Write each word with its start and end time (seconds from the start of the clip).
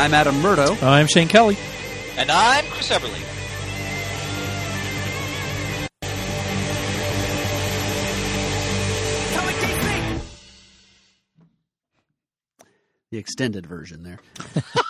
I'm 0.00 0.14
Adam 0.14 0.40
Murdough. 0.40 0.78
I'm 0.80 1.06
Shane 1.06 1.28
Kelly. 1.28 1.58
And 2.16 2.30
I'm 2.30 2.64
Chris 2.68 2.88
Everly. 2.88 3.20
Comic 9.34 9.60
Geek 9.60 9.82
Speak. 9.82 10.22
the 13.10 13.18
extended 13.18 13.66
version 13.66 14.02
there. 14.02 14.20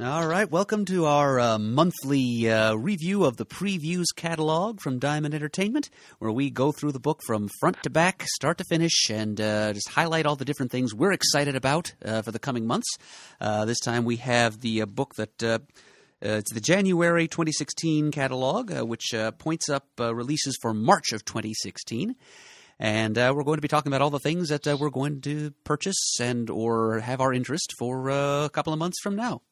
All 0.00 0.26
right, 0.26 0.50
welcome 0.50 0.84
to 0.86 1.06
our 1.06 1.40
uh, 1.40 1.58
monthly 1.58 2.50
uh, 2.50 2.74
review 2.74 3.24
of 3.24 3.36
the 3.36 3.46
previews 3.46 4.06
catalog 4.14 4.80
from 4.80 4.98
Diamond 4.98 5.34
Entertainment, 5.34 5.90
where 6.18 6.30
we 6.30 6.50
go 6.50 6.72
through 6.72 6.92
the 6.92 7.00
book 7.00 7.20
from 7.26 7.48
front 7.60 7.82
to 7.82 7.90
back, 7.90 8.22
start 8.26 8.58
to 8.58 8.64
finish, 8.68 9.10
and 9.10 9.40
uh, 9.40 9.72
just 9.72 9.88
highlight 9.88 10.26
all 10.26 10.36
the 10.36 10.44
different 10.44 10.70
things 10.70 10.94
we're 10.94 11.12
excited 11.12 11.56
about 11.56 11.94
uh, 12.04 12.22
for 12.22 12.30
the 12.30 12.38
coming 12.38 12.66
months. 12.66 12.88
Uh, 13.40 13.64
this 13.64 13.80
time 13.80 14.04
we 14.04 14.16
have 14.16 14.60
the 14.60 14.82
uh, 14.82 14.86
book 14.86 15.14
that. 15.16 15.42
Uh, 15.42 15.58
it's 16.22 16.52
the 16.52 16.62
January 16.62 17.28
2016 17.28 18.10
catalog, 18.10 18.72
uh, 18.72 18.86
which 18.86 19.12
uh, 19.12 19.32
points 19.32 19.68
up 19.68 19.86
releases 19.98 20.58
for 20.62 20.72
March 20.72 21.12
of 21.12 21.26
2016. 21.26 22.16
And 22.78 23.16
uh, 23.16 23.32
we're 23.34 23.44
going 23.44 23.56
to 23.56 23.62
be 23.62 23.68
talking 23.68 23.90
about 23.90 24.02
all 24.02 24.10
the 24.10 24.18
things 24.18 24.50
that 24.50 24.66
uh, 24.66 24.76
we're 24.78 24.90
going 24.90 25.20
to 25.22 25.52
purchase 25.64 26.20
and 26.20 26.50
or 26.50 27.00
have 27.00 27.20
our 27.20 27.32
interest 27.32 27.72
for 27.78 28.10
uh, 28.10 28.44
a 28.44 28.50
couple 28.50 28.72
of 28.72 28.78
months 28.78 28.98
from 29.02 29.16
now. 29.16 29.42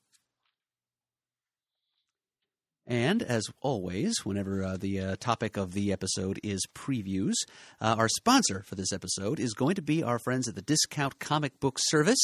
And 2.86 3.22
as 3.22 3.47
always, 3.62 4.14
whenever 4.25 4.62
uh, 4.62 4.77
the 4.77 5.00
uh, 5.00 5.16
topic 5.19 5.56
of 5.56 5.72
the 5.72 5.91
episode 5.91 6.39
is 6.42 6.66
previews, 6.75 7.33
uh, 7.81 7.97
our 7.98 8.08
sponsor 8.08 8.62
for 8.66 8.75
this 8.75 8.92
episode 8.92 9.41
is 9.41 9.55
going 9.55 9.77
to 9.77 9.83
be 9.83 10.03
our 10.03 10.19
friends 10.19 10.48
at 10.48 10.55
the 10.55 10.61
Discount 10.61 11.19
Comic 11.19 11.59
Book 11.61 11.78
Service. 11.81 12.19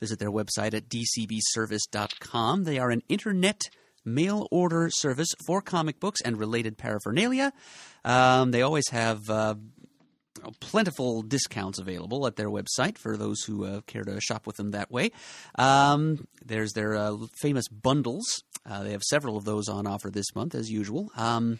Visit 0.00 0.18
their 0.18 0.30
website 0.30 0.74
at 0.74 0.90
dcbservice.com. 0.90 2.64
They 2.64 2.78
are 2.78 2.90
an 2.90 3.02
internet 3.08 3.62
mail 4.04 4.48
order 4.50 4.90
service 4.90 5.28
for 5.46 5.62
comic 5.62 5.98
books 5.98 6.20
and 6.20 6.38
related 6.38 6.76
paraphernalia. 6.76 7.52
Um, 8.04 8.50
they 8.50 8.60
always 8.60 8.88
have 8.90 9.30
uh, 9.30 9.54
plentiful 10.60 11.22
discounts 11.22 11.78
available 11.78 12.26
at 12.26 12.36
their 12.36 12.50
website 12.50 12.98
for 12.98 13.16
those 13.16 13.42
who 13.42 13.64
uh, 13.64 13.80
care 13.86 14.04
to 14.04 14.20
shop 14.20 14.46
with 14.46 14.56
them 14.56 14.72
that 14.72 14.90
way. 14.90 15.12
Um, 15.56 16.26
there's 16.44 16.72
their 16.72 16.94
uh, 16.94 17.16
famous 17.40 17.68
bundles. 17.68 18.42
Uh, 18.68 18.82
they 18.82 18.92
have 18.92 19.02
several 19.02 19.36
of 19.36 19.44
those 19.44 19.68
on 19.68 19.86
offer 19.86 20.10
this 20.10 20.34
month, 20.34 20.54
as 20.54 20.70
usual. 20.70 21.10
Um, 21.16 21.58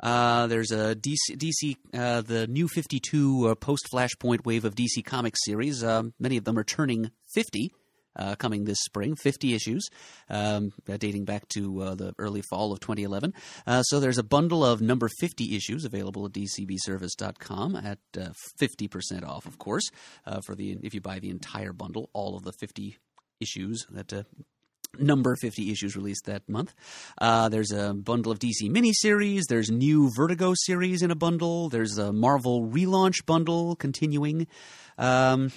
uh, 0.00 0.46
there's 0.46 0.72
a 0.72 0.94
DC, 0.94 1.36
DC 1.36 1.76
uh, 1.94 2.20
the 2.20 2.46
new 2.46 2.68
52 2.68 3.48
uh, 3.48 3.54
post 3.54 3.88
Flashpoint 3.92 4.44
wave 4.44 4.64
of 4.64 4.74
DC 4.74 5.04
Comics 5.04 5.40
series. 5.44 5.82
Um, 5.82 6.12
many 6.18 6.36
of 6.36 6.44
them 6.44 6.58
are 6.58 6.64
turning 6.64 7.10
50. 7.32 7.72
Uh, 8.16 8.34
coming 8.34 8.64
this 8.64 8.78
spring, 8.80 9.14
50 9.14 9.54
issues, 9.54 9.88
um, 10.30 10.72
uh, 10.88 10.96
dating 10.96 11.24
back 11.24 11.46
to 11.48 11.82
uh, 11.82 11.94
the 11.94 12.14
early 12.18 12.42
fall 12.42 12.72
of 12.72 12.80
2011. 12.80 13.34
Uh, 13.66 13.82
so 13.82 14.00
there's 14.00 14.18
a 14.18 14.22
bundle 14.22 14.64
of 14.64 14.80
number 14.80 15.08
50 15.20 15.54
issues 15.54 15.84
available 15.84 16.26
at 16.26 16.32
dcbservice.com 16.32 17.76
at 17.76 17.98
uh, 18.18 18.28
50% 18.60 19.26
off, 19.26 19.46
of 19.46 19.58
course, 19.58 19.90
uh, 20.26 20.40
for 20.44 20.54
the 20.54 20.78
if 20.82 20.94
you 20.94 21.00
buy 21.00 21.18
the 21.18 21.30
entire 21.30 21.72
bundle, 21.72 22.10
all 22.12 22.36
of 22.36 22.42
the 22.42 22.52
50 22.52 22.96
issues 23.40 23.86
that 23.90 24.12
uh, 24.12 24.22
number 24.98 25.36
50 25.36 25.70
issues 25.70 25.96
released 25.96 26.24
that 26.26 26.48
month. 26.48 26.74
Uh, 27.18 27.48
there's 27.48 27.72
a 27.72 27.94
bundle 27.94 28.32
of 28.32 28.38
DC 28.38 28.70
miniseries. 28.70 29.42
There's 29.48 29.70
new 29.70 30.10
Vertigo 30.16 30.54
series 30.56 31.02
in 31.02 31.10
a 31.10 31.14
bundle. 31.14 31.68
There's 31.68 31.98
a 31.98 32.12
Marvel 32.12 32.66
relaunch 32.66 33.26
bundle 33.26 33.76
continuing. 33.76 34.46
Um, 34.98 35.52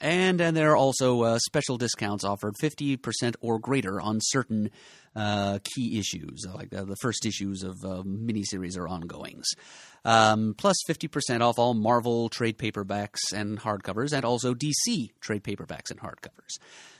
and, 0.00 0.40
and 0.40 0.56
there 0.56 0.72
are 0.72 0.76
also 0.76 1.22
uh, 1.22 1.38
special 1.38 1.76
discounts 1.76 2.24
offered 2.24 2.54
50% 2.62 3.36
or 3.40 3.58
greater 3.58 4.00
on 4.00 4.18
certain 4.20 4.70
uh, 5.14 5.58
key 5.74 5.98
issues, 5.98 6.46
like 6.54 6.70
the, 6.70 6.84
the 6.84 6.96
first 6.96 7.26
issues 7.26 7.62
of 7.62 7.76
uh, 7.84 8.02
miniseries 8.04 8.78
or 8.78 8.88
ongoings. 8.88 9.46
Um, 10.04 10.54
plus 10.56 10.76
50% 10.88 11.42
off 11.42 11.58
all 11.58 11.74
Marvel 11.74 12.28
trade 12.28 12.58
paperbacks 12.58 13.32
and 13.34 13.60
hardcovers, 13.60 14.12
and 14.12 14.24
also 14.24 14.54
DC 14.54 15.10
trade 15.20 15.44
paperbacks 15.44 15.90
and 15.90 16.00
hardcovers. 16.00 16.58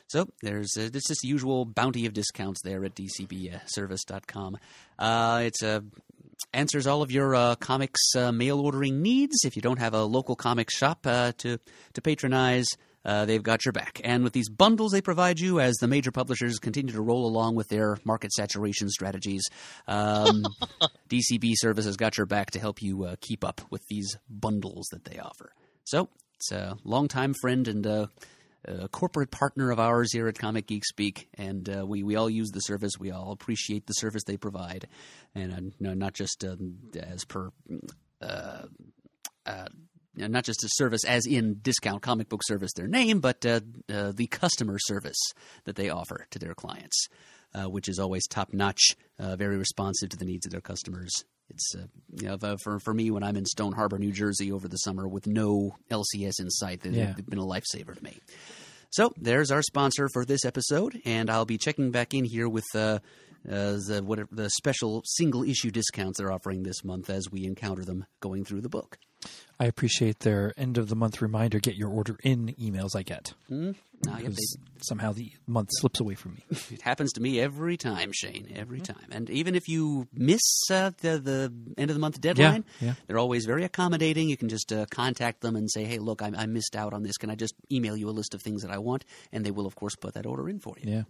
So 0.08 0.28
there's 0.42 0.76
uh, 0.76 0.90
it's 0.92 1.06
just 1.06 1.20
the 1.22 1.28
usual 1.28 1.64
bounty 1.64 2.04
of 2.04 2.12
discounts 2.12 2.60
there 2.62 2.84
at 2.84 2.96
dcbservice.com. 2.96 4.58
Uh, 4.98 5.42
it's 5.44 5.62
a 5.62 5.84
answers 6.52 6.86
all 6.86 7.02
of 7.02 7.12
your 7.12 7.34
uh, 7.34 7.54
comics 7.56 8.00
uh, 8.16 8.32
mail 8.32 8.60
ordering 8.60 9.02
needs. 9.02 9.44
If 9.44 9.54
you 9.54 9.62
don't 9.62 9.78
have 9.78 9.94
a 9.94 10.02
local 10.02 10.34
comics 10.34 10.76
shop 10.76 11.06
uh, 11.06 11.32
to 11.38 11.58
to 11.94 12.02
patronize, 12.02 12.66
uh, 13.04 13.24
they've 13.24 13.42
got 13.42 13.64
your 13.64 13.72
back. 13.72 14.00
And 14.04 14.24
with 14.24 14.32
these 14.32 14.48
bundles 14.48 14.92
they 14.92 15.00
provide 15.00 15.40
you, 15.40 15.60
as 15.60 15.76
the 15.76 15.88
major 15.88 16.10
publishers 16.10 16.58
continue 16.58 16.92
to 16.92 17.02
roll 17.02 17.26
along 17.26 17.54
with 17.54 17.68
their 17.68 17.98
market 18.04 18.32
saturation 18.32 18.88
strategies, 18.88 19.42
um, 19.86 20.42
DCB 21.08 21.52
Service 21.54 21.84
has 21.84 21.96
got 21.96 22.16
your 22.16 22.26
back 22.26 22.50
to 22.52 22.60
help 22.60 22.82
you 22.82 23.04
uh, 23.04 23.16
keep 23.20 23.44
up 23.44 23.60
with 23.70 23.82
these 23.88 24.16
bundles 24.28 24.86
that 24.92 25.04
they 25.04 25.18
offer. 25.18 25.52
So 25.84 26.08
it's 26.34 26.52
a 26.52 26.76
longtime 26.84 27.34
friend 27.40 27.68
and. 27.68 27.86
Uh, 27.86 28.06
a 28.66 28.88
corporate 28.88 29.30
partner 29.30 29.70
of 29.70 29.80
ours 29.80 30.12
here 30.12 30.28
at 30.28 30.38
Comic 30.38 30.66
Geek 30.66 30.84
Speak, 30.84 31.28
and 31.38 31.66
uh, 31.68 31.86
we 31.86 32.02
we 32.02 32.16
all 32.16 32.28
use 32.28 32.50
the 32.50 32.60
service. 32.60 32.92
We 33.00 33.10
all 33.10 33.32
appreciate 33.32 33.86
the 33.86 33.94
service 33.94 34.24
they 34.24 34.36
provide, 34.36 34.86
and 35.34 35.52
uh, 35.52 35.60
no, 35.80 35.94
not 35.94 36.12
just 36.12 36.44
um, 36.44 36.76
as 36.94 37.24
per. 37.24 37.50
Uh, 40.20 40.25
uh, 40.25 40.28
not 40.28 40.44
just 40.44 40.62
a 40.64 40.69
service 40.72 41.04
as 41.04 41.26
in 41.26 41.58
discount 41.62 42.03
comic 42.03 42.28
book 42.28 42.42
service, 42.44 42.72
their 42.75 42.86
name, 42.86 43.20
but 43.20 43.44
uh, 43.47 43.60
uh, 43.92 44.12
the 44.14 44.26
customer 44.26 44.78
service 44.78 45.19
that 45.64 45.76
they 45.76 45.88
offer 45.88 46.26
to 46.31 46.38
their 46.38 46.54
clients, 46.54 47.08
uh, 47.54 47.64
which 47.70 47.88
is 47.88 47.98
always 47.98 48.26
top 48.26 48.53
notch, 48.53 48.97
uh, 49.19 49.36
very 49.36 49.56
responsive 49.56 50.09
to 50.10 50.16
the 50.16 50.25
needs 50.25 50.47
of 50.47 50.53
their 50.53 50.60
customers. 50.60 51.10
It's 51.48 51.75
uh, 51.75 51.86
you 52.20 52.28
know, 52.28 52.56
for 52.62 52.78
for 52.80 52.94
me 52.94 53.10
when 53.10 53.22
I'm 53.22 53.36
in 53.36 53.44
Stone 53.47 53.72
Harbor, 53.72 53.98
New 53.98 54.12
Jersey, 54.12 54.53
over 54.53 54.69
the 54.69 54.76
summer 54.76 55.09
with 55.09 55.26
no 55.26 55.75
LCS 55.91 56.38
in 56.41 56.48
sight, 56.50 56.80
they've 56.82 56.94
Yeah. 56.94 57.14
been 57.28 57.38
a 57.38 57.44
lifesaver 57.44 57.97
to 57.97 58.04
me. 58.04 58.19
So 58.91 59.12
there's 59.16 59.50
our 59.50 59.62
sponsor 59.62 60.09
for 60.12 60.25
this 60.25 60.44
episode, 60.44 61.00
and 61.04 61.30
I'll 61.30 61.44
be 61.47 61.59
checking 61.59 61.91
back 61.92 62.12
in 62.14 62.25
here 62.25 62.48
with 62.48 62.66
uh, 62.75 62.98
uh, 63.48 63.78
the 63.88 64.03
what 64.04 64.19
the 64.30 64.50
special 64.50 65.03
single 65.06 65.42
issue 65.44 65.70
discounts 65.70 66.19
they're 66.19 66.32
offering 66.32 66.62
this 66.62 66.84
month 66.84 67.09
as 67.10 67.30
we 67.30 67.44
encounter 67.47 67.84
them 67.84 68.04
going 68.20 68.44
through 68.44 68.60
the 68.60 68.69
book. 68.69 68.98
I 69.58 69.66
appreciate 69.66 70.20
their 70.20 70.54
end 70.56 70.78
of 70.78 70.88
the 70.88 70.97
month 70.97 71.20
reminder. 71.20 71.58
Get 71.60 71.75
your 71.75 71.91
order 71.91 72.16
in 72.22 72.54
emails 72.58 72.97
I 72.97 73.03
get? 73.03 73.34
Ah, 73.50 74.16
yep, 74.16 74.19
because 74.19 74.56
somehow 74.81 75.12
the 75.12 75.31
month 75.47 75.69
slips 75.72 76.00
away 76.00 76.14
from 76.14 76.34
me. 76.34 76.44
it 76.70 76.81
happens 76.81 77.12
to 77.12 77.20
me 77.20 77.38
every 77.38 77.76
time, 77.76 78.12
Shane. 78.12 78.50
Every 78.56 78.80
time, 78.80 79.09
and 79.10 79.28
even 79.28 79.54
if 79.54 79.69
you 79.69 80.09
miss 80.14 80.41
uh, 80.70 80.92
the 81.03 81.19
the 81.19 81.53
end 81.76 81.91
of 81.91 81.94
the 81.94 82.00
month 82.00 82.20
deadline, 82.20 82.64
yeah. 82.80 82.94
they're 83.06 83.19
always 83.19 83.44
very 83.44 83.65
accommodating. 83.65 84.30
You 84.30 84.39
can 84.39 84.48
just 84.48 84.72
uh, 84.72 84.86
contact 84.91 85.42
them 85.42 85.56
and 85.56 85.71
say, 85.71 85.84
"Hey, 85.84 85.98
look, 85.98 86.22
I, 86.22 86.33
I 86.34 86.47
missed 86.47 86.74
out 86.74 86.94
on 86.94 87.03
this. 87.03 87.18
Can 87.18 87.28
I 87.28 87.34
just 87.34 87.54
email 87.71 87.97
you 87.97 88.09
a 88.09 88.12
list 88.12 88.33
of 88.33 88.41
things 88.41 88.62
that 88.62 88.71
I 88.71 88.78
want?" 88.78 89.04
And 89.33 89.44
they 89.44 89.50
will, 89.50 89.66
of 89.66 89.74
course, 89.77 89.94
put 89.97 90.15
that 90.15 90.24
order 90.24 90.48
in 90.48 90.60
for 90.60 90.77
you. 90.80 90.91
Yeah. 90.91 91.03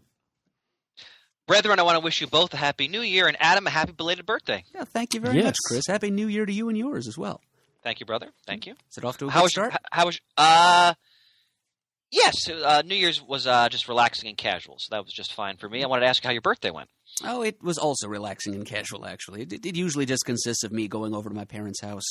Brethren, 1.47 1.81
I 1.81 1.83
want 1.83 1.97
to 1.97 2.01
wish 2.01 2.21
you 2.21 2.29
both 2.29 2.55
a 2.55 2.57
happy 2.57 2.87
new 2.87 3.01
year 3.01 3.27
and 3.27 3.37
Adam 3.41 3.67
a 3.67 3.71
happy 3.71 3.91
belated 3.93 4.25
birthday. 4.25 4.65
Yeah, 4.75 4.85
thank 4.85 5.15
you 5.15 5.21
very 5.21 5.35
Yes. 5.37 5.45
much, 5.47 5.57
Chris. 5.67 5.87
Happy 5.89 6.11
New 6.11 6.29
Year 6.29 6.47
to 6.47 6.53
you 6.53 6.69
and 6.69 6.79
yours 6.79 7.09
as 7.09 7.19
well. 7.19 7.41
Thank 7.83 8.01
you, 8.01 8.07
brother. 8.07 8.29
Thank 8.47 8.67
you. 8.67 8.75
Is 8.91 8.99
it 8.99 9.05
off 9.05 9.19
to 9.19 9.29
a 9.29 9.31
How 9.31 9.41
good 9.41 9.45
was 9.45 9.53
start? 9.53 9.73
How, 9.73 9.79
how 9.93 10.07
was 10.07 10.21
uh 10.37 10.95
Yes, 12.13 12.49
uh, 12.51 12.83
New 12.85 12.97
Year's 12.97 13.23
was 13.23 13.47
uh, 13.47 13.69
just 13.69 13.87
relaxing 13.87 14.29
and 14.29 14.37
casual, 14.37 14.79
so 14.81 14.89
that 14.91 15.05
was 15.05 15.13
just 15.13 15.33
fine 15.33 15.57
for 15.57 15.69
me. 15.69 15.85
I 15.85 15.87
wanted 15.87 16.01
to 16.01 16.09
ask 16.09 16.25
you 16.25 16.29
how 16.29 16.33
your 16.33 16.43
birthday 16.43 16.71
went. 16.73 16.89
Oh, 17.25 17.43
it 17.43 17.63
was 17.63 17.77
also 17.79 18.09
relaxing 18.09 18.55
and 18.55 18.65
casual, 18.65 19.05
actually. 19.07 19.43
It, 19.43 19.67
it 19.67 19.77
usually 19.77 20.07
just 20.07 20.25
consists 20.25 20.65
of 20.65 20.73
me 20.73 20.89
going 20.89 21.15
over 21.15 21.29
to 21.29 21.35
my 21.35 21.45
parents' 21.45 21.81
house, 21.81 22.05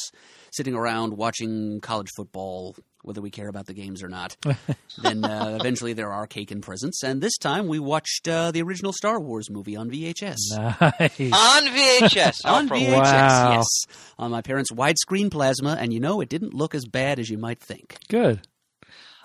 sitting 0.52 0.76
around 0.76 1.14
watching 1.18 1.80
college 1.82 2.10
football, 2.16 2.76
whether 3.02 3.20
we 3.22 3.32
care 3.32 3.48
about 3.48 3.66
the 3.66 3.74
games 3.74 4.04
or 4.04 4.08
not. 4.10 4.36
then 5.02 5.24
uh, 5.26 5.58
eventually 5.60 5.94
there 5.94 6.12
are 6.12 6.28
cake 6.28 6.52
and 6.52 6.62
presents, 6.62 7.02
and 7.04 7.22
this 7.22 7.38
time 7.38 7.68
we 7.68 7.80
watched 7.80 8.28
uh, 8.28 8.52
the 8.52 8.62
original 8.62 8.94
Star 8.94 9.20
Wars 9.20 9.50
movie 9.50 9.76
on 9.76 9.90
VHS. 9.90 10.38
Nice. 10.52 11.20
On 11.34 11.66
VHS. 11.68 12.42
On 12.46 12.66
Oh, 12.72 12.76
VHS, 12.76 12.92
Wow. 13.02 13.52
yes. 13.54 13.66
On 14.20 14.30
my 14.32 14.42
parents' 14.42 14.72
widescreen 14.72 15.32
plasma, 15.32 15.78
and 15.80 15.92
you 15.94 16.00
know, 16.00 16.22
it 16.22 16.30
didn't 16.30 16.54
look 16.54 16.76
as 16.76 16.86
bad 16.86 17.20
as 17.20 17.30
you 17.30 17.38
might 17.38 17.60
think. 17.60 17.98
Good. 18.10 18.42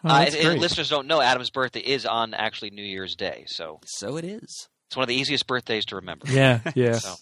Oh, 0.06 0.08
Uh, 0.10 0.18
that's 0.20 0.34
if- 0.34 0.44
if 0.44 0.58
listeners 0.60 0.88
don't 0.90 1.06
know, 1.06 1.20
Adam's 1.20 1.50
birthday 1.50 1.80
is 1.80 2.04
on 2.06 2.34
actually 2.34 2.70
New 2.70 2.84
Year's 2.84 3.14
Day, 3.16 3.44
so 3.48 3.80
So 3.86 4.16
it 4.16 4.24
is. 4.24 4.68
It's 4.94 4.96
one 4.96 5.02
of 5.02 5.08
the 5.08 5.16
easiest 5.16 5.48
birthdays 5.48 5.86
to 5.86 5.96
remember. 5.96 6.28
Yeah, 6.30 6.60
yeah, 6.76 6.92
So, 6.92 7.16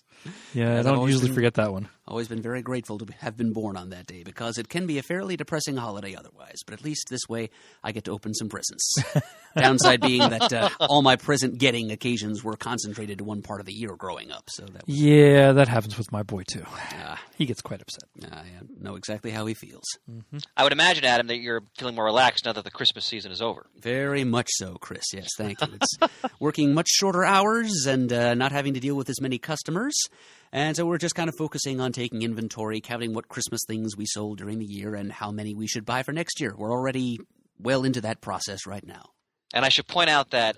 yeah. 0.53 0.79
I 0.79 0.83
don't 0.83 1.07
usually 1.09 1.29
been- 1.29 1.35
forget 1.37 1.55
that 1.55 1.73
one. 1.73 1.89
Always 2.09 2.27
been 2.27 2.43
very 2.43 2.63
grateful 2.63 2.99
to 2.99 3.07
have 3.21 3.37
been 3.37 3.53
born 3.53 3.77
on 3.77 3.91
that 3.91 4.07
day 4.07 4.25
because 4.25 4.59
it 4.59 4.69
can 4.69 4.89
be 4.89 4.99
a 4.99 5.03
fairly 5.05 5.37
depressing 5.37 5.77
holiday 5.77 6.17
otherwise. 6.17 6.57
But 6.67 6.75
at 6.75 6.83
least 6.85 7.07
this 7.09 7.21
way, 7.29 7.49
I 7.85 7.93
get 7.93 8.05
to 8.05 8.11
open 8.11 8.35
some 8.35 8.49
presents. 8.49 8.93
Downside 9.57 10.01
being 10.01 10.19
that 10.29 10.53
uh, 10.53 10.71
all 10.81 11.03
my 11.03 11.15
present 11.15 11.59
getting 11.59 11.93
occasions 11.93 12.43
were 12.43 12.57
concentrated 12.57 13.19
to 13.19 13.25
one 13.25 13.41
part 13.43 13.61
of 13.61 13.67
the 13.67 13.73
year 13.73 13.95
growing 13.97 14.33
up. 14.33 14.45
So 14.51 14.65
that 14.65 14.85
was, 14.87 14.97
Yeah, 15.01 15.53
that 15.53 15.69
happens 15.69 15.97
with 15.97 16.11
my 16.11 16.25
boy 16.25 16.43
too. 16.43 16.65
uh, 17.05 17.17
He 17.37 17.47
gets 17.47 17.61
quite 17.63 17.81
upset. 17.81 18.05
I 18.33 18.47
know 18.81 18.97
exactly 18.97 19.31
how 19.31 19.47
he 19.47 19.55
feels. 19.55 19.85
I 20.57 20.65
would 20.65 20.73
imagine, 20.73 21.05
Adam, 21.05 21.29
that 21.29 21.39
you're 21.39 21.63
feeling 21.79 21.95
more 21.95 22.07
relaxed 22.07 22.47
now 22.47 22.53
that 22.53 22.65
the 22.65 22.71
Christmas 22.73 23.05
season 23.05 23.31
is 23.31 23.41
over. 23.41 23.67
Very 23.81 24.25
much 24.25 24.49
so, 24.51 24.75
Chris. 24.81 25.05
Yes, 25.15 25.29
thank 25.39 25.61
you. 25.61 25.69
It's 25.81 25.97
working 26.41 26.75
much 26.75 26.89
shorter 26.89 27.25
hours 27.25 27.87
and 27.87 28.13
uh, 28.13 28.35
not 28.35 28.51
having 28.53 28.75
to 28.75 28.81
deal 28.81 28.97
with 28.97 29.09
as 29.09 29.21
many 29.21 29.39
customers. 29.39 29.95
And 30.53 30.77
so 30.77 30.85
we're 30.85 30.99
just 30.99 31.15
kind 31.15 31.31
of 31.31 31.37
focusing 31.37 31.81
on 31.81 31.93
taking 31.93 32.23
inventory, 32.23 32.81
counting 32.81 33.15
what 33.15 33.29
Christmas 33.29 33.63
things 33.67 33.97
we 33.97 34.05
sold 34.05 34.39
during 34.39 34.59
the 34.59 34.67
year 34.67 34.95
and 34.95 35.11
how 35.11 35.31
many 35.31 35.55
we 35.55 35.67
should 35.67 35.87
buy 35.87 36.03
for 36.03 36.13
next 36.13 36.41
year. 36.41 36.55
We're 36.57 36.71
already 36.71 37.19
well 37.59 37.85
into 37.85 38.03
that 38.03 38.21
process 38.21 38.67
right 38.67 38.87
now. 38.87 39.11
And 39.55 39.65
I 39.65 39.71
should 39.71 39.87
point 39.87 40.11
out 40.11 40.31
that 40.31 40.57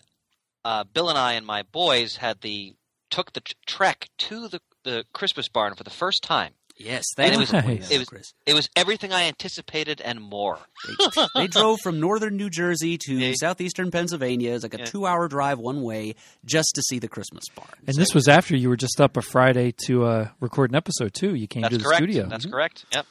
uh, 0.65 0.85
Bill 0.85 1.09
and 1.09 1.19
I 1.19 1.35
and 1.35 1.47
my 1.47 1.63
boys 1.63 2.17
had 2.17 2.41
the 2.41 2.75
took 3.11 3.33
the 3.33 3.41
t- 3.41 3.55
trek 3.67 4.09
to 4.19 4.49
the 4.49 4.61
the 4.83 5.05
Christmas 5.13 5.49
barn 5.49 5.75
for 5.75 5.85
the 5.85 5.91
first 5.91 6.23
time. 6.23 6.53
Yes, 6.77 7.05
And 7.17 7.25
thank 7.25 7.29
it 7.29 7.35
you 7.35 7.41
was- 7.41 7.51
for 7.51 7.63
pointing 7.63 7.81
Nice. 7.83 7.91
it 7.93 7.99
was- 7.99 8.09
Chris. 8.09 8.33
It 8.47 8.55
was 8.55 8.69
everything 8.75 9.13
I 9.13 9.25
anticipated 9.25 10.01
and 10.01 10.21
more. 10.21 10.59
They, 10.89 11.27
they 11.43 11.47
drove 11.47 11.81
from 11.81 12.01
northern 12.01 12.37
New 12.37 12.51
Jersey 12.51 12.99
to 13.07 13.15
Yeah. 13.15 13.35
southeastern 13.37 13.91
Pennsylvania. 13.93 14.55
It's 14.55 14.65
like 14.65 14.75
a 14.75 14.79
Yeah. 14.79 14.85
two-hour 14.87 15.29
drive 15.29 15.59
one 15.61 15.83
way 15.83 16.15
just 16.45 16.73
to 16.75 16.83
see 16.83 16.99
the 16.99 17.09
Christmas 17.09 17.45
barn. 17.55 17.69
And 17.87 17.97
this 17.97 18.13
was 18.13 18.27
after 18.27 18.57
you 18.57 18.69
were 18.69 18.77
just 18.77 19.01
up 19.01 19.17
a 19.17 19.23
Friday 19.23 19.73
to 19.87 20.05
uh, 20.05 20.29
record 20.41 20.71
an 20.71 20.77
episode 20.77 21.15
too. 21.15 21.35
You 21.35 21.47
came 21.47 21.63
That's 21.63 21.75
to 21.75 21.79
the 21.79 21.85
correct. 21.85 21.99
studio. 22.03 22.27
That's 22.27 22.47
correct. 22.47 22.85
Yep. 22.93 23.07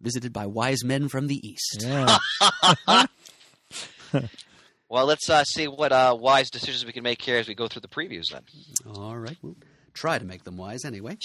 visited 0.00 0.32
by 0.32 0.46
wise 0.46 0.84
men 0.84 1.08
from 1.08 1.26
the 1.26 1.40
east. 1.48 1.82
Yeah. 1.84 2.18
Well, 4.90 5.04
let's 5.04 5.28
uh, 5.28 5.44
see 5.44 5.68
what 5.68 5.92
uh, 5.92 6.16
wise 6.18 6.48
decisions 6.48 6.86
we 6.86 6.92
can 6.92 7.02
make 7.02 7.20
here 7.20 7.36
as 7.36 7.46
we 7.46 7.54
go 7.54 7.68
through 7.68 7.82
the 7.82 7.88
previews. 7.88 8.30
Then. 8.32 8.40
All 8.94 9.18
right, 9.18 9.36
we'll 9.42 9.54
try 9.92 10.18
to 10.18 10.24
make 10.24 10.44
them 10.44 10.56
wise 10.56 10.82
anyway. 10.86 11.18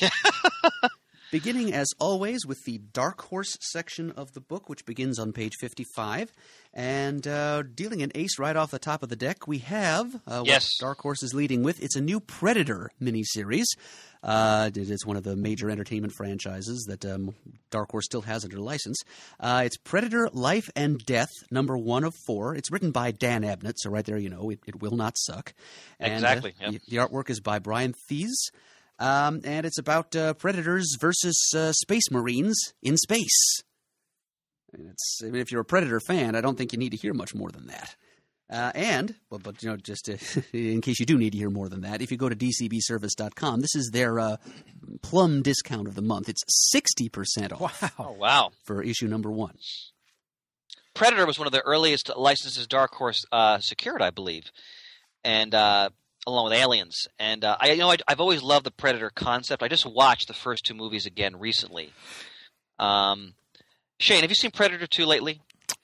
Beginning, 1.34 1.74
as 1.74 1.88
always, 1.98 2.46
with 2.46 2.64
the 2.64 2.78
Dark 2.78 3.20
Horse 3.24 3.58
section 3.60 4.12
of 4.12 4.34
the 4.34 4.40
book, 4.40 4.70
which 4.70 4.86
begins 4.86 5.18
on 5.18 5.34
page 5.34 5.54
55. 5.60 6.32
And 6.76 7.28
uh, 7.28 7.64
dealing 7.64 8.04
an 8.04 8.12
ace 8.14 8.38
right 8.38 8.56
off 8.56 8.70
the 8.70 8.78
top 8.78 9.02
of 9.02 9.10
the 9.10 9.16
deck, 9.16 9.48
we 9.48 9.58
have 9.58 10.14
uh, 10.28 10.44
Yes. 10.46 10.70
what 10.80 10.86
Dark 10.86 11.00
Horse 11.00 11.24
is 11.24 11.34
leading 11.34 11.64
with. 11.64 11.82
It's 11.82 11.96
a 11.96 12.02
new 12.02 12.20
Predator 12.20 12.92
miniseries. 13.02 13.66
Uh, 14.22 14.70
it 14.76 14.78
is 14.92 15.08
one 15.08 15.18
of 15.18 15.24
the 15.24 15.36
major 15.36 15.72
entertainment 15.72 16.14
franchises 16.14 16.86
that 16.88 17.04
um, 17.04 17.34
Dark 17.72 17.90
Horse 17.90 18.06
still 18.06 18.22
has 18.22 18.44
under 18.44 18.60
license. 18.60 19.02
Uh, 19.40 19.64
it's 19.66 19.78
Predator 19.78 20.30
Life 20.34 20.70
and 20.76 21.00
Death, 21.04 21.32
number 21.50 21.76
one 21.76 22.04
of 22.04 22.14
four. 22.28 22.54
It's 22.56 22.72
written 22.72 22.92
by 22.92 23.10
Dan 23.10 23.42
Abnett, 23.42 23.74
so 23.78 23.90
right 23.90 24.06
there 24.06 24.20
you 24.20 24.30
know 24.30 24.52
it, 24.52 24.60
it 24.68 24.82
will 24.84 24.96
not 24.96 25.18
suck. 25.18 25.56
And, 26.00 26.12
uh, 26.14 26.16
Exactly, 26.16 26.54
yep. 26.62 26.72
the, 26.74 26.80
the 26.90 26.98
artwork 26.98 27.32
is 27.32 27.40
by 27.40 27.58
Brian 27.58 27.96
Thies. 28.08 28.52
Um, 29.00 29.42
and 29.44 29.66
it's 29.66 29.80
about 29.80 30.16
uh, 30.16 30.34
predators 30.36 30.96
versus 31.00 31.52
uh, 31.56 31.72
space 31.74 32.12
marines 32.12 32.56
in 32.82 32.98
space. 32.98 33.64
Mean, 34.78 34.88
it's, 34.90 35.22
I 35.24 35.26
mean, 35.26 35.42
if 35.42 35.52
you're 35.52 35.62
a 35.62 35.66
Predator 35.66 36.00
fan, 36.00 36.36
I 36.36 36.42
don't 36.42 36.58
think 36.58 36.74
you 36.74 36.80
need 36.80 36.92
to 36.92 36.98
hear 36.98 37.14
much 37.14 37.36
more 37.36 37.52
than 37.52 37.68
that. 37.68 37.96
Uh, 38.50 38.72
and, 38.76 39.16
but, 39.30 39.42
but 39.42 39.64
you 39.64 39.70
know, 39.70 39.78
just 39.78 40.06
to, 40.06 40.18
in 40.54 40.82
case 40.82 41.00
you 41.00 41.06
do 41.06 41.18
need 41.18 41.32
to 41.32 41.38
hear 41.38 41.50
more 41.50 41.70
than 41.70 41.82
that, 41.82 42.02
if 42.02 42.12
you 42.12 42.18
go 42.18 42.30
to 42.30 42.36
dcbservice.com, 42.36 43.62
this 43.62 43.76
is 43.76 43.90
their 43.92 44.20
uh, 44.20 44.38
plum 45.02 45.42
discount 45.42 45.88
of 45.88 45.96
the 45.96 46.02
month. 46.02 46.30
It's 46.30 46.44
60% 46.76 47.60
off 47.60 47.82
Wow. 47.82 47.90
Oh 48.00 48.12
wow! 48.12 48.52
for 48.64 48.84
issue 48.84 49.08
number 49.08 49.32
one. 49.32 49.56
Predator 50.94 51.26
was 51.26 51.40
one 51.40 51.48
of 51.48 51.54
the 51.54 51.62
earliest 51.62 52.12
licenses 52.16 52.68
Dark 52.68 52.94
Horse 52.94 53.26
uh, 53.32 53.58
secured, 53.60 54.02
I 54.02 54.12
believe, 54.12 54.52
and 55.24 55.56
uh, 55.56 55.90
along 56.28 56.46
with 56.46 56.54
Aliens. 56.54 57.08
And 57.20 57.44
uh, 57.44 57.58
I, 57.60 57.72
you 57.72 57.78
know, 57.80 57.92
I, 57.92 57.98
I've 58.08 58.22
always 58.22 58.42
loved 58.42 58.66
the 58.66 58.72
Predator 58.72 59.12
concept. 59.14 59.62
I 59.64 59.68
just 59.68 59.86
watched 59.86 60.28
the 60.28 60.34
first 60.34 60.66
two 60.66 60.74
movies 60.74 61.06
again 61.06 61.38
recently. 61.38 61.92
Um, 62.80 63.34
Shane, 64.00 64.22
have 64.22 64.32
you 64.32 64.36
seen 64.36 64.52
Predator 64.52 64.88
two 64.88 65.06
lately? 65.06 65.42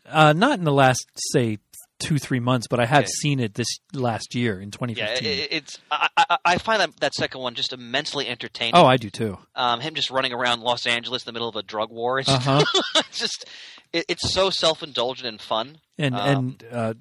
uh, 0.10 0.34
not 0.34 0.58
in 0.60 0.66
the 0.66 0.72
last 0.74 1.06
say 1.16 1.60
two 2.00 2.18
three 2.18 2.40
months, 2.40 2.68
but 2.68 2.80
I 2.80 2.86
have 2.86 3.04
Okay. 3.04 3.12
seen 3.22 3.40
it 3.40 3.54
this 3.56 3.68
last 3.94 4.34
year 4.34 4.60
in 4.60 4.70
Yeah, 4.70 4.72
2015. 4.72 5.28
it, 5.28 5.48
it's. 5.52 5.80
I, 5.92 6.08
I, 6.18 6.38
I 6.46 6.58
find 6.58 6.82
that 6.82 7.00
that 7.02 7.14
second 7.14 7.42
one 7.42 7.54
just 7.56 7.74
immensely 7.74 8.28
entertaining. 8.28 8.76
oh, 8.76 8.86
I 8.86 8.98
do 8.98 9.10
too. 9.10 9.38
um, 9.56 9.80
him 9.82 9.94
just 9.96 10.10
running 10.10 10.34
around 10.34 10.62
Los 10.62 10.86
Angeles 10.88 11.24
in 11.24 11.28
the 11.28 11.34
middle 11.34 11.50
of 11.50 11.56
a 11.56 11.64
drug 11.64 11.92
war. 11.92 12.20
It's 12.20 12.30
Uh 12.30 12.40
huh. 12.40 13.02
just, 13.12 13.46
it, 13.94 14.06
it's 14.08 14.32
so 14.34 14.50
self 14.50 14.82
indulgent 14.82 15.28
and 15.28 15.40
fun. 15.42 15.78
and 15.98 16.16
Um, 16.16 16.28
and 16.28 16.64
uh, 16.72 16.94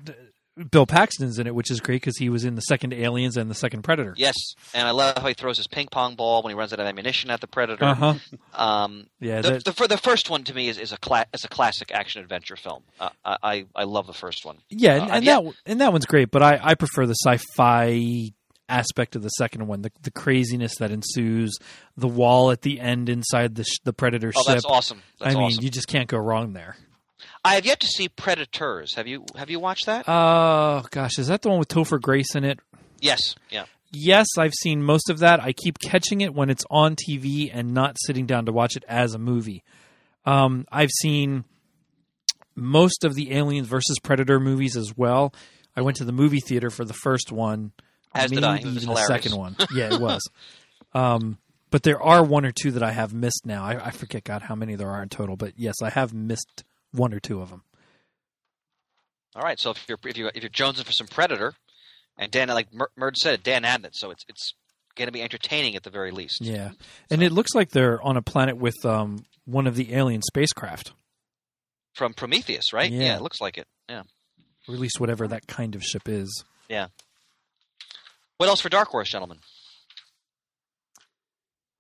Bill 0.71 0.87
Paxton's 0.87 1.39
in 1.39 1.47
it, 1.47 1.55
which 1.55 1.71
is 1.71 1.81
great 1.81 1.97
because 2.03 2.17
he 2.19 2.29
was 2.29 2.45
in 2.45 2.55
the 2.55 2.61
second 2.63 2.93
Aliens 2.93 3.37
and 3.37 3.51
the 3.51 3.55
second 3.55 3.83
Predator. 3.83 4.15
Yes, 4.17 4.35
and 4.75 4.87
I 4.87 4.91
love 4.93 5.17
how 5.19 5.27
he 5.29 5.35
throws 5.35 5.57
his 5.57 5.67
ping 5.67 5.87
pong 5.91 6.15
ball 6.17 6.43
when 6.43 6.51
he 6.53 6.59
runs 6.59 6.73
out 6.73 6.81
of 6.81 6.87
ammunition 6.87 7.31
at 7.31 7.41
the 7.41 7.47
Predator. 7.47 7.85
Uh 7.85 7.95
huh. 7.95 8.15
Um, 8.55 9.07
Yeah. 9.21 9.41
the, 9.41 9.51
that- 9.51 9.65
the, 9.77 9.87
the 9.89 9.97
first 9.99 10.31
one 10.31 10.45
to 10.45 10.55
me 10.55 10.69
is, 10.69 10.79
is 10.79 10.93
a 10.93 10.97
cla- 10.99 11.27
is 11.33 11.45
a 11.45 11.49
classic 11.49 11.91
action 11.93 12.23
adventure 12.23 12.57
film. 12.57 12.83
Uh, 12.99 13.11
I, 13.25 13.37
I 13.43 13.65
I 13.77 13.85
love 13.85 14.07
the 14.07 14.13
first 14.15 14.45
one. 14.45 14.59
yeah, 14.71 14.95
and, 14.95 15.03
uh, 15.11 15.15
and 15.15 15.25
yeah. 15.25 15.41
that 15.41 15.53
and 15.67 15.81
that 15.81 15.93
one's 15.93 16.07
great, 16.07 16.31
but 16.31 16.43
I 16.43 16.59
I 16.63 16.75
prefer 16.75 17.07
the 17.07 17.15
sci-fi 17.15 18.33
aspect 18.71 19.17
of 19.17 19.23
the 19.23 19.29
second 19.31 19.67
one, 19.67 19.83
the 19.83 19.91
the 20.03 20.11
craziness 20.11 20.77
that 20.79 20.91
ensues, 20.91 21.57
the 21.97 22.09
wall 22.09 22.51
at 22.51 22.63
the 22.63 22.81
end 22.81 23.09
inside 23.09 23.55
the 23.55 23.65
sh- 23.65 23.79
the 23.85 23.93
Predator 23.93 24.33
Oh, 24.37 24.43
ship. 24.43 24.55
that's 24.55 24.65
awesome! 24.67 25.03
That's 25.21 25.35
I 25.35 25.39
mean, 25.39 25.47
awesome. 25.49 25.65
you 25.65 25.71
just 25.71 25.89
can't 25.89 26.09
go 26.09 26.19
wrong 26.19 26.53
there. 26.53 26.77
I 27.45 27.55
have 27.55 27.65
yet 27.67 27.81
to 27.81 27.87
see 27.87 28.09
Predators. 28.09 28.95
Have 28.95 29.07
you 29.07 29.25
Have 29.37 29.51
you 29.51 29.61
watched 29.61 29.87
that? 29.87 30.05
Oh 30.09 30.85
gosh, 30.91 31.19
is 31.19 31.29
that 31.29 31.43
the 31.43 31.49
one 31.49 31.59
with 31.59 31.69
Topher 31.69 32.01
Grace 32.01 32.35
in 32.35 32.45
it? 32.45 32.59
yes. 33.01 33.35
Yeah. 33.51 33.65
Yes, 33.91 34.27
I've 34.37 34.53
seen 34.53 34.83
most 34.83 35.09
of 35.09 35.21
that. 35.21 35.41
I 35.43 35.53
keep 35.55 35.79
catching 35.79 36.21
it 36.21 36.35
when 36.35 36.51
it's 36.51 36.65
on 36.69 36.95
TV 36.95 37.51
and 37.51 37.73
not 37.73 37.97
sitting 37.99 38.27
down 38.27 38.45
to 38.45 38.53
watch 38.53 38.77
it 38.77 38.85
as 38.87 39.15
a 39.15 39.19
movie. 39.19 39.65
Um, 40.27 40.67
I've 40.71 40.91
seen 41.01 41.45
most 42.55 43.05
of 43.05 43.15
the 43.15 43.33
Aliens 43.33 43.67
versus 43.67 43.99
Predator 44.03 44.39
movies 44.41 44.77
as 44.77 44.95
well. 44.95 45.33
I 45.75 45.81
went 45.81 45.97
to 45.99 46.05
the 46.05 46.13
movie 46.13 46.41
theater 46.41 46.69
for 46.69 46.85
the 46.85 46.93
first 46.93 47.33
one, 47.33 47.73
As 48.15 48.31
did 48.31 48.45
I. 48.45 48.57
It 48.59 48.65
was 48.67 48.77
even 48.85 48.95
the 48.95 49.07
second 49.07 49.37
one. 49.37 49.57
Yeah, 49.75 49.95
it 49.95 50.01
was. 50.01 50.21
um, 50.93 51.39
but 51.71 51.83
there 51.83 52.03
are 52.03 52.23
one 52.23 52.45
or 52.45 52.53
two 52.53 52.73
that 52.73 52.83
I 52.83 52.91
have 52.93 53.15
missed 53.15 53.47
now. 53.47 53.65
I, 53.65 53.87
I 53.87 53.91
forget 53.91 54.23
God 54.25 54.43
how 54.43 54.55
many 54.55 54.75
there 54.75 54.91
are 54.91 55.03
in 55.03 55.09
total, 55.09 55.37
but 55.37 55.53
yes, 55.57 55.77
I 55.83 55.89
have 55.91 56.13
missed 56.13 56.65
one 56.93 57.13
or 57.15 57.21
two 57.21 57.41
of 57.41 57.51
them. 57.51 57.63
All 59.35 59.43
right. 59.43 59.59
So 59.59 59.71
if 59.71 59.85
you're 59.89 59.99
if 60.07 60.17
you 60.17 60.31
if 60.35 60.43
you're 60.43 60.51
jonesing 60.51 60.85
for 60.85 60.93
some 60.93 61.07
Predator, 61.07 61.55
and 62.19 62.31
Dan 62.31 62.49
like 62.49 62.73
Mer- 62.73 62.91
Merd 62.99 63.17
said, 63.17 63.43
Dan 63.43 63.63
Abnett, 63.63 63.91
so 63.93 64.11
it's 64.11 64.25
it's 64.29 64.55
going 64.97 65.07
to 65.07 65.13
be 65.13 65.23
entertaining 65.23 65.77
at 65.77 65.83
the 65.85 65.91
very 65.91 66.11
least. 66.11 66.41
Yeah, 66.41 66.71
and 67.11 67.23
it 67.23 67.33
looks 67.33 67.55
like 67.55 67.71
they're 67.71 68.03
on 68.03 68.17
a 68.17 68.23
planet 68.23 68.57
with 68.57 68.85
um, 68.85 69.25
one 69.45 69.67
of 69.67 69.77
the 69.77 69.95
alien 69.95 70.23
spacecraft. 70.23 70.93
From 71.95 72.15
Prometheus, 72.15 72.73
right? 72.73 72.91
Yeah. 72.91 73.17
it 73.17 73.23
looks 73.23 73.41
like 73.41 73.59
it. 73.59 73.67
Yeah. 73.89 74.03
or 74.69 74.75
at 74.75 74.81
least 74.81 75.01
whatever 75.01 75.27
that 75.29 75.47
kind 75.49 75.75
of 75.75 75.83
ship 75.83 76.09
is. 76.09 76.45
Yeah. 76.69 76.89
What 78.37 78.49
else 78.49 78.61
for 78.61 78.69
Dark 78.69 78.89
Horse, 78.89 79.11
gentlemen? 79.11 79.39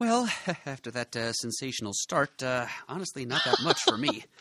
Well, 0.00 0.28
after 0.66 0.90
that 0.90 1.14
uh, 1.14 1.32
sensational 1.32 1.92
start, 1.92 2.42
uh, 2.42 2.66
honestly, 2.88 3.26
not 3.26 3.44
that 3.44 3.62
much 3.62 3.80
for 3.82 3.96
me. 3.96 4.24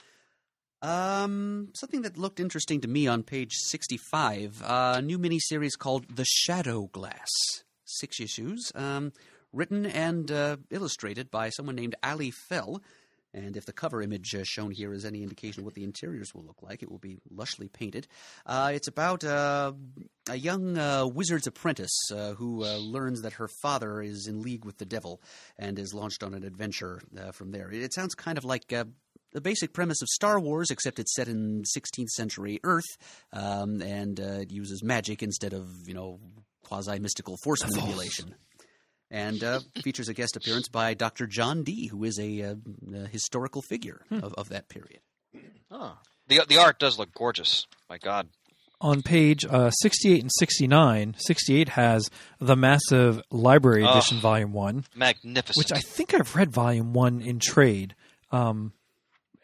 Um, 0.81 1.69
something 1.73 2.03
that 2.03 2.17
looked 2.17 2.39
interesting 2.39 2.81
to 2.81 2.87
me 2.87 3.07
on 3.07 3.23
page 3.23 3.53
65, 3.53 4.61
uh, 4.61 4.95
a 4.97 5.01
new 5.01 5.17
miniseries 5.17 5.77
called 5.77 6.15
The 6.15 6.25
Shadow 6.25 6.87
Glass. 6.91 7.29
Six 7.85 8.19
issues, 8.19 8.71
um, 8.75 9.13
written 9.53 9.85
and 9.85 10.29
uh, 10.29 10.57
illustrated 10.69 11.31
by 11.31 11.49
someone 11.49 11.75
named 11.75 11.95
Aly 12.03 12.31
Fell. 12.31 12.81
And 13.33 13.57
if 13.57 13.65
the 13.65 13.73
cover 13.73 14.01
image 14.01 14.33
uh, 14.35 14.43
shown 14.43 14.71
here 14.71 14.93
is 14.93 15.05
any 15.05 15.21
indication 15.21 15.61
of 15.61 15.65
what 15.65 15.73
the 15.75 15.83
interiors 15.83 16.33
will 16.33 16.43
look 16.43 16.61
like, 16.61 16.81
it 16.81 16.89
will 16.89 16.97
be 16.97 17.17
lushly 17.33 17.71
painted. 17.71 18.07
Uh, 18.45 18.71
it's 18.73 18.87
about 18.87 19.23
uh, 19.23 19.73
a 20.29 20.35
young 20.35 20.77
uh, 20.77 21.05
wizard's 21.05 21.47
apprentice 21.47 22.11
uh, 22.11 22.33
who 22.33 22.63
uh, 22.63 22.77
learns 22.77 23.21
that 23.21 23.33
her 23.33 23.47
father 23.61 24.01
is 24.01 24.27
in 24.27 24.41
league 24.41 24.65
with 24.65 24.77
the 24.77 24.85
devil 24.85 25.21
and 25.57 25.77
is 25.77 25.93
launched 25.93 26.23
on 26.23 26.33
an 26.33 26.43
adventure 26.43 27.01
uh, 27.19 27.31
from 27.31 27.51
there. 27.51 27.69
It 27.71 27.93
sounds 27.93 28.15
kind 28.15 28.37
of 28.37 28.45
like. 28.45 28.73
The 29.33 29.41
basic 29.41 29.73
premise 29.73 30.01
of 30.01 30.07
Star 30.07 30.39
Wars, 30.39 30.71
except 30.71 30.99
it's 30.99 31.13
set 31.15 31.27
in 31.27 31.63
16th 31.77 32.09
century 32.09 32.59
Earth, 32.63 32.85
um, 33.33 33.81
and 33.81 34.19
uh, 34.19 34.23
it 34.41 34.51
uses 34.51 34.81
magic 34.83 35.21
instead 35.21 35.53
of 35.53 35.69
you 35.87 35.93
know 35.93 36.19
quasi 36.63 36.97
mystical 36.99 37.37
force 37.43 37.65
manipulation 37.67 38.35
and 39.11 39.43
uh, 39.43 39.59
features 39.83 40.09
a 40.09 40.13
guest 40.13 40.35
appearance 40.35 40.67
by 40.67 40.93
Dr. 40.93 41.27
John 41.27 41.63
Dee, 41.63 41.87
who 41.87 42.03
is 42.03 42.19
a, 42.19 42.41
uh, 42.41 42.55
a 42.93 43.07
historical 43.07 43.61
figure 43.61 44.01
of, 44.11 44.33
of 44.33 44.49
that 44.49 44.67
period. 44.69 44.99
Oh. 45.71 45.97
The 46.27 46.41
the 46.47 46.57
art 46.57 46.77
does 46.79 46.97
look 46.99 47.13
gorgeous. 47.13 47.67
My 47.89 47.97
God. 47.99 48.27
On 48.81 49.01
page 49.01 49.45
uh, 49.49 49.69
68 49.71 50.21
and 50.21 50.31
69, 50.37 51.15
68 51.17 51.69
has 51.69 52.09
the 52.39 52.55
massive 52.55 53.21
library 53.31 53.83
Oh. 53.83 53.91
edition, 53.91 54.19
volume 54.19 54.51
one, 54.53 54.83
Magnificent. 54.95 55.57
which 55.57 55.71
I 55.71 55.79
think 55.81 56.13
I've 56.13 56.35
read 56.35 56.51
volume 56.51 56.93
one 56.93 57.21
in 57.21 57.39
trade, 57.39 57.95
um, 58.31 58.73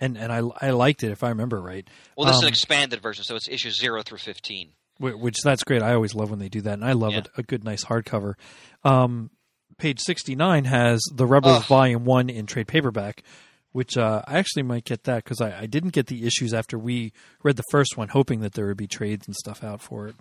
and 0.04 0.18
and 0.18 0.32
I 0.32 0.42
I 0.68 0.72
liked 0.72 1.04
it 1.04 1.12
if 1.12 1.24
I 1.24 1.30
remember 1.30 1.62
right. 1.62 1.88
well, 2.18 2.28
this 2.28 2.36
is 2.36 2.42
um, 2.44 2.48
an 2.48 2.54
expanded 2.54 3.02
version, 3.02 3.24
so 3.24 3.36
it's 3.36 3.48
issues 3.48 3.80
zero 3.80 4.04
through 4.04 4.20
fifteen. 4.20 4.70
Which 5.00 5.38
that's 5.44 5.64
great. 5.64 5.82
I 5.82 5.94
always 5.96 6.14
love 6.14 6.30
when 6.30 6.40
they 6.40 6.50
do 6.50 6.62
that, 6.62 6.74
and 6.74 6.86
I 6.86 6.94
love 6.94 7.14
Yeah. 7.14 7.20
it. 7.20 7.30
A 7.38 7.44
good, 7.44 7.64
nice 7.64 7.84
hardcover. 7.86 8.36
Um, 8.84 9.32
page 9.78 10.00
sixty 10.00 10.36
nine 10.36 10.66
has 10.66 11.02
the 11.12 11.26
Rebels 11.26 11.58
Ugh. 11.58 11.66
Volume 11.66 12.06
One 12.06 12.30
in 12.30 12.46
trade 12.46 12.68
paperback, 12.68 13.24
which 13.72 13.98
uh, 13.98 14.22
I 14.28 14.38
actually 14.38 14.64
might 14.64 14.86
get 14.86 15.06
that 15.06 15.24
because 15.24 15.42
I, 15.42 15.62
I 15.62 15.66
didn't 15.66 15.94
get 15.94 16.08
the 16.08 16.26
issues 16.28 16.54
after 16.54 16.78
we 16.78 17.12
read 17.42 17.56
the 17.56 17.64
first 17.72 17.98
one, 17.98 18.10
hoping 18.10 18.42
that 18.42 18.54
there 18.54 18.68
would 18.68 18.78
be 18.78 18.88
trades 18.88 19.26
and 19.26 19.36
stuff 19.36 19.64
out 19.64 19.82
for 19.82 20.08
it. 20.08 20.16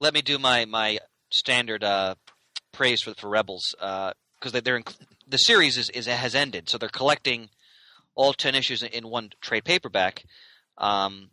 Let 0.00 0.14
me 0.14 0.22
do 0.22 0.38
my 0.38 0.64
my 0.66 0.98
standard 1.30 1.82
uh, 1.82 2.14
praise 2.72 3.02
for 3.02 3.14
for 3.14 3.28
Rebels 3.28 3.74
because 3.78 4.52
they, 4.52 4.60
they're 4.60 4.76
in, 4.76 4.84
the 5.26 5.38
series 5.38 5.76
is, 5.78 5.90
is 5.90 6.06
has 6.06 6.34
ended, 6.34 6.68
so 6.68 6.78
they're 6.78 6.88
collecting 6.88 7.48
all 8.14 8.32
ten 8.32 8.54
issues 8.54 8.82
in, 8.82 8.90
in 8.90 9.08
one 9.08 9.30
trade 9.40 9.64
paperback. 9.64 10.24
Um, 10.78 11.30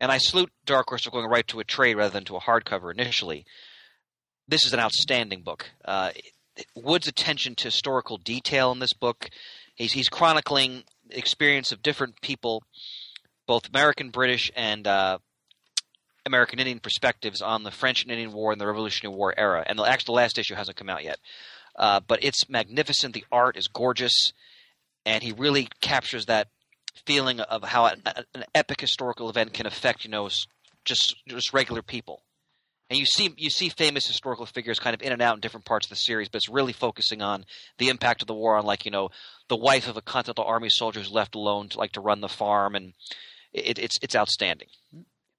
and 0.00 0.12
I 0.12 0.18
salute 0.18 0.50
Dark 0.66 0.88
Horse 0.88 1.04
for 1.04 1.10
going 1.10 1.28
right 1.28 1.46
to 1.48 1.60
a 1.60 1.64
trade 1.64 1.96
rather 1.96 2.12
than 2.12 2.24
to 2.24 2.36
a 2.36 2.40
hardcover 2.40 2.92
initially. 2.92 3.44
This 4.46 4.66
is 4.66 4.72
an 4.72 4.80
outstanding 4.80 5.42
book. 5.42 5.70
Uh, 5.84 6.10
Wood's 6.76 7.08
attention 7.08 7.54
to 7.56 7.64
historical 7.64 8.16
detail 8.16 8.70
in 8.70 8.78
this 8.78 8.92
book, 8.92 9.28
he's 9.74 9.92
he's 9.92 10.08
chronicling 10.08 10.84
experience 11.10 11.72
of 11.72 11.82
different 11.82 12.20
people, 12.20 12.62
both 13.46 13.68
American, 13.68 14.10
British, 14.10 14.52
and 14.54 14.86
uh, 14.86 15.18
American 16.24 16.58
Indian 16.58 16.78
perspectives 16.78 17.42
on 17.42 17.64
the 17.64 17.70
French 17.70 18.02
and 18.02 18.12
Indian 18.12 18.32
War 18.32 18.52
and 18.52 18.60
the 18.60 18.66
Revolutionary 18.66 19.16
War 19.16 19.34
era. 19.36 19.64
And 19.66 19.78
the, 19.78 19.84
actually, 19.84 20.12
the 20.12 20.20
last 20.22 20.38
issue 20.38 20.54
hasn't 20.54 20.76
come 20.76 20.88
out 20.88 21.02
yet, 21.02 21.18
uh, 21.76 22.00
but 22.06 22.22
it's 22.22 22.48
magnificent. 22.48 23.14
The 23.14 23.24
art 23.32 23.56
is 23.56 23.66
gorgeous, 23.66 24.32
and 25.06 25.22
he 25.22 25.32
really 25.32 25.68
captures 25.80 26.26
that 26.26 26.48
feeling 27.06 27.40
of 27.40 27.62
how 27.62 27.86
an, 27.86 28.02
epic 28.54 28.80
historical 28.80 29.28
event 29.28 29.52
can 29.52 29.66
affect, 29.66 30.04
you 30.04 30.10
know, 30.10 30.28
just 30.84 31.16
just 31.28 31.52
regular 31.52 31.82
people. 31.82 32.22
And 32.90 32.98
you 32.98 33.06
see 33.06 33.32
you 33.36 33.50
see 33.50 33.70
famous 33.70 34.06
historical 34.06 34.46
figures 34.46 34.78
kind 34.78 34.94
of 34.94 35.02
in 35.02 35.12
and 35.12 35.22
out 35.22 35.34
in 35.34 35.40
different 35.40 35.66
parts 35.66 35.86
of 35.86 35.90
the 35.90 35.96
series, 35.96 36.28
but 36.28 36.36
it's 36.36 36.48
really 36.48 36.72
focusing 36.72 37.22
on 37.22 37.44
the 37.78 37.88
impact 37.88 38.22
of 38.22 38.28
the 38.28 38.34
war 38.34 38.56
on, 38.56 38.64
like 38.64 38.84
you 38.84 38.90
know, 38.90 39.08
the 39.48 39.56
wife 39.56 39.88
of 39.88 39.96
a 39.96 40.02
Continental 40.02 40.44
Army 40.44 40.68
soldier 40.68 41.00
who's 41.00 41.10
left 41.10 41.34
alone 41.34 41.68
to 41.70 41.78
like 41.78 41.92
to 41.92 42.00
run 42.00 42.20
the 42.20 42.28
farm, 42.28 42.74
and 42.74 42.92
it, 43.52 43.78
it's 43.78 43.98
it's 44.02 44.14
outstanding. 44.14 44.68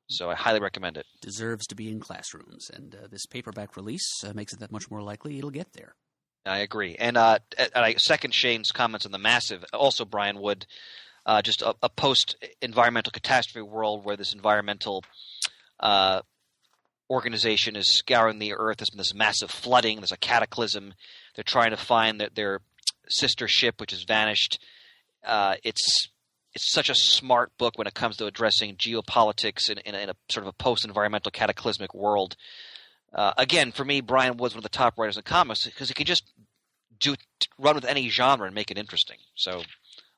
So 0.09 0.29
I 0.29 0.35
highly 0.35 0.59
recommend 0.59 0.97
it. 0.97 1.05
Deserves 1.21 1.65
to 1.67 1.75
be 1.75 1.89
in 1.89 1.99
classrooms, 1.99 2.69
and 2.71 2.95
uh, 2.95 3.07
this 3.09 3.25
paperback 3.25 3.75
release 3.75 4.23
uh, 4.23 4.33
makes 4.33 4.53
it 4.53 4.59
that 4.59 4.71
much 4.71 4.89
more 4.89 5.01
likely 5.01 5.37
it'll 5.37 5.51
get 5.51 5.73
there. 5.73 5.95
I 6.45 6.59
agree. 6.59 6.95
And 6.99 7.17
uh, 7.17 7.39
I 7.75 7.95
second 7.95 8.33
Shane's 8.33 8.71
comments 8.71 9.05
on 9.05 9.11
the 9.11 9.17
massive. 9.17 9.65
Also, 9.73 10.05
Brian 10.05 10.39
Wood, 10.39 10.67
uh, 11.25 11.41
just 11.41 11.61
a, 11.61 11.75
a 11.81 11.89
post-environmental 11.89 13.11
catastrophe 13.11 13.67
world 13.67 14.05
where 14.05 14.15
this 14.15 14.33
environmental 14.33 15.03
uh, 15.79 16.21
organization 17.09 17.75
is 17.75 17.97
scouring 17.97 18.39
the 18.39 18.53
earth. 18.53 18.77
There's 18.77 18.91
been 18.91 18.99
this 18.99 19.15
massive 19.15 19.49
flooding. 19.49 19.97
There's 19.97 20.11
a 20.11 20.17
cataclysm. 20.17 20.93
They're 21.35 21.43
trying 21.43 21.71
to 21.71 21.77
find 21.77 22.21
their, 22.21 22.29
their 22.33 22.59
sister 23.09 23.47
ship, 23.47 23.79
which 23.79 23.91
has 23.91 24.03
vanished. 24.03 24.59
Uh, 25.25 25.55
it's 25.63 26.09
it's 26.53 26.71
such 26.71 26.89
a 26.89 26.95
smart 26.95 27.51
book 27.57 27.77
when 27.77 27.85
it 27.87 27.93
comes 27.93 28.15
to 28.17 28.27
addressing 28.27 28.77
geopolitics 28.77 29.69
in, 29.69 29.77
in, 29.79 29.93
a, 29.93 29.97
in 29.97 30.09
a 30.09 30.15
sort 30.29 30.45
of 30.45 30.47
a 30.47 30.53
post-environmental 30.53 31.29
cataclysmic 31.29 31.93
world. 31.93 32.37
Uh, 33.15 33.31
again, 33.37 33.71
for 33.71 33.85
me, 33.85 34.01
Brian 34.01 34.35
Wood's 34.37 34.53
one 34.53 34.59
of 34.59 34.63
the 34.63 34.69
top 34.77 34.97
writers 34.99 35.15
in 35.15 35.23
comics 35.23 35.65
because 35.65 35.87
he 35.87 35.93
can 35.93 36.05
just 36.05 36.23
do 36.99 37.15
run 37.57 37.75
with 37.75 37.85
any 37.85 38.09
genre 38.09 38.45
and 38.45 38.53
make 38.53 38.69
it 38.71 38.77
interesting. 38.77 39.17
So, 39.35 39.63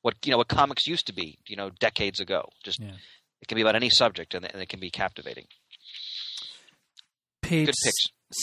what 0.02 0.16
you 0.26 0.32
know, 0.32 0.38
what 0.38 0.48
comics 0.48 0.88
used 0.88 1.06
to 1.08 1.14
be, 1.14 1.38
you 1.48 1.56
know, 1.56 1.70
decades 1.80 2.20
ago, 2.20 2.50
just 2.64 2.80
Yeah. 2.80 2.94
it 3.42 3.48
can 3.48 3.56
be 3.56 3.62
about 3.62 3.76
any 3.76 3.90
subject 3.92 4.34
and, 4.34 4.52
and 4.52 4.62
it 4.62 4.68
can 4.70 4.80
be 4.80 4.90
captivating. 4.90 5.46
Page. 7.42 7.70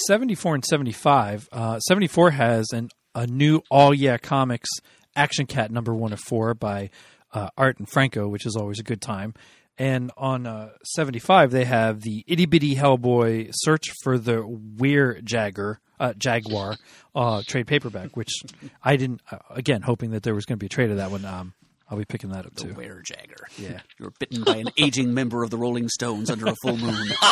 74 0.06 0.54
and 0.54 0.64
75. 0.64 1.48
Uh, 1.52 1.78
74 1.80 2.30
has 2.30 2.66
an 2.72 2.88
a 3.14 3.26
new 3.26 3.60
All 3.70 3.92
Yeah 3.94 4.16
Comics 4.18 4.68
Action 5.14 5.46
Cat 5.46 5.70
number 5.70 5.94
one 5.94 6.12
of 6.12 6.20
four 6.20 6.54
by 6.54 6.90
uh, 7.32 7.48
Art 7.56 7.78
and 7.78 7.88
Franco, 7.88 8.26
which 8.28 8.46
is 8.46 8.56
always 8.56 8.78
a 8.80 8.82
good 8.82 9.00
time. 9.00 9.34
And 9.76 10.12
on 10.16 10.46
uh, 10.46 10.70
75, 10.84 11.50
they 11.50 11.64
have 11.64 12.00
the 12.02 12.24
Itty 12.28 12.46
Bitty 12.46 12.76
Hellboy 12.76 13.50
Search 13.52 13.90
for 14.04 14.18
the 14.18 14.44
Weir 14.46 15.20
Jagger, 15.24 15.80
uh, 15.98 16.12
Jaguar 16.16 16.76
uh, 17.14 17.42
trade 17.46 17.66
paperback, 17.66 18.16
which 18.16 18.30
I 18.84 18.96
didn't, 18.96 19.20
uh, 19.32 19.38
again, 19.50 19.82
hoping 19.82 20.12
that 20.12 20.22
there 20.22 20.34
was 20.34 20.44
going 20.44 20.58
to 20.58 20.60
be 20.60 20.66
a 20.66 20.68
trade 20.68 20.90
of 20.90 20.98
that 20.98 21.10
one. 21.10 21.24
Um, 21.24 21.54
I'll 21.90 21.98
be 21.98 22.04
picking 22.04 22.30
that 22.30 22.46
up 22.46 22.54
The 22.54 22.62
too. 22.68 22.74
Werejagger. 22.74 23.42
Yeah. 23.58 23.80
You're 23.98 24.12
bitten 24.18 24.42
by 24.44 24.56
an 24.56 24.68
aging 24.78 25.12
member 25.12 25.42
of 25.42 25.50
the 25.50 25.58
Rolling 25.58 25.88
Stones 25.88 26.30
under 26.30 26.46
a 26.46 26.54
full 26.62 26.76
moon. 26.76 27.08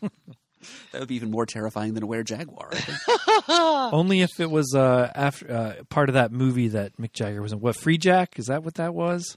that 0.00 0.98
would 0.98 1.08
be 1.08 1.14
even 1.14 1.30
more 1.30 1.46
terrifying 1.46 1.94
than 1.94 2.02
a 2.02 2.06
Werejaguar. 2.06 2.72
Jaguar. 2.72 3.90
Only 3.92 4.22
if 4.22 4.40
it 4.40 4.50
was 4.50 4.74
uh, 4.74 5.10
after 5.14 5.52
uh, 5.52 5.74
part 5.88 6.08
of 6.08 6.14
that 6.14 6.32
movie 6.32 6.68
that 6.68 6.96
Mick 6.96 7.12
Jagger 7.12 7.42
was 7.42 7.52
in. 7.52 7.60
What 7.60 7.76
Freejack? 7.76 8.38
Is 8.38 8.46
that 8.46 8.64
what 8.64 8.74
that 8.74 8.94
was? 8.94 9.36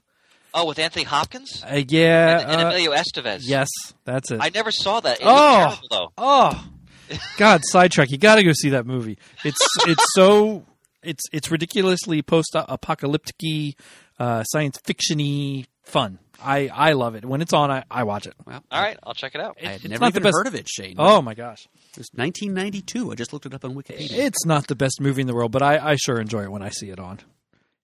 Oh, 0.56 0.66
with 0.66 0.78
Anthony 0.78 1.04
Hopkins 1.04 1.64
Uh, 1.64 1.82
yeah. 1.88 2.38
and, 2.40 2.50
and 2.52 2.60
uh, 2.62 2.66
Emilio 2.68 2.92
Estevez. 2.92 3.40
yes, 3.42 3.68
that's 4.04 4.30
it. 4.30 4.38
I 4.40 4.50
never 4.54 4.70
saw 4.70 5.00
that. 5.00 5.18
It 5.20 5.24
Oh! 5.26 5.56
terrible, 5.80 5.88
though. 5.90 6.12
oh, 6.16 6.64
God, 7.36 7.60
sidetrack. 7.64 8.10
You 8.12 8.18
got 8.18 8.36
to 8.36 8.44
go 8.44 8.52
see 8.52 8.70
that 8.70 8.86
movie. 8.86 9.18
It's 9.44 9.58
it's 9.86 10.04
so 10.14 10.64
it's 11.02 11.22
it's 11.32 11.50
ridiculously 11.50 12.22
post-apocalyptic, 12.22 13.76
uh, 14.18 14.42
science 14.44 14.78
fictiony 14.78 15.66
fun. 15.82 16.18
I 16.42 16.68
I 16.72 16.92
love 16.92 17.14
it 17.14 17.24
when 17.24 17.40
it's 17.42 17.52
on. 17.52 17.70
I, 17.70 17.84
I 17.90 18.04
watch 18.04 18.26
it. 18.26 18.34
Well, 18.46 18.62
All 18.70 18.82
right, 18.82 18.98
I'll 19.02 19.14
check 19.14 19.34
it 19.34 19.40
out. 19.40 19.56
I 19.62 19.66
had 19.66 19.74
It's 19.76 19.84
never 19.88 20.00
not 20.04 20.12
the 20.12 20.18
even 20.20 20.22
best- 20.24 20.36
heard 20.36 20.46
of 20.46 20.54
it, 20.54 20.68
Shane. 20.68 20.96
Oh 20.98 21.20
my 21.22 21.34
gosh, 21.34 21.66
It 21.92 21.98
was 21.98 22.08
1992. 22.14 23.12
I 23.12 23.14
just 23.14 23.32
looked 23.32 23.46
it 23.46 23.54
up 23.54 23.64
on 23.64 23.74
Wikipedia. 23.74 24.12
it's 24.12 24.44
not 24.46 24.66
the 24.66 24.74
best 24.76 25.00
movie 25.00 25.20
in 25.20 25.26
the 25.26 25.34
world, 25.34 25.52
but 25.52 25.62
I, 25.62 25.78
I 25.92 25.96
sure 25.96 26.20
enjoy 26.20 26.42
it 26.44 26.50
when 26.50 26.62
I 26.62 26.68
see 26.70 26.90
it 26.90 26.98
on. 26.98 27.20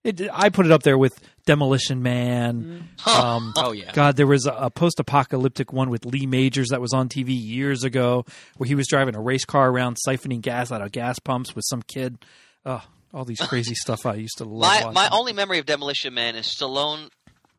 It, 0.03 0.21
I 0.33 0.49
put 0.49 0.65
it 0.65 0.71
up 0.71 0.81
there 0.83 0.97
with 0.97 1.13
Demolition 1.45 2.01
Man. 2.01 2.89
Um, 3.05 3.53
oh, 3.55 3.71
yeah. 3.71 3.91
God, 3.93 4.15
there 4.15 4.25
was 4.25 4.47
a, 4.47 4.51
a 4.51 4.69
post-apocalyptic 4.71 5.71
one 5.71 5.89
with 5.89 6.05
Lee 6.05 6.25
Majors 6.25 6.69
that 6.69 6.81
was 6.81 6.93
on 6.93 7.07
TV 7.07 7.27
years 7.29 7.83
ago, 7.83 8.25
where 8.57 8.67
he 8.67 8.73
was 8.73 8.87
driving 8.87 9.15
a 9.15 9.21
race 9.21 9.45
car 9.45 9.69
around 9.69 9.97
siphoning 10.07 10.41
gas 10.41 10.71
out 10.71 10.81
of 10.81 10.91
gas 10.91 11.19
pumps 11.19 11.55
with 11.55 11.65
some 11.69 11.83
kid. 11.83 12.17
Oh, 12.65 12.83
all 13.13 13.25
these 13.25 13.41
crazy 13.41 13.75
stuff 13.81 14.05
I 14.05 14.15
used 14.15 14.37
to 14.39 14.45
love. 14.45 14.93
My 14.93 15.09
my 15.09 15.09
only 15.11 15.33
memory 15.33 15.59
of 15.59 15.65
Demolition 15.65 16.13
Man 16.13 16.35
is 16.35 16.47
Stallone 16.47 17.09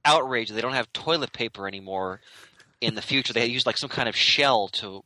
outrage 0.05 0.51
they 0.51 0.61
don't 0.61 0.73
have 0.73 0.93
toilet 0.93 1.33
paper 1.33 1.69
anymore 1.69 2.21
in 2.81 2.95
the 2.95 3.03
future. 3.03 3.33
They 3.33 3.47
use 3.47 3.67
like 3.67 3.79
some 3.79 3.89
kind 3.89 4.09
of 4.09 4.17
shell 4.17 4.69
to, 4.75 5.05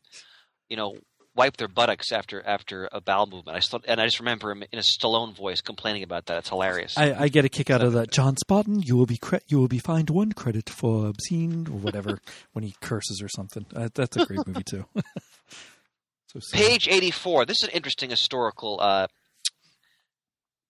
you 0.69 0.77
know, 0.77 0.97
wipe 1.37 1.57
their 1.59 1.69
buttocks 1.69 2.11
after 2.11 2.43
after 2.45 2.89
a 2.91 3.01
bowel 3.01 3.27
movement. 3.27 3.57
I 3.57 3.61
still, 3.61 3.81
and 3.87 4.01
I 4.01 4.07
just 4.07 4.19
remember 4.19 4.51
him 4.51 4.65
in 4.73 4.79
a 4.79 4.83
Stallone 4.83 5.37
voice 5.37 5.61
complaining 5.61 6.03
about 6.03 6.27
that. 6.27 6.39
It's 6.39 6.49
hilarious. 6.49 6.97
I, 6.97 7.15
I 7.15 7.29
get 7.29 7.45
a 7.45 7.49
kick 7.49 7.71
out 7.71 7.83
of 7.83 7.93
that. 7.93 8.11
John 8.11 8.37
Spartan, 8.37 8.81
you 8.83 8.97
will 8.97 9.07
be 9.07 9.19
cre- 9.19 9.37
you 9.47 9.59
will 9.59 9.69
be 9.69 9.79
fined 9.79 10.11
one 10.11 10.33
credit 10.33 10.69
for 10.71 11.07
obscene 11.07 11.69
or 11.69 11.79
whatever 11.79 12.21
when 12.53 12.65
he 12.65 12.75
curses 12.81 13.21
or 13.23 13.29
something. 13.29 13.67
Uh, 13.75 13.89
that's 13.95 14.17
a 14.17 14.25
great 14.25 14.47
movie 14.47 14.65
too. 14.65 14.87
so. 16.29 16.41
Page 16.53 16.89
eighty 16.89 17.11
four. 17.11 17.45
This 17.45 17.59
is 17.63 17.65
an 17.69 17.71
interesting 17.75 18.11
historical 18.11 18.79
uh, 18.81 19.07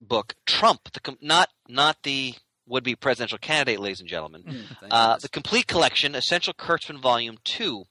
book. 0.00 0.35
Trump, 0.46 0.92
the 0.92 1.00
com- 1.00 1.18
not 1.23 1.49
not 1.68 1.96
the 2.02 2.35
would 2.68 2.82
be 2.82 2.96
presidential 2.96 3.38
candidate, 3.38 3.78
ladies 3.78 4.00
and 4.00 4.08
gentlemen. 4.08 4.42
Thank 4.80 4.92
Uh, 4.92 5.16
the 5.18 5.28
complete 5.28 5.68
collection, 5.68 6.16
Essential 6.16 6.52
Kurtzman 6.52 6.99
Volume 7.00 7.38
2. 7.44 7.85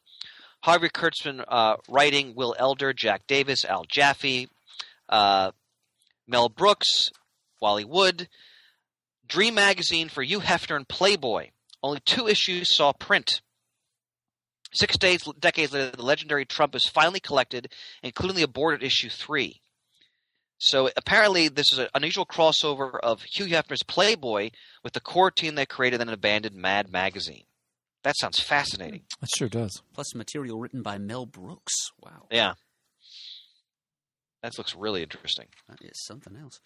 Harvey 0.65 0.89
Kurtzman 0.89 1.45
uh, 1.47 1.75
writing, 1.87 2.33
Will 2.33 2.55
Elder, 2.57 2.91
Jack 2.91 3.27
Davis, 3.27 3.65
Al 3.65 3.85
Jaffee, 3.87 4.49
uh, 5.07 5.51
Mel 6.27 6.49
Brooks, 6.49 7.11
Wally 7.61 7.85
Wood, 7.85 8.27
Dream 9.27 9.53
magazine 9.53 10.09
for 10.09 10.23
Hugh 10.23 10.39
Hefner 10.39 10.75
and 10.75 10.87
Playboy. 10.87 11.49
Only 11.83 11.99
two 11.99 12.27
issues 12.27 12.75
saw 12.75 12.93
print. 12.93 13.41
Six 14.73 14.97
days, 14.97 15.29
decades 15.39 15.71
later, 15.71 15.91
the 15.95 16.01
legendary 16.01 16.45
Trump 16.45 16.73
is 16.73 16.87
finally 16.87 17.19
collected, 17.19 17.71
including 18.01 18.35
the 18.35 18.41
aborted 18.41 18.81
issue 18.81 19.09
three. 19.09 19.61
So 20.57 20.89
apparently, 20.97 21.47
this 21.47 21.71
is 21.71 21.77
an 21.77 21.89
unusual 21.93 22.25
crossover 22.25 22.99
of 23.03 23.21
Hugh 23.21 23.45
Hefner's 23.45 23.83
Playboy 23.83 24.49
with 24.83 24.93
the 24.93 24.99
core 24.99 25.29
team 25.29 25.53
that 25.55 25.69
created 25.69 26.01
an 26.01 26.09
abandoned 26.09 26.55
Mad 26.55 26.91
magazine. 26.91 27.43
That 28.05 28.15
sounds 28.17 28.39
fascinating. 28.39 29.01
It 29.23 29.29
sure 29.35 29.49
does. 29.49 29.81
Plus 29.95 30.13
material 30.13 30.59
written 30.59 30.83
by 30.83 30.99
Mel 30.99 31.25
Brooks. 31.25 31.73
Wow. 31.99 32.27
Yeah. 32.29 32.53
That 34.43 34.55
looks 34.59 34.75
really 34.75 35.01
interesting. 35.01 35.47
That 35.67 35.79
is 35.81 36.05
something 36.05 36.37
else. 36.37 36.59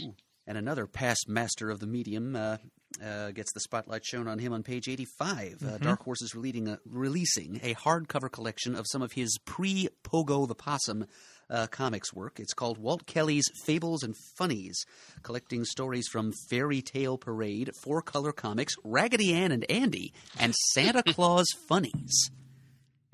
Ooh. 0.00 0.16
And 0.44 0.58
another 0.58 0.88
past 0.88 1.28
master 1.28 1.70
of 1.70 1.78
the 1.78 1.86
medium 1.86 2.34
uh, 2.34 2.56
uh, 3.00 3.30
gets 3.30 3.52
the 3.52 3.60
spotlight 3.60 4.04
shown 4.04 4.26
on 4.26 4.40
him 4.40 4.52
on 4.52 4.64
page 4.64 4.88
85. 4.88 5.62
Uh, 5.62 5.78
Dark 5.78 6.02
Horse 6.02 6.20
is 6.20 6.34
releasing 6.34 6.66
a, 6.66 6.80
releasing 6.84 7.60
a 7.62 7.76
hardcover 7.76 8.30
collection 8.30 8.74
of 8.74 8.86
some 8.90 9.02
of 9.02 9.12
his 9.12 9.38
pre 9.44 9.88
Pogo 10.02 10.48
the 10.48 10.56
Possum 10.56 11.06
uh, 11.50 11.66
comics 11.68 12.12
work. 12.14 12.38
It's 12.40 12.54
called 12.54 12.78
Walt 12.78 13.06
Kelly's 13.06 13.44
Fables 13.64 14.02
and 14.02 14.14
Funnies, 14.38 14.84
collecting 15.22 15.64
stories 15.64 16.08
from 16.08 16.32
Fairy 16.50 16.82
Tale 16.82 17.18
Parade, 17.18 17.70
Four 17.82 18.02
Color 18.02 18.32
Comics, 18.32 18.74
Raggedy 18.84 19.32
Ann 19.34 19.52
and 19.52 19.64
Andy, 19.70 20.12
and 20.38 20.54
Santa 20.72 21.02
Claus 21.14 21.46
Funnies. 21.68 22.30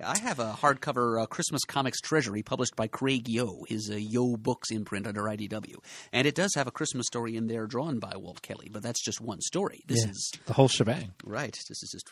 I 0.03 0.19
have 0.21 0.39
a 0.39 0.57
hardcover 0.63 1.23
uh, 1.23 1.27
Christmas 1.27 1.63
Comics 1.67 2.01
Treasury 2.01 2.43
published 2.43 2.75
by 2.75 2.87
Craig 2.87 3.25
Yoe, 3.25 3.69
his 3.69 3.91
uh, 3.91 3.97
Yoe 3.97 4.39
Books 4.39 4.71
imprint 4.71 5.07
under 5.07 5.25
IDW. 5.25 5.75
And 6.11 6.27
it 6.27 6.35
does 6.35 6.55
have 6.55 6.67
a 6.67 6.71
Christmas 6.71 7.07
story 7.07 7.37
in 7.37 7.49
there 7.49 7.67
drawn 7.67 7.99
by 7.99 8.15
Walt 8.17 8.41
Kelly, 8.41 8.71
but 8.73 8.83
that's 8.83 9.05
just 9.05 9.21
one 9.21 9.43
story. 9.43 9.83
This 9.87 10.03
Yeah. 10.05 10.11
is, 10.13 10.33
The 10.47 10.55
whole 10.55 10.69
shebang. 10.69 11.13
right, 11.23 11.53
this 11.69 11.83
is 11.83 11.91
just 11.93 12.09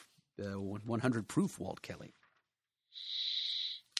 uh, 0.46 0.60
100 0.60 1.28
proof 1.28 1.58
Walt 1.58 1.80
Kelly. 1.80 2.12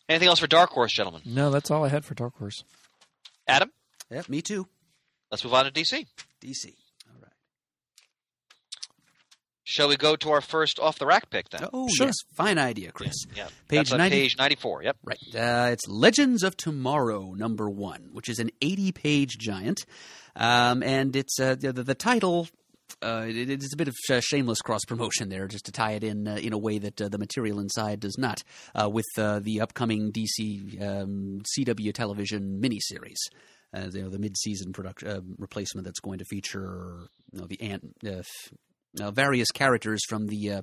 Anything 0.08 0.28
else 0.28 0.38
for 0.38 0.46
Dark 0.46 0.70
Horse, 0.70 0.92
gentlemen? 0.92 1.22
No, 1.24 1.50
that's 1.50 1.70
all 1.70 1.84
I 1.84 1.88
had 1.88 2.04
for 2.04 2.14
Dark 2.14 2.36
Horse. 2.38 2.64
Adam, 3.46 3.70
Yeah, 4.10 4.22
me 4.28 4.40
too. 4.42 4.66
let's 5.30 5.44
move 5.44 5.54
on 5.54 5.64
to 5.66 5.70
DC. 5.70 6.06
DC. 6.42 6.66
All 7.06 7.20
right. 7.22 7.32
Shall 9.64 9.88
we 9.88 9.96
go 9.96 10.16
to 10.16 10.30
our 10.30 10.40
first 10.40 10.78
off 10.78 10.98
the 10.98 11.04
rack 11.06 11.28
pick 11.28 11.50
then? 11.50 11.66
Oh, 11.72 11.88
Sure. 11.94 12.06
yes. 12.06 12.14
Fine 12.34 12.56
idea, 12.58 12.90
Chris. 12.92 13.14
Yeah. 13.36 13.48
Page 13.68 13.78
That's 13.78 13.92
on 13.92 13.98
90 13.98 14.16
page 14.16 14.36
94. 14.38 14.82
Yep. 14.84 14.96
Right. 15.04 15.18
Uh, 15.34 15.68
it's 15.72 15.86
Legends 15.88 16.42
of 16.42 16.56
Tomorrow, 16.56 17.34
number 17.34 17.68
one, 17.68 18.08
which 18.12 18.30
is 18.30 18.38
an 18.38 18.50
80 18.62 18.92
page 18.92 19.36
giant. 19.38 19.84
Um, 20.36 20.82
and 20.82 21.14
it's 21.16 21.38
uh, 21.38 21.54
the, 21.56 21.72
the 21.72 21.94
title. 21.94 22.48
Uh, 23.02 23.26
it, 23.28 23.50
it's 23.50 23.72
a 23.72 23.76
bit 23.76 23.88
of 23.88 23.94
sh- 23.96 24.24
shameless 24.24 24.60
cross 24.60 24.84
promotion 24.84 25.28
there, 25.28 25.46
just 25.46 25.66
to 25.66 25.72
tie 25.72 25.92
it 25.92 26.04
in 26.04 26.26
uh, 26.26 26.36
in 26.36 26.52
a 26.52 26.58
way 26.58 26.78
that 26.78 27.00
uh, 27.00 27.08
the 27.08 27.18
material 27.18 27.60
inside 27.60 28.00
does 28.00 28.16
not, 28.18 28.42
uh, 28.74 28.88
with 28.88 29.06
uh, 29.16 29.38
the 29.40 29.60
upcoming 29.60 30.12
DC 30.12 30.80
um, 30.82 31.40
CW 31.58 31.92
television 31.92 32.60
miniseries. 32.60 33.18
Uh, 33.74 33.90
you 33.92 34.02
know, 34.02 34.08
the 34.08 34.18
mid-season 34.18 34.72
production 34.72 35.08
uh, 35.08 35.20
replacement 35.36 35.84
that's 35.84 36.00
going 36.00 36.18
to 36.18 36.24
feature 36.24 37.06
you 37.32 37.40
know, 37.40 37.46
the 37.46 37.60
ant, 37.60 37.84
uh, 38.06 39.10
various 39.10 39.50
characters 39.50 40.00
from 40.08 40.26
the 40.26 40.62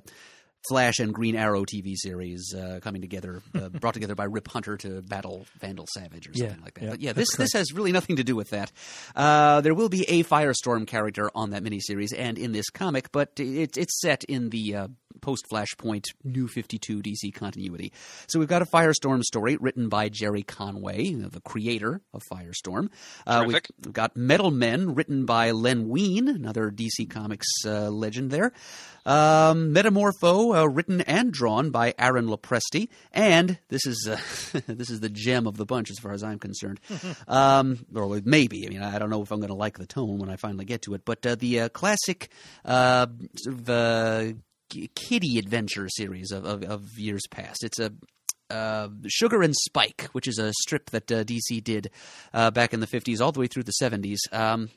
Flash 0.68 0.98
and 0.98 1.12
Green 1.14 1.36
Arrow 1.36 1.64
TV 1.64 1.94
series 1.96 2.54
uh, 2.54 2.80
coming 2.82 3.00
together, 3.02 3.42
uh, 3.54 3.68
brought 3.80 3.94
together 3.94 4.14
by 4.14 4.24
Rip 4.24 4.48
Hunter 4.48 4.76
to 4.78 5.02
battle 5.02 5.46
Vandal 5.60 5.86
Savage 5.94 6.28
or 6.28 6.32
Yeah, 6.34 6.46
something 6.48 6.64
like 6.64 6.74
that. 6.74 6.82
yeah, 6.84 6.90
but 6.90 7.00
yeah, 7.00 7.12
that's 7.12 7.36
this 7.36 7.52
this 7.52 7.52
has 7.58 7.72
really 7.72 7.92
nothing 7.92 8.16
to 8.16 8.24
do 8.24 8.36
with 8.36 8.50
that. 8.50 8.72
Uh, 9.14 9.60
there 9.60 9.74
will 9.74 9.88
be 9.88 10.04
a 10.08 10.24
Firestorm 10.24 10.86
character 10.86 11.30
on 11.34 11.50
that 11.50 11.62
miniseries 11.62 12.12
and 12.16 12.38
in 12.38 12.52
this 12.52 12.70
comic, 12.70 13.12
but 13.12 13.30
it, 13.38 13.76
it's 13.76 14.00
set 14.00 14.24
in 14.24 14.50
the 14.50 14.74
uh, 14.74 14.88
post 15.20 15.44
Flashpoint 15.50 16.04
New 16.24 16.48
Fifty 16.48 16.78
Two 16.78 17.02
DC 17.02 17.32
continuity. 17.34 17.92
So 18.28 18.38
we've 18.38 18.48
got 18.48 18.62
a 18.62 18.66
Firestorm 18.66 19.22
story 19.22 19.56
written 19.56 19.88
by 19.88 20.08
Gerry 20.08 20.42
Conway, 20.42 21.12
the 21.14 21.40
creator 21.40 22.00
of 22.12 22.22
Firestorm. 22.30 22.90
Uh, 23.26 23.44
we've, 23.46 23.60
we've 23.84 23.92
got 23.94 24.16
Metal 24.16 24.50
Men 24.50 24.94
written 24.94 25.24
by 25.26 25.52
Len 25.52 25.88
Wein, 25.88 26.28
another 26.28 26.70
DC 26.70 27.08
Comics 27.08 27.46
uh, 27.64 27.88
legend 27.90 28.30
there. 28.30 28.52
Um, 29.04 29.72
Metamorpho, 29.72 30.55
uh, 30.56 30.68
written 30.68 31.00
and 31.02 31.32
drawn 31.32 31.70
by 31.70 31.94
Aaron 31.98 32.26
Lopresti, 32.26 32.88
and 33.12 33.58
this 33.68 33.86
is 33.86 34.08
uh, 34.10 34.60
this 34.66 34.90
is 34.90 35.00
the 35.00 35.08
gem 35.08 35.46
of 35.46 35.56
the 35.56 35.66
bunch 35.66 35.90
as 35.90 35.98
far 35.98 36.12
as 36.12 36.22
I'm 36.22 36.38
concerned. 36.38 36.80
um, 37.28 37.84
or 37.94 38.20
maybe, 38.24 38.66
I 38.66 38.70
mean, 38.70 38.82
I 38.82 38.98
don't 38.98 39.10
know 39.10 39.22
if 39.22 39.30
I'm 39.30 39.40
going 39.40 39.48
to 39.48 39.54
like 39.54 39.78
the 39.78 39.86
tone 39.86 40.18
when 40.18 40.30
I 40.30 40.36
finally 40.36 40.64
get 40.64 40.82
to 40.82 40.94
it, 40.94 41.04
but 41.04 41.24
uh, 41.26 41.34
the 41.34 41.60
uh, 41.60 41.68
classic 41.68 42.30
uh, 42.64 43.06
sort 43.36 43.56
of 43.56 43.70
uh, 43.70 44.32
kiddie 44.94 45.38
adventure 45.38 45.88
series 45.88 46.32
of, 46.32 46.44
of, 46.44 46.62
of 46.64 46.98
years 46.98 47.22
past. 47.30 47.62
It's 47.62 47.78
a 47.78 47.92
uh, 48.48 48.88
Sugar 49.08 49.42
and 49.42 49.54
Spike, 49.56 50.08
which 50.12 50.28
is 50.28 50.38
a 50.38 50.52
strip 50.60 50.90
that 50.90 51.10
uh, 51.10 51.24
DC 51.24 51.62
did 51.62 51.90
uh, 52.32 52.50
back 52.50 52.72
in 52.72 52.80
the 52.80 52.86
50s 52.86 53.20
all 53.20 53.32
the 53.32 53.40
way 53.40 53.48
through 53.48 53.64
the 53.64 53.72
70s. 53.80 54.18
Um, 54.32 54.70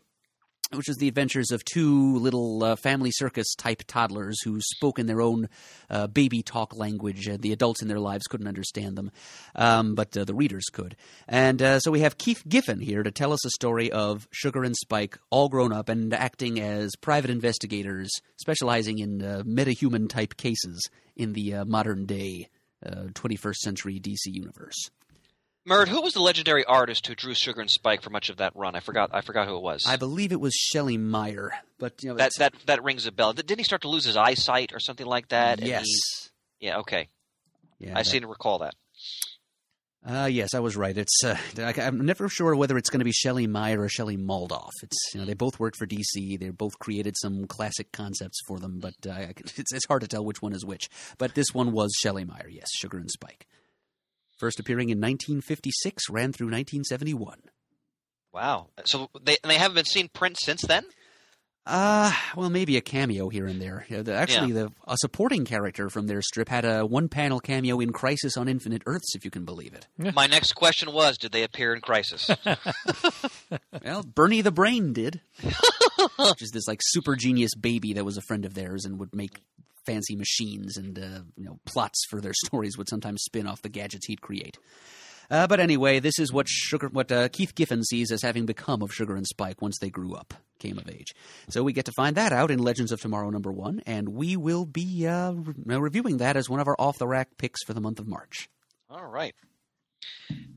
which 0.73 0.89
is 0.89 0.97
the 0.97 1.07
adventures 1.07 1.51
of 1.51 1.65
two 1.65 2.15
little 2.17 2.63
uh, 2.63 2.75
family 2.75 3.11
circus 3.11 3.55
type 3.55 3.81
toddlers 3.87 4.41
who 4.43 4.59
spoke 4.61 4.99
in 4.99 5.07
their 5.07 5.21
own 5.21 5.49
uh, 5.89 6.07
baby 6.07 6.43
talk 6.43 6.75
language, 6.75 7.27
and 7.27 7.41
the 7.41 7.51
adults 7.51 7.81
in 7.81 7.87
their 7.87 7.99
lives 7.99 8.27
couldn't 8.27 8.47
understand 8.47 8.95
them, 8.95 9.11
um, 9.55 9.95
but 9.95 10.15
uh, 10.15 10.23
the 10.23 10.33
readers 10.33 10.65
could. 10.71 10.95
And 11.27 11.61
uh, 11.61 11.79
so 11.79 11.91
we 11.91 12.01
have 12.01 12.17
Keith 12.17 12.43
Giffen 12.47 12.79
here 12.79 13.03
to 13.03 13.11
tell 13.11 13.33
us 13.33 13.43
a 13.45 13.49
story 13.49 13.91
of 13.91 14.27
Sugar 14.31 14.63
and 14.63 14.75
Spike, 14.75 15.17
all 15.31 15.49
grown 15.49 15.73
up 15.73 15.89
and 15.89 16.13
acting 16.13 16.59
as 16.59 16.91
private 17.01 17.31
investigators, 17.31 18.11
specializing 18.37 18.99
in 18.99 19.23
uh, 19.23 19.43
metahuman 19.45 20.07
type 20.07 20.37
cases 20.37 20.87
in 21.15 21.33
the 21.33 21.55
uh, 21.55 21.65
modern 21.65 22.05
day 22.05 22.47
uh, 22.85 23.07
21st 23.13 23.55
century 23.55 23.99
DC 23.99 24.25
universe. 24.25 24.89
Murd, 25.67 25.87
who 25.87 26.01
was 26.01 26.13
the 26.13 26.21
legendary 26.21 26.63
artist 26.65 27.05
who 27.05 27.15
drew 27.15 27.33
Sugar 27.33 27.61
and 27.61 27.69
Spike 27.69 28.01
for 28.01 28.09
much 28.09 28.29
of 28.29 28.37
that 28.37 28.55
run? 28.55 28.75
I 28.75 28.79
forgot. 28.79 29.09
I 29.13 29.21
forgot 29.21 29.47
who 29.47 29.55
it 29.57 29.61
was. 29.61 29.83
I 29.85 29.97
believe 29.97 30.31
it 30.31 30.39
was 30.39 30.53
Shelley 30.53 30.97
Mayer, 30.97 31.51
but 31.77 32.01
you 32.01 32.09
know 32.09 32.15
that 32.15 32.31
that 32.39 32.53
that 32.65 32.83
rings 32.83 33.05
a 33.05 33.11
bell. 33.11 33.33
Didn't 33.33 33.57
he 33.57 33.63
start 33.63 33.81
to 33.83 33.89
lose 33.89 34.05
his 34.05 34.17
eyesight 34.17 34.73
or 34.73 34.79
something 34.79 35.05
like 35.05 35.27
that? 35.29 35.61
Yes, 35.61 35.85
yeah. 36.59 36.79
Okay. 36.79 37.09
yeah, 37.77 37.91
I 37.91 38.03
that- 38.03 38.05
seem 38.05 38.21
to 38.21 38.27
recall 38.27 38.59
that. 38.59 38.73
Uh, 40.05 40.29
yes, 40.31 40.53
I 40.53 40.59
was 40.59 40.77
right. 40.77 40.97
It's 40.97 41.23
uh, 41.25 41.35
I, 41.57 41.73
I'm 41.81 42.05
never 42.05 42.29
sure 42.29 42.55
whether 42.55 42.77
it's 42.77 42.89
going 42.89 42.99
to 43.01 43.05
be 43.05 43.11
Shelley 43.11 43.47
Mayer 43.47 43.81
or 43.81 43.89
Shelley 43.89 44.15
Moldoff. 44.17 44.71
It's 44.81 44.97
you 45.13 45.19
know 45.19 45.25
they 45.25 45.33
both 45.33 45.59
worked 45.59 45.77
for 45.77 45.85
DC. 45.85 46.39
They 46.39 46.49
both 46.51 46.79
created 46.79 47.15
some 47.17 47.45
classic 47.47 47.91
concepts 47.91 48.39
for 48.47 48.59
them, 48.59 48.79
but 48.79 48.93
uh, 49.07 49.27
it's 49.57 49.73
it's 49.73 49.85
hard 49.87 50.01
to 50.01 50.07
tell 50.07 50.23
which 50.23 50.41
one 50.41 50.53
is 50.53 50.65
which. 50.65 50.89
But 51.17 51.35
this 51.35 51.47
one 51.53 51.73
was 51.73 51.93
Shelley 51.99 52.23
Mayer. 52.23 52.47
Yes, 52.49 52.69
Sugar 52.73 52.97
and 52.97 53.11
Spike. 53.11 53.45
First 54.39 54.59
appearing 54.59 54.89
in 54.89 54.99
1956, 54.99 56.09
ran 56.09 56.31
through 56.31 56.47
1971. 56.47 57.39
Wow. 58.33 58.67
So 58.85 59.09
they 59.21 59.37
they 59.43 59.55
haven't 59.55 59.75
been 59.75 59.85
seen 59.85 60.07
print 60.07 60.37
since 60.39 60.61
then. 60.61 60.85
Uh, 61.65 62.11
well, 62.35 62.49
maybe 62.49 62.77
a 62.77 62.81
cameo 62.81 63.29
here 63.29 63.45
and 63.45 63.61
there. 63.61 63.85
You 63.89 63.97
know, 63.97 64.03
the, 64.03 64.15
actually, 64.15 64.53
the 64.53 64.71
a 64.87 64.95
supporting 64.97 65.45
character 65.45 65.89
from 65.89 66.07
their 66.07 66.21
strip 66.21 66.49
had 66.49 66.65
a 66.65 66.83
one-panel 66.83 67.41
cameo 67.41 67.79
in 67.79 67.91
Crisis 67.91 68.37
on 68.37 68.47
Infinite 68.47 68.81
Earths, 68.87 69.13
if 69.13 69.23
you 69.23 69.29
can 69.29 69.45
believe 69.45 69.75
it. 69.75 69.85
My 70.15 70.25
next 70.25 70.53
question 70.53 70.91
was, 70.93 71.17
did 71.17 71.31
they 71.31 71.43
appear 71.43 71.75
in 71.75 71.81
Crisis? 71.81 72.29
Well, 73.83 74.03
Bernie 74.03 74.41
the 74.41 74.51
Brain 74.51 74.93
did. 74.93 75.21
Which 75.41 76.41
is 76.41 76.51
this 76.51 76.67
like 76.67 76.79
super 76.81 77.15
genius 77.15 77.55
baby 77.55 77.93
that 77.93 78.05
was 78.05 78.17
a 78.17 78.21
friend 78.21 78.45
of 78.45 78.53
theirs 78.53 78.85
and 78.85 78.99
would 78.99 79.15
make 79.15 79.41
fancy 79.85 80.15
machines 80.15 80.77
and 80.77 80.97
uh, 80.99 81.21
you 81.37 81.45
know 81.45 81.59
plots 81.65 82.05
for 82.09 82.21
their 82.21 82.33
stories 82.45 82.77
would 82.77 82.89
sometimes 82.89 83.21
spin 83.23 83.47
off 83.47 83.61
the 83.61 83.69
gadgets 83.69 84.07
he'd 84.07 84.21
create. 84.21 84.57
Uh, 85.31 85.45
but 85.45 85.59
anyway, 85.59 85.99
this 85.99 86.17
is 86.17 86.33
what 86.33 86.47
Sugar, 86.49 86.87
what 86.87 87.11
uh, 87.11 87.29
Keith 87.29 87.53
Giffen 87.53 87.83
sees 87.83 88.11
as 88.11 88.23
having 88.23 88.47
become 88.47 88.81
of 88.81 88.91
Sugar 88.91 89.15
and 89.15 89.27
Spike 89.27 89.61
once 89.61 89.77
they 89.77 89.91
grew 89.91 90.15
up, 90.15 90.33
came 90.57 90.79
of 90.79 90.89
age. 90.89 91.13
So 91.49 91.61
we 91.61 91.71
get 91.71 91.85
to 91.85 91.91
find 91.91 92.15
that 92.17 92.33
out 92.33 92.49
in 92.49 92.57
Legends 92.57 92.91
of 92.91 92.99
Tomorrow 92.99 93.29
number 93.29 93.51
one, 93.51 93.79
and 93.85 94.09
we 94.09 94.35
will 94.35 94.65
be 94.65 95.05
uh, 95.05 95.33
re- 95.33 95.77
reviewing 95.77 96.17
that 96.17 96.35
as 96.35 96.49
one 96.49 96.59
of 96.59 96.67
our 96.67 96.75
off 96.79 96.97
the 96.97 97.05
rack 97.07 97.37
picks 97.37 97.63
for 97.63 97.75
the 97.75 97.79
month 97.79 97.99
of 97.99 98.07
March. 98.07 98.49
All 98.89 99.05
right. 99.05 99.35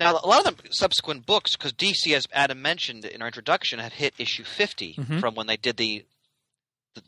Now, 0.01 0.13
a 0.13 0.27
lot 0.27 0.47
of 0.47 0.57
the 0.57 0.69
subsequent 0.71 1.27
books, 1.27 1.55
because 1.55 1.75
DC, 1.75 2.15
as 2.17 2.27
Adam 2.33 2.63
mentioned 2.63 3.05
in 3.05 3.21
our 3.21 3.29
introduction, 3.29 3.79
had 3.79 3.93
hit 3.93 4.15
issue 4.17 4.45
50 4.45 4.95
Mhm. 4.95 5.21
from 5.21 5.35
when 5.35 5.47
they 5.49 5.59
did 5.59 5.77
the 5.77 6.07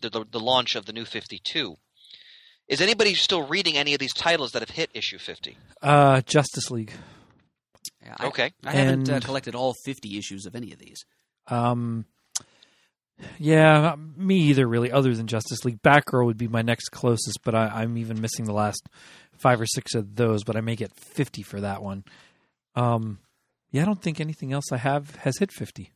the, 0.00 0.10
the 0.10 0.24
the 0.32 0.40
launch 0.40 0.76
of 0.76 0.84
the 0.86 0.92
new 0.92 1.04
52. 1.06 1.76
Is 2.68 2.80
anybody 2.80 3.14
still 3.14 3.46
reading 3.46 3.76
any 3.76 3.92
of 3.94 4.00
these 4.00 4.14
titles 4.14 4.52
that 4.52 4.60
have 4.62 4.70
hit 4.70 4.90
issue 4.94 5.18
50? 5.18 5.56
Uh, 5.82 6.22
Justice 6.22 6.70
League. 6.70 6.92
Yeah, 8.02 8.14
I, 8.18 8.26
Okay. 8.26 8.52
I 8.64 8.72
haven't 8.72 9.10
uh, 9.10 9.20
collected 9.20 9.54
all 9.54 9.74
fifty 9.84 10.16
issues 10.18 10.46
of 10.46 10.54
any 10.54 10.72
of 10.72 10.78
these. 10.78 11.04
Um, 11.48 12.06
yeah, 13.38 13.94
me 14.16 14.36
either, 14.44 14.66
really, 14.66 14.90
other 14.90 15.14
than 15.14 15.26
Justice 15.26 15.64
League. 15.64 15.82
Batgirl 15.82 16.24
would 16.26 16.36
be 16.38 16.48
my 16.48 16.62
next 16.62 16.88
closest, 16.90 17.40
but 17.44 17.54
I, 17.54 17.66
I'm 17.68 17.96
even 17.98 18.20
missing 18.20 18.44
the 18.44 18.52
last 18.52 18.88
five 19.38 19.60
or 19.60 19.66
six 19.66 19.94
of 19.94 20.16
those, 20.16 20.42
but 20.44 20.56
I 20.56 20.60
may 20.60 20.76
get 20.76 20.94
50 20.94 21.42
for 21.42 21.60
that 21.60 21.82
one. 21.82 22.04
Um, 22.74 23.18
yeah, 23.70 23.82
I 23.82 23.84
don't 23.84 24.00
think 24.02 24.20
anything 24.20 24.52
else 24.52 24.72
I 24.72 24.78
have 24.78 25.16
has 25.16 25.38
hit 25.38 25.52
50. 25.52 25.92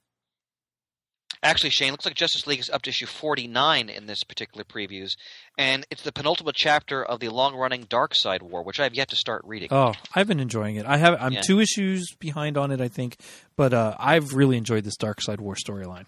Actually, 1.42 1.70
Shane, 1.70 1.92
looks 1.92 2.04
like 2.04 2.14
Justice 2.14 2.46
League 2.46 2.58
is 2.60 2.68
up 2.70 2.82
to 2.82 2.90
issue 2.90 3.06
49 3.06 3.88
in 3.88 4.06
this 4.06 4.24
particular 4.24 4.64
previews, 4.64 5.12
and 5.56 5.86
it's 5.90 6.02
the 6.02 6.12
penultimate 6.12 6.54
chapter 6.56 7.04
of 7.04 7.20
the 7.20 7.28
long-running 7.28 7.84
Darkseid 7.86 8.42
War, 8.42 8.62
which 8.62 8.80
I 8.80 8.84
have 8.84 8.94
yet 8.94 9.08
to 9.10 9.16
start 9.16 9.42
reading. 9.44 9.68
Oh, 9.70 9.92
I've 10.14 10.26
been 10.28 10.40
enjoying 10.40 10.76
it. 10.76 10.86
I 10.86 10.96
have. 10.96 11.16
I'm 11.20 11.32
Yeah. 11.32 11.40
two 11.42 11.60
issues 11.60 12.06
behind 12.18 12.56
on 12.58 12.70
it, 12.70 12.80
I 12.80 12.88
think, 12.88 13.16
but 13.56 13.72
uh, 13.72 13.94
I've 13.98 14.34
really 14.34 14.56
enjoyed 14.56 14.84
this 14.84 14.96
Darkseid 14.96 15.38
War 15.40 15.54
storyline. 15.54 16.06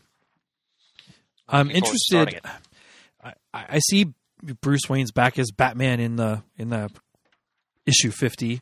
I'm 1.49 1.67
Looking 1.69 1.83
forward 1.83 1.95
to 1.95 1.99
starting 1.99 2.35
interested. 2.37 2.61
I, 3.25 3.33
I 3.53 3.67
I 3.77 3.79
see 3.81 4.13
Bruce 4.63 4.89
Wayne's 4.89 5.13
back 5.13 5.39
as 5.39 5.51
Batman 5.51 6.01
in 6.01 6.17
the 6.17 6.43
in 6.57 6.71
the 6.71 6.91
issue 7.87 8.11
50. 8.11 8.61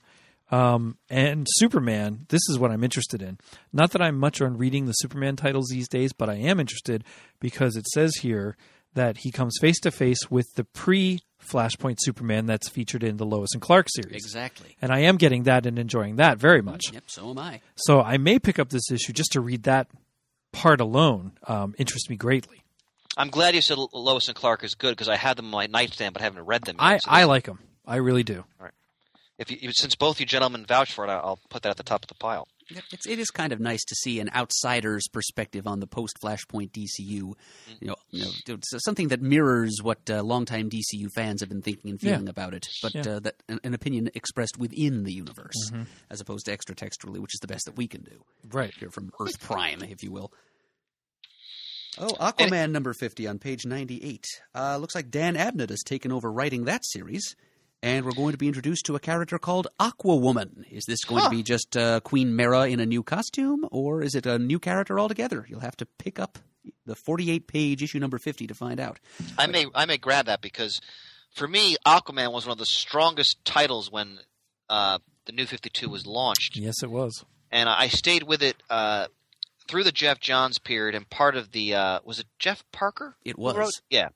Um, 0.50 0.96
and 1.10 1.46
Superman, 1.50 2.26
this 2.28 2.40
is 2.48 2.58
what 2.58 2.70
I'm 2.70 2.84
interested 2.84 3.22
in. 3.22 3.38
Not 3.72 3.90
that 3.92 4.02
I'm 4.02 4.18
much 4.18 4.40
on 4.40 4.56
reading 4.56 4.86
the 4.86 4.92
Superman 4.92 5.36
titles 5.36 5.68
these 5.68 5.88
days, 5.88 6.12
but 6.12 6.30
I 6.30 6.36
am 6.36 6.58
interested 6.58 7.04
because 7.38 7.76
it 7.76 7.86
says 7.88 8.16
here 8.16 8.56
that 8.94 9.18
he 9.18 9.30
comes 9.30 9.56
face 9.60 9.78
to 9.80 9.90
face 9.90 10.30
with 10.30 10.54
the 10.54 10.64
pre 10.64 11.20
Flashpoint 11.46 11.96
Superman 12.00 12.46
that's 12.46 12.68
featured 12.68 13.04
in 13.04 13.16
the 13.16 13.26
Lois 13.26 13.50
and 13.52 13.62
Clark 13.62 13.86
series. 13.90 14.24
Exactly. 14.24 14.76
And 14.82 14.92
I 14.92 15.00
am 15.00 15.16
getting 15.16 15.44
that 15.44 15.66
and 15.66 15.78
enjoying 15.78 16.16
that 16.16 16.38
very 16.38 16.62
much. 16.62 16.92
Yep. 16.92 17.04
So 17.06 17.30
am 17.30 17.38
I. 17.38 17.60
So 17.76 18.00
I 18.00 18.18
may 18.18 18.38
pick 18.38 18.58
up 18.58 18.70
this 18.70 18.90
issue 18.90 19.12
just 19.12 19.32
to 19.32 19.40
read 19.40 19.62
that 19.64 19.88
part 20.52 20.80
alone. 20.80 21.32
Um, 21.46 21.74
interests 21.78 22.10
me 22.10 22.16
greatly. 22.16 22.64
I'm 23.16 23.30
glad 23.30 23.54
you 23.54 23.62
said 23.62 23.78
Lois 23.92 24.28
and 24.28 24.36
Clark 24.36 24.62
is 24.62 24.74
good 24.74 24.90
because 24.90 25.08
I 25.08 25.16
had 25.16 25.36
them 25.36 25.46
on 25.46 25.50
my 25.50 25.66
nightstand, 25.66 26.14
but 26.14 26.22
haven't 26.22 26.44
read 26.44 26.62
them. 26.62 26.76
Yet, 26.78 26.84
I, 26.84 26.98
so 26.98 27.10
I 27.10 27.24
like 27.24 27.44
them. 27.44 27.58
I 27.86 27.96
really 27.96 28.22
do. 28.22 28.44
If 29.38 29.50
you, 29.50 29.70
since 29.72 29.94
both 29.94 30.20
you 30.20 30.26
gentlemen 30.26 30.66
vouch 30.66 30.92
for 30.92 31.04
it, 31.04 31.08
I- 31.10 31.18
I'll 31.18 31.38
put 31.48 31.62
that 31.62 31.70
at 31.70 31.76
the 31.76 31.82
top 31.82 32.02
of 32.04 32.08
the 32.08 32.14
pile. 32.14 32.46
It's, 32.92 33.06
it 33.06 33.18
is 33.18 33.30
kind 33.30 33.54
of 33.54 33.60
nice 33.60 33.82
to 33.84 33.94
see 33.94 34.20
an 34.20 34.28
outsider's 34.34 35.08
perspective 35.08 35.66
on 35.66 35.80
the 35.80 35.86
post 35.86 36.18
Flashpoint 36.22 36.70
DCU. 36.72 37.08
You 37.08 37.34
know, 37.80 37.94
you 38.10 38.26
know, 38.46 38.58
something 38.84 39.08
that 39.08 39.22
mirrors 39.22 39.78
what 39.82 40.00
uh, 40.10 40.22
longtime 40.22 40.68
DCU 40.68 41.08
fans 41.14 41.40
have 41.40 41.48
been 41.48 41.62
thinking 41.62 41.90
and 41.92 42.02
Yeah. 42.02 42.12
feeling 42.16 42.28
about 42.28 42.52
it, 42.52 42.66
but 42.82 42.94
Yeah. 42.94 43.00
uh, 43.12 43.20
that 43.20 43.36
an, 43.48 43.58
an 43.64 43.72
opinion 43.72 44.10
expressed 44.14 44.58
within 44.58 45.04
the 45.04 45.12
universe, 45.14 45.72
as 46.10 46.20
opposed 46.20 46.44
to 46.44 46.54
extratextually, 46.54 47.18
which 47.20 47.32
is 47.34 47.40
the 47.40 47.46
best 47.46 47.64
that 47.64 47.76
we 47.76 47.88
can 47.88 48.02
do 48.02 48.22
Right. 48.50 48.74
here 48.78 48.90
from 48.90 49.12
Earth 49.18 49.40
Prime, 49.40 49.82
if 49.82 50.02
you 50.02 50.12
will. 50.12 50.30
Oh, 52.00 52.14
Aquaman 52.20 52.70
number 52.70 52.92
50 52.92 53.26
on 53.26 53.38
page 53.38 53.64
98. 53.66 54.24
Uh, 54.54 54.76
looks 54.76 54.94
like 54.94 55.10
Dan 55.10 55.34
Abnett 55.36 55.70
has 55.70 55.82
taken 55.82 56.12
over 56.12 56.30
writing 56.30 56.64
that 56.66 56.84
series, 56.84 57.34
and 57.82 58.04
we're 58.04 58.12
going 58.12 58.32
to 58.32 58.38
be 58.38 58.48
introduced 58.48 58.86
to 58.86 58.96
a 58.96 59.00
character 59.00 59.38
called 59.38 59.68
Aqua 59.78 60.16
Woman. 60.16 60.64
Is 60.70 60.84
this 60.86 61.04
going 61.04 61.22
to 61.24 61.30
be 61.30 61.42
just 61.42 61.76
uh, 61.76 62.00
Queen 62.00 62.34
Mera 62.34 62.68
in 62.68 62.80
a 62.80 62.86
new 62.86 63.02
costume, 63.02 63.66
or 63.70 64.02
is 64.02 64.14
it 64.14 64.26
a 64.26 64.38
new 64.38 64.58
character 64.58 64.98
altogether? 64.98 65.46
You'll 65.48 65.60
have 65.60 65.76
to 65.78 65.86
pick 65.86 66.18
up 66.18 66.38
the 66.86 66.94
48 66.96 67.46
page 67.46 67.82
issue 67.82 67.98
number 67.98 68.18
50 68.18 68.46
to 68.48 68.54
find 68.54 68.80
out. 68.80 68.98
I 69.38 69.46
may 69.46 69.66
I 69.74 69.86
may 69.86 69.96
grab 69.96 70.26
that 70.26 70.40
because 70.42 70.80
for 71.34 71.46
me, 71.46 71.76
Aquaman 71.86 72.32
was 72.32 72.46
one 72.46 72.52
of 72.52 72.58
the 72.58 72.66
strongest 72.66 73.44
titles 73.44 73.90
when 73.92 74.18
uh, 74.68 74.98
the 75.26 75.32
New 75.32 75.46
Fifty 75.46 75.70
Two 75.70 75.88
was 75.88 76.06
launched, 76.06 76.56
Yes, 76.56 76.82
it 76.82 76.90
was. 76.90 77.24
and 77.50 77.68
I 77.68 77.88
stayed 77.88 78.22
with 78.24 78.42
it 78.42 78.56
uh, 78.68 79.06
through 79.68 79.84
the 79.84 79.92
Geoff 79.92 80.18
Johns 80.20 80.58
period 80.58 80.94
and 80.94 81.08
part 81.08 81.36
of 81.36 81.52
the 81.52 81.74
uh, 81.74 82.00
was 82.04 82.18
it 82.18 82.26
Jeff 82.38 82.64
Parker? 82.72 83.16
It 83.24 83.38
was. 83.38 83.56
wrote? 83.56 83.70
yeah, 83.88 84.08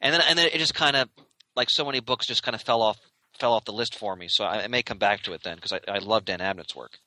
and 0.00 0.14
then 0.14 0.22
and 0.28 0.38
then 0.38 0.46
it 0.52 0.58
just 0.58 0.74
kind 0.74 0.96
of 0.96 1.08
like 1.56 1.70
so 1.70 1.84
many 1.84 2.00
books 2.00 2.26
just 2.26 2.42
kind 2.42 2.54
of 2.54 2.62
fell 2.62 2.82
off 2.82 2.98
fell 3.38 3.54
off 3.54 3.64
the 3.64 3.72
list 3.72 3.96
for 3.96 4.14
me. 4.14 4.26
So 4.28 4.44
I, 4.44 4.64
I 4.64 4.66
may 4.68 4.82
come 4.82 4.98
back 4.98 5.22
to 5.22 5.32
it 5.32 5.42
then 5.42 5.56
because 5.56 5.72
I, 5.72 5.80
I 5.88 5.98
love 5.98 6.24
Dan 6.24 6.40
Abnett's 6.40 6.76
work. 6.76 6.98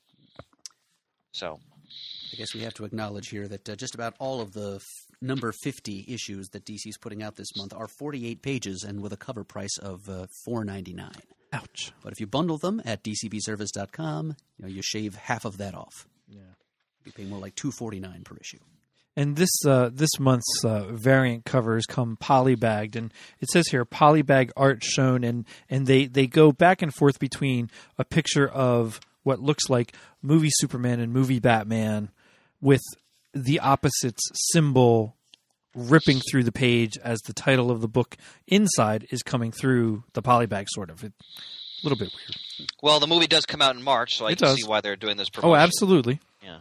So 1.32 1.60
I 2.32 2.36
guess 2.36 2.54
we 2.54 2.60
have 2.62 2.74
to 2.74 2.84
acknowledge 2.84 3.28
here 3.28 3.46
that 3.48 3.68
uh, 3.68 3.76
just 3.76 3.94
about 3.94 4.14
all 4.18 4.40
of 4.40 4.52
the 4.52 4.76
f- 4.76 4.86
number 5.20 5.52
50 5.52 6.06
issues 6.08 6.48
that 6.50 6.64
DC's 6.64 6.98
putting 6.98 7.22
out 7.22 7.36
this 7.36 7.56
month 7.56 7.72
are 7.74 7.86
48 7.86 8.42
pages 8.42 8.82
and 8.82 9.00
with 9.00 9.12
a 9.12 9.16
cover 9.16 9.44
price 9.44 9.78
of 9.78 10.08
uh, 10.08 10.26
4.99. 10.48 11.14
Ouch. 11.52 11.92
But 12.02 12.12
if 12.12 12.20
you 12.20 12.26
bundle 12.26 12.58
them 12.58 12.82
at 12.84 13.04
dcbservice.com, 13.04 14.36
you 14.56 14.64
know 14.64 14.68
you 14.68 14.82
shave 14.82 15.14
half 15.14 15.44
of 15.44 15.58
that 15.58 15.74
off. 15.74 16.06
Yeah. 16.28 16.40
You'd 17.04 17.14
be 17.14 17.22
paying 17.22 17.30
more 17.30 17.38
like 17.38 17.54
2.49 17.54 18.24
per 18.24 18.36
issue. 18.38 18.58
And 19.18 19.36
this 19.36 19.48
uh, 19.66 19.88
this 19.92 20.18
month's 20.18 20.62
uh, 20.62 20.88
variant 20.90 21.46
covers 21.46 21.86
come 21.86 22.18
polybagged, 22.20 22.96
and 22.96 23.12
it 23.40 23.48
says 23.48 23.68
here 23.68 23.84
polybag 23.86 24.50
art 24.56 24.84
shown, 24.84 25.24
and 25.24 25.46
and 25.70 25.86
they 25.86 26.04
they 26.06 26.26
go 26.26 26.52
back 26.52 26.82
and 26.82 26.92
forth 26.94 27.18
between 27.18 27.70
a 27.98 28.04
picture 28.04 28.46
of 28.46 29.00
what 29.22 29.40
looks 29.40 29.70
like 29.70 29.94
movie 30.20 30.50
Superman 30.52 31.00
and 31.00 31.12
movie 31.14 31.38
Batman, 31.40 32.10
with 32.60 32.82
the 33.32 33.58
opposites 33.58 34.22
symbol 34.52 35.16
ripping 35.74 36.20
through 36.30 36.44
the 36.44 36.52
page 36.52 36.96
as 37.02 37.18
the 37.26 37.32
title 37.32 37.70
of 37.70 37.80
the 37.80 37.88
book 37.88 38.16
inside 38.46 39.06
is 39.10 39.22
coming 39.22 39.50
through 39.50 40.04
the 40.12 40.22
polybag, 40.22 40.64
sort 40.68 40.90
of. 40.90 41.02
It, 41.04 41.12
a 41.82 41.86
little 41.86 41.98
bit 41.98 42.10
weird. 42.14 42.70
well, 42.82 42.98
the 43.00 43.06
movie 43.06 43.26
does 43.26 43.44
come 43.46 43.60
out 43.62 43.76
in 43.76 43.82
March, 43.82 44.16
so 44.16 44.26
I 44.26 44.30
It 44.32 44.38
can 44.38 44.48
does. 44.48 44.56
see 44.56 44.66
why 44.68 44.80
they're 44.82 44.96
doing 44.96 45.16
this. 45.16 45.28
Promotion. 45.30 45.50
Oh, 45.50 45.54
absolutely. 45.54 46.20
Yeah. 46.42 46.58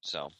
So. 0.00 0.30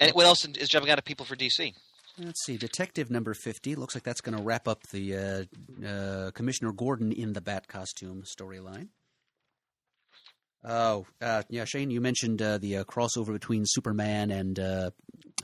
And 0.00 0.12
what 0.12 0.26
else 0.26 0.44
is 0.44 0.68
jumping 0.68 0.90
out 0.90 0.98
at 0.98 1.04
people 1.04 1.26
for 1.26 1.36
DC? 1.36 1.74
Let's 2.18 2.44
see, 2.44 2.56
Detective 2.56 3.10
number 3.10 3.32
50. 3.32 3.76
Looks 3.76 3.94
like 3.94 4.02
that's 4.02 4.20
going 4.20 4.36
to 4.36 4.42
wrap 4.42 4.66
up 4.66 4.82
the 4.88 5.16
uh, 5.16 5.86
uh, 5.86 6.30
Commissioner 6.32 6.72
Gordon 6.72 7.12
in 7.12 7.32
the 7.32 7.40
Bat 7.40 7.68
costume 7.68 8.22
storyline. 8.22 8.88
Oh, 10.64 11.06
uh, 11.20 11.44
yeah, 11.48 11.64
Shane, 11.64 11.90
you 11.90 12.00
mentioned 12.00 12.42
uh, 12.42 12.58
the 12.58 12.78
uh, 12.78 12.84
crossover 12.84 13.32
between 13.32 13.62
Superman 13.64 14.32
and 14.32 14.58
uh, 14.58 14.90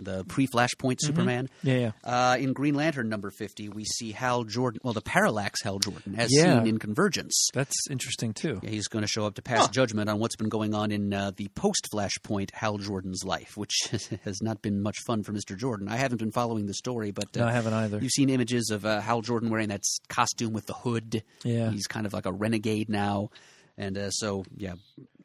the 0.00 0.24
pre 0.24 0.46
Flashpoint 0.46 0.96
Superman. 1.00 1.48
Yeah, 1.62 1.74
yeah. 1.76 1.90
Uh, 2.02 2.36
in 2.38 2.52
Green 2.52 2.74
Lantern 2.74 3.08
number 3.08 3.30
50, 3.30 3.68
we 3.68 3.84
see 3.84 4.12
Hal 4.12 4.44
Jordan, 4.44 4.80
well, 4.82 4.92
the 4.94 5.00
parallax 5.00 5.62
Hal 5.62 5.78
Jordan, 5.78 6.14
as 6.18 6.30
Yeah. 6.32 6.58
seen 6.58 6.66
in 6.68 6.78
Convergence. 6.78 7.48
That's 7.54 7.76
interesting 7.90 8.32
too. 8.34 8.60
Yeah, 8.62 8.70
he's 8.70 8.88
going 8.88 9.02
to 9.02 9.08
show 9.08 9.26
up 9.26 9.34
to 9.36 9.42
pass 9.42 9.68
judgment 9.68 10.08
on 10.10 10.18
what's 10.18 10.36
been 10.36 10.48
going 10.48 10.74
on 10.74 10.90
in 10.90 11.12
uh, 11.14 11.30
the 11.36 11.48
post 11.54 11.88
Flashpoint 11.92 12.50
Hal 12.52 12.78
Jordan's 12.78 13.24
life, 13.24 13.56
which 13.56 13.74
has 14.24 14.42
not 14.42 14.62
been 14.62 14.82
much 14.82 14.96
fun 15.06 15.22
for 15.22 15.32
Mr. 15.32 15.56
Jordan. 15.56 15.88
I 15.88 15.96
haven't 15.96 16.18
been 16.18 16.32
following 16.32 16.66
the 16.66 16.74
story, 16.74 17.10
but 17.10 17.36
uh, 17.36 17.40
No, 17.40 17.46
I 17.46 17.52
haven't 17.52 17.72
either. 17.74 17.98
you've 17.98 18.10
seen 18.12 18.30
images 18.30 18.70
of 18.70 18.84
uh, 18.84 19.00
Hal 19.00 19.20
Jordan 19.22 19.50
wearing 19.50 19.68
that 19.68 19.82
costume 20.08 20.52
with 20.52 20.66
the 20.66 20.74
hood. 20.74 21.22
Yeah. 21.44 21.70
He's 21.70 21.86
kind 21.86 22.06
of 22.06 22.12
like 22.12 22.26
a 22.26 22.32
renegade 22.32 22.88
now. 22.88 23.30
And 23.76 23.98
uh, 23.98 24.10
so, 24.10 24.44
yeah, 24.56 24.74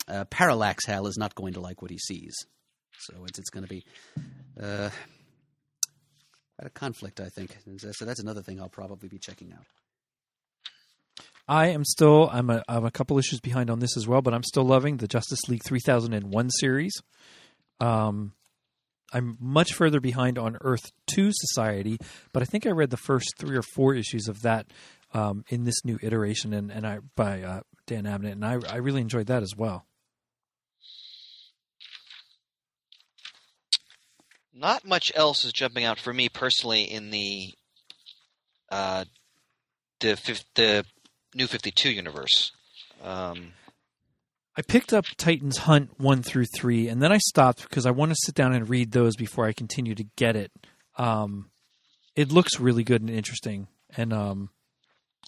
uh, 0.07 0.25
Parallax 0.25 0.85
Hal 0.87 1.05
is 1.07 1.17
not 1.17 1.35
going 1.35 1.53
to 1.53 1.59
like 1.59 1.81
what 1.81 1.91
he 1.91 1.97
sees. 1.99 2.33
So 2.99 3.13
it's, 3.25 3.39
it's 3.39 3.49
going 3.49 3.63
to 3.63 3.69
be 3.69 3.83
uh, 4.61 4.89
quite 6.57 6.67
a 6.67 6.69
conflict, 6.69 7.19
I 7.19 7.29
think. 7.29 7.57
So 7.77 7.91
so 7.91 8.05
that's 8.05 8.19
another 8.19 8.41
thing 8.41 8.59
I'll 8.59 8.69
probably 8.69 9.09
be 9.09 9.17
checking 9.17 9.53
out. 9.53 9.65
I 11.47 11.67
am 11.67 11.83
still 11.83 12.29
I'm 12.31 12.49
a 12.49 12.63
I'm 12.67 12.85
a 12.85 12.91
couple 12.91 13.17
issues 13.17 13.39
behind 13.39 13.69
on 13.69 13.79
this 13.79 13.97
as 13.97 14.07
well, 14.07 14.21
but 14.21 14.33
I'm 14.33 14.43
still 14.43 14.63
loving 14.63 14.97
the 14.97 15.07
Justice 15.07 15.47
League 15.47 15.63
3001 15.63 16.49
series. 16.51 16.93
Um 17.79 18.33
I'm 19.11 19.37
much 19.39 19.73
further 19.73 19.99
behind 19.99 20.37
on 20.37 20.57
Earth 20.61 20.91
2 21.07 21.31
Society, 21.33 21.97
but 22.31 22.43
I 22.43 22.45
think 22.45 22.67
I 22.67 22.69
read 22.69 22.91
the 22.91 22.97
first 22.97 23.33
3 23.39 23.57
or 23.57 23.63
4 23.63 23.95
issues 23.95 24.27
of 24.27 24.43
that 24.43 24.67
um, 25.15 25.43
in 25.49 25.63
this 25.63 25.83
new 25.83 25.97
iteration 26.03 26.53
and 26.53 26.71
and 26.71 26.85
I 26.85 26.99
by 27.15 27.41
uh, 27.41 27.61
Dan 27.87 28.03
Abnett 28.03 28.33
and 28.33 28.45
I 28.45 28.59
I 28.69 28.75
really 28.75 29.01
enjoyed 29.01 29.27
that 29.27 29.41
as 29.41 29.55
well. 29.57 29.85
Not 34.59 34.85
much 34.85 35.11
else 35.15 35.45
is 35.45 35.53
jumping 35.53 35.85
out 35.85 35.99
for 35.99 36.13
me 36.13 36.27
personally 36.27 36.83
in 36.83 37.11
the 37.11 37.53
uh, 38.69 39.05
the 40.01 40.43
the 40.55 40.85
new 41.33 41.47
Fifty 41.47 41.71
Two 41.71 41.91
universe. 41.91 42.51
Um, 43.01 43.53
I 44.57 44.61
picked 44.61 44.91
up 44.91 45.05
Titans 45.15 45.59
Hunt 45.59 46.01
1 46.01 46.21
through 46.21 46.47
3 46.53 46.89
and 46.89 47.01
then 47.01 47.13
I 47.13 47.17
stopped 47.19 47.61
because 47.61 47.85
I 47.85 47.91
want 47.91 48.11
to 48.11 48.17
sit 48.19 48.35
down 48.35 48.51
and 48.51 48.67
read 48.67 48.91
those 48.91 49.15
before 49.15 49.45
I 49.45 49.53
continue 49.53 49.95
to 49.95 50.03
get 50.17 50.35
it. 50.35 50.51
Um, 50.97 51.49
it 52.13 52.29
looks 52.29 52.59
really 52.59 52.83
good 52.83 52.99
and 52.99 53.09
interesting 53.09 53.69
and 53.95 54.11
um, 54.11 54.49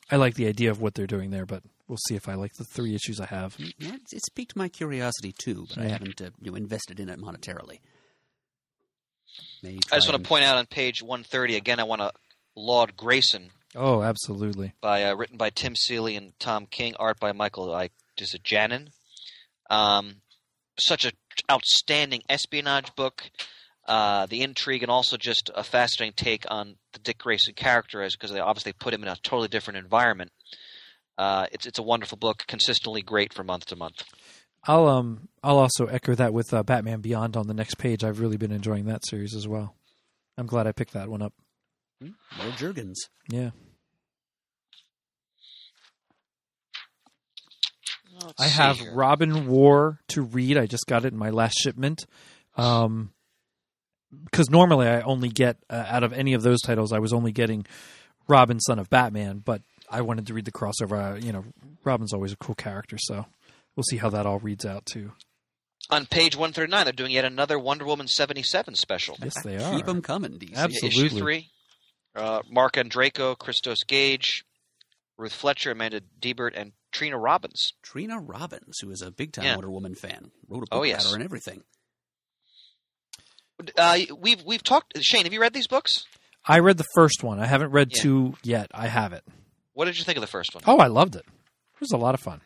I 0.10 0.18
like 0.18 0.36
the 0.36 0.48
idea 0.48 0.70
of 0.70 0.82
what 0.82 0.96
they're 0.96 1.08
doing 1.08 1.32
there, 1.32 1.46
but 1.46 1.64
we'll 1.88 1.98
see 2.10 2.16
if 2.16 2.28
I 2.28 2.34
like 2.34 2.56
the 2.56 2.66
three 2.66 2.94
issues 2.94 3.22
I 3.22 3.28
have. 3.28 3.56
Yeah, 3.58 3.94
it's, 3.94 4.12
it's 4.12 4.30
piqued 4.30 4.58
my 4.58 4.68
curiosity 4.68 5.34
too, 5.38 5.66
but 5.70 5.78
I 5.78 5.88
haven't 5.88 6.22
uh, 6.22 6.32
you 6.42 6.52
know, 6.52 6.58
invested 6.58 7.00
in 7.00 7.08
it 7.08 7.18
monetarily. 7.18 7.80
May 9.64 9.78
I 9.92 9.96
just 9.96 10.10
want 10.10 10.22
to 10.24 10.28
point 10.28 10.44
out 10.44 10.58
on 10.58 10.66
page 10.66 11.02
one 11.04 11.24
thirty 11.24 11.56
again. 11.56 11.80
I 11.80 11.84
want 11.84 12.02
to 12.02 12.12
laud 12.56 12.98
Grayson 12.98 13.50
Oh, 13.76 14.02
absolutely. 14.02 14.74
by 14.82 15.04
uh, 15.06 15.16
written 15.16 15.38
by 15.38 15.50
Tim 15.50 15.76
Seeley 15.76 16.16
and 16.16 16.34
Tom 16.40 16.66
King, 16.66 16.96
art 17.00 17.20
by 17.20 17.32
Michael 17.32 17.74
I 17.74 17.90
just 18.18 18.34
a 18.34 18.40
Janin. 18.40 18.90
Um, 19.70 20.16
such 20.80 21.06
a 21.06 21.12
outstanding 21.50 22.22
espionage 22.30 22.96
book. 22.96 23.30
Uh, 23.88 24.26
the 24.28 24.42
intrigue 24.42 24.84
and 24.84 24.92
also 24.92 25.18
just 25.18 25.50
a 25.56 25.64
fascinating 25.64 26.14
take 26.16 26.46
on 26.52 26.76
the 26.94 27.00
Dick 27.00 27.18
Grayson 27.18 27.54
character, 27.56 28.02
as 28.04 28.16
because 28.16 28.32
they 28.32 28.40
obviously 28.40 28.74
put 28.74 28.94
him 28.94 29.02
in 29.02 29.10
a 29.10 29.16
totally 29.24 29.48
different 29.48 29.78
environment. 29.78 30.32
Uh, 31.18 31.48
it's 31.52 31.66
it's 31.66 31.80
a 31.80 31.84
wonderful 31.84 32.18
book, 32.18 32.44
consistently 32.48 33.02
great 33.02 33.34
from 33.34 33.48
month 33.48 33.66
to 33.68 33.76
month. 33.76 34.04
I'll 34.66 34.88
um 34.88 35.28
I'll 35.44 35.58
also 35.58 35.86
echo 35.86 36.14
that 36.16 36.34
with 36.34 36.54
uh, 36.54 36.64
Batman 36.64 37.02
Beyond 37.02 37.36
on 37.36 37.48
the 37.48 37.54
next 37.54 37.76
page. 37.78 38.04
I've 38.04 38.20
really 38.20 38.38
been 38.38 38.52
enjoying 38.52 38.86
that 38.86 39.06
series 39.06 39.36
as 39.36 39.48
well. 39.48 39.76
I'm 40.38 40.46
glad 40.48 40.68
I 40.68 40.72
picked 40.72 40.94
that 40.94 41.10
one 41.10 41.22
up. 41.22 41.34
More 42.02 42.52
Jurgens. 42.58 42.96
Yeah, 43.30 43.52
Let's 48.24 48.42
I 48.42 48.48
have 48.48 48.78
here. 48.80 48.94
Robin 48.94 49.48
War 49.48 50.00
to 50.10 50.22
read. 50.22 50.58
I 50.58 50.66
just 50.66 50.86
got 50.88 51.06
it 51.06 51.14
in 51.14 51.20
my 51.20 51.30
last 51.30 51.56
shipment. 51.60 52.06
Um, 52.56 53.12
because 54.26 54.50
normally 54.50 54.88
I 54.88 55.02
only 55.02 55.30
get 55.30 55.58
uh, 55.70 55.86
out 55.88 56.04
of 56.04 56.12
any 56.14 56.34
of 56.34 56.44
those 56.44 56.62
titles, 56.62 56.92
I 56.92 57.00
was 57.00 57.14
only 57.14 57.32
getting 57.32 57.66
Robin, 58.28 58.60
Son 58.60 58.78
of 58.80 58.90
Batman. 58.90 59.42
But 59.44 59.62
I 59.90 60.02
wanted 60.02 60.28
to 60.28 60.34
read 60.34 60.46
the 60.46 60.52
crossover. 60.52 61.14
Uh, 61.14 61.16
you 61.18 61.32
know, 61.32 61.46
Robin's 61.84 62.14
always 62.14 62.32
a 62.34 62.38
cool 62.38 62.56
character, 62.56 62.98
so 63.00 63.26
we'll 63.82 63.98
see 63.98 63.98
how 63.98 64.10
that 64.12 64.26
all 64.28 64.40
reads 64.40 64.66
out 64.66 64.86
too. 64.86 65.12
On 65.90 66.06
page 66.06 66.36
139, 66.36 66.84
they're 66.86 66.94
doing 66.94 67.12
yet 67.12 67.26
another 67.26 67.58
Wonder 67.58 67.86
Woman 67.86 68.08
77 68.08 68.76
special. 68.76 69.18
Yes, 69.22 69.34
they 69.44 69.58
are. 69.58 69.76
Keep 69.76 69.88
them 69.88 70.02
coming, 70.02 70.34
DC. 70.38 70.54
Absolutely. 70.56 71.06
Issue 71.08 71.18
3. 71.20 71.50
Uh, 72.16 72.42
Marc 72.50 72.74
Andreyko, 72.74 73.38
Christos 73.38 73.84
Gage, 73.84 74.46
Ruth 75.18 75.34
Fletcher, 75.34 75.72
Amanda 75.72 76.02
Deibert, 76.22 76.52
and 76.56 76.74
Trina 76.92 77.18
Robbins. 77.18 77.74
Trina 77.82 78.20
Robbins, 78.20 78.78
who 78.82 78.92
is 78.92 79.02
a 79.02 79.12
big 79.12 79.32
time 79.34 79.46
Yeah. 79.46 79.56
Wonder 79.56 79.72
Woman 79.72 79.96
fan, 79.96 80.32
wrote 80.48 80.60
a 80.60 80.62
book 80.62 80.70
Oh, 80.72 80.78
about 80.78 80.88
yes. 80.88 81.10
her 81.10 81.16
and 81.16 81.24
everything. 81.24 81.64
Uh, 83.78 84.00
we've 84.20 84.44
we've 84.44 84.64
talked. 84.64 84.94
Shane, 85.02 85.24
have 85.26 85.34
you 85.34 85.42
read 85.42 85.54
these 85.54 85.68
books? 85.68 86.06
I 86.48 86.60
read 86.60 86.78
the 86.78 86.86
first 86.96 87.24
one. 87.24 87.40
I 87.40 87.46
haven't 87.46 87.72
read 87.72 87.92
Yeah. 87.96 88.02
two 88.02 88.34
yet. 88.44 88.72
I 88.74 88.88
have 88.88 89.14
it. 89.14 89.24
What 89.74 89.86
did 89.86 89.98
you 90.00 90.04
think 90.04 90.18
of 90.18 90.22
the 90.22 90.28
first 90.28 90.56
one? 90.56 90.64
Oh, 90.66 90.80
I 90.80 90.88
loved 90.88 91.16
it. 91.16 91.26
It 91.26 91.80
was 91.80 91.92
a 91.92 91.98
lot 91.98 92.14
of 92.16 92.20
fun. 92.22 92.42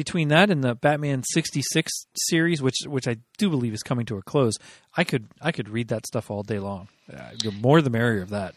Between 0.00 0.28
that 0.28 0.48
and 0.48 0.64
the 0.64 0.74
Batman 0.74 1.22
'66 1.24 1.92
series, 2.14 2.62
which 2.62 2.76
which 2.86 3.06
I 3.06 3.18
do 3.36 3.50
believe 3.50 3.74
is 3.74 3.82
coming 3.82 4.06
to 4.06 4.16
a 4.16 4.22
close, 4.22 4.54
I 4.96 5.04
could 5.04 5.28
I 5.42 5.52
could 5.52 5.68
read 5.68 5.88
that 5.88 6.06
stuff 6.06 6.30
all 6.30 6.42
day 6.42 6.58
long. 6.58 6.88
Uh, 7.12 7.32
the 7.38 7.50
more 7.50 7.82
the 7.82 7.90
merrier 7.90 8.22
of 8.22 8.30
that. 8.30 8.54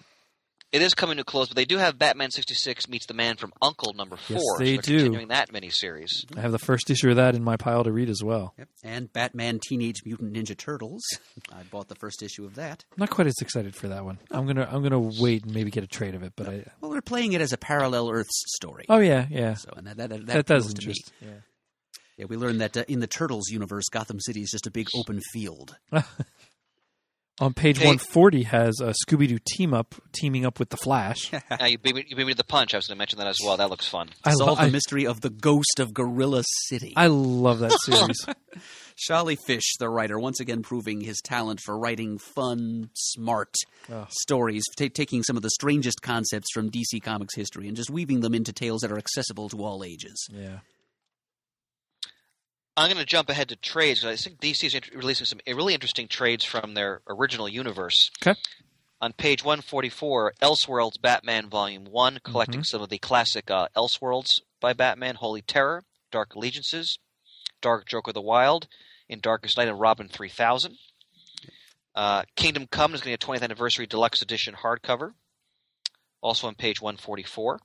It 0.74 0.82
is 0.82 0.96
coming 0.96 1.18
to 1.18 1.22
a 1.22 1.24
close, 1.24 1.48
but 1.50 1.56
they 1.56 1.66
do 1.66 1.78
have 1.78 2.00
Batman 2.00 2.32
66 2.32 2.90
meets 2.90 3.06
the 3.06 3.14
Man 3.14 3.38
from 3.38 3.54
Uncle 3.62 3.94
number 3.94 4.16
four. 4.18 4.38
Yes, 4.38 4.44
they 4.58 4.72
they're 4.74 4.82
do. 4.82 4.98
Continuing 4.98 5.28
that 5.28 5.54
miniseries. 5.54 6.10
I 6.36 6.42
have 6.42 6.52
the 6.52 6.58
first 6.58 6.90
issue 6.90 7.12
of 7.12 7.18
that 7.18 7.36
in 7.36 7.44
my 7.44 7.58
pile 7.58 7.84
to 7.84 7.92
read 7.92 8.10
as 8.10 8.24
well. 8.24 8.56
Yep. 8.58 8.68
And 8.84 9.14
Batman 9.14 9.60
Teenage 9.66 10.02
Mutant 10.04 10.34
Ninja 10.34 10.58
Turtles. 10.58 11.04
I 11.54 11.62
bought 11.70 11.90
the 11.90 11.96
first 11.96 12.24
issue 12.24 12.44
of 12.44 12.56
that. 12.56 12.84
I'm 12.92 13.02
not 13.02 13.12
quite 13.12 13.28
as 13.28 13.36
excited 13.40 13.76
for 13.76 13.88
that 13.90 14.04
one. 14.04 14.18
I'm 14.32 14.48
gonna 14.48 14.68
I'm 14.70 14.82
gonna 14.82 15.00
wait 15.00 15.44
and 15.46 15.54
maybe 15.54 15.70
get 15.70 15.84
a 15.84 15.88
trade 15.88 16.16
of 16.16 16.24
it. 16.24 16.34
But 16.36 16.50
I 16.50 16.66
Well, 16.82 16.90
they're 16.90 17.02
playing 17.02 17.34
it 17.34 17.42
as 17.42 17.54
a 17.54 17.58
parallel 17.58 18.10
Earths 18.10 18.44
story. 18.56 18.86
oh 18.90 18.98
yeah 19.00 19.28
yeah 19.30 19.54
So, 19.54 19.70
and 19.78 19.86
that, 19.86 19.98
that, 19.98 20.10
that, 20.10 20.26
that, 20.26 20.46
does 20.48 20.72
appeals 20.72 20.74
to 20.74 20.88
me. 20.88 20.92
interest. 20.92 21.12
Yeah. 21.22 21.28
Yeah, 22.18 22.26
we 22.30 22.38
learned 22.38 22.62
that 22.62 22.78
uh, 22.78 22.84
in 22.88 23.00
the 23.00 23.08
Turtles 23.08 23.50
universe, 23.50 23.86
Gotham 23.92 24.20
City 24.20 24.42
is 24.42 24.50
just 24.52 24.68
a 24.68 24.72
big 24.72 24.88
open 24.96 25.20
field. 25.32 25.76
On 27.40 27.52
page 27.52 27.80
Hey. 27.80 27.86
140 27.88 28.44
has 28.44 28.80
a 28.80 28.94
Scooby 29.06 29.28
Doo 29.28 29.40
team 29.44 29.74
up 29.74 29.96
teaming 30.12 30.46
up 30.46 30.60
with 30.60 30.70
the 30.70 30.78
Flash. 30.78 31.32
now, 31.60 31.66
you 31.66 31.80
beat, 31.80 31.96
me, 31.96 32.06
you 32.08 32.16
beat 32.16 32.28
me 32.28 32.34
to 32.34 32.38
the 32.38 32.44
punch. 32.44 32.74
I 32.76 32.78
was 32.78 32.86
going 32.88 32.96
to 32.96 33.00
mention 33.00 33.18
that 33.18 33.28
as 33.28 33.40
well. 33.44 33.58
That 33.58 33.72
looks 33.72 33.88
fun. 33.88 34.10
I, 34.24 34.34
lo- 34.34 34.46
Solve 34.46 34.58
the 34.60 34.66
I, 34.66 34.70
mystery 34.70 35.08
of 35.08 35.22
the 35.22 35.32
ghost 35.32 35.80
of 35.80 35.94
Gorilla 35.96 36.44
City. 36.68 36.94
I 36.96 37.08
love 37.08 37.60
that 37.60 37.72
series. 37.86 38.24
Sholly 39.10 39.36
Fisch, 39.50 39.64
the 39.80 39.90
writer, 39.90 40.20
once 40.20 40.40
again 40.40 40.62
proving 40.62 41.02
his 41.02 41.20
talent 41.22 41.60
for 41.60 41.78
writing 41.78 42.20
fun, 42.20 42.90
smart 42.94 43.56
Oh. 43.92 44.06
stories, 44.12 44.64
ta 44.78 44.86
taking 44.94 45.24
some 45.24 45.36
of 45.36 45.42
the 45.44 45.50
strangest 45.50 46.02
concepts 46.04 46.48
from 46.54 46.70
DC 46.70 47.02
Comics 47.02 47.36
history 47.36 47.68
and 47.68 47.76
just 47.76 47.90
weaving 47.90 48.20
them 48.22 48.36
into 48.36 48.54
tales 48.54 48.82
that 48.82 48.92
are 48.92 48.98
accessible 49.00 49.50
to 49.50 49.58
all 49.64 49.84
ages. 49.84 50.28
yeah. 50.32 50.60
I'm 52.76 52.88
going 52.90 52.98
to 52.98 53.06
jump 53.06 53.30
ahead 53.30 53.50
to 53.50 53.56
trades. 53.56 54.04
I 54.04 54.16
think 54.16 54.40
DC 54.40 54.64
is 54.66 54.80
releasing 54.96 55.26
some 55.26 55.40
really 55.48 55.74
interesting 55.74 56.08
trades 56.08 56.44
from 56.44 56.74
their 56.74 57.02
original 57.08 57.48
universe. 57.48 58.10
Okay. 58.26 58.38
On 59.00 59.14
page 59.14 59.44
144, 59.44 60.34
Elseworlds 60.42 61.00
Batman 61.02 61.50
Volume 61.50 61.86
1, 61.86 62.20
collecting 62.24 62.62
Mm-hmm. 62.62 62.64
some 62.64 62.82
of 62.82 62.90
the 62.90 62.98
classic 62.98 63.52
uh, 63.52 63.68
Elseworlds 63.76 64.40
by 64.62 64.74
Batman 64.74 65.16
Holy 65.16 65.42
Terror, 65.42 65.84
Dark 66.12 66.36
Allegiances, 66.36 66.98
Dark 67.62 67.86
Joker 67.88 68.14
the 68.14 68.22
Wild, 68.22 68.68
in 69.10 69.20
Darkest 69.20 69.58
Night, 69.58 69.68
and 69.68 69.80
Robin 69.80 70.08
3000. 70.08 70.76
Uh, 71.96 72.24
Kingdom 72.36 72.66
Come 72.72 72.96
is 72.96 73.02
going 73.02 73.16
to 73.16 73.20
get 73.20 73.24
a 73.24 73.40
20th 73.40 73.44
Anniversary 73.44 73.86
Deluxe 73.86 74.22
Edition 74.22 74.56
hardcover, 74.64 75.12
also 76.22 76.48
on 76.48 76.56
page 76.56 76.82
144. 76.82 77.60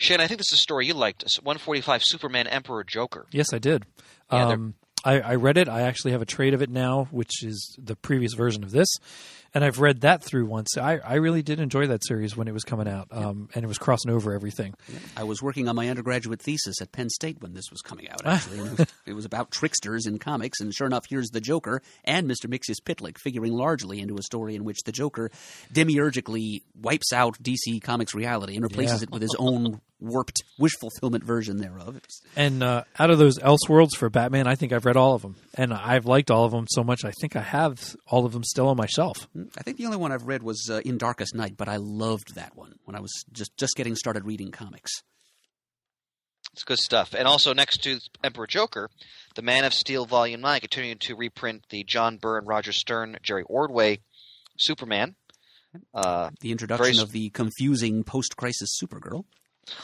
Shane, 0.00 0.18
I 0.18 0.26
think 0.26 0.38
this 0.38 0.50
is 0.50 0.58
a 0.58 0.62
story 0.62 0.86
you 0.86 0.94
liked. 0.94 1.24
145 1.42 2.00
Superman 2.02 2.46
Emperor 2.46 2.82
Joker. 2.84 3.26
Yes, 3.32 3.52
I 3.52 3.58
did. 3.58 3.84
Yeah, 4.32 4.48
um, 4.48 4.74
I, 5.04 5.20
I 5.20 5.34
read 5.34 5.58
it. 5.58 5.68
I 5.68 5.82
actually 5.82 6.12
have 6.12 6.22
a 6.22 6.26
trade 6.26 6.54
of 6.54 6.62
it 6.62 6.70
now, 6.70 7.06
which 7.10 7.44
is 7.44 7.76
the 7.78 7.96
previous 7.96 8.32
version 8.32 8.64
of 8.64 8.70
this, 8.70 8.88
and 9.54 9.64
I've 9.64 9.78
read 9.80 10.02
that 10.02 10.22
through 10.22 10.46
once. 10.46 10.76
I, 10.78 10.98
I 10.98 11.14
really 11.14 11.42
did 11.42 11.60
enjoy 11.60 11.86
that 11.88 12.04
series 12.04 12.36
when 12.36 12.48
it 12.48 12.54
was 12.54 12.64
coming 12.64 12.88
out, 12.88 13.08
um, 13.10 13.48
and 13.54 13.64
it 13.64 13.66
was 13.68 13.78
crossing 13.78 14.10
over 14.10 14.32
everything. 14.32 14.74
I 15.16 15.24
was 15.24 15.42
working 15.42 15.68
on 15.68 15.76
my 15.76 15.88
undergraduate 15.88 16.40
thesis 16.40 16.80
at 16.80 16.92
Penn 16.92 17.10
State 17.10 17.40
when 17.40 17.54
this 17.54 17.70
was 17.70 17.80
coming 17.80 18.08
out, 18.10 18.24
actually. 18.24 18.58
it, 18.58 18.78
was, 18.78 18.86
it 19.06 19.12
was 19.14 19.24
about 19.24 19.50
tricksters 19.50 20.06
in 20.06 20.18
comics, 20.18 20.60
and 20.60 20.74
sure 20.74 20.86
enough, 20.86 21.04
here's 21.08 21.30
the 21.30 21.40
Joker 21.40 21.82
and 22.04 22.28
Mr. 22.30 22.46
Mxyzptlk 22.46 23.18
figuring 23.18 23.52
largely 23.52 24.00
into 24.00 24.16
a 24.16 24.22
story 24.22 24.54
in 24.54 24.64
which 24.64 24.78
the 24.84 24.92
Joker 24.92 25.30
demiurgically 25.72 26.62
wipes 26.80 27.12
out 27.12 27.36
DC 27.42 27.82
Comics 27.82 28.14
reality 28.14 28.54
and 28.54 28.62
replaces 28.62 29.00
Yeah. 29.00 29.04
it 29.04 29.10
with 29.10 29.22
his 29.22 29.34
own 29.38 29.80
warped 30.02 30.42
wish 30.58 30.72
fulfillment 30.80 31.22
version 31.24 31.58
thereof. 31.58 32.00
And 32.34 32.62
uh, 32.62 32.84
out 32.98 33.10
of 33.10 33.18
those 33.18 33.38
Elseworlds 33.38 33.96
for 33.96 34.08
Batman, 34.08 34.46
I 34.46 34.54
think 34.54 34.72
I've 34.72 34.86
read 34.86 34.96
all 34.96 35.14
of 35.14 35.20
them, 35.22 35.36
and 35.54 35.74
I've 35.74 36.06
liked 36.06 36.30
all 36.30 36.44
of 36.46 36.52
them 36.52 36.66
so 36.70 36.82
much. 36.82 37.04
I 37.04 37.10
think 37.20 37.36
I 37.36 37.42
have 37.42 37.94
all 38.06 38.24
of 38.24 38.32
them 38.32 38.42
still 38.44 38.68
on 38.68 38.76
my 38.78 38.86
shelf. 38.86 39.28
I 39.58 39.62
think 39.62 39.76
the 39.76 39.86
only 39.86 39.96
one 39.96 40.12
I've 40.12 40.26
read 40.26 40.42
was 40.42 40.68
uh, 40.70 40.80
In 40.84 40.98
Darkest 40.98 41.34
Night, 41.34 41.56
but 41.56 41.68
I 41.68 41.76
loved 41.76 42.34
that 42.34 42.56
one 42.56 42.74
when 42.84 42.96
I 42.96 43.00
was 43.00 43.12
just, 43.32 43.56
just 43.56 43.74
getting 43.76 43.94
started 43.96 44.24
reading 44.24 44.50
comics. 44.50 44.90
It's 46.52 46.64
good 46.64 46.78
stuff. 46.78 47.14
And 47.14 47.28
also 47.28 47.52
next 47.54 47.82
to 47.84 48.00
Emperor 48.24 48.46
Joker, 48.46 48.90
the 49.36 49.42
Man 49.42 49.64
of 49.64 49.72
Steel 49.72 50.04
Volume 50.06 50.40
9 50.40 50.60
continuing 50.60 50.98
to 50.98 51.14
reprint 51.14 51.64
the 51.70 51.84
John 51.84 52.16
Byrne, 52.16 52.44
Roger 52.44 52.72
Stern, 52.72 53.16
Jerry 53.22 53.44
Ordway 53.46 54.00
Superman. 54.58 55.14
Uh, 55.94 56.30
The 56.40 56.50
introduction 56.50 56.94
Very- 56.94 56.98
of 57.02 57.12
the 57.12 57.30
confusing 57.30 58.02
post-crisis 58.02 58.76
Supergirl. 58.82 59.24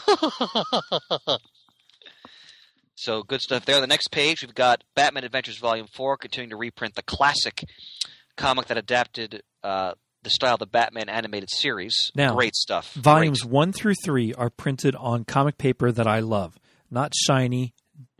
so 2.95 3.23
good 3.23 3.41
stuff 3.41 3.65
there. 3.65 3.75
On 3.75 3.81
the 3.81 3.87
next 3.87 4.09
page, 4.11 4.41
we've 4.41 4.55
got 4.55 4.83
Batman 4.95 5.23
Adventures 5.23 5.57
Volume 5.57 5.87
4 5.87 6.17
continuing 6.17 6.49
to 6.49 6.57
reprint 6.57 6.95
the 6.95 7.03
classic 7.03 7.63
comic 8.37 8.67
that 8.67 8.77
adapted 8.77 9.43
uh, 9.63 9.93
the 10.23 10.29
style 10.29 10.53
of 10.53 10.59
the 10.59 10.65
Batman 10.65 11.09
animated 11.09 11.49
series. 11.51 12.11
Now, 12.15 12.35
Great 12.35 12.55
stuff. 12.55 12.93
Volumes 12.93 13.41
Great. 13.41 13.51
one 13.51 13.73
through 13.73 13.95
three 14.03 14.33
are 14.33 14.49
printed 14.49 14.95
on 14.95 15.25
comic 15.25 15.57
paper 15.57 15.91
that 15.91 16.07
I 16.07 16.19
love, 16.19 16.57
not 16.89 17.13
shiny. 17.15 17.73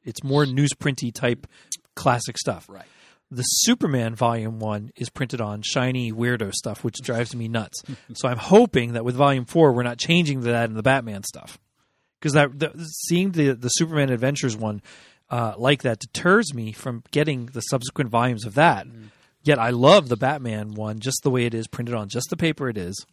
It's 0.03 0.23
more 0.23 0.45
newsprinty 0.45 1.13
type 1.13 1.47
classic 1.95 2.37
stuff. 2.37 2.67
Right. 2.69 2.85
The 3.29 3.43
Superman 3.43 4.15
Volume 4.15 4.59
One 4.59 4.91
is 4.95 5.09
printed 5.09 5.41
on 5.41 5.61
shiny 5.61 6.13
weirdo 6.13 6.53
stuff, 6.53 6.83
which 6.83 6.95
drives 7.03 7.35
me 7.35 7.49
nuts. 7.49 7.83
so 8.13 8.29
I'm 8.29 8.37
hoping 8.37 8.93
that 8.93 9.03
with 9.03 9.15
Volume 9.15 9.45
Four, 9.45 9.73
we're 9.73 9.83
not 9.83 9.97
changing 9.97 10.41
that 10.41 10.69
in 10.69 10.75
the 10.75 10.83
Batman 10.83 11.23
stuff, 11.23 11.59
because 12.19 12.33
that 12.33 12.57
the, 12.57 12.71
seeing 12.85 13.31
the 13.31 13.51
the 13.51 13.67
Superman 13.67 14.11
Adventures 14.11 14.55
one 14.55 14.81
uh, 15.29 15.55
like 15.57 15.81
that 15.81 15.99
deters 15.99 16.53
me 16.53 16.71
from 16.71 17.03
getting 17.11 17.47
the 17.47 17.59
subsequent 17.61 18.09
volumes 18.09 18.45
of 18.45 18.53
that. 18.55 18.87
Yet 19.47 19.59
I 19.59 19.69
love 19.69 20.09
the 20.09 20.17
Batman 20.17 20.73
one 20.73 20.99
just 20.99 21.23
the 21.23 21.29
way 21.29 21.45
it 21.45 21.53
is, 21.53 21.67
printed 21.67 21.95
on 21.95 22.09
just 22.09 22.29
the 22.29 22.35
paper 22.35 22.67
it 22.67 22.77
is. 22.77 23.05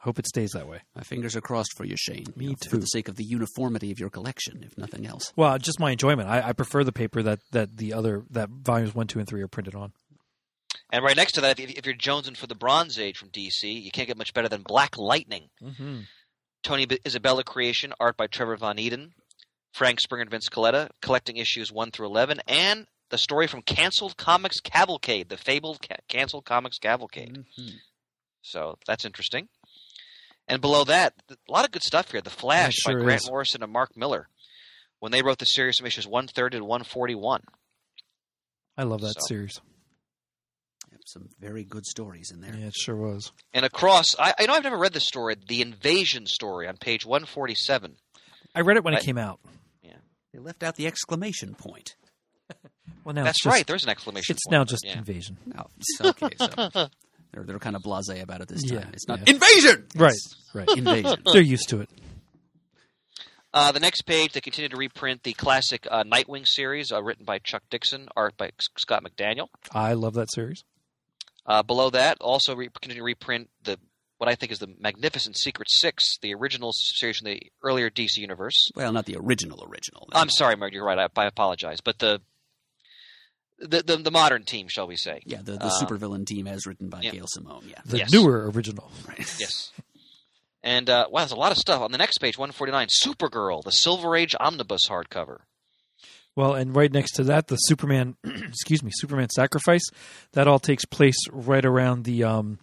Hope 0.00 0.18
it 0.18 0.26
stays 0.26 0.50
that 0.50 0.66
way. 0.66 0.80
My 0.96 1.02
fingers 1.02 1.36
are 1.36 1.40
crossed 1.40 1.76
for 1.76 1.84
you, 1.84 1.94
Shane. 1.96 2.26
Me 2.34 2.46
you 2.46 2.50
know, 2.50 2.56
For 2.68 2.76
the 2.76 2.86
sake 2.86 3.06
of 3.06 3.14
the 3.14 3.22
uniformity 3.22 3.92
of 3.92 4.00
your 4.00 4.10
collection, 4.10 4.64
if 4.64 4.76
nothing 4.76 5.06
else. 5.06 5.32
Well, 5.36 5.56
just 5.58 5.78
my 5.78 5.92
enjoyment. 5.92 6.28
I, 6.28 6.48
I 6.48 6.52
prefer 6.54 6.82
the 6.82 6.90
paper 6.90 7.22
that, 7.22 7.38
that 7.52 7.76
the 7.76 7.92
other 7.92 8.24
that 8.30 8.48
volumes 8.48 8.96
one, 8.96 9.06
two, 9.06 9.20
and 9.20 9.28
three 9.28 9.42
are 9.42 9.48
printed 9.48 9.76
on. 9.76 9.92
And 10.90 11.04
right 11.04 11.16
next 11.16 11.32
to 11.32 11.40
that, 11.42 11.60
if, 11.60 11.70
if 11.70 11.86
you're 11.86 11.94
jonesing 11.94 12.36
for 12.36 12.48
the 12.48 12.56
Bronze 12.56 12.98
Age 12.98 13.16
from 13.16 13.28
DC, 13.28 13.62
you 13.62 13.92
can't 13.92 14.08
get 14.08 14.18
much 14.18 14.34
better 14.34 14.48
than 14.48 14.62
Black 14.62 14.98
Lightning. 14.98 15.44
Mm-hmm. 15.62 16.00
Tony 16.64 16.86
B- 16.86 16.98
Isabella 17.06 17.44
creation, 17.44 17.92
art 18.00 18.16
by 18.16 18.26
Trevor 18.26 18.56
Von 18.56 18.76
Eeden, 18.76 19.10
Frank 19.72 20.00
Springer 20.00 20.22
and 20.22 20.30
Vince 20.32 20.48
Colletta, 20.48 20.90
collecting 21.00 21.36
issues 21.36 21.70
1 21.70 21.92
through 21.92 22.06
11, 22.06 22.40
and 22.48 22.86
the 23.10 23.18
story 23.18 23.46
from 23.46 23.62
Canceled 23.62 24.16
Comics 24.16 24.60
Cavalcade, 24.60 25.28
the 25.28 25.36
fabled 25.36 25.80
ca- 25.86 25.96
Canceled 26.08 26.44
Comics 26.44 26.78
Cavalcade. 26.78 27.44
Mm-hmm. 27.58 27.68
So 28.42 28.78
that's 28.86 29.04
interesting. 29.04 29.48
And 30.48 30.60
below 30.60 30.84
that, 30.84 31.14
a 31.30 31.36
lot 31.52 31.64
of 31.64 31.72
good 31.72 31.82
stuff 31.82 32.10
here. 32.12 32.20
The 32.20 32.30
Flash 32.30 32.76
Yeah, 32.86 32.92
it 32.92 32.96
by 32.98 33.02
Grant 33.02 33.22
is. 33.22 33.28
Morrison 33.30 33.62
and 33.62 33.72
Mark 33.72 33.96
Millar. 33.96 34.28
When 35.00 35.12
they 35.12 35.22
wrote 35.22 35.38
the 35.38 35.44
series 35.44 35.76
from 35.78 35.86
issues 35.86 36.06
130 36.06 36.58
to 36.58 36.64
141. 36.64 37.42
I 38.78 38.82
love 38.84 39.00
that 39.02 39.14
So. 39.20 39.26
series. 39.26 39.60
Yep, 40.92 41.00
some 41.06 41.28
very 41.40 41.64
good 41.64 41.84
stories 41.84 42.30
in 42.30 42.40
there. 42.40 42.54
Yeah, 42.56 42.66
it 42.66 42.74
sure 42.76 42.96
was. 42.96 43.32
And 43.52 43.64
across, 43.64 44.06
I, 44.18 44.34
I 44.38 44.46
know 44.46 44.54
I've 44.54 44.62
never 44.62 44.78
read 44.78 44.92
this 44.92 45.06
story, 45.06 45.34
the 45.48 45.62
Invasion 45.62 46.26
story 46.26 46.68
on 46.68 46.76
page 46.76 47.04
147. 47.04 47.96
I 48.54 48.60
read 48.60 48.76
it 48.76 48.84
when 48.84 48.94
I- 48.94 48.98
it 48.98 49.04
came 49.04 49.18
out. 49.18 49.40
Yeah. 49.82 49.96
They 50.32 50.38
left 50.38 50.62
out 50.62 50.76
the 50.76 50.86
exclamation 50.86 51.54
point. 51.54 51.96
Well, 53.04 53.14
now 53.14 53.24
That's 53.24 53.36
it's 53.38 53.44
just, 53.44 53.54
right. 53.54 53.66
There's 53.66 53.84
an 53.84 53.90
exclamation. 53.90 54.34
It's 54.34 54.44
point, 54.46 54.52
now 54.52 54.64
just 54.64 54.84
yeah. 54.84 54.98
invasion. 54.98 55.36
No, 55.46 55.66
it's 55.78 56.00
okay. 56.00 56.28
So 56.38 56.88
they're 57.32 57.44
they're 57.44 57.58
kind 57.58 57.76
of 57.76 57.82
blasé 57.82 58.22
about 58.22 58.40
it 58.40 58.48
this 58.48 58.62
time. 58.62 58.78
Yeah, 58.78 58.84
it's 58.92 59.06
not 59.08 59.18
yeah. 59.26 59.34
invasion. 59.34 59.86
Right, 59.96 60.12
It's 60.12 60.50
right. 60.54 60.68
invasion. 60.76 61.22
They're 61.32 61.42
used 61.42 61.68
to 61.70 61.80
it. 61.80 61.90
Uh, 63.52 63.72
the 63.72 63.80
next 63.80 64.02
page, 64.02 64.32
they 64.32 64.40
continue 64.40 64.68
to 64.68 64.76
reprint 64.76 65.22
the 65.22 65.32
classic 65.32 65.86
uh, 65.90 66.04
Nightwing 66.04 66.46
series, 66.46 66.92
uh, 66.92 67.02
written 67.02 67.24
by 67.24 67.38
Chuck 67.38 67.62
Dixon, 67.70 68.08
art 68.16 68.36
by 68.36 68.46
S- 68.46 68.68
Scott 68.78 69.02
McDaniel. 69.04 69.48
I 69.72 69.94
love 69.94 70.14
that 70.14 70.30
series. 70.32 70.62
Uh, 71.46 71.62
below 71.62 71.90
that, 71.90 72.18
also 72.20 72.54
re- 72.54 72.68
continue 72.80 73.00
to 73.00 73.04
reprint 73.04 73.48
the 73.64 73.78
what 74.18 74.30
I 74.30 74.34
think 74.34 74.50
is 74.50 74.58
the 74.58 74.68
magnificent 74.80 75.36
Secret 75.36 75.68
Six, 75.70 76.16
the 76.22 76.32
original 76.34 76.70
series 76.72 77.18
from 77.18 77.26
the 77.26 77.42
earlier 77.62 77.90
DC 77.90 78.16
universe. 78.16 78.70
Well, 78.74 78.92
not 78.92 79.04
the 79.04 79.16
original 79.16 79.62
original. 79.68 80.08
I'm 80.12 80.30
sorry, 80.30 80.56
Mark, 80.56 80.72
you're 80.72 80.86
right. 80.86 80.98
I, 80.98 81.08
I 81.20 81.26
apologize, 81.26 81.80
but 81.82 81.98
the, 81.98 82.20
the 83.58 83.82
the 83.82 83.96
the 83.96 84.10
modern 84.10 84.44
team, 84.44 84.68
shall 84.68 84.86
we 84.86 84.96
say? 84.96 85.22
Yeah, 85.24 85.38
the, 85.42 85.52
the 85.52 85.64
Uh, 85.66 85.80
supervillain 85.80 86.26
team 86.26 86.46
as 86.46 86.66
written 86.66 86.88
by 86.88 87.00
yeah. 87.02 87.10
Gail 87.12 87.26
Simone. 87.28 87.64
Yeah, 87.68 87.80
The 87.84 87.98
Yes. 87.98 88.12
newer 88.12 88.50
original. 88.50 88.90
right. 89.08 89.18
Yes. 89.38 89.72
And 90.62 90.90
uh, 90.90 91.06
wow, 91.10 91.20
there's 91.20 91.30
a 91.30 91.36
lot 91.36 91.52
of 91.52 91.58
stuff 91.58 91.80
on 91.80 91.92
the 91.92 91.98
next 91.98 92.18
page, 92.18 92.36
149. 92.36 92.88
Supergirl, 92.88 93.62
the 93.62 93.70
Silver 93.70 94.16
Age 94.16 94.34
omnibus 94.40 94.88
hardcover. 94.88 95.40
Well, 96.34 96.54
and 96.54 96.74
right 96.74 96.90
next 96.90 97.12
to 97.12 97.24
that, 97.24 97.46
the 97.46 97.54
Superman, 97.56 98.16
excuse 98.24 98.82
me, 98.82 98.90
Superman 98.92 99.28
Sacrifice. 99.30 99.84
That 100.32 100.48
all 100.48 100.58
takes 100.58 100.84
place 100.84 101.16
right 101.30 101.64
around 101.64 102.02
the 102.04 102.24
um, 102.24 102.58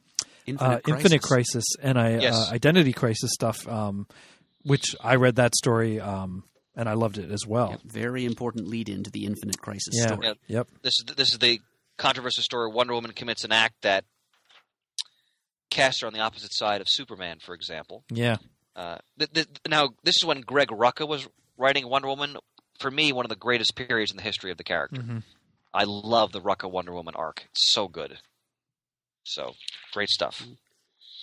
Infinite, 0.45 0.61
uh, 0.69 0.79
Crisis. 0.81 1.03
Infinite 1.05 1.21
Crisis 1.21 1.63
and 1.81 1.97
I, 1.97 2.09
Yes. 2.19 2.35
uh, 2.35 2.51
Identity 2.53 2.91
Crisis 2.91 3.31
stuff, 3.33 3.65
um, 3.69 4.05
which 4.63 4.97
I 5.01 5.15
read 5.15 5.37
that 5.37 5.55
story 5.55 6.01
um, 6.01 6.43
and 6.75 6.87
I 6.89 6.93
loved 6.93 7.17
it 7.17 7.31
as 7.31 7.45
well. 7.47 7.71
Yep, 7.71 7.81
very 7.85 8.25
important 8.25 8.67
lead 8.67 8.89
into 8.89 9.09
the 9.11 9.25
Infinite 9.25 9.59
Crisis 9.59 9.93
Yeah. 9.97 10.07
story. 10.07 10.27
Yeah. 10.27 10.33
Yep. 10.47 10.67
This 10.81 10.93
is 10.99 11.15
this 11.15 11.31
is 11.33 11.39
the 11.39 11.59
controversial 11.97 12.43
story. 12.43 12.71
Wonder 12.71 12.93
Woman 12.93 13.11
commits 13.13 13.43
an 13.43 13.51
act 13.51 13.75
that 13.83 14.05
casts 15.69 16.01
her 16.01 16.07
on 16.07 16.13
the 16.13 16.19
opposite 16.19 16.53
side 16.53 16.81
of 16.81 16.87
Superman, 16.89 17.37
for 17.43 17.53
example. 17.55 18.03
Yeah. 18.09 18.37
Uh, 18.75 18.97
th- 19.19 19.31
th- 19.33 19.47
now, 19.67 19.89
this 20.03 20.15
is 20.17 20.25
when 20.25 20.41
Greg 20.41 20.69
Rucka 20.69 21.07
was 21.07 21.27
writing 21.57 21.87
Wonder 21.89 22.07
Woman. 22.07 22.37
For 22.79 22.89
me, 22.89 23.11
one 23.13 23.25
of 23.25 23.29
the 23.29 23.35
greatest 23.35 23.75
periods 23.75 24.11
in 24.11 24.17
the 24.17 24.23
history 24.23 24.51
of 24.51 24.57
the 24.57 24.63
character. 24.63 25.01
hmm 25.01 25.19
I 25.75 25.85
love 25.85 26.31
the 26.31 26.41
Rucka 26.41 26.69
Wonder 26.69 26.93
Woman 26.93 27.15
arc. 27.15 27.45
It's 27.49 27.71
so 27.73 27.87
good. 27.87 28.19
So 29.23 29.53
great 29.91 30.09
stuff. 30.09 30.43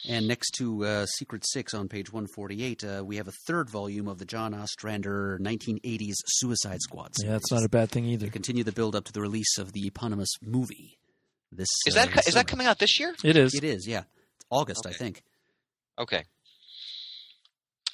And 0.09 0.27
next 0.27 0.53
to 0.53 0.85
uh, 0.85 1.07
Secret 1.07 1.45
Six 1.47 1.75
on 1.75 1.89
page 1.89 2.13
148, 2.13 2.85
uh, 2.85 3.05
we 3.05 3.17
have 3.17 3.29
a 3.29 3.33
third 3.47 3.69
volume 3.69 4.09
of 4.09 4.19
the 4.19 4.25
John 4.25 4.55
Ostrander 4.55 5.39
1980s 5.43 6.15
Suicide 6.27 6.81
Squad 6.81 7.11
series. 7.17 7.29
Yeah, 7.29 7.33
that's 7.33 7.53
not 7.53 7.65
a 7.65 7.69
bad 7.69 7.91
thing 7.91 8.07
either. 8.07 8.27
to 8.27 8.33
continue 8.33 8.65
the 8.65 8.73
build 8.73 8.97
up 8.97 9.05
to 9.05 9.13
the 9.13 9.21
release 9.21 9.59
of 9.59 9.73
the 9.73 9.87
eponymous 9.87 10.31
movie. 10.43 10.99
This 11.53 11.69
Is 11.87 11.97
uh, 11.97 12.05
that 12.05 12.15
this 12.15 12.29
is 12.29 12.35
that 12.35 12.47
coming 12.47 12.67
out 12.67 12.79
this 12.79 12.99
year? 12.99 13.15
It 13.25 13.37
is. 13.37 13.55
It 13.55 13.65
is, 13.65 13.87
yeah. 13.87 14.05
It's 14.37 14.47
August, 14.51 14.87
I 14.87 14.93
think. 14.93 15.23
Okay. 15.99 16.25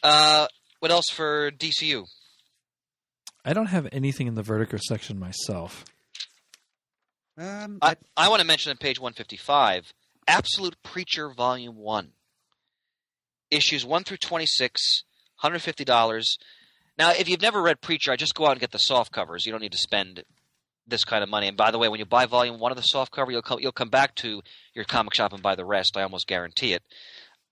Uh, 0.02 0.46
what 0.80 0.92
else 0.92 1.06
for 1.10 1.50
DCU? 1.50 2.04
I 3.44 3.52
don't 3.52 3.66
have 3.66 3.88
anything 3.92 4.26
in 4.26 4.34
the 4.34 4.42
Vertigo 4.42 4.76
section 4.88 5.18
myself. 5.18 5.84
Um, 7.38 7.78
I, 7.82 7.96
I 8.16 8.28
want 8.28 8.40
to 8.40 8.46
mention 8.46 8.70
on 8.70 8.76
page 8.76 8.98
155 8.98 9.92
Absolute 10.26 10.76
Preacher 10.82 11.30
Volume 11.30 11.76
1. 11.76 12.10
Issues 13.50 13.84
1 13.86 14.04
through 14.04 14.16
26, 14.16 15.04
$150. 15.42 16.38
Now, 16.98 17.10
if 17.10 17.28
you've 17.28 17.42
never 17.42 17.62
read 17.62 17.80
Preacher, 17.80 18.10
I 18.10 18.16
just 18.16 18.34
go 18.34 18.46
out 18.46 18.52
and 18.52 18.60
get 18.60 18.72
the 18.72 18.78
soft 18.78 19.12
covers. 19.12 19.46
You 19.46 19.52
don't 19.52 19.60
need 19.60 19.72
to 19.72 19.78
spend 19.78 20.24
this 20.86 21.04
kind 21.04 21.22
of 21.22 21.28
money. 21.28 21.46
And 21.48 21.56
by 21.56 21.70
the 21.70 21.78
way, 21.78 21.88
when 21.88 22.00
you 22.00 22.06
buy 22.06 22.26
Volume 22.26 22.58
1 22.58 22.72
of 22.72 22.76
the 22.76 22.82
soft 22.82 23.12
cover, 23.12 23.30
you'll 23.30 23.42
come, 23.42 23.60
you'll 23.60 23.72
come 23.72 23.88
back 23.90 24.14
to 24.16 24.42
your 24.74 24.84
comic 24.84 25.14
shop 25.14 25.32
and 25.32 25.42
buy 25.42 25.54
the 25.54 25.64
rest. 25.64 25.96
I 25.96 26.02
almost 26.02 26.26
guarantee 26.26 26.72
it. 26.72 26.82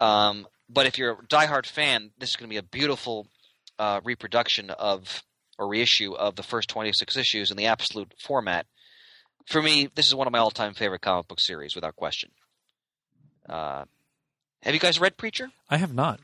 Um, 0.01 0.47
but 0.69 0.87
if 0.87 0.99
you're 0.99 1.13
a 1.13 1.27
diehard 1.29 1.67
fan, 1.67 2.11
this 2.19 2.31
is 2.31 2.37
going 2.37 2.49
to 2.49 2.53
be 2.53 2.59
a 2.59 2.63
beautiful 2.63 3.29
uh, 3.79 4.01
reproduction 4.05 4.71
of 4.71 5.23
or 5.57 5.69
reissue 5.69 6.15
of 6.15 6.35
the 6.35 6.43
first 6.43 6.69
26 6.69 7.17
issues 7.17 7.51
in 7.53 7.57
the 7.57 7.67
absolute 7.67 8.13
format 8.21 8.67
for 9.47 9.61
me, 9.61 9.89
this 9.95 10.07
is 10.07 10.15
one 10.15 10.27
of 10.27 10.33
my 10.33 10.39
all-time 10.39 10.75
favorite 10.75 11.03
comic 11.03 11.29
book 11.29 11.41
series, 11.41 11.75
without 11.75 11.97
question. 11.97 12.31
Uh, 13.49 13.85
have 14.63 14.75
you 14.75 14.81
guys 14.81 15.01
read 15.01 15.17
Preacher? 15.17 15.51
I 15.69 15.77
have 15.77 15.95
not. 15.95 16.21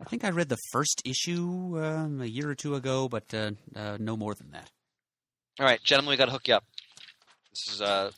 I 0.00 0.04
think 0.04 0.24
I 0.24 0.30
read 0.30 0.48
the 0.48 0.58
first 0.72 1.02
issue 1.04 1.78
um, 1.82 2.20
a 2.20 2.26
year 2.26 2.50
or 2.50 2.54
two 2.54 2.74
ago, 2.74 3.08
but 3.08 3.32
uh, 3.32 3.52
uh, 3.76 3.96
no 4.00 4.16
more 4.16 4.34
than 4.34 4.50
that. 4.50 4.70
All 5.60 5.66
right, 5.66 5.82
gentlemen, 5.82 6.10
we 6.10 6.16
got 6.16 6.26
to 6.26 6.32
hook 6.32 6.48
you 6.48 6.54
up. 6.54 6.64
This 7.50 7.74
is 7.74 7.80
uh, 7.82 8.10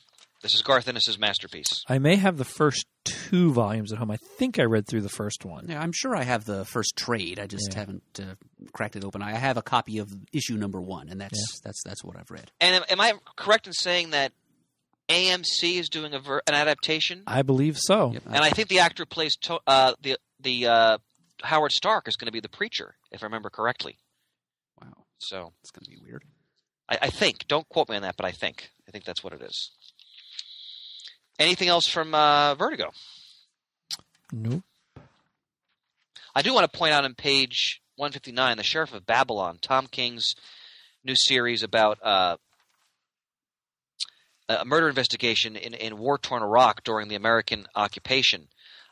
this 0.42 0.54
is 0.54 0.62
Garth 0.62 0.88
Ennis's 0.88 1.18
masterpiece. 1.18 1.82
I 1.88 1.98
may 1.98 2.16
have 2.16 2.36
the 2.38 2.44
first 2.44 2.86
two 3.04 3.52
volumes 3.52 3.92
at 3.92 3.98
home. 3.98 4.10
I 4.10 4.16
think 4.16 4.58
I 4.58 4.62
read 4.62 4.86
through 4.86 5.00
the 5.02 5.08
first 5.08 5.44
one. 5.44 5.66
Yeah, 5.68 5.80
I'm 5.80 5.92
sure 5.92 6.14
I 6.16 6.22
have 6.22 6.44
the 6.44 6.64
first 6.64 6.96
trade. 6.96 7.38
I 7.38 7.46
just 7.46 7.72
Yeah. 7.72 7.78
haven't 7.80 8.20
uh, 8.20 8.34
cracked 8.72 8.96
it 8.96 9.04
open. 9.04 9.22
I 9.22 9.32
have 9.32 9.56
a 9.56 9.62
copy 9.62 9.98
of 9.98 10.10
issue 10.32 10.56
number 10.56 10.80
one, 10.80 11.08
and 11.08 11.20
that's 11.20 11.60
that's 11.62 11.82
that's 11.84 12.02
what 12.04 12.16
I've 12.16 12.30
read. 12.30 12.50
And 12.60 12.76
am, 12.76 12.82
am 12.88 13.00
I 13.00 13.14
correct 13.36 13.66
in 13.66 13.72
saying 13.72 14.10
that 14.10 14.32
AMC 15.08 15.78
is 15.78 15.88
doing 15.88 16.14
a 16.14 16.18
ver- 16.18 16.42
an 16.46 16.54
adaptation? 16.54 17.22
I 17.26 17.42
believe 17.42 17.76
so. 17.78 18.12
Yep. 18.12 18.22
and 18.26 18.36
I 18.38 18.50
think 18.50 18.68
the 18.68 18.78
actor 18.80 19.02
who 19.02 19.06
plays 19.06 19.36
to- 19.42 19.60
uh, 19.66 19.94
the 20.00 20.16
the 20.40 20.66
uh, 20.66 20.98
Howard 21.42 21.72
Stark 21.72 22.08
is 22.08 22.16
going 22.16 22.26
to 22.26 22.32
be 22.32 22.40
the 22.40 22.48
preacher, 22.48 22.94
if 23.10 23.22
I 23.22 23.26
remember 23.26 23.50
correctly. 23.50 23.98
wow, 24.80 25.04
So 25.18 25.52
it's 25.62 25.70
going 25.70 25.84
to 25.84 25.90
be 25.90 25.98
weird. 26.04 26.24
I, 26.88 26.98
I 27.02 27.10
think. 27.10 27.46
Don't 27.48 27.68
quote 27.68 27.88
me 27.88 27.96
on 27.96 28.02
that, 28.02 28.16
but 28.16 28.26
I 28.26 28.30
think. 28.32 28.70
I 28.88 28.90
think 28.90 29.04
that's 29.04 29.22
what 29.24 29.32
it 29.32 29.42
is. 29.42 29.70
Anything 31.38 31.68
else 31.68 31.86
from 31.88 32.14
uh, 32.14 32.54
Vertigo? 32.54 32.90
Nope. 34.32 34.62
I 36.34 36.42
do 36.42 36.52
want 36.52 36.70
to 36.70 36.78
point 36.78 36.92
out 36.92 37.04
on 37.04 37.14
page 37.14 37.80
159, 37.96 38.56
The 38.56 38.62
Sheriff 38.62 38.92
of 38.92 39.06
Babylon, 39.06 39.58
Tom 39.60 39.86
King's 39.86 40.34
new 41.04 41.14
series 41.16 41.62
about 41.62 41.98
uh, 42.02 42.36
a 44.48 44.64
murder 44.64 44.88
investigation 44.88 45.56
in, 45.56 45.74
in 45.74 45.98
war 45.98 46.18
torn 46.18 46.42
Iraq 46.42 46.84
during 46.84 47.08
the 47.08 47.14
American 47.14 47.66
occupation. 47.74 48.48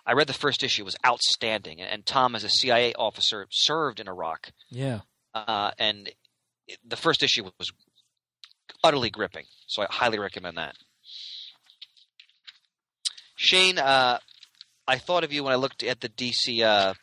I 0.06 0.12
read 0.14 0.26
the 0.26 0.32
first 0.32 0.62
issue; 0.62 0.82
it 0.82 0.84
was 0.86 0.96
outstanding. 1.06 1.80
And, 1.80 1.90
and 1.90 2.06
Tom, 2.06 2.34
as 2.34 2.44
a 2.44 2.48
CIA 2.48 2.92
officer, 2.94 3.46
served 3.50 4.00
in 4.00 4.08
Iraq, 4.08 4.50
Yeah. 4.70 5.00
uh, 5.34 5.70
and 5.78 6.08
it- 6.66 6.78
the 6.84 6.96
first 6.96 7.22
issue 7.22 7.44
was 7.58 7.70
utterly 8.82 9.10
gripping. 9.10 9.44
So 9.66 9.82
I 9.82 9.86
highly 9.90 10.18
recommend 10.18 10.56
that. 10.58 10.74
Shane, 13.36 13.78
uh, 13.78 14.18
I 14.86 14.98
thought 14.98 15.24
of 15.24 15.32
you 15.32 15.44
when 15.44 15.52
I 15.52 15.56
looked 15.56 15.82
at 15.82 16.00
the 16.00 16.08
DC, 16.08 16.62
uh, 16.62 16.94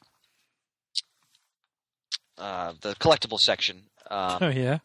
uh, 2.37 2.73
the 2.81 2.95
collectible 2.95 3.37
section. 3.39 3.83
Um, 4.09 4.37
Oh 4.41 4.49
yeah. 4.49 4.79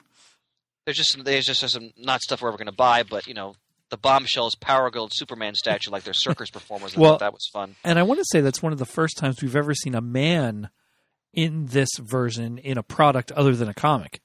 There's 0.85 0.97
just 0.97 1.13
some, 1.13 1.23
there's 1.25 1.47
just 1.47 1.69
some 1.69 1.91
not 1.97 2.21
stuff 2.21 2.43
we're 2.43 2.49
ever 2.49 2.57
going 2.59 2.67
to 2.67 2.73
buy, 2.73 3.03
but 3.03 3.27
you 3.27 3.35
know 3.35 3.55
the 3.91 3.97
bombshells 3.97 4.55
Power 4.57 4.91
Girl 4.91 5.09
Superman 5.11 5.55
statue 5.55 5.91
like 5.91 6.05
they're 6.05 6.15
circus 6.15 6.51
performers. 6.51 6.95
And 6.95 6.99
I 6.99 7.03
Well- 7.03 7.13
thought 7.13 7.21
that 7.21 7.33
was 7.33 7.49
fun. 7.53 7.77
And 7.85 7.99
I 7.99 8.03
want 8.03 8.19
to 8.21 8.25
say 8.33 8.41
that's 8.41 8.63
one 8.63 8.73
of 8.73 8.79
the 8.79 8.87
first 8.87 9.17
times 9.17 9.41
we've 9.43 9.55
ever 9.57 9.75
seen 9.75 9.95
a 9.95 10.01
man 10.01 10.71
in 11.33 11.67
this 11.67 11.91
version 11.99 12.59
in 12.59 12.79
a 12.79 12.83
product 12.83 13.31
other 13.33 13.55
than 13.55 13.69
a 13.69 13.75
comic. 13.75 14.21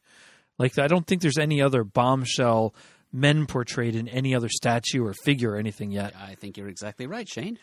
Like 0.57 0.77
I 0.79 0.87
don't 0.87 1.05
think 1.07 1.21
there's 1.21 1.37
any 1.37 1.61
other 1.61 1.83
bombshell 1.83 2.73
men 3.11 3.45
portrayed 3.47 3.95
in 3.95 4.07
any 4.07 4.35
other 4.35 4.49
statue 4.49 5.03
or 5.05 5.13
figure 5.13 5.51
or 5.51 5.57
anything 5.57 5.91
yet. 5.91 6.13
I 6.15 6.35
think 6.35 6.57
you're 6.57 6.67
exactly 6.67 7.07
right, 7.07 7.27
Shane. 7.27 7.57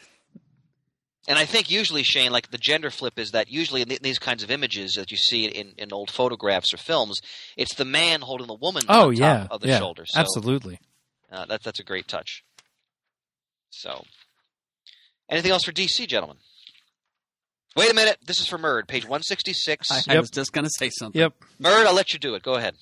And 1.29 1.39
I 1.39 1.45
think 1.45 1.71
usually 1.71 2.03
Shane, 2.05 2.31
like 2.31 2.51
the 2.51 2.59
gender 2.59 2.91
flip 2.91 3.19
is 3.19 3.33
that 3.33 3.51
usually 3.51 3.83
in 3.83 3.89
these 4.01 4.19
kinds 4.19 4.43
of 4.45 4.51
images 4.51 4.95
that 4.95 5.11
you 5.11 5.17
see 5.17 5.47
in, 5.47 5.73
in 5.77 5.93
old 5.93 6.11
photographs 6.11 6.73
or 6.73 6.77
films, 6.77 7.21
it's 7.57 7.75
the 7.75 7.85
man 7.85 8.21
holding 8.21 8.47
the 8.47 8.55
woman 8.55 8.85
Oh 8.89 9.09
on 9.09 9.15
top 9.15 9.19
yeah, 9.19 9.47
of 9.51 9.61
the 9.61 9.69
yeah, 9.69 9.79
shoulder. 9.79 10.05
So, 10.07 10.21
absolutely. 10.21 10.79
Uh, 11.31 11.45
that, 11.47 11.63
that's 11.65 11.81
a 11.81 11.85
great 11.85 12.07
touch. 12.07 12.45
So, 13.71 14.05
anything 15.29 15.51
else 15.51 15.65
for 15.65 15.73
DC, 15.73 16.07
gentlemen? 16.07 16.37
Wait 17.77 17.91
a 17.91 17.95
minute. 17.95 18.19
This 18.25 18.41
is 18.41 18.47
for 18.47 18.57
Murd, 18.59 18.87
page 18.87 19.03
166. 19.05 19.91
I, 19.91 19.97
I 20.09 20.15
Yep. 20.15 20.21
was 20.23 20.31
just 20.31 20.53
going 20.53 20.65
to 20.65 20.71
say 20.79 20.91
something. 20.91 21.21
Yep. 21.21 21.35
Murd, 21.61 21.87
I'll 21.87 21.95
let 21.95 22.13
you 22.13 22.19
do 22.19 22.35
it. 22.35 22.43
Go 22.43 22.55
ahead. 22.55 22.75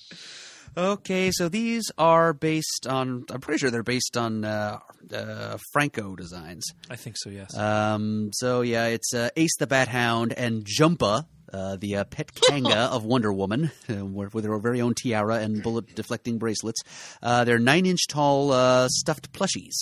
Okay, 0.76 1.30
so 1.30 1.48
these 1.48 1.90
are 1.98 2.32
based 2.32 2.86
on. 2.88 3.24
I'm 3.30 3.40
pretty 3.40 3.58
sure 3.58 3.70
they're 3.70 3.84
based 3.84 4.16
on 4.16 4.44
uh, 4.44 4.80
uh, 5.12 5.56
Franco 5.72 6.16
designs. 6.16 6.64
I 6.90 6.96
think 6.96 7.16
so. 7.16 7.30
Yes. 7.30 7.56
Um, 7.56 8.30
so 8.32 8.62
yeah, 8.62 8.86
it's 8.86 9.14
uh, 9.14 9.28
Ace 9.36 9.56
the 9.58 9.68
Bat 9.68 9.86
Hound 9.88 10.32
and 10.32 10.64
Jumpa, 10.64 11.26
uh, 11.52 11.76
the 11.76 11.96
uh, 11.96 12.04
pet 12.04 12.34
kanga 12.34 12.76
of 12.92 13.04
Wonder 13.04 13.32
Woman, 13.32 13.70
uh, 13.88 14.04
with 14.04 14.34
with 14.34 14.44
her 14.44 14.58
very 14.58 14.80
own 14.80 14.94
tiara 14.94 15.36
and 15.36 15.62
bullet 15.62 15.94
deflecting 15.94 16.38
bracelets. 16.38 16.82
Uh, 17.22 17.44
they're 17.44 17.60
nine 17.60 17.86
inch 17.86 18.08
tall 18.08 18.50
uh, 18.50 18.88
stuffed 18.88 19.32
plushies. 19.32 19.74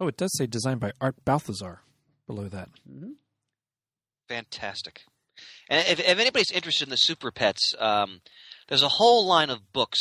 oh, 0.00 0.08
it 0.08 0.16
does 0.16 0.34
say 0.38 0.46
designed 0.46 0.80
by 0.80 0.92
Art 1.02 1.16
Baltazar 1.26 1.82
below 2.26 2.48
that. 2.48 2.70
Fantastic. 4.28 5.02
And 5.68 5.86
if, 5.88 6.00
if 6.00 6.18
anybody's 6.18 6.50
interested 6.50 6.84
in 6.84 6.90
the 6.90 6.96
Super 6.96 7.30
Pets, 7.30 7.74
um, 7.78 8.20
There's 8.68 8.82
a 8.82 8.88
whole 8.88 9.26
line 9.26 9.50
of 9.50 9.72
books 9.72 9.98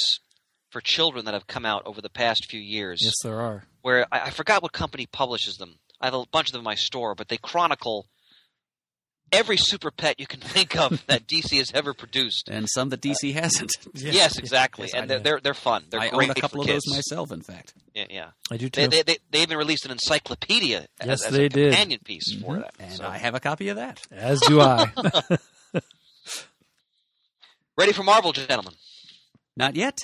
for 0.70 0.82
children 0.82 1.26
that 1.26 1.34
have 1.34 1.47
come 1.47 1.66
out 1.66 1.84
over 1.86 2.01
the 2.01 2.09
past 2.09 2.47
few 2.49 2.59
years. 2.62 2.99
Yes, 3.03 3.14
there 3.24 3.39
are. 3.41 3.66
Where 3.82 4.05
I, 4.12 4.28
I 4.28 4.30
forgot 4.30 4.62
what 4.64 4.72
company 4.72 5.05
publishes 5.12 5.57
them. 5.57 5.76
I 5.99 6.05
have 6.05 6.14
a 6.14 6.24
bunch 6.32 6.47
of 6.49 6.53
them 6.53 6.62
in 6.62 6.66
my 6.66 6.76
store, 6.76 7.14
but 7.16 7.28
they 7.28 7.38
chronicle 7.38 8.07
every 9.34 9.55
super 9.57 9.91
pet 9.91 10.20
you 10.20 10.28
can 10.28 10.39
think 10.41 10.76
of 10.78 11.05
that 11.07 11.28
DC 11.28 11.57
has 11.57 11.72
ever 11.74 11.93
produced. 11.93 12.49
and 12.49 12.68
some 12.70 12.89
that 12.89 13.01
DC 13.01 13.34
hasn't. 13.34 13.72
Yes, 13.93 14.38
exactly, 14.38 14.86
Yes, 14.91 14.93
and 14.93 15.09
they're, 15.09 15.20
they're 15.20 15.39
they're 15.41 15.53
fun. 15.53 15.86
They're 15.89 15.99
I 15.99 16.09
great 16.09 16.30
own 16.30 16.38
a 16.38 16.39
couple 16.39 16.62
of 16.62 16.68
kids. 16.68 16.86
those 16.86 16.95
myself, 16.95 17.32
in 17.32 17.41
fact. 17.41 17.74
Yeah, 17.93 18.05
yeah. 18.09 18.30
I 18.49 18.57
do 18.57 18.70
They, 18.70 18.84
too. 18.86 18.89
they, 18.89 19.01
they, 19.03 19.18
they 19.32 19.41
even 19.41 19.57
released 19.57 19.86
an 19.86 19.91
encyclopedia 19.91 20.88
Yes, 20.99 21.07
as, 21.09 21.24
as 21.26 21.34
they 21.34 21.45
a 21.45 21.49
did. 21.49 21.59
Mm-hmm. 21.59 21.70
companion 21.72 21.99
piece 22.05 22.36
for 22.41 22.57
that. 22.59 22.74
And 22.80 22.93
So- 22.93 23.07
I 23.07 23.18
have 23.18 23.36
a 23.36 23.39
copy 23.39 23.70
of 23.70 23.76
that. 23.78 24.01
As 24.12 24.39
do 24.41 24.59
I. 24.62 24.88
ready 27.82 27.93
for 27.93 28.03
Marvel, 28.03 28.32
gentlemen? 28.32 28.73
Not 29.57 29.75
yet. 29.75 29.97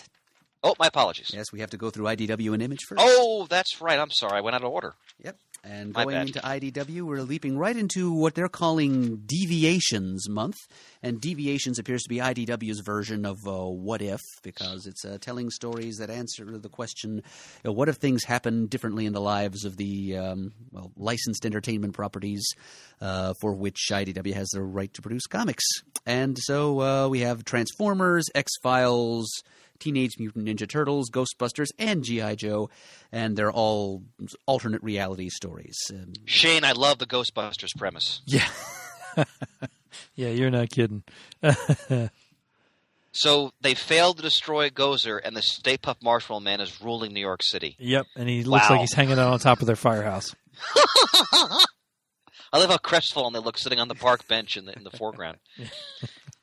Oh, 0.64 0.74
my 0.80 0.88
apologies. 0.88 1.32
Yes, 1.32 1.52
we 1.54 1.60
have 1.60 1.70
to 1.70 1.78
go 1.78 1.92
through 1.92 2.06
IDW 2.06 2.54
and 2.54 2.64
Image 2.64 2.80
first. 2.90 3.00
Oh, 3.04 3.46
that's 3.48 3.80
right. 3.80 4.00
I'm 4.00 4.10
sorry. 4.10 4.40
I 4.40 4.42
went 4.42 4.56
out 4.56 4.64
of 4.64 4.72
order. 4.72 4.96
Yep. 5.24 5.38
And 5.64 5.94
My 5.94 6.04
going 6.04 6.16
bad. 6.16 6.28
into 6.28 6.40
IDW, 6.40 7.02
we're 7.02 7.22
leaping 7.22 7.58
right 7.58 7.76
into 7.76 8.14
what 8.14 8.36
they're 8.36 8.48
calling 8.48 9.24
Deviations 9.26 10.30
Month. 10.30 10.58
And 11.04 11.20
Deviations 11.20 11.80
appears 11.80 12.04
to 12.04 12.10
be 12.10 12.18
IDW's 12.18 12.80
version 12.80 13.26
of 13.26 13.38
uh, 13.46 13.66
What 13.66 14.02
If, 14.02 14.22
because 14.44 14.88
it's 14.88 15.04
uh, 15.04 15.18
telling 15.20 15.50
stories 15.50 15.98
that 15.98 16.10
answer 16.10 16.58
the 16.58 16.70
question 16.70 17.18
you 17.18 17.22
know, 17.66 17.72
what 17.72 17.90
if 17.90 17.96
things 17.98 18.24
happen 18.24 18.68
differently 18.68 19.06
in 19.06 19.14
the 19.14 19.22
lives 19.22 19.66
of 19.66 19.78
the 19.78 20.18
um, 20.18 20.54
well, 20.72 20.92
licensed 20.96 21.46
entertainment 21.46 21.94
properties 21.94 22.48
uh, 23.02 23.34
for 23.42 23.54
which 23.54 23.90
IDW 23.92 24.34
has 24.34 24.50
the 24.50 24.62
right 24.62 24.94
to 24.94 25.02
produce 25.02 25.28
comics? 25.28 25.64
And 26.06 26.38
so 26.40 26.82
uh, 26.82 27.08
we 27.10 27.22
have 27.22 27.44
Transformers, 27.44 28.26
X 28.34 28.52
Files. 28.62 29.30
Teenage 29.80 30.18
Mutant 30.20 30.46
Ninja 30.46 30.68
Turtles, 30.70 31.10
Ghostbusters, 31.12 31.68
and 31.80 32.04
G.I. 32.04 32.36
Joe, 32.36 32.70
and 33.12 33.36
they're 33.38 33.52
all 33.52 34.04
alternate 34.46 34.84
reality 34.84 35.30
stories. 35.30 35.78
Um, 35.92 36.14
Shane, 36.26 36.64
I 36.64 36.72
love 36.74 37.00
the 37.00 37.06
Ghostbusters 37.06 37.76
premise. 37.78 38.22
yeah. 38.26 38.48
yeah, 40.16 40.30
you're 40.30 40.52
not 40.52 40.70
kidding. 40.70 41.04
So 43.14 43.52
they 43.62 43.74
failed 43.74 44.18
to 44.18 44.22
destroy 44.24 44.70
Gozer, 44.70 45.20
and 45.24 45.36
the 45.36 45.42
Stay 45.42 45.76
Puft 45.76 46.04
Marshmallow 46.04 46.42
Man 46.42 46.62
is 46.62 46.80
ruling 46.84 47.14
New 47.14 47.20
York 47.20 47.42
City. 47.42 47.76
Yep, 47.80 48.06
and 48.16 48.30
he 48.30 48.44
looks 48.44 48.66
Wow. 48.70 48.76
like 48.76 48.82
he's 48.82 48.94
hanging 48.94 49.18
out 49.18 49.34
on 49.34 49.40
top 49.40 49.60
of 49.60 49.66
their 49.66 49.76
firehouse. 49.76 50.36
I 52.54 52.60
love 52.60 52.70
how 52.70 52.78
crestfallen 52.78 53.34
they 53.34 53.40
look 53.40 53.58
sitting 53.58 53.80
on 53.80 53.88
the 53.88 53.96
park 53.96 54.28
bench 54.28 54.56
in 54.56 54.66
the 54.66 54.76
in 54.78 54.84
the 54.84 54.92
foreground. 54.92 55.38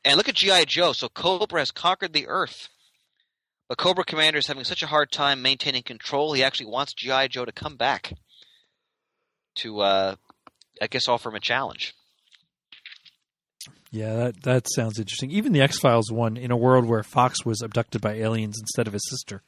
and 0.05 0.17
look 0.17 0.29
at 0.29 0.35
GI 0.35 0.65
Joe. 0.67 0.93
So 0.93 1.09
Cobra 1.09 1.61
has 1.61 1.71
conquered 1.71 2.13
the 2.13 2.27
Earth, 2.27 2.69
but 3.69 3.79
Cobra 3.79 4.05
Commander 4.05 4.39
is 4.39 4.47
having 4.47 4.65
such 4.65 4.83
a 4.83 4.87
hard 4.87 5.11
time 5.11 5.43
maintaining 5.43 5.83
control. 5.83 6.33
He 6.33 6.43
actually 6.43 6.67
wants 6.67 6.95
GI 6.95 7.29
Joe 7.29 7.45
to 7.45 7.53
come 7.53 7.77
back 7.77 8.13
to, 9.57 9.81
uh, 9.81 10.17
I 10.81 10.87
guess, 10.87 11.09
offer 11.09 11.29
him 11.29 11.37
a 11.37 11.41
challenge. 11.41 11.95
Yeah, 13.91 14.15
that 14.15 14.43
that 14.43 14.67
sounds 14.75 14.99
interesting. 14.99 15.31
Even 15.31 15.53
the 15.53 15.63
X 15.63 15.79
Files 15.79 16.11
one 16.11 16.37
in 16.37 16.51
a 16.51 16.57
world 16.57 16.85
where 16.87 17.05
Fox 17.05 17.45
was 17.45 17.63
abducted 17.63 18.01
by 18.01 18.15
aliens 18.15 18.59
instead 18.61 18.89
of 18.89 18.93
his 18.93 19.09
sister. 19.09 19.43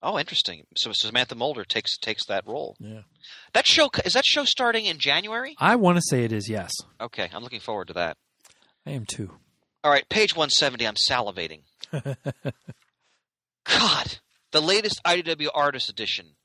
Oh, 0.00 0.18
interesting. 0.18 0.64
So 0.76 0.92
Samantha 0.92 1.34
Mulder 1.34 1.64
takes 1.64 1.96
takes 1.98 2.24
that 2.26 2.46
role. 2.46 2.76
Yeah. 2.78 3.02
That 3.52 3.66
show 3.66 3.90
is 4.04 4.12
that 4.12 4.24
show 4.24 4.44
starting 4.44 4.86
in 4.86 4.98
January? 4.98 5.56
I 5.58 5.74
want 5.74 5.96
to 5.96 6.02
say 6.08 6.24
it 6.24 6.32
is 6.32 6.48
yes. 6.48 6.70
Okay, 7.00 7.28
I'm 7.32 7.42
looking 7.42 7.60
forward 7.60 7.88
to 7.88 7.94
that. 7.94 8.16
I 8.86 8.90
am 8.90 9.06
too. 9.06 9.32
All 9.84 9.90
right, 9.90 10.08
page 10.08 10.36
170. 10.36 10.86
I'm 10.86 10.94
salivating. 10.94 11.62
God, 13.64 14.18
the 14.52 14.62
latest 14.62 15.00
IDW 15.04 15.48
Artist 15.52 15.88
Edition. 15.90 16.36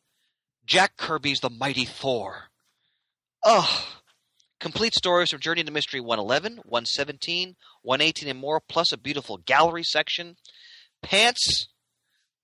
Jack 0.66 0.98
Kirby's 0.98 1.40
The 1.40 1.50
Mighty 1.50 1.86
Thor. 1.86 2.46
Ugh. 3.44 3.84
Complete 4.60 4.96
stories 4.96 5.30
from 5.30 5.40
Journey 5.40 5.64
to 5.64 5.72
Mystery 5.72 6.00
111, 6.00 6.62
117, 6.66 7.56
118, 7.84 8.30
and 8.30 8.40
more, 8.40 8.60
plus 8.68 8.92
a 8.92 8.98
beautiful 8.98 9.38
gallery 9.38 9.84
section. 9.84 10.36
Pants, 11.04 11.68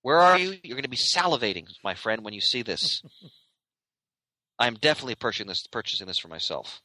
where 0.02 0.18
are 0.18 0.38
you? 0.38 0.58
You're 0.62 0.76
going 0.76 0.84
to 0.84 0.88
be 0.88 0.96
salivating, 0.96 1.66
my 1.82 1.94
friend, 1.94 2.22
when 2.22 2.34
you 2.34 2.40
see 2.40 2.62
this. 2.62 3.02
I'm 4.60 4.74
definitely 4.74 5.16
purchasing 5.16 5.48
this, 5.48 5.66
purchasing 5.66 6.06
this 6.06 6.20
for 6.20 6.28
myself. 6.28 6.82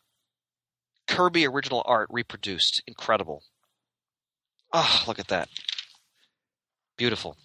Kirby 1.07 1.45
original 1.45 1.83
art 1.85 2.07
reproduced. 2.09 2.81
Incredible. 2.87 3.43
Ah, 4.73 5.03
look 5.07 5.19
at 5.19 5.27
that. 5.29 5.49
Beautiful. 6.97 7.35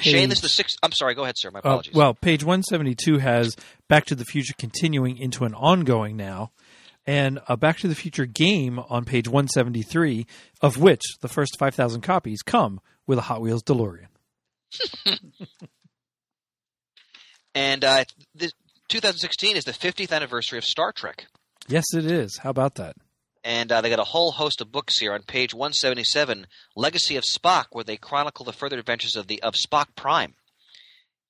Shane, 0.00 0.28
this 0.30 0.38
is 0.38 0.42
the 0.42 0.48
sixth. 0.48 0.76
I'm 0.82 0.92
sorry. 0.92 1.14
Go 1.14 1.22
ahead, 1.22 1.36
sir. 1.38 1.50
My 1.50 1.58
Uh, 1.58 1.60
apologies. 1.60 1.94
well, 1.94 2.14
page 2.14 2.42
172 2.42 3.18
has 3.18 3.54
Back 3.88 4.06
to 4.06 4.14
the 4.14 4.24
Future 4.24 4.54
continuing 4.58 5.16
into 5.18 5.44
an 5.44 5.54
ongoing 5.54 6.16
now, 6.16 6.50
and 7.06 7.40
a 7.48 7.56
Back 7.56 7.78
to 7.80 7.88
the 7.88 7.94
Future 7.94 8.26
game 8.26 8.78
on 8.78 9.04
page 9.04 9.28
173, 9.28 10.26
of 10.60 10.76
which 10.78 11.02
the 11.20 11.28
first 11.28 11.56
5,000 11.58 12.00
copies 12.00 12.42
come 12.42 12.80
with 13.06 13.18
a 13.18 13.22
Hot 13.22 13.40
Wheels 13.42 13.62
DeLorean. 13.62 14.06
and 17.54 17.84
uh, 17.84 18.04
this, 18.34 18.52
2016 18.88 19.56
is 19.56 19.64
the 19.64 19.72
50th 19.72 20.12
anniversary 20.12 20.58
of 20.58 20.64
Star 20.64 20.92
Trek, 20.92 21.26
Yes, 21.68 21.84
it 21.94 22.04
is. 22.06 22.38
How 22.42 22.50
about 22.50 22.74
that? 22.76 22.96
And 23.44 23.70
uh, 23.72 23.80
they 23.80 23.90
got 23.90 23.98
a 23.98 24.04
whole 24.04 24.32
host 24.32 24.60
of 24.60 24.70
books 24.72 24.98
here 24.98 25.12
on 25.12 25.22
page 25.22 25.52
177, 25.54 26.46
Legacy 26.76 27.16
of 27.16 27.24
Spock, 27.24 27.66
where 27.72 27.84
they 27.84 27.96
chronicle 27.96 28.44
the 28.44 28.52
further 28.52 28.78
adventures 28.78 29.16
of 29.16 29.26
the 29.26 29.42
of 29.42 29.54
Spock 29.54 29.86
Prime 29.96 30.34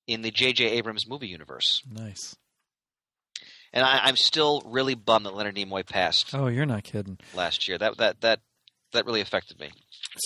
in 0.07 0.21
the 0.21 0.31
J.J. 0.31 0.65
Abrams 0.65 1.07
movie 1.07 1.27
universe. 1.27 1.81
Nice. 1.89 2.35
And 3.71 3.83
I, 3.83 4.01
I'm 4.03 4.17
still 4.17 4.61
really 4.65 4.93
bummed 4.93 5.25
that 5.25 5.33
Leonard 5.33 5.55
Nimoy 5.55 5.87
passed 5.87 6.33
Oh, 6.35 6.47
you're 6.47 6.65
not 6.65 6.83
kidding. 6.83 7.17
last 7.33 7.67
year. 7.67 7.77
That 7.77 7.97
that 7.97 8.21
that 8.21 8.39
that 8.91 9.05
really 9.07 9.21
affected 9.21 9.59
me. 9.59 9.71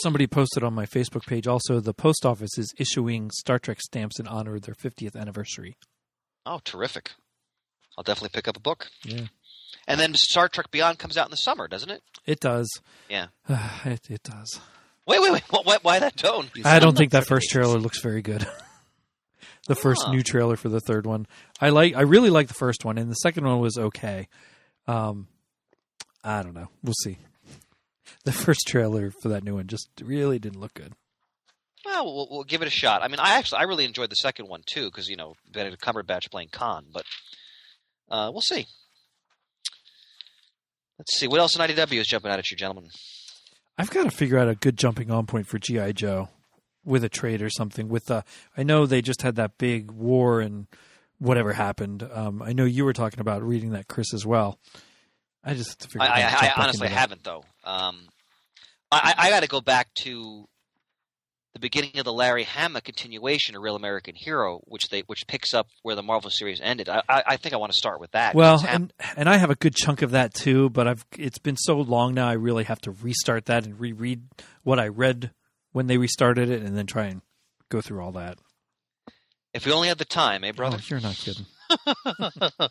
Somebody 0.01 0.27
posted 0.27 0.63
on 0.63 0.73
my 0.73 0.85
Facebook 0.85 1.25
page 1.25 1.47
also 1.47 1.79
the 1.79 1.93
post 1.93 2.25
office 2.25 2.57
is 2.57 2.73
issuing 2.77 3.31
Star 3.31 3.57
Trek 3.59 3.79
stamps 3.79 4.19
in 4.19 4.27
honor 4.27 4.55
of 4.55 4.63
their 4.63 4.75
50th 4.75 5.15
anniversary. 5.15 5.77
Oh, 6.45 6.59
terrific! 6.65 7.11
I'll 7.97 8.03
definitely 8.03 8.35
pick 8.35 8.49
up 8.49 8.57
a 8.57 8.59
book. 8.61 8.88
Yeah. 9.03 9.27
And 9.88 9.99
then 9.99 10.13
Star 10.15 10.49
Trek 10.49 10.69
Beyond 10.71 10.99
comes 10.99 11.17
out 11.17 11.27
in 11.27 11.31
the 11.31 11.38
summer, 11.38 11.67
doesn't 11.67 11.89
it? 11.89 12.01
It 12.25 12.39
does. 12.39 12.69
Yeah. 13.09 13.27
it, 13.85 14.09
it 14.09 14.23
does. 14.23 14.59
Wait, 15.05 15.21
wait, 15.21 15.31
wait. 15.31 15.43
Why, 15.63 15.77
why- 15.81 15.99
that 15.99 16.17
tone? 16.17 16.49
I 16.65 16.79
don't 16.79 16.97
think 16.97 17.11
that 17.13 17.25
first 17.27 17.49
trailer 17.49 17.77
looks 17.79 18.01
very 18.01 18.21
good. 18.21 18.45
the 19.67 19.75
first 19.75 20.03
Huh. 20.05 20.11
new 20.11 20.23
trailer 20.23 20.57
for 20.57 20.69
the 20.69 20.81
third 20.81 21.05
one. 21.05 21.25
I 21.61 21.69
like 21.69 21.95
I 21.95 22.01
really 22.01 22.29
like 22.29 22.47
the 22.49 22.53
first 22.53 22.83
one 22.85 22.97
and 22.97 23.09
the 23.09 23.15
second 23.15 23.45
one 23.45 23.59
was 23.59 23.77
okay. 23.77 24.27
Um 24.88 25.27
I 26.23 26.43
don't 26.43 26.53
know. 26.53 26.67
We'll 26.83 26.93
see. 27.03 27.17
The 28.25 28.31
first 28.33 28.61
trailer 28.67 29.11
for 29.21 29.29
that 29.29 29.43
new 29.45 29.55
one 29.55 29.67
just 29.67 29.88
really 30.01 30.39
didn't 30.39 30.59
look 30.59 30.73
good. 30.73 30.91
Well, 31.85 32.03
we'll, 32.13 32.27
we'll 32.29 32.43
give 32.43 32.61
it 32.61 32.67
a 32.67 32.71
shot. 32.71 33.01
I 33.01 33.07
mean, 33.07 33.19
I 33.21 33.38
actually 33.38 33.59
I 33.59 33.63
really 33.63 33.85
enjoyed 33.85 34.09
the 34.09 34.15
second 34.15 34.49
one 34.49 34.61
too 34.65 34.85
because 34.85 35.07
you 35.07 35.15
know 35.15 35.35
Benedict 35.49 35.81
Cumberbatch 35.81 36.29
playing 36.29 36.49
Khan, 36.51 36.85
but 36.91 37.03
uh, 38.09 38.29
we'll 38.33 38.41
see. 38.41 38.65
Let's 40.97 41.17
see 41.17 41.27
what 41.27 41.39
else 41.39 41.55
in 41.55 41.61
IDW 41.61 41.99
is 41.99 42.07
jumping 42.07 42.31
out 42.31 42.39
at 42.39 42.49
you, 42.49 42.57
gentlemen. 42.57 42.89
I've 43.77 43.91
got 43.91 44.03
to 44.03 44.11
figure 44.11 44.39
out 44.39 44.49
a 44.49 44.55
good 44.55 44.77
jumping 44.77 45.11
on 45.11 45.27
point 45.27 45.47
for 45.47 45.59
GI 45.59 45.93
Joe 45.93 46.29
with 46.83 47.03
a 47.03 47.09
trade 47.09 47.41
or 47.41 47.49
something. 47.49 47.89
With 47.89 48.09
uh, 48.09 48.23
I 48.57 48.63
know 48.63 48.85
they 48.85 49.01
just 49.01 49.21
had 49.21 49.35
that 49.35 49.57
big 49.57 49.91
war 49.91 50.41
and 50.41 50.67
whatever 51.19 51.53
happened. 51.53 52.07
Um, 52.11 52.41
I 52.41 52.53
know 52.53 52.65
you 52.65 52.85
were 52.85 52.93
talking 52.93 53.19
about 53.19 53.43
reading 53.43 53.71
that, 53.71 53.87
Chris, 53.87 54.13
as 54.13 54.25
well. 54.25 54.57
I 55.43 55.53
just 55.53 55.69
have 55.69 55.77
to 55.77 55.87
figure. 55.87 56.01
I, 56.01 56.21
I, 56.21 56.47
I 56.47 56.63
honestly 56.63 56.87
haven't 56.87 57.23
though. 57.23 57.43
Um, 57.63 58.07
I, 58.91 59.13
I 59.17 59.29
got 59.29 59.41
to 59.41 59.47
go 59.47 59.61
back 59.61 59.93
to 59.95 60.47
the 61.57 61.61
beginning 61.61 61.97
of 61.97 62.05
the 62.05 62.13
Larry 62.13 62.43
Hama 62.43 62.81
continuation, 62.81 63.55
A 63.55 63.59
Real 63.59 63.75
American 63.75 64.13
Hero, 64.13 64.61
which 64.65 64.89
they 64.89 65.01
which 65.01 65.25
picks 65.25 65.55
up 65.55 65.67
where 65.81 65.95
the 65.95 66.03
Marvel 66.03 66.29
series 66.29 66.61
ended. 66.61 66.87
I, 66.87 67.01
I, 67.09 67.23
I 67.29 67.37
think 67.37 67.53
I 67.53 67.57
want 67.57 67.71
to 67.71 67.77
start 67.77 67.99
with 67.99 68.11
that. 68.11 68.35
Well, 68.35 68.63
and 68.67 68.93
and 69.15 69.27
I 69.27 69.37
have 69.37 69.49
a 69.49 69.55
good 69.55 69.73
chunk 69.75 70.03
of 70.03 70.11
that 70.11 70.35
too, 70.35 70.69
but 70.69 70.87
I've 70.87 71.03
it's 71.17 71.39
been 71.39 71.57
so 71.57 71.77
long 71.77 72.13
now. 72.13 72.27
I 72.27 72.33
really 72.33 72.63
have 72.65 72.79
to 72.81 72.91
restart 72.91 73.45
that 73.45 73.65
and 73.65 73.79
reread 73.79 74.21
what 74.63 74.79
I 74.79 74.87
read 74.87 75.31
when 75.71 75.87
they 75.87 75.97
restarted 75.97 76.49
it, 76.49 76.61
and 76.61 76.77
then 76.77 76.85
try 76.85 77.05
and 77.05 77.21
go 77.69 77.81
through 77.81 78.01
all 78.03 78.11
that. 78.11 78.37
if 79.55 79.65
we 79.65 79.71
only 79.71 79.87
had 79.87 79.97
the 79.97 80.05
time, 80.05 80.43
eh, 80.43 80.51
brother? 80.51 80.77
Oh, 80.79 80.85
you're 80.87 80.99
not 80.99 81.15
kidding. 81.15 81.47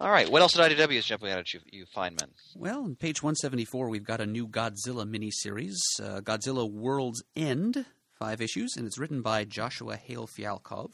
All 0.00 0.10
right. 0.10 0.30
What 0.30 0.40
else 0.40 0.58
at 0.58 0.70
IDW 0.70 0.96
is 0.96 1.04
jumping 1.04 1.30
out 1.30 1.38
at 1.38 1.52
you, 1.52 1.60
you 1.70 1.84
fine 1.84 2.16
men? 2.18 2.30
Well, 2.56 2.84
on 2.84 2.96
page 2.96 3.22
174, 3.22 3.90
we've 3.90 4.02
got 4.02 4.22
a 4.22 4.26
new 4.26 4.48
Godzilla 4.48 5.04
miniseries, 5.04 5.76
uh, 6.02 6.22
Godzilla 6.22 6.70
World's 6.70 7.22
End, 7.36 7.84
five 8.18 8.40
issues, 8.40 8.76
and 8.78 8.86
it's 8.86 8.98
written 8.98 9.20
by 9.20 9.44
Joshua 9.44 9.96
Hale 9.96 10.26
Fialkov. 10.26 10.92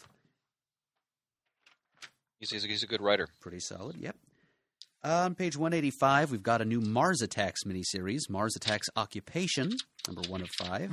He's, 2.41 2.51
he's, 2.51 2.65
a, 2.65 2.69
he's 2.69 2.83
a 2.83 2.89
good 2.89 3.01
writer. 3.01 3.29
Pretty 3.41 3.61
solid, 3.61 3.97
yep. 3.97 4.17
On 5.05 5.37
page 5.37 5.57
185, 5.57 6.33
we've 6.33 6.43
got 6.43 6.61
a 6.61 6.65
new 6.65 6.81
Mars 6.81 7.23
Attacks 7.23 7.63
miniseries, 7.63 8.29
Mars 8.29 8.57
Attacks 8.57 8.89
Occupation, 8.97 9.71
number 10.09 10.29
one 10.29 10.43
of 10.43 10.49
five. 10.51 10.91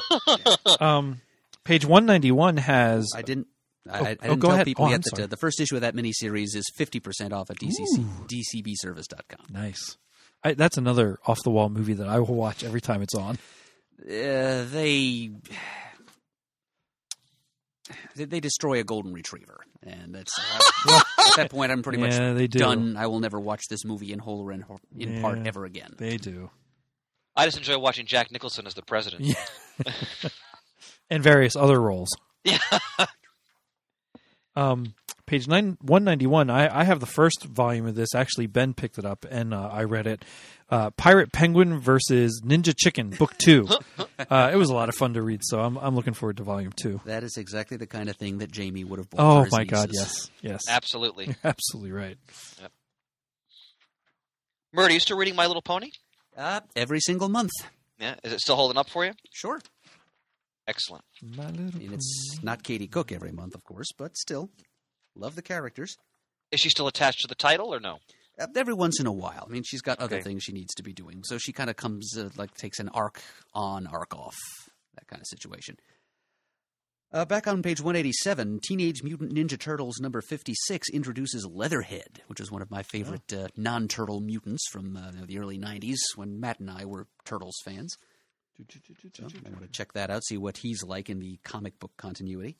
um, 0.80 1.20
page 1.62 1.86
191 1.86 2.56
has. 2.56 3.12
I 3.14 3.22
didn't. 3.22 3.46
I, 3.90 3.98
Oh, 4.00 4.04
I 4.04 4.10
oh, 4.10 4.14
didn't 4.28 4.38
go 4.40 4.48
tell 4.48 4.54
ahead. 4.54 4.66
people 4.66 4.84
Oh, 4.84 4.88
yet 4.88 4.94
I'm 4.96 5.02
that 5.16 5.24
uh, 5.24 5.26
the 5.26 5.36
first 5.36 5.60
issue 5.60 5.74
of 5.76 5.80
that 5.82 5.94
miniseries 5.94 6.54
is 6.54 6.70
50% 6.78 7.32
off 7.32 7.50
at 7.50 7.56
DCC, 7.58 8.04
DCBService.com. 8.54 9.46
Nice. 9.50 9.96
I, 10.44 10.54
that's 10.54 10.78
another 10.78 11.18
off 11.26 11.42
the 11.42 11.50
wall 11.50 11.68
movie 11.68 11.94
that 11.94 12.08
I 12.08 12.20
will 12.20 12.34
watch 12.34 12.62
every 12.62 12.80
time 12.80 13.02
it's 13.02 13.14
on. 13.14 13.38
Uh, 14.00 14.64
they, 14.70 15.30
they 18.16 18.24
they 18.24 18.40
destroy 18.40 18.80
a 18.80 18.84
golden 18.84 19.12
retriever, 19.12 19.58
and 19.82 20.14
that's 20.14 20.32
uh, 20.38 21.00
at 21.18 21.36
that 21.36 21.50
point 21.50 21.72
I'm 21.72 21.82
pretty 21.82 21.98
Yeah, 22.00 22.28
much 22.30 22.36
they 22.36 22.46
do. 22.46 22.58
done. 22.58 22.96
I 22.96 23.06
will 23.06 23.20
never 23.20 23.40
watch 23.40 23.68
this 23.68 23.84
movie 23.84 24.12
in 24.12 24.18
whole 24.18 24.40
or 24.42 24.52
in, 24.52 24.64
in 24.96 25.22
part 25.22 25.46
ever 25.46 25.64
again. 25.64 25.94
They 25.96 26.16
do. 26.16 26.50
I 27.34 27.44
just 27.46 27.56
enjoy 27.56 27.78
watching 27.78 28.06
Jack 28.06 28.30
Nicholson 28.32 28.66
as 28.66 28.74
the 28.74 28.82
president. 28.82 29.24
Yeah. 29.24 29.44
and 31.10 31.22
various 31.22 31.56
other 31.56 31.80
roles. 31.80 32.08
Yeah. 32.44 32.58
Um, 34.58 34.94
page 35.26 35.46
nine, 35.46 35.78
191, 35.82 36.50
I, 36.50 36.80
I 36.80 36.84
have 36.84 36.98
the 36.98 37.06
first 37.06 37.44
volume 37.44 37.86
of 37.86 37.94
this. 37.94 38.14
Actually, 38.14 38.48
Ben 38.48 38.74
picked 38.74 38.98
it 38.98 39.04
up 39.04 39.24
and 39.30 39.54
uh, 39.54 39.68
I 39.72 39.84
read 39.84 40.08
it. 40.08 40.24
Uh, 40.68 40.90
Pirate 40.90 41.32
Penguin 41.32 41.78
versus 41.78 42.42
Ninja 42.44 42.74
Chicken, 42.76 43.10
book 43.10 43.38
two. 43.38 43.68
uh, 44.30 44.50
it 44.52 44.56
was 44.56 44.68
a 44.68 44.74
lot 44.74 44.88
of 44.88 44.96
fun 44.96 45.14
to 45.14 45.22
read, 45.22 45.40
so 45.44 45.60
I'm, 45.60 45.76
I'm 45.78 45.94
looking 45.94 46.12
forward 46.12 46.38
to 46.38 46.42
volume 46.42 46.72
two. 46.72 47.00
That 47.04 47.22
is 47.22 47.36
exactly 47.36 47.76
the 47.76 47.86
kind 47.86 48.08
of 48.08 48.16
thing 48.16 48.38
that 48.38 48.50
Jamie 48.50 48.84
would 48.84 48.98
have 48.98 49.08
bought. 49.08 49.20
Oh, 49.20 49.38
for 49.40 49.44
his 49.44 49.52
my 49.52 49.64
God, 49.64 49.90
yes. 49.92 50.30
Yes. 50.42 50.62
Absolutely. 50.68 51.26
You're 51.26 51.36
absolutely 51.44 51.92
right. 51.92 52.18
Murder, 54.72 54.92
you 54.92 55.00
still 55.00 55.16
reading 55.16 55.36
My 55.36 55.46
Little 55.46 55.62
Pony? 55.62 55.90
Uh, 56.36 56.60
every 56.76 57.00
single 57.00 57.28
month. 57.28 57.52
Yeah. 57.98 58.16
Is 58.22 58.32
it 58.32 58.40
still 58.40 58.56
holding 58.56 58.76
up 58.76 58.90
for 58.90 59.04
you? 59.04 59.12
Sure. 59.32 59.60
Excellent. 60.68 61.04
My 61.22 61.48
little 61.50 61.74
I 61.74 61.78
mean, 61.78 61.92
it's 61.94 62.38
not 62.42 62.62
Katie 62.62 62.86
Cook 62.86 63.10
every 63.10 63.32
month, 63.32 63.54
of 63.54 63.64
course, 63.64 63.88
but 63.96 64.16
still, 64.16 64.50
love 65.16 65.34
the 65.34 65.42
characters. 65.42 65.96
Is 66.52 66.60
she 66.60 66.68
still 66.68 66.86
attached 66.88 67.20
to 67.22 67.26
the 67.26 67.34
title 67.34 67.74
or 67.74 67.80
no? 67.80 67.98
Uh, 68.38 68.46
every 68.54 68.74
once 68.74 69.00
in 69.00 69.06
a 69.06 69.12
while. 69.12 69.46
I 69.48 69.52
mean, 69.52 69.62
she's 69.64 69.80
got 69.80 69.98
other 69.98 70.16
Okay. 70.16 70.22
things 70.24 70.42
she 70.44 70.52
needs 70.52 70.74
to 70.74 70.82
be 70.82 70.92
doing, 70.92 71.22
so 71.24 71.38
she 71.38 71.52
kind 71.52 71.70
of 71.70 71.76
comes 71.76 72.16
uh, 72.16 72.28
like 72.36 72.54
takes 72.54 72.78
an 72.78 72.88
arc 72.90 73.20
on, 73.54 73.86
arc 73.86 74.14
off, 74.14 74.36
that 74.94 75.06
kind 75.08 75.20
of 75.20 75.26
situation. 75.26 75.76
Uh, 77.10 77.24
back 77.24 77.46
on 77.48 77.62
page 77.62 77.80
187, 77.80 78.60
Teenage 78.62 79.02
Mutant 79.02 79.32
Ninja 79.34 79.58
Turtles 79.58 79.98
number 79.98 80.20
56 80.20 80.90
introduces 80.90 81.46
Leatherhead, 81.46 82.20
which 82.26 82.38
is 82.38 82.50
one 82.52 82.60
of 82.60 82.70
my 82.70 82.82
favorite 82.82 83.32
uh, 83.32 83.48
non 83.56 83.88
turtle 83.88 84.20
mutants 84.20 84.68
from 84.70 84.94
uh, 84.94 85.12
the 85.26 85.38
early 85.38 85.58
90s 85.58 85.96
when 86.16 86.38
Matt 86.38 86.60
and 86.60 86.70
I 86.70 86.84
were 86.84 87.06
Turtles 87.24 87.56
fans. 87.64 87.96
So 89.14 89.24
I 89.46 89.50
want 89.50 89.62
to 89.62 89.68
check 89.68 89.92
that 89.92 90.10
out, 90.10 90.24
see 90.24 90.36
what 90.36 90.58
he's 90.58 90.82
like 90.82 91.08
in 91.08 91.20
the 91.20 91.38
comic 91.44 91.78
book 91.78 91.92
continuity. 91.96 92.56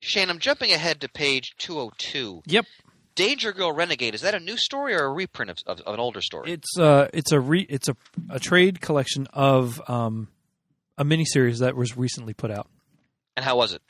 Shane, 0.00 0.30
I'm 0.30 0.38
jumping 0.38 0.72
ahead 0.72 1.00
to 1.02 1.08
page 1.08 1.54
202. 1.58 2.42
Yep. 2.46 2.66
Danger 3.14 3.52
Girl 3.52 3.72
Renegade, 3.72 4.14
is 4.14 4.22
that 4.22 4.34
a 4.34 4.40
new 4.40 4.56
story 4.56 4.94
or 4.94 5.04
a 5.04 5.12
reprint 5.12 5.50
of, 5.50 5.58
of, 5.66 5.80
of 5.82 5.94
an 5.94 6.00
older 6.00 6.20
story? 6.22 6.50
It's 6.52 6.78
uh, 6.78 7.08
it's 7.12 7.30
a 7.30 7.38
re- 7.38 7.66
it's 7.68 7.88
a 7.88 7.96
a 8.30 8.40
trade 8.40 8.80
collection 8.80 9.28
of 9.34 9.82
um, 9.88 10.28
a 10.96 11.04
miniseries 11.04 11.58
that 11.58 11.76
was 11.76 11.96
recently 11.96 12.32
put 12.32 12.50
out. 12.50 12.68
and 13.36 13.44
how 13.44 13.56
was 13.56 13.74
it? 13.74 13.82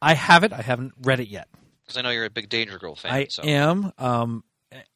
I 0.00 0.14
have 0.14 0.44
it. 0.44 0.52
I 0.52 0.62
haven't 0.62 0.92
read 1.02 1.18
it 1.18 1.28
yet. 1.28 1.48
Because 1.84 1.98
I 1.98 2.02
know 2.02 2.10
you're 2.10 2.24
a 2.24 2.30
big 2.30 2.48
Danger 2.48 2.78
Girl 2.78 2.94
fan. 2.94 3.12
I 3.12 3.26
so. 3.28 3.42
am. 3.42 3.92
Um, 3.98 4.44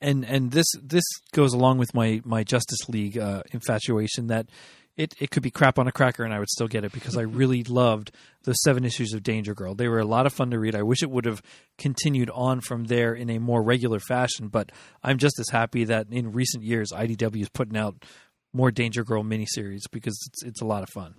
and 0.00 0.24
and 0.24 0.50
this 0.50 0.66
this 0.82 1.04
goes 1.32 1.52
along 1.52 1.78
with 1.78 1.94
my 1.94 2.20
my 2.24 2.44
Justice 2.44 2.88
League 2.88 3.18
uh, 3.18 3.42
infatuation 3.52 4.28
that 4.28 4.48
it, 4.96 5.14
it 5.20 5.30
could 5.30 5.44
be 5.44 5.50
crap 5.50 5.78
on 5.78 5.86
a 5.86 5.92
cracker 5.92 6.24
and 6.24 6.34
I 6.34 6.40
would 6.40 6.50
still 6.50 6.66
get 6.66 6.84
it 6.84 6.92
because 6.92 7.16
I 7.16 7.22
really 7.40 7.62
loved 7.62 8.10
those 8.42 8.60
seven 8.62 8.84
issues 8.84 9.12
of 9.12 9.22
Danger 9.22 9.54
Girl. 9.54 9.74
They 9.74 9.88
were 9.88 10.00
a 10.00 10.04
lot 10.04 10.26
of 10.26 10.32
fun 10.32 10.50
to 10.50 10.58
read. 10.58 10.74
I 10.74 10.82
wish 10.82 11.02
it 11.02 11.10
would 11.10 11.24
have 11.24 11.40
continued 11.78 12.30
on 12.30 12.60
from 12.60 12.84
there 12.84 13.14
in 13.14 13.30
a 13.30 13.38
more 13.38 13.62
regular 13.62 14.00
fashion, 14.00 14.48
but 14.48 14.72
I'm 15.02 15.18
just 15.18 15.38
as 15.38 15.48
happy 15.50 15.84
that 15.84 16.08
in 16.10 16.32
recent 16.32 16.64
years 16.64 16.90
IDW 16.92 17.42
is 17.42 17.48
putting 17.48 17.76
out 17.76 18.04
more 18.52 18.70
Danger 18.70 19.04
Girl 19.04 19.22
miniseries 19.22 19.82
because 19.92 20.18
it's 20.26 20.42
it's 20.42 20.60
a 20.60 20.66
lot 20.66 20.82
of 20.82 20.88
fun. 20.90 21.14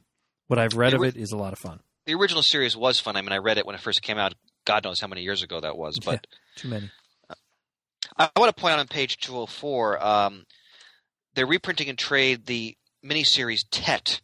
What 0.47 0.59
I've 0.59 0.75
read 0.75 0.93
It 0.93 0.97
of 0.97 1.03
it 1.03 1.15
is 1.15 1.31
a 1.31 1.37
lot 1.37 1.53
of 1.53 1.59
fun. 1.59 1.79
The 2.05 2.15
original 2.15 2.41
series 2.41 2.75
was 2.75 2.99
fun. 2.99 3.15
I 3.15 3.21
mean, 3.21 3.31
I 3.31 3.37
read 3.37 3.59
it 3.59 3.65
when 3.65 3.75
it 3.75 3.81
first 3.81 4.01
came 4.01 4.17
out. 4.17 4.33
God 4.65 4.83
knows 4.83 4.99
how 4.99 5.07
many 5.07 5.21
years 5.21 5.43
ago 5.43 5.59
that 5.59 5.77
was. 5.77 5.99
But 6.03 6.25
Too 6.55 6.67
many. 6.67 6.89
I, 8.19 8.29
want 8.35 8.53
to 8.53 8.61
point 8.61 8.73
out 8.73 8.79
on 8.79 8.87
page 8.87 9.17
204, 9.19 10.05
um, 10.05 10.45
they're 11.35 11.47
reprinting 11.47 11.87
in 11.87 11.95
trade 11.95 12.45
the 12.45 12.75
miniseries 13.03 13.61
Tet, 13.71 14.19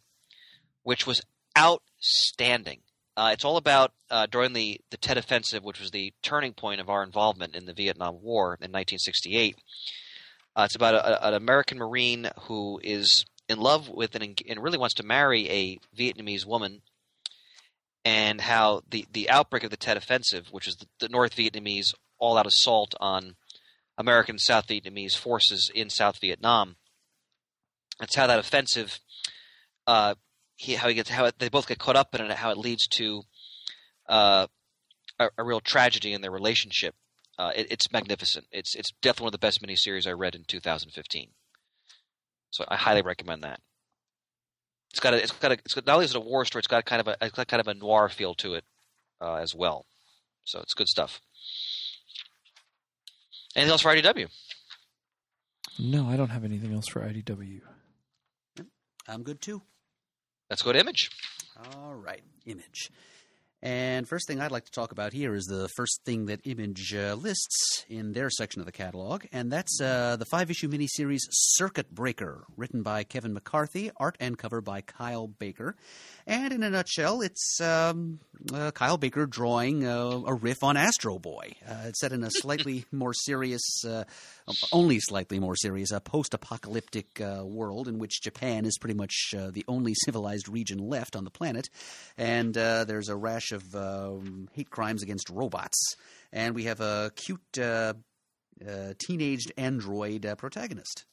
which 0.82 1.06
was 1.06 1.22
outstanding. 1.58 2.80
Uh, 3.16 3.30
it's 3.32 3.44
all 3.44 3.56
about 3.56 3.92
uh, 4.10 4.26
during 4.26 4.52
the, 4.52 4.78
the 4.90 4.98
Tet 4.98 5.16
Offensive, 5.16 5.64
which 5.64 5.80
was 5.80 5.90
the 5.90 6.12
turning 6.22 6.52
point 6.52 6.82
of 6.82 6.90
our 6.90 7.02
involvement 7.02 7.56
in 7.56 7.64
the 7.64 7.72
Vietnam 7.72 8.20
War 8.20 8.58
in 8.60 8.70
1968. 8.70 9.56
Uh, 10.54 10.62
it's 10.66 10.76
about 10.76 10.94
a, 10.94 11.28
an 11.28 11.32
American 11.32 11.78
Marine 11.78 12.28
who 12.42 12.78
is 12.84 13.24
in 13.48 13.58
love 13.58 13.88
with 13.88 14.14
and, 14.14 14.38
and 14.46 14.62
really 14.62 14.76
wants 14.76 14.96
to 14.96 15.02
marry 15.04 15.48
a 15.48 15.78
Vietnamese 15.98 16.44
woman, 16.44 16.82
and 18.04 18.42
how 18.42 18.82
the, 18.90 19.06
the 19.10 19.30
outbreak 19.30 19.64
of 19.64 19.70
the 19.70 19.76
Tet 19.78 19.96
Offensive, 19.96 20.48
which 20.50 20.68
is 20.68 20.76
the, 20.76 20.86
the 21.00 21.08
North 21.08 21.34
Vietnamese 21.34 21.94
all 22.18 22.36
out 22.36 22.46
assault 22.46 22.94
on 23.00 23.36
American 23.98 24.38
South 24.38 24.66
Vietnamese 24.66 25.16
forces 25.16 25.70
in 25.74 25.90
South 25.90 26.20
Vietnam. 26.20 26.76
That's 27.98 28.14
how 28.14 28.26
that 28.26 28.38
offensive, 28.38 29.00
uh, 29.86 30.14
he, 30.56 30.74
how 30.74 30.88
he 30.88 30.94
gets, 30.94 31.10
how 31.10 31.24
it, 31.24 31.38
they 31.38 31.48
both 31.48 31.66
get 31.66 31.78
caught 31.78 31.96
up 31.96 32.14
in 32.14 32.20
it, 32.20 32.36
how 32.36 32.50
it 32.50 32.58
leads 32.58 32.86
to 32.88 33.22
uh, 34.08 34.46
a, 35.18 35.28
a 35.38 35.44
real 35.44 35.60
tragedy 35.60 36.12
in 36.12 36.20
their 36.20 36.30
relationship. 36.30 36.94
Uh, 37.38 37.52
it, 37.54 37.68
it's 37.70 37.92
magnificent. 37.92 38.46
It's 38.50 38.74
it's 38.74 38.90
definitely 39.02 39.24
one 39.24 39.28
of 39.28 39.32
the 39.32 39.46
best 39.46 39.62
miniseries 39.62 40.06
I 40.06 40.12
read 40.12 40.34
in 40.34 40.44
2015. 40.44 41.28
So 42.50 42.64
I 42.68 42.76
highly 42.76 43.02
recommend 43.02 43.44
that. 43.44 43.60
It's 44.90 45.00
got 45.00 45.12
a, 45.12 45.22
it's 45.22 45.32
got 45.32 45.52
a, 45.52 45.54
it's 45.54 45.74
got, 45.74 45.86
not 45.86 45.94
only 45.94 46.06
is 46.06 46.12
it 46.12 46.16
a 46.16 46.20
war 46.20 46.44
story, 46.46 46.60
it's 46.60 46.68
got 46.68 46.84
kind 46.86 47.00
of 47.00 47.08
a, 47.08 47.16
it's 47.20 47.36
got 47.36 47.48
kind 47.48 47.60
of 47.60 47.68
a 47.68 47.74
noir 47.74 48.08
feel 48.08 48.34
to 48.36 48.54
it 48.54 48.64
uh, 49.20 49.34
as 49.34 49.54
well. 49.54 49.84
So 50.44 50.60
it's 50.60 50.74
good 50.74 50.88
stuff. 50.88 51.20
Anything 53.56 53.72
else 53.72 53.80
for 53.80 53.94
IDW? 53.94 54.28
No, 55.78 56.08
I 56.08 56.16
don't 56.16 56.28
have 56.28 56.44
anything 56.44 56.74
else 56.74 56.86
for 56.86 57.00
IDW. 57.00 57.62
I'm 59.08 59.22
good 59.22 59.40
too. 59.40 59.62
Let's 60.50 60.62
go 60.62 60.72
to 60.72 60.78
Image. 60.78 61.10
All 61.74 61.94
right, 61.94 62.22
Image. 62.44 62.90
And 63.62 64.06
first 64.06 64.28
thing 64.28 64.40
I'd 64.40 64.52
like 64.52 64.66
to 64.66 64.70
talk 64.70 64.92
about 64.92 65.12
here 65.12 65.34
is 65.34 65.46
the 65.46 65.68
first 65.76 66.00
thing 66.04 66.26
that 66.26 66.40
Image 66.44 66.94
uh, 66.94 67.14
lists 67.14 67.84
in 67.88 68.12
their 68.12 68.28
section 68.28 68.60
of 68.60 68.66
the 68.66 68.72
catalog, 68.72 69.24
and 69.32 69.50
that's 69.50 69.80
uh, 69.80 70.16
the 70.16 70.26
five 70.26 70.50
issue 70.50 70.68
miniseries 70.68 71.22
Circuit 71.30 71.92
Breaker, 71.92 72.44
written 72.56 72.82
by 72.82 73.02
Kevin 73.02 73.32
McCarthy, 73.32 73.90
art 73.96 74.16
and 74.20 74.36
cover 74.36 74.60
by 74.60 74.82
Kyle 74.82 75.26
Baker. 75.26 75.74
And 76.26 76.52
in 76.52 76.62
a 76.62 76.70
nutshell, 76.70 77.22
it's 77.22 77.60
um, 77.60 78.20
uh, 78.52 78.72
Kyle 78.72 78.98
Baker 78.98 79.26
drawing 79.26 79.86
uh, 79.86 80.20
a 80.26 80.34
riff 80.34 80.62
on 80.62 80.76
Astro 80.76 81.18
Boy. 81.18 81.54
Uh, 81.66 81.84
it's 81.86 82.00
set 82.00 82.12
in 82.12 82.24
a 82.24 82.30
slightly 82.30 82.84
more 82.92 83.14
serious, 83.14 83.84
uh, 83.84 84.04
only 84.72 85.00
slightly 85.00 85.40
more 85.40 85.56
serious, 85.56 85.90
a 85.90 86.00
post 86.00 86.34
apocalyptic 86.34 87.20
uh, 87.20 87.44
world 87.44 87.88
in 87.88 87.98
which 87.98 88.22
Japan 88.22 88.64
is 88.64 88.78
pretty 88.78 88.94
much 88.94 89.34
uh, 89.36 89.50
the 89.50 89.64
only 89.68 89.94
civilized 90.04 90.48
region 90.48 90.78
left 90.78 91.16
on 91.16 91.24
the 91.24 91.30
planet. 91.30 91.68
And 92.16 92.56
uh, 92.56 92.84
there's 92.84 93.08
a 93.08 93.16
rash 93.16 93.52
of 93.52 93.74
um, 93.74 94.48
hate 94.52 94.70
crimes 94.70 95.02
against 95.02 95.30
robots. 95.30 95.96
And 96.32 96.54
we 96.54 96.64
have 96.64 96.80
a 96.80 97.10
cute 97.16 97.58
uh, 97.58 97.94
uh, 98.66 98.94
teenaged 98.98 99.52
android 99.56 100.24
uh, 100.24 100.34
protagonist. 100.36 101.04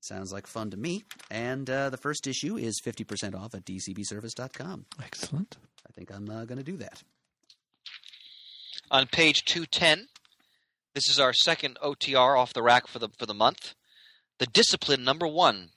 Sounds 0.00 0.32
like 0.32 0.48
fun 0.48 0.70
to 0.70 0.76
me. 0.76 1.04
And 1.30 1.70
uh, 1.70 1.90
the 1.90 1.96
first 1.96 2.26
issue 2.26 2.56
is 2.56 2.80
50% 2.84 3.36
off 3.36 3.54
at 3.54 3.64
dcbservice.com. 3.64 4.86
Excellent. 5.02 5.56
I 5.88 5.92
think 5.92 6.10
I'm 6.10 6.28
uh, 6.28 6.44
going 6.44 6.58
to 6.58 6.64
do 6.64 6.76
that. 6.78 7.02
On 8.90 9.06
page 9.06 9.44
210, 9.44 10.08
this 10.94 11.08
is 11.08 11.18
our 11.18 11.32
second 11.32 11.78
OTR 11.82 12.38
off 12.38 12.52
the 12.52 12.62
rack 12.62 12.86
for 12.86 12.98
the 12.98 13.08
for 13.18 13.26
the 13.26 13.34
month. 13.34 13.74
The 14.38 14.46
Discipline 14.46 15.04
number 15.04 15.26
1. 15.26 15.70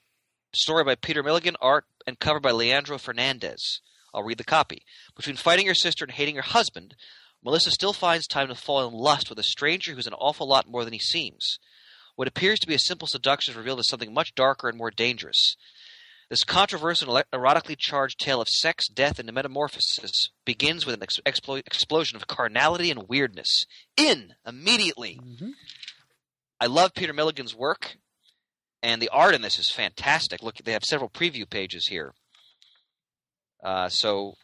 Story 0.54 0.84
by 0.84 0.96
Peter 0.96 1.24
Milligan, 1.24 1.56
art 1.62 1.86
and 2.08 2.20
cover 2.20 2.40
by 2.40 2.52
Leandro 2.52 2.98
Fernandez. 2.98 3.82
I'll 4.14 4.24
read 4.24 4.38
the 4.38 4.44
copy. 4.44 4.84
Between 5.16 5.36
fighting 5.36 5.66
your 5.66 5.76
sister 5.76 6.06
and 6.06 6.14
hating 6.14 6.36
your 6.36 6.44
husband, 6.44 6.96
Melissa 7.44 7.72
still 7.72 7.94
finds 7.94 8.28
time 8.28 8.48
to 8.48 8.56
fall 8.56 8.88
in 8.88 8.94
lust 8.94 9.30
with 9.30 9.40
a 9.40 9.44
stranger 9.44 9.94
who's 9.94 10.08
an 10.08 10.14
awful 10.14 10.48
lot 10.48 10.68
more 10.68 10.84
than 10.84 10.94
he 10.94 11.00
seems. 11.00 11.60
What 12.16 12.28
appears 12.28 12.60
to 12.60 12.68
be 12.68 12.76
a 12.76 12.80
simple 12.80 13.08
seduction 13.08 13.52
is 13.52 13.58
revealed 13.58 13.80
as 13.80 13.90
something 13.90 14.14
much 14.14 14.36
darker 14.36 14.70
and 14.70 14.78
more 14.78 14.92
dangerous. 14.92 15.56
This 16.30 16.44
controversial, 16.44 17.18
and 17.18 17.26
erotically 17.32 17.78
charged 17.78 18.20
tale 18.20 18.42
of 18.42 18.48
sex, 18.50 18.88
death, 18.88 19.20
and 19.20 19.32
metamorphosis 19.32 20.30
begins 20.44 20.86
with 20.86 20.96
an 20.96 21.04
ex- 21.04 21.20
explo- 21.26 21.60
explosion 21.66 22.16
of 22.16 22.26
carnality 22.28 22.90
and 22.90 23.08
weirdness. 23.08 23.66
In 23.96 24.34
immediately. 24.46 25.20
Mhm. 25.24 25.52
I 26.60 26.66
love 26.66 26.94
Peter 26.96 27.14
Milligan's 27.14 27.54
work, 27.54 27.98
and 28.82 29.02
the 29.02 29.10
art 29.10 29.36
in 29.36 29.42
this 29.42 29.60
is 29.60 29.70
fantastic. 29.70 30.42
Look, 30.42 30.56
they 30.58 30.72
have 30.72 30.84
several 30.84 31.10
preview 31.10 31.48
pages 31.48 31.88
here. 31.88 32.14
Uh, 33.64 33.90
so 33.90 34.36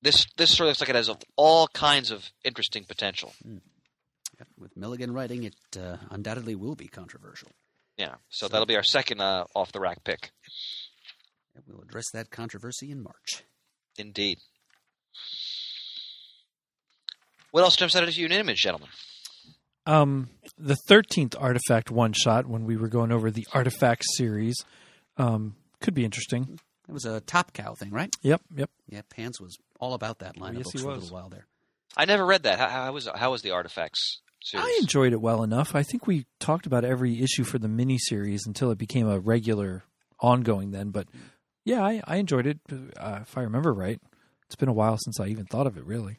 this 0.00 0.26
this 0.36 0.52
story 0.52 0.68
looks 0.68 0.80
like 0.80 0.88
it 0.90 0.96
has 0.96 1.10
all 1.36 1.68
kinds 1.68 2.10
of 2.10 2.30
interesting 2.44 2.84
potential. 2.84 3.34
Yep, 3.44 4.48
With 4.58 4.76
Milligan 4.76 5.12
writing, 5.12 5.44
it 5.44 5.54
uh, 5.76 5.98
undoubtedly 6.10 6.54
will 6.56 6.74
be 6.74 6.88
controversial. 6.88 7.52
Yeah, 7.96 8.14
so 8.30 8.48
that'll 8.48 8.66
be 8.66 8.76
our 8.76 8.82
second 8.82 9.20
uh, 9.20 9.44
off 9.54 9.72
the 9.72 9.80
rack 9.80 10.02
pick. 10.04 10.30
And 11.54 11.64
We'll 11.68 11.82
address 11.82 12.06
that 12.14 12.30
controversy 12.30 12.90
in 12.90 13.02
March. 13.02 13.44
Indeed. 13.98 14.38
What 17.50 17.62
else 17.64 17.76
jumps 17.76 17.94
out 17.94 18.02
at 18.04 18.16
you 18.16 18.26
in 18.26 18.32
image, 18.32 18.58
gentlemen? 18.62 18.88
Um, 19.84 20.30
the 20.56 20.76
thirteenth 20.88 21.34
artifact 21.38 21.90
one 21.90 22.12
shot 22.12 22.46
when 22.46 22.64
we 22.64 22.76
were 22.76 22.88
going 22.88 23.12
over 23.12 23.30
the 23.30 23.46
artifact 23.52 24.04
series, 24.14 24.54
um, 25.18 25.56
could 25.80 25.92
be 25.94 26.04
interesting. 26.04 26.58
It 26.88 26.92
was 26.92 27.04
a 27.04 27.20
Top 27.20 27.52
Cow 27.52 27.74
thing, 27.74 27.90
right? 27.90 28.14
Yep, 28.22 28.40
yep. 28.56 28.70
Yeah, 28.88 29.02
Pants 29.10 29.40
was 29.40 29.58
all 29.80 29.94
about 29.94 30.20
that 30.20 30.38
line 30.38 30.52
of 30.52 30.58
yes, 30.58 30.64
books 30.66 30.80
he 30.80 30.82
for 30.82 30.92
a 30.92 30.94
was. 30.94 31.02
little 31.04 31.16
while 31.18 31.28
there. 31.28 31.46
I 31.96 32.04
never 32.06 32.24
read 32.24 32.44
that. 32.44 32.58
How, 32.58 32.68
how 32.68 32.92
was 32.92 33.08
how 33.14 33.32
was 33.32 33.42
the 33.42 33.50
artifacts 33.50 34.20
series? 34.44 34.66
I 34.66 34.78
enjoyed 34.80 35.12
it 35.12 35.20
well 35.20 35.42
enough. 35.42 35.74
I 35.74 35.82
think 35.82 36.06
we 36.06 36.26
talked 36.40 36.66
about 36.66 36.84
every 36.84 37.22
issue 37.22 37.44
for 37.44 37.58
the 37.58 37.68
miniseries 37.68 38.46
until 38.46 38.70
it 38.70 38.78
became 38.78 39.08
a 39.08 39.18
regular, 39.18 39.84
ongoing. 40.20 40.70
Then, 40.70 40.90
but 40.90 41.08
yeah, 41.64 41.82
I, 41.82 42.02
I 42.06 42.16
enjoyed 42.16 42.46
it. 42.46 42.58
Uh, 42.70 43.20
if 43.22 43.36
I 43.36 43.42
remember 43.42 43.72
right, 43.72 44.00
it's 44.46 44.56
been 44.56 44.68
a 44.68 44.72
while 44.72 44.98
since 44.98 45.20
I 45.20 45.26
even 45.26 45.46
thought 45.46 45.66
of 45.66 45.76
it. 45.76 45.84
Really, 45.84 46.18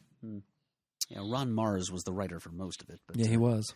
Yeah, 1.08 1.20
Ron 1.20 1.52
Marz 1.52 1.90
was 1.90 2.02
the 2.04 2.12
writer 2.12 2.40
for 2.40 2.50
most 2.50 2.82
of 2.82 2.90
it. 2.90 3.00
But 3.06 3.16
yeah, 3.16 3.28
he 3.28 3.36
uh, 3.36 3.40
was. 3.40 3.74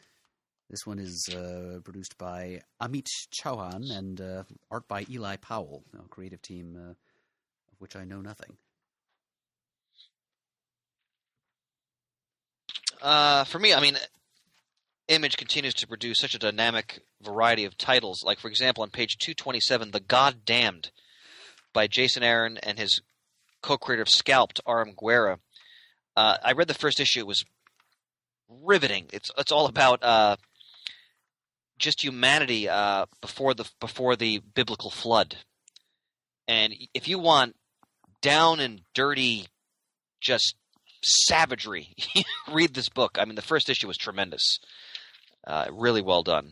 This 0.70 0.84
one 0.84 0.98
is 0.98 1.30
uh, 1.34 1.80
produced 1.82 2.18
by 2.18 2.60
Amit 2.82 3.06
Chauhan 3.42 3.90
and 3.90 4.20
uh, 4.20 4.42
art 4.70 4.86
by 4.86 5.06
Eli 5.10 5.36
Powell, 5.36 5.82
a 5.98 6.06
creative 6.08 6.42
team 6.42 6.76
uh, 6.76 6.90
of 6.90 7.80
which 7.80 7.96
I 7.96 8.04
know 8.04 8.20
nothing. 8.20 8.56
Uh, 13.00 13.44
for 13.44 13.58
me, 13.58 13.72
I 13.72 13.80
mean, 13.80 13.96
Image 15.08 15.36
continues 15.38 15.74
to 15.74 15.88
produce 15.88 16.18
such 16.18 16.34
a 16.34 16.38
dynamic 16.38 17.00
variety 17.22 17.64
of 17.64 17.78
titles. 17.78 18.22
Like, 18.24 18.38
for 18.38 18.48
example, 18.48 18.82
on 18.82 18.90
page 18.90 19.16
227, 19.18 19.90
The 19.90 20.00
God 20.00 20.44
Damned 20.44 20.90
by 21.72 21.86
Jason 21.86 22.22
Aaron 22.22 22.58
and 22.58 22.78
his 22.78 23.00
co 23.62 23.78
creator 23.78 24.02
of 24.02 24.08
Scalped, 24.08 24.60
R.M. 24.66 24.94
Guéra. 24.94 25.38
Uh, 26.16 26.36
I 26.44 26.52
read 26.52 26.68
the 26.68 26.74
first 26.74 27.00
issue. 27.00 27.20
It 27.20 27.26
was 27.26 27.44
riveting. 28.48 29.06
It's, 29.12 29.30
it's 29.38 29.52
all 29.52 29.66
about 29.66 30.02
uh, 30.02 30.36
just 31.78 32.02
humanity 32.02 32.68
uh, 32.68 33.06
before, 33.20 33.54
the, 33.54 33.64
before 33.80 34.16
the 34.16 34.40
biblical 34.54 34.90
flood. 34.90 35.36
And 36.46 36.74
if 36.92 37.08
you 37.08 37.18
want 37.18 37.56
down 38.20 38.60
and 38.60 38.82
dirty, 38.94 39.46
just 40.20 40.54
savagery, 41.02 41.94
read 42.52 42.74
this 42.74 42.88
book. 42.88 43.16
I 43.18 43.24
mean, 43.24 43.36
the 43.36 43.42
first 43.42 43.70
issue 43.70 43.86
was 43.86 43.96
tremendous. 43.96 44.58
Uh, 45.48 45.64
really 45.72 46.02
well 46.02 46.22
done. 46.22 46.50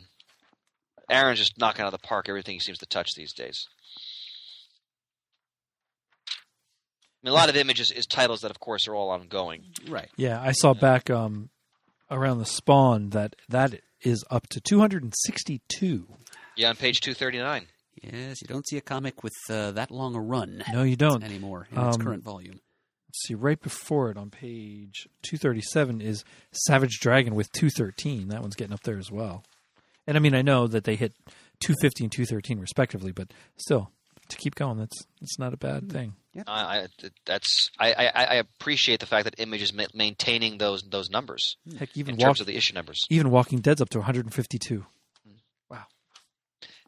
Aaron's 1.11 1.38
just 1.38 1.59
knocking 1.59 1.82
out 1.82 1.92
of 1.92 2.01
the 2.01 2.07
park 2.07 2.28
everything 2.28 2.55
he 2.55 2.61
seems 2.61 2.78
to 2.78 2.86
touch 2.86 3.11
these 3.14 3.32
days. 3.34 3.66
I 7.22 7.28
mean, 7.28 7.32
a 7.32 7.34
lot 7.34 7.49
of 7.49 7.57
images 7.57 7.90
is 7.90 8.07
titles 8.07 8.40
that, 8.40 8.51
of 8.51 8.59
course, 8.61 8.88
are 8.88 8.94
all 8.94 9.11
ongoing. 9.11 9.62
Right. 9.88 10.09
Yeah, 10.16 10.40
I 10.40 10.53
saw 10.53 10.74
back 10.74 11.11
um, 11.11 11.51
around 12.11 12.38
the 12.38 12.47
spawn 12.47 13.11
that 13.11 13.36
that 13.49 13.80
is 14.01 14.24
up 14.30 14.47
to 14.49 14.61
262. 14.61 16.07
Yeah, 16.57 16.70
on 16.70 16.76
page 16.76 17.01
239. 17.01 17.66
Yes, 18.03 18.40
you 18.42 18.47
don't 18.49 18.66
see 18.66 18.76
a 18.76 18.80
comic 18.82 19.22
with 19.22 19.32
uh, 19.51 19.72
that 19.72 19.90
long 19.90 20.14
a 20.14 20.20
run 20.20 20.62
No, 20.72 20.82
you 20.82 20.97
don't. 20.97 21.22
anymore 21.24 21.66
in 21.72 21.78
its 21.78 21.97
Um, 21.97 22.03
current 22.03 22.22
volume. 22.24 22.61
Let's 23.16 23.28
see, 23.28 23.34
right 23.34 23.58
before 23.58 24.10
it 24.10 24.18
on 24.18 24.28
page 24.28 25.08
237 25.22 26.02
is 26.02 26.22
Savage 26.52 26.98
Dragon 27.00 27.34
with 27.34 27.50
213. 27.52 28.28
That 28.28 28.42
one's 28.42 28.54
getting 28.56 28.74
up 28.74 28.82
there 28.82 28.98
as 28.98 29.10
well. 29.10 29.42
And 30.06 30.18
I 30.18 30.20
mean, 30.20 30.34
I 30.34 30.42
know 30.42 30.66
that 30.66 30.84
they 30.84 30.96
hit 30.96 31.14
250 31.60 32.04
and 32.04 32.12
213 32.12 32.58
respectively, 32.58 33.12
but 33.12 33.32
still, 33.56 33.90
to 34.28 34.36
keep 34.36 34.54
going, 34.54 34.76
that's 34.76 35.06
that's 35.18 35.38
not 35.38 35.54
a 35.54 35.56
bad 35.56 35.84
mm-hmm. 35.84 35.96
thing. 35.96 36.14
I, 36.46 36.52
I, 36.52 36.86
that's 37.24 37.70
I, 37.78 37.94
I, 37.94 38.24
I 38.24 38.34
appreciate 38.34 39.00
the 39.00 39.06
fact 39.06 39.24
that 39.24 39.40
Image 39.40 39.62
is 39.62 39.72
ma- 39.72 39.86
maintaining 39.94 40.58
those 40.58 40.82
those 40.82 41.08
numbers 41.08 41.56
hmm. 41.66 41.78
Heck, 41.78 41.96
even 41.96 42.16
in 42.16 42.18
walk, 42.18 42.26
terms 42.26 42.40
of 42.42 42.46
the 42.46 42.56
issue 42.56 42.74
numbers. 42.74 43.06
even 43.08 43.30
Walking 43.30 43.60
Dead's 43.60 43.80
up 43.80 43.88
to 43.90 43.98
152. 43.98 44.84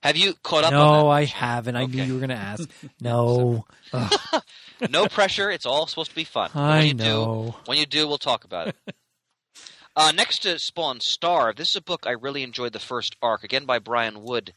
Have 0.03 0.16
you 0.16 0.34
caught 0.42 0.64
up? 0.64 0.72
No, 0.72 1.09
I 1.09 1.24
haven't. 1.24 1.76
I 1.76 1.86
knew 1.86 2.03
you 2.03 2.14
were 2.14 2.20
going 2.20 2.30
to 2.30 2.36
ask. 2.36 2.68
No, 3.01 3.64
no 4.90 5.07
pressure. 5.07 5.51
It's 5.51 5.66
all 5.66 5.86
supposed 5.86 6.11
to 6.11 6.16
be 6.16 6.24
fun. 6.24 6.51
But 6.53 6.61
when 6.61 6.70
I 6.70 6.82
you 6.82 6.94
know. 6.94 7.44
Do, 7.46 7.55
when 7.66 7.78
you 7.78 7.86
do, 7.86 8.07
we'll 8.07 8.18
talk 8.18 8.44
about 8.44 8.68
it. 8.68 8.76
uh, 9.96 10.12
next 10.12 10.42
to 10.42 10.59
Spawn 10.59 11.01
Starve, 11.01 11.57
this 11.57 11.68
is 11.68 11.76
a 11.76 11.82
book 11.82 12.05
I 12.07 12.12
really 12.12 12.42
enjoyed 12.42 12.72
the 12.72 12.78
first 12.78 13.16
arc, 13.22 13.44
again 13.44 13.66
by 13.66 13.78
Brian 13.78 14.22
Wood. 14.22 14.53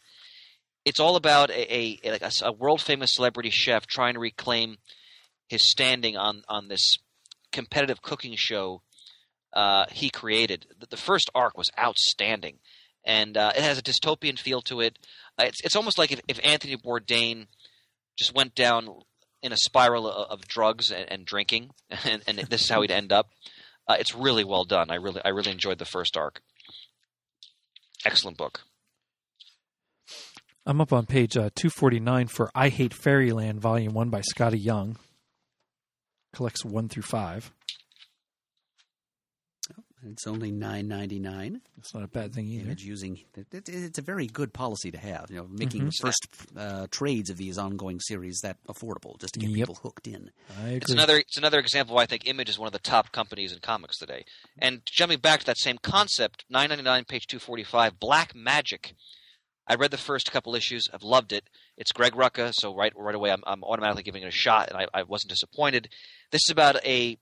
It's 0.85 0.99
all 0.99 1.15
about 1.15 1.51
a, 1.51 1.75
a 1.75 1.99
like 2.11 2.21
a, 2.21 2.31
a 2.43 2.51
world 2.51 2.81
famous 2.81 3.13
celebrity 3.13 3.51
chef 3.51 3.85
trying 3.85 4.15
to 4.15 4.19
reclaim 4.19 4.77
his 5.47 5.69
standing 5.69 6.17
on 6.17 6.43
on 6.47 6.67
this 6.67 6.97
competitive 7.51 8.01
cooking 8.01 8.35
show 8.35 8.81
uh, 9.53 9.85
he 9.91 10.09
created. 10.09 10.65
The, 10.79 10.87
the 10.87 10.97
first 10.97 11.29
arc 11.35 11.57
was 11.57 11.69
outstanding, 11.79 12.59
and 13.03 13.37
uh, 13.37 13.51
it 13.55 13.61
has 13.61 13.77
a 13.77 13.83
dystopian 13.83 14.39
feel 14.39 14.61
to 14.63 14.81
it. 14.81 14.97
It's 15.45 15.61
it's 15.61 15.75
almost 15.75 15.97
like 15.97 16.11
if, 16.11 16.21
if 16.27 16.39
Anthony 16.43 16.77
Bourdain 16.77 17.47
just 18.17 18.33
went 18.35 18.55
down 18.55 18.89
in 19.41 19.51
a 19.51 19.57
spiral 19.57 20.09
of, 20.09 20.39
of 20.39 20.47
drugs 20.47 20.91
and, 20.91 21.11
and 21.11 21.25
drinking, 21.25 21.71
and, 22.05 22.21
and 22.27 22.37
this 22.37 22.63
is 22.63 22.69
how 22.69 22.81
he'd 22.81 22.91
end 22.91 23.11
up. 23.11 23.29
Uh, 23.87 23.97
it's 23.99 24.15
really 24.15 24.43
well 24.43 24.63
done. 24.63 24.89
I 24.89 24.95
really 24.95 25.21
I 25.23 25.29
really 25.29 25.51
enjoyed 25.51 25.79
the 25.79 25.85
first 25.85 26.15
arc. 26.15 26.41
Excellent 28.05 28.37
book. 28.37 28.61
I'm 30.65 30.79
up 30.79 30.93
on 30.93 31.07
page 31.07 31.35
uh, 31.35 31.49
249 31.55 32.27
for 32.27 32.51
I 32.53 32.69
Hate 32.69 32.93
Fairyland, 32.93 33.59
Volume 33.59 33.93
1 33.93 34.09
by 34.09 34.21
Skottie 34.21 34.63
Young. 34.63 34.97
Collects 36.33 36.63
1 36.63 36.87
through 36.87 37.03
5. 37.03 37.51
It's 40.09 40.25
only 40.27 40.51
nine 40.51 40.87
ninety 40.87 41.19
nine. 41.19 41.61
That's 41.77 41.93
not 41.93 42.03
a 42.03 42.07
bad 42.07 42.33
thing 42.33 42.47
either. 42.47 42.65
Image 42.65 42.83
using 42.83 43.19
it, 43.35 43.47
it, 43.53 43.69
it's 43.69 43.99
a 43.99 44.01
very 44.01 44.25
good 44.27 44.53
policy 44.53 44.91
to 44.91 44.97
have. 44.97 45.29
You 45.29 45.37
know, 45.37 45.47
making 45.47 45.81
Mhm. 45.83 45.85
the 45.91 46.01
first 46.01 46.27
uh, 46.57 46.87
trades 46.91 47.29
of 47.29 47.37
these 47.37 47.57
ongoing 47.57 47.99
series 47.99 48.39
that 48.41 48.57
affordable, 48.67 49.19
just 49.19 49.33
to 49.35 49.39
get 49.39 49.49
Yep. 49.49 49.55
people 49.55 49.75
hooked 49.75 50.07
in. 50.07 50.31
I 50.57 50.61
agree. 50.63 50.75
It's 50.77 50.91
another 50.91 51.17
it's 51.17 51.37
another 51.37 51.59
example 51.59 51.95
why 51.95 52.03
I 52.03 52.05
think 52.07 52.25
Image 52.27 52.49
is 52.49 52.57
one 52.59 52.67
of 52.67 52.73
the 52.73 52.79
top 52.79 53.11
companies 53.11 53.51
in 53.53 53.59
comics 53.59 53.97
today. 53.97 54.25
And 54.57 54.81
jumping 54.85 55.19
back 55.19 55.41
to 55.41 55.45
that 55.47 55.57
same 55.57 55.77
concept, 55.77 56.45
999 56.49 57.05
page 57.05 57.27
245, 57.27 57.99
Black 57.99 58.33
Magic. 58.35 58.93
I 59.67 59.75
read 59.75 59.91
the 59.91 59.97
first 59.97 60.31
couple 60.31 60.55
issues. 60.55 60.89
I've 60.91 61.03
loved 61.03 61.31
it. 61.31 61.45
It's 61.77 61.91
Greg 61.91 62.13
Rucka, 62.13 62.51
so 62.53 62.75
right 62.75 62.91
right 62.97 63.15
away 63.15 63.31
I'm, 63.31 63.43
I'm 63.45 63.63
automatically 63.63 64.03
giving 64.03 64.23
it 64.23 64.27
a 64.27 64.31
shot, 64.31 64.69
and 64.69 64.77
I, 64.77 64.87
I 64.93 65.03
wasn't 65.03 65.29
disappointed. 65.29 65.87
This 66.31 66.41
is 66.47 66.51
about 66.51 66.83
a 66.85 67.17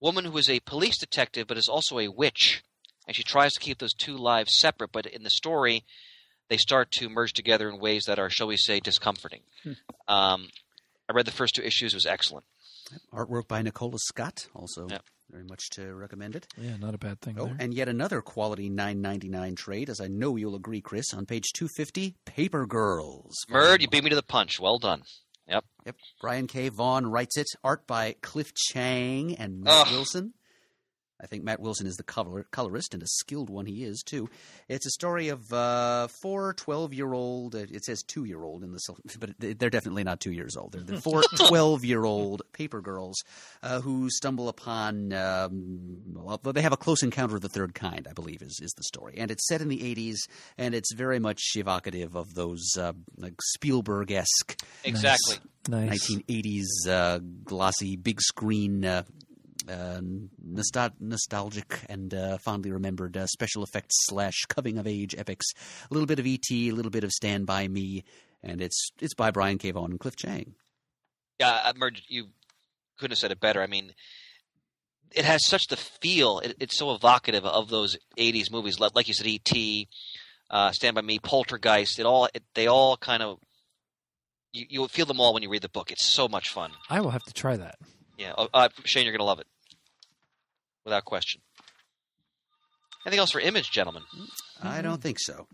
woman 0.00 0.24
who 0.24 0.36
is 0.38 0.48
a 0.48 0.60
police 0.60 0.98
detective 0.98 1.46
but 1.46 1.56
is 1.58 1.68
also 1.68 1.98
a 1.98 2.08
witch, 2.08 2.62
and 3.06 3.14
she 3.16 3.22
tries 3.22 3.52
to 3.54 3.60
keep 3.60 3.78
those 3.78 3.94
two 3.94 4.16
lives 4.16 4.58
separate. 4.58 4.92
But 4.92 5.06
in 5.06 5.22
the 5.22 5.30
story, 5.30 5.84
they 6.48 6.56
start 6.56 6.90
to 6.92 7.08
merge 7.08 7.32
together 7.32 7.68
in 7.68 7.78
ways 7.80 8.04
that 8.06 8.18
are, 8.18 8.30
shall 8.30 8.46
we 8.48 8.56
say, 8.56 8.80
discomforting. 8.80 9.40
Um, 10.08 10.48
I 11.08 11.12
read 11.14 11.26
the 11.26 11.32
first 11.32 11.54
two 11.54 11.62
issues; 11.62 11.92
it 11.92 11.96
was 11.96 12.06
excellent. 12.06 12.44
Artwork 13.12 13.46
by 13.46 13.62
Nicola 13.62 13.98
Scott, 13.98 14.48
also 14.54 14.88
Yep. 14.88 15.04
very 15.30 15.44
much 15.44 15.70
to 15.74 15.94
recommend 15.94 16.34
it. 16.34 16.48
yeah, 16.58 16.76
not 16.76 16.92
a 16.94 16.98
bad 16.98 17.20
thing 17.20 17.36
Oh, 17.38 17.44
there. 17.46 17.56
and 17.60 17.72
yet 17.72 17.88
another 17.88 18.20
quality 18.20 18.68
nine 18.68 19.00
ninety 19.00 19.28
nine 19.28 19.54
trade, 19.54 19.88
as 19.88 20.00
I 20.00 20.08
know 20.08 20.34
you'll 20.36 20.56
agree, 20.56 20.80
Chris, 20.80 21.14
on 21.14 21.24
page 21.26 21.52
two 21.54 21.68
fifty, 21.68 22.16
Paper 22.24 22.66
Girls. 22.66 23.34
Murd, 23.48 23.80
you 23.80 23.88
beat 23.88 24.02
me 24.02 24.10
to 24.10 24.16
the 24.16 24.22
punch. 24.24 24.58
Well 24.58 24.78
done. 24.78 25.02
Yep. 25.48 25.64
Yep. 25.86 25.96
Brian 26.20 26.46
K. 26.46 26.68
Vaughan 26.68 27.06
writes 27.06 27.36
it. 27.36 27.48
Art 27.64 27.86
by 27.86 28.14
Cliff 28.22 28.54
Chiang 28.54 29.34
and 29.36 29.62
Matt 29.62 29.86
Ugh. 29.88 29.92
Wilson. 29.92 30.34
I 31.22 31.26
think 31.26 31.44
Matt 31.44 31.60
Wilson 31.60 31.86
is 31.86 31.96
the 31.96 32.02
color, 32.02 32.46
colorist, 32.50 32.94
and 32.94 33.02
a 33.02 33.06
skilled 33.06 33.50
one 33.50 33.66
he 33.66 33.84
is, 33.84 34.02
too. 34.02 34.28
It's 34.68 34.86
a 34.86 34.90
story 34.90 35.28
of 35.28 35.52
uh, 35.52 36.08
four 36.08 36.54
12 36.54 36.94
year 36.94 37.12
old, 37.12 37.54
uh, 37.54 37.66
it 37.70 37.84
says 37.84 38.02
two 38.02 38.24
year 38.24 38.42
old 38.42 38.62
in 38.64 38.72
the, 38.72 38.80
but 39.18 39.30
they're 39.38 39.70
definitely 39.70 40.04
not 40.04 40.20
two 40.20 40.32
years 40.32 40.56
old. 40.56 40.72
They're, 40.72 40.82
they're 40.82 41.00
four 41.00 41.22
12 41.48 41.84
year 41.84 42.04
old 42.04 42.42
paper 42.52 42.80
girls 42.80 43.16
uh, 43.62 43.80
who 43.80 44.08
stumble 44.10 44.48
upon, 44.48 45.12
um, 45.12 45.98
well, 46.14 46.38
they 46.38 46.62
have 46.62 46.72
a 46.72 46.76
close 46.78 47.02
encounter 47.02 47.36
of 47.36 47.42
the 47.42 47.48
third 47.48 47.74
kind, 47.74 48.06
I 48.08 48.12
believe, 48.12 48.42
is, 48.42 48.60
is 48.62 48.72
the 48.72 48.84
story. 48.84 49.14
And 49.18 49.30
it's 49.30 49.46
set 49.46 49.60
in 49.60 49.68
the 49.68 49.78
80s, 49.78 50.16
and 50.56 50.74
it's 50.74 50.92
very 50.94 51.18
much 51.18 51.42
evocative 51.56 52.16
of 52.16 52.34
those 52.34 52.76
uh, 52.78 52.92
like 53.16 53.34
Spielberg 53.42 54.10
esque 54.10 54.60
Exactly. 54.84 55.36
Nice. 55.68 56.10
1980s 56.10 56.88
uh, 56.88 57.18
glossy 57.44 57.96
big 57.96 58.20
screen 58.20 58.84
uh, 58.84 59.02
nostal- 59.02 59.19
nostalgic 61.00 61.80
and 61.88 62.14
uh, 62.14 62.38
fondly 62.38 62.70
remembered 62.70 63.16
uh, 63.16 63.26
special 63.26 63.62
effects 63.62 63.94
slash 64.06 64.44
coming 64.48 64.78
of 64.78 64.86
age 64.86 65.14
epics. 65.16 65.46
A 65.90 65.94
little 65.94 66.06
bit 66.06 66.18
of 66.18 66.26
ET, 66.26 66.50
a 66.50 66.72
little 66.72 66.90
bit 66.90 67.04
of 67.04 67.12
Stand 67.12 67.46
by 67.46 67.68
Me, 67.68 68.04
and 68.42 68.60
it's 68.60 68.90
it's 69.00 69.14
by 69.14 69.30
Brian 69.30 69.58
K. 69.58 69.70
Vaughan 69.70 69.92
and 69.92 70.00
Cliff 70.00 70.16
Chiang. 70.16 70.54
Yeah, 71.38 71.60
I 71.64 71.72
merged, 71.76 72.04
you 72.08 72.28
couldn't 72.98 73.12
have 73.12 73.18
said 73.18 73.32
it 73.32 73.40
better. 73.40 73.62
I 73.62 73.66
mean, 73.66 73.94
it 75.12 75.24
has 75.24 75.46
such 75.46 75.66
the 75.68 75.76
feel. 75.76 76.40
It, 76.40 76.56
it's 76.60 76.76
so 76.76 76.94
evocative 76.94 77.44
of 77.44 77.68
those 77.68 77.96
'80s 78.18 78.50
movies, 78.50 78.78
like 78.78 78.94
like 78.94 79.08
you 79.08 79.14
said, 79.14 79.26
E.T., 79.26 79.88
uh, 80.50 80.70
Stand 80.72 80.94
by 80.94 81.02
Me, 81.02 81.18
Poltergeist. 81.18 81.98
It 81.98 82.06
all 82.06 82.28
it, 82.34 82.42
they 82.54 82.66
all 82.66 82.96
kind 82.96 83.22
of 83.22 83.38
you 84.52 84.66
you 84.68 84.88
feel 84.88 85.06
them 85.06 85.20
all 85.20 85.34
when 85.34 85.42
you 85.42 85.50
read 85.50 85.62
the 85.62 85.68
book. 85.68 85.90
It's 85.90 86.06
so 86.06 86.28
much 86.28 86.50
fun. 86.50 86.72
I 86.88 87.00
will 87.00 87.10
have 87.10 87.24
to 87.24 87.32
try 87.32 87.56
that. 87.56 87.76
Yeah, 88.18 88.34
oh, 88.36 88.48
uh, 88.52 88.68
Shane, 88.84 89.04
you're 89.04 89.16
gonna 89.16 89.24
love 89.24 89.40
it, 89.40 89.46
without 90.90 91.04
question. 91.04 91.40
Anything 93.06 93.20
else 93.20 93.30
for 93.30 93.40
Image, 93.40 93.70
gentlemen? 93.70 94.02
I 94.62 94.82
don't 94.82 95.00
think 95.00 95.18
so. 95.20 95.46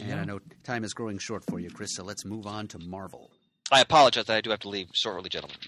And 0.00 0.18
I 0.18 0.24
know 0.24 0.40
time 0.64 0.84
is 0.84 0.94
growing 0.94 1.18
short 1.18 1.44
for 1.44 1.60
you, 1.60 1.68
Chris, 1.68 1.96
so 1.96 2.04
let's 2.04 2.24
move 2.24 2.46
on 2.46 2.68
to 2.68 2.78
Marvel. 2.78 3.30
I 3.70 3.80
apologize 3.80 4.24
that 4.26 4.36
I 4.36 4.40
do 4.40 4.50
have 4.50 4.60
to 4.60 4.68
leave 4.68 4.86
shortly, 4.94 5.28
gentlemen. 5.28 5.58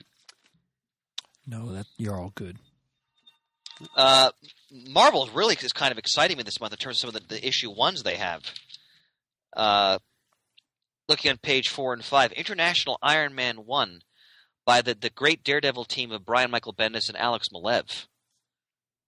No, 1.47 1.73
that 1.73 1.87
you're 1.99 2.19
all 2.19 2.33
good. 2.35 2.59
Uh, 3.97 4.31
Marvel 4.71 5.29
really 5.35 5.57
is 5.61 5.73
kind 5.73 5.93
of 5.93 5.99
exciting 5.99 6.39
me 6.39 6.43
this 6.43 6.61
month 6.61 6.73
in 6.73 6.79
terms 6.79 6.97
of 6.97 7.01
some 7.01 7.09
of 7.09 7.29
the, 7.29 7.35
the 7.35 7.47
issue 7.47 7.71
ones 7.71 8.03
they 8.03 8.17
have. 8.17 8.41
Uh, 9.55 9.99
looking 11.09 11.31
on 11.31 11.37
page 11.39 11.69
four 11.69 11.93
and 11.93 12.05
five, 12.05 12.33
International 12.33 12.99
Iron 13.03 13.35
Man 13.35 13.67
one 13.67 14.01
by 14.65 14.81
the 14.81 14.95
the 14.95 15.11
great 15.11 15.45
Daredevil 15.45 15.85
team 15.85 16.13
of 16.13 16.25
Brian 16.25 16.51
Michael 16.51 16.73
Bendis 16.73 17.09
and 17.09 17.19
Alex 17.19 17.49
Maleev. 17.53 18.07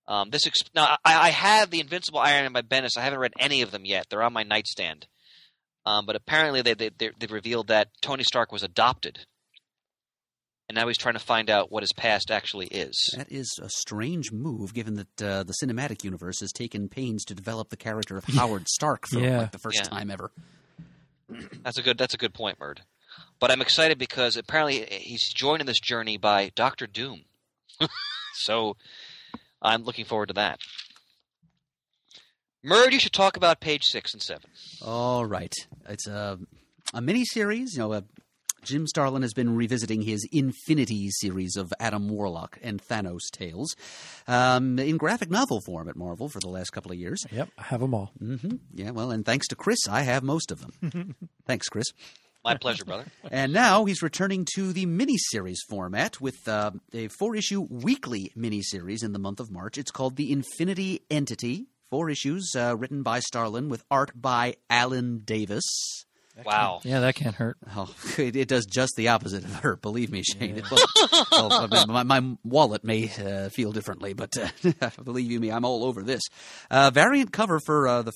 Um, 0.08 0.30
this 0.30 0.46
exp- 0.46 0.74
now 0.74 0.96
I, 1.04 1.26
I 1.26 1.30
have 1.30 1.70
the 1.70 1.80
Invincible 1.80 2.20
Iron 2.20 2.44
Man 2.44 2.52
by 2.52 2.62
Bendis. 2.62 2.96
I 2.96 3.02
haven't 3.02 3.18
read 3.18 3.32
any 3.38 3.62
of 3.62 3.70
them 3.72 3.84
yet. 3.84 4.06
They're 4.08 4.22
on 4.22 4.32
my 4.32 4.44
nightstand. 4.44 5.06
Um, 5.84 6.06
but 6.06 6.16
apparently 6.16 6.62
they 6.62 6.74
they 6.74 6.90
they 6.96 7.10
they've 7.18 7.30
revealed 7.32 7.68
that 7.68 7.88
Tony 8.02 8.22
Stark 8.24 8.50
was 8.52 8.62
adopted, 8.62 9.20
and 10.68 10.74
now 10.76 10.86
he's 10.88 10.98
trying 10.98 11.14
to 11.14 11.20
find 11.20 11.48
out 11.50 11.70
what 11.70 11.82
his 11.82 11.92
past 11.92 12.30
actually 12.30 12.66
is. 12.68 12.94
That 13.16 13.30
is 13.30 13.58
a 13.62 13.68
strange 13.68 14.32
move, 14.32 14.74
given 14.74 14.94
that 14.94 15.22
uh, 15.22 15.42
the 15.44 15.54
cinematic 15.62 16.02
universe 16.04 16.40
has 16.40 16.52
taken 16.52 16.88
pains 16.88 17.24
to 17.26 17.34
develop 17.34 17.68
the 17.70 17.76
character 17.76 18.16
of 18.16 18.24
Howard 18.24 18.68
Stark 18.68 19.06
for 19.06 19.18
Yeah. 19.20 19.38
like 19.42 19.52
the 19.52 19.58
first 19.58 19.78
Yeah. 19.78 19.88
time 19.88 20.10
ever. 20.10 20.30
That's 21.62 21.78
a 21.78 21.82
good. 21.82 21.98
That's 21.98 22.14
a 22.14 22.18
good 22.18 22.34
point, 22.34 22.58
Murd. 22.58 22.78
But 23.40 23.50
I'm 23.50 23.60
excited 23.60 23.98
because 23.98 24.36
apparently 24.36 24.86
he's 24.90 25.32
joined 25.32 25.60
in 25.60 25.66
this 25.66 25.80
journey 25.80 26.16
by 26.16 26.50
Doctor 26.54 26.86
Doom. 26.86 27.24
so 28.34 28.76
I'm 29.62 29.82
looking 29.84 30.04
forward 30.04 30.26
to 30.28 30.34
that. 30.34 30.58
Murd, 32.64 32.92
you 32.92 32.98
should 32.98 33.12
talk 33.12 33.36
about 33.36 33.60
page 33.60 33.84
six 33.84 34.12
and 34.12 34.22
seven. 34.22 34.50
All 34.84 35.24
right. 35.24 35.52
It's 35.88 36.06
a, 36.08 36.38
a 36.92 37.00
mini 37.00 37.24
series. 37.24 37.74
You 37.74 37.80
know, 37.80 37.92
uh, 37.92 38.00
Jim 38.64 38.86
Starlin 38.88 39.22
has 39.22 39.32
been 39.32 39.54
revisiting 39.54 40.02
his 40.02 40.26
Infinity 40.32 41.08
series 41.10 41.54
of 41.56 41.72
Adam 41.78 42.08
Warlock 42.08 42.58
and 42.62 42.82
Thanos 42.82 43.20
tales 43.32 43.76
um, 44.26 44.78
in 44.80 44.96
graphic 44.96 45.30
novel 45.30 45.60
form 45.64 45.88
at 45.88 45.94
Marvel 45.96 46.28
for 46.28 46.40
the 46.40 46.48
last 46.48 46.70
couple 46.70 46.90
of 46.90 46.98
years. 46.98 47.24
Yep, 47.30 47.50
I 47.56 47.62
have 47.62 47.80
them 47.80 47.94
all. 47.94 48.10
hmm 48.18 48.56
Yeah, 48.74 48.90
well, 48.90 49.12
and 49.12 49.24
thanks 49.24 49.46
to 49.48 49.54
Chris, 49.56 49.86
I 49.88 50.02
have 50.02 50.24
most 50.24 50.50
of 50.50 50.60
them. 50.60 51.14
thanks, 51.46 51.68
Chris. 51.68 51.86
My 52.46 52.56
pleasure, 52.56 52.84
brother. 52.84 53.04
And 53.30 53.52
now 53.52 53.84
he's 53.84 54.02
returning 54.02 54.46
to 54.54 54.72
the 54.72 54.86
miniseries 54.86 55.58
format 55.68 56.20
with 56.20 56.36
uh, 56.46 56.70
a 56.94 57.08
four 57.08 57.34
issue 57.34 57.66
weekly 57.68 58.30
miniseries 58.36 59.02
in 59.02 59.12
the 59.12 59.18
month 59.18 59.40
of 59.40 59.50
March. 59.50 59.76
It's 59.78 59.90
called 59.90 60.16
The 60.16 60.30
Infinity 60.32 61.02
Entity. 61.10 61.66
Four 61.90 62.08
issues 62.08 62.52
uh, 62.56 62.76
written 62.76 63.02
by 63.02 63.18
Starlin 63.20 63.68
with 63.68 63.82
art 63.90 64.10
by 64.14 64.54
Alan 64.70 65.22
Davis. 65.24 65.64
Wow. 66.44 66.80
Yeah, 66.84 67.00
that 67.00 67.14
can't 67.14 67.34
hurt. 67.34 67.56
Oh, 67.74 67.92
it, 68.18 68.36
it 68.36 68.46
does 68.48 68.66
just 68.66 68.92
the 68.96 69.08
opposite 69.08 69.42
of 69.44 69.52
hurt. 69.54 69.80
Believe 69.82 70.10
me, 70.12 70.22
Shane. 70.22 70.58
It- 70.58 70.70
well, 70.70 70.84
well, 71.32 71.52
I 71.52 71.66
mean, 71.66 71.88
my, 71.88 72.02
my 72.02 72.36
wallet 72.44 72.84
may 72.84 73.10
uh, 73.18 73.48
feel 73.48 73.72
differently, 73.72 74.12
but 74.12 74.32
uh, 74.36 74.90
believe 75.02 75.30
you 75.30 75.40
me, 75.40 75.50
I'm 75.50 75.64
all 75.64 75.84
over 75.84 76.02
this. 76.02 76.22
Uh, 76.70 76.90
variant 76.90 77.32
cover 77.32 77.58
for 77.64 77.88
uh, 77.88 78.02
the. 78.02 78.12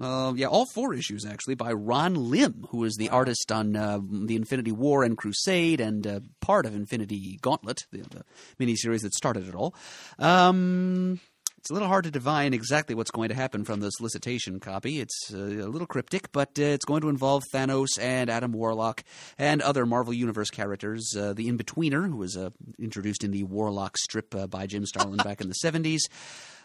Uh, 0.00 0.32
yeah, 0.34 0.46
all 0.46 0.66
four 0.66 0.92
issues 0.92 1.24
actually 1.24 1.54
by 1.54 1.72
Ron 1.72 2.14
Lim, 2.30 2.66
who 2.70 2.84
is 2.84 2.96
the 2.96 3.10
artist 3.10 3.52
on 3.52 3.76
uh, 3.76 4.00
the 4.02 4.34
Infinity 4.34 4.72
War 4.72 5.04
and 5.04 5.16
Crusade 5.16 5.80
and 5.80 6.06
uh, 6.06 6.20
part 6.40 6.66
of 6.66 6.74
Infinity 6.74 7.38
Gauntlet, 7.40 7.86
the, 7.92 7.98
the 7.98 8.24
miniseries 8.58 9.02
that 9.02 9.14
started 9.14 9.48
it 9.48 9.54
all. 9.54 9.74
Um, 10.18 11.20
it's 11.64 11.70
a 11.70 11.72
little 11.72 11.88
hard 11.88 12.04
to 12.04 12.10
divine 12.10 12.52
exactly 12.52 12.94
what's 12.94 13.10
going 13.10 13.30
to 13.30 13.34
happen 13.34 13.64
from 13.64 13.80
the 13.80 13.88
solicitation 13.88 14.60
copy. 14.60 15.00
It's 15.00 15.32
uh, 15.32 15.38
a 15.38 15.70
little 15.70 15.86
cryptic, 15.86 16.30
but 16.30 16.50
uh, 16.58 16.62
it's 16.62 16.84
going 16.84 17.00
to 17.00 17.08
involve 17.08 17.42
Thanos 17.54 17.98
and 17.98 18.28
Adam 18.28 18.52
Warlock 18.52 19.02
and 19.38 19.62
other 19.62 19.86
Marvel 19.86 20.12
Universe 20.12 20.50
characters. 20.50 21.14
Uh, 21.18 21.32
the 21.32 21.48
In-Betweener, 21.48 22.06
who 22.06 22.18
was 22.18 22.36
uh, 22.36 22.50
introduced 22.78 23.24
in 23.24 23.30
the 23.30 23.44
Warlock 23.44 23.96
strip 23.96 24.34
uh, 24.34 24.46
by 24.46 24.66
Jim 24.66 24.84
Starlin 24.84 25.16
back 25.16 25.40
in 25.40 25.48
the 25.48 25.54
70s. 25.64 26.00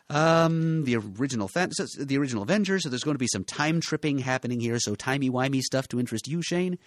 Um, 0.10 0.86
the 0.86 0.96
original 0.96 1.48
the 1.48 2.18
original 2.18 2.44
Avengers. 2.44 2.84
So 2.84 2.90
there's 2.90 3.04
going 3.04 3.16
to 3.16 3.20
be 3.20 3.28
some 3.28 3.44
time 3.44 3.80
tripping 3.80 4.20
happening 4.20 4.60
here. 4.60 4.80
So 4.80 4.96
timey 4.96 5.30
wimey 5.30 5.62
stuff 5.62 5.88
to 5.90 6.00
interest 6.00 6.28
you, 6.28 6.42
Shane. 6.42 6.80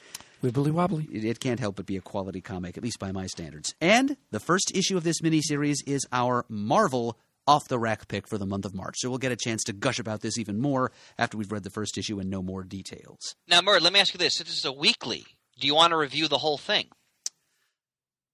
Wibbly 0.43 0.73
wobbly. 0.73 1.09
It, 1.13 1.25
it 1.25 1.41
can't 1.41 1.61
help 1.61 1.77
but 1.77 1.87
be 1.87 1.97
a 1.97 2.01
quality 2.01 2.41
comic, 2.41 2.77
at 2.77 2.83
least 2.83 2.99
by 2.99 3.13
my 3.13 3.27
standards. 3.27 3.75
And 3.81 4.17
the 4.33 4.41
first 4.41 4.73
issue 4.75 4.97
of 4.97 5.05
this 5.05 5.21
miniseries 5.21 5.77
is 5.87 6.05
our 6.11 6.45
Marvel 6.49 7.17
off 7.47 7.69
the 7.69 7.79
rack 7.79 8.09
pick 8.09 8.29
for 8.29 8.39
the 8.39 8.47
month 8.47 8.65
of 8.65 8.75
March. 8.75 8.97
So 8.99 9.09
we'll 9.09 9.19
get 9.19 9.33
a 9.33 9.37
chance 9.37 9.65
to 9.65 9.73
gush 9.73 9.99
about 9.99 10.21
this 10.21 10.39
even 10.39 10.61
more 10.61 10.93
after 11.19 11.37
we've 11.37 11.51
read 11.51 11.65
the 11.65 11.71
first 11.71 11.99
issue 11.99 12.19
and 12.19 12.31
know 12.31 12.43
more 12.43 12.65
details. 12.65 13.37
Now, 13.49 13.61
Murd, 13.61 13.83
let 13.83 13.93
me 13.93 14.01
ask 14.01 14.15
you 14.15 14.19
this: 14.19 14.35
Since 14.35 14.49
this 14.49 14.59
is 14.59 14.65
a 14.65 14.73
weekly, 14.73 15.25
do 15.61 15.67
you 15.67 15.75
want 15.75 15.93
to 15.93 15.97
review 15.97 16.29
the 16.29 16.39
whole 16.39 16.59
thing? 16.59 16.87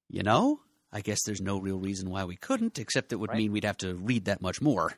You 0.08 0.22
know, 0.22 0.60
I 0.92 1.00
guess 1.00 1.18
there's 1.24 1.40
no 1.40 1.58
real 1.58 1.78
reason 1.78 2.08
why 2.10 2.24
we 2.24 2.36
couldn't, 2.36 2.78
except 2.78 3.12
it 3.12 3.16
would 3.16 3.30
Right. 3.30 3.38
mean 3.38 3.52
we'd 3.52 3.64
have 3.64 3.76
to 3.78 3.94
read 3.94 4.24
that 4.26 4.40
much 4.40 4.60
more. 4.62 4.94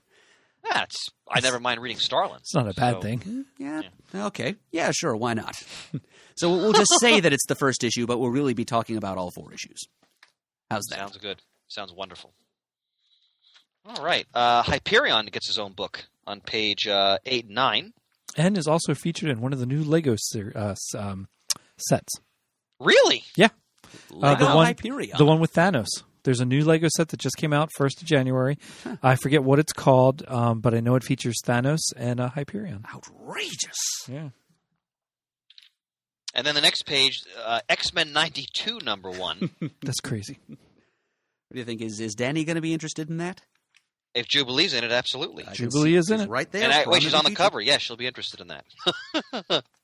That's. 0.63 1.09
I 1.29 1.41
never 1.41 1.59
mind 1.59 1.81
reading 1.81 1.99
Starlin. 1.99 2.39
It's 2.41 2.55
not 2.55 2.69
a 2.69 2.75
bad 2.75 2.97
So- 2.97 3.01
thing. 3.01 3.47
Yeah, 3.59 3.83
okay. 4.15 4.57
Yeah, 4.71 4.91
sure, 4.93 5.17
why 5.17 5.35
not? 5.35 5.55
so 6.37 6.51
we'll 6.51 6.73
just 6.75 6.93
say 7.01 7.19
that 7.21 7.33
it's 7.33 7.47
the 7.47 7.55
first 7.55 7.83
issue, 7.83 8.07
but 8.07 8.19
we'll 8.19 8.31
really 8.31 8.55
be 8.55 8.65
talking 8.65 8.97
about 8.97 9.17
all 9.19 9.31
four 9.31 9.53
issues. 9.53 9.81
How's 10.71 10.85
that? 10.91 10.99
Sounds 10.99 11.17
good. 11.17 11.41
Sounds 11.69 11.93
wonderful. 11.93 12.35
All 13.87 14.05
right. 14.05 14.27
Uh, 14.35 14.63
Hyperion 14.63 15.27
gets 15.27 15.47
his 15.47 15.59
own 15.59 15.73
book 15.73 16.05
on 16.27 16.41
page 16.41 16.87
uh, 16.87 17.19
eight 17.25 17.47
and 17.47 17.55
nine. 17.55 17.93
And 18.37 18.57
is 18.57 18.69
also 18.69 18.95
featured 18.95 19.31
in 19.31 19.41
one 19.41 19.53
of 19.53 19.59
the 19.59 19.67
new 19.67 19.83
Lego 19.83 20.15
ser- 20.17 20.53
uh, 20.55 20.75
um, 20.97 21.29
sets. 21.79 22.13
Really? 22.79 23.25
Uh, 24.23 24.35
the 24.35 24.45
one- 24.47 24.67
Hyperion. 24.67 25.17
The 25.19 25.25
one 25.25 25.41
with 25.41 25.53
Thanos. 25.53 25.89
There's 26.23 26.41
a 26.41 26.45
new 26.45 26.65
Lego 26.65 26.89
set 26.97 27.09
that 27.09 27.21
just 27.21 27.37
came 27.39 27.53
out 27.55 27.71
first 27.77 28.03
of 28.03 28.07
January. 28.07 28.59
I 29.03 29.17
forget 29.17 29.43
what 29.43 29.59
it's 29.59 29.73
called, 29.73 30.23
um, 30.29 30.61
but 30.61 30.75
I 30.75 30.81
know 30.81 30.95
it 30.97 31.03
features 31.03 31.37
Thanos 31.47 31.79
and 31.97 32.21
uh, 32.21 32.29
Hyperion. 32.29 32.85
Outrageous. 32.95 33.79
Yeah. 34.07 34.29
And 36.35 36.47
then 36.47 36.55
the 36.55 36.61
next 36.61 36.83
page, 36.85 37.23
uh, 37.43 37.61
X 37.69 37.93
Men 37.95 38.13
'92, 38.13 38.81
number 38.85 39.11
one. 39.11 39.51
That's 39.83 40.01
crazy. 40.01 40.39
What 40.47 40.59
do 41.55 41.59
you 41.59 41.65
think? 41.65 41.81
Is 41.81 41.99
is 42.01 42.15
Danny 42.15 42.45
going 42.45 42.57
to 42.57 42.61
be 42.63 42.73
interested 42.73 43.09
in 43.11 43.17
that? 43.19 43.41
if 44.13 44.27
Jubilee's 44.29 44.75
in 44.75 44.83
it, 44.83 44.91
absolutely. 44.91 45.45
I 45.45 45.55
can 45.55 45.71
Jubilee 45.71 45.91
see- 45.93 45.97
is 45.97 46.11
in 46.11 46.19
she's 46.19 46.27
it. 46.27 46.31
right 46.31 46.51
there. 46.51 46.65
and 46.65 46.73
I, 46.73 46.85
wait, 46.87 47.03
she's 47.03 47.15
on 47.15 47.23
the 47.25 47.31
feature. 47.31 47.43
cover. 47.45 47.61
Yeah, 47.61 47.79
she'll 47.79 47.97
be 47.97 48.07
interested 48.09 48.41
in 48.41 48.49
that. 48.49 48.65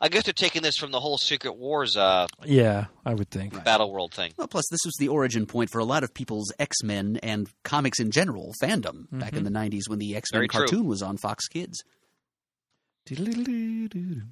I 0.00 0.08
guess 0.08 0.24
they're 0.24 0.34
taking 0.34 0.62
this 0.62 0.76
from 0.76 0.90
the 0.90 1.00
whole 1.00 1.16
Secret 1.18 1.56
Wars 1.56 1.96
uh, 1.96 2.26
Yeah, 2.44 2.86
I 3.04 3.14
would 3.14 3.30
think. 3.30 3.54
Right. 3.54 3.64
Battle 3.64 3.90
World 3.90 4.12
thing. 4.12 4.32
Well, 4.36 4.48
plus 4.48 4.68
this 4.70 4.80
was 4.84 4.94
the 4.98 5.08
origin 5.08 5.46
point 5.46 5.70
for 5.70 5.78
a 5.78 5.84
lot 5.84 6.04
of 6.04 6.12
people's 6.12 6.52
X 6.58 6.82
Men 6.82 7.18
and 7.22 7.48
comics 7.64 7.98
in 7.98 8.10
general 8.10 8.52
fandom 8.62 9.06
back 9.10 9.34
in 9.34 9.44
the 9.44 9.50
'90s 9.50 9.88
when 9.88 9.98
the 9.98 10.14
X 10.14 10.32
Men 10.32 10.40
Very 10.40 10.48
true. 10.48 10.58
cartoon 10.60 10.86
was 10.86 11.02
on 11.02 11.16
Fox 11.16 11.48
Kids. 11.48 11.82